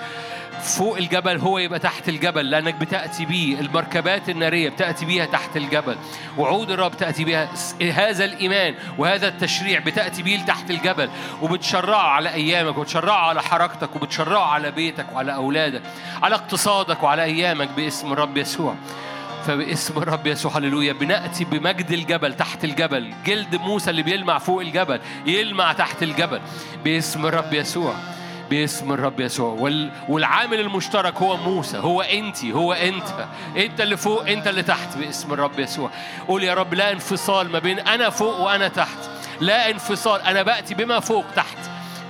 فوق 0.65 0.97
الجبل 0.97 1.39
هو 1.39 1.59
يبقى 1.59 1.79
تحت 1.79 2.09
الجبل 2.09 2.51
لأنك 2.51 2.75
بتأتي 2.75 3.25
بيه. 3.25 3.61
المركبات 3.61 4.29
النارية 4.29 4.69
بتأتي 4.69 5.05
بيها 5.05 5.27
تحت 5.27 5.57
الجبل. 5.57 5.97
وعود 6.39 6.71
الرب 6.71 6.97
تأتي 6.97 7.25
بيها. 7.25 7.49
هذا 7.83 8.25
الإيمان 8.25 8.75
وهذا 8.99 9.29
التشريع 9.29 9.81
بتأتي 9.81 10.23
بيه 10.23 10.39
تحت 10.39 10.71
الجبل. 10.71 11.11
وبتشرعه 11.43 12.09
على 12.09 12.35
أيامك 12.35 12.79
وبتشرعه 12.79 13.29
على 13.29 13.43
حركتك 13.43 13.97
وبتشرعه 13.97 14.47
على 14.47 14.71
بيتك 14.71 15.07
وعلى 15.15 15.35
أولادك 15.35 15.83
على 16.23 16.35
اقتصادك 16.35 17.03
وعلى 17.03 17.23
أيامك 17.25 17.69
باسم 17.77 18.13
الرب 18.13 18.37
يسوع. 18.37 18.75
فباسم 19.47 19.99
الرب 19.99 20.27
يسوع 20.27 20.59
هللويا. 20.59 20.93
بنأتي 20.93 21.45
بمجد 21.45 21.91
الجبل 21.93 22.35
تحت 22.35 22.65
الجبل. 22.65 23.15
جلد 23.27 23.57
موسى 23.57 23.91
اللي 23.91 24.03
بيلمع 24.03 24.39
فوق 24.39 24.61
الجبل 24.61 25.01
يلمع 25.27 25.73
تحت 25.73 26.03
الجبل. 26.03 26.41
باسم 26.85 27.27
الرب 27.27 27.53
يسوع. 27.53 27.95
باسم 28.55 28.93
الرب 28.93 29.21
يسوع. 29.21 29.53
وال... 29.53 29.91
والعامل 30.09 30.61
المشترك 30.61 31.17
هو 31.17 31.37
موسى. 31.37 31.79
هو 31.79 32.03
انت 32.03 32.45
هو 32.45 32.73
انت. 32.73 33.27
انت 33.57 33.81
اللي 33.81 33.97
فوق 33.97 34.29
انت 34.29 34.47
اللي 34.47 34.63
تحت 34.63 34.99
باسم 34.99 35.33
الرب 35.33 35.59
يسوع. 35.59 35.91
قول 36.29 36.45
يا 36.45 36.55
رب 36.55 36.75
لا 36.75 36.93
انفصال 36.93 37.51
ما 37.51 37.59
بين 37.59 37.79
أنا 37.79 38.11
فوق 38.11 38.41
وأنا 38.41 38.69
تحت. 38.69 38.99
لا 39.41 39.71
انفصال. 39.71 40.21
أنا 40.21 40.43
بأتي 40.43 40.75
بما 40.75 41.01
فوق 41.01 41.25
تحت 41.37 41.59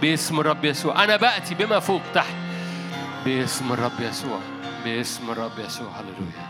باسم 0.03 0.41
الرب 0.41 0.65
يسوع. 0.65 1.05
أنا 1.05 1.17
بأتي 1.17 1.55
بما 1.55 1.81
فوق 1.81 2.03
تحت 2.15 2.35
باسم 3.25 3.73
الرب 3.73 4.01
يسوع. 4.01 4.39
باسم 4.85 5.31
الرب 5.31 5.59
يسوع. 5.59 5.89
هللويا. 5.89 6.47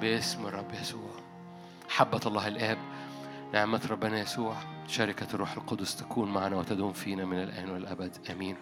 باسم 0.00 0.46
الرب 0.46 0.74
يسوع. 0.80 1.10
حبة 1.88 2.20
الله 2.26 2.48
الآب 2.48 2.78
نعمة 3.54 3.80
ربنا 3.90 4.20
يسوع 4.20 4.54
شركة 4.88 5.26
الروح 5.34 5.52
القدس 5.52 5.96
تكون 5.96 6.32
معنا 6.32 6.56
وتدوم 6.56 6.92
فينا 6.92 7.24
من 7.24 7.42
الآن 7.42 7.70
والأبد. 7.70 8.16
آمين. 8.30 8.56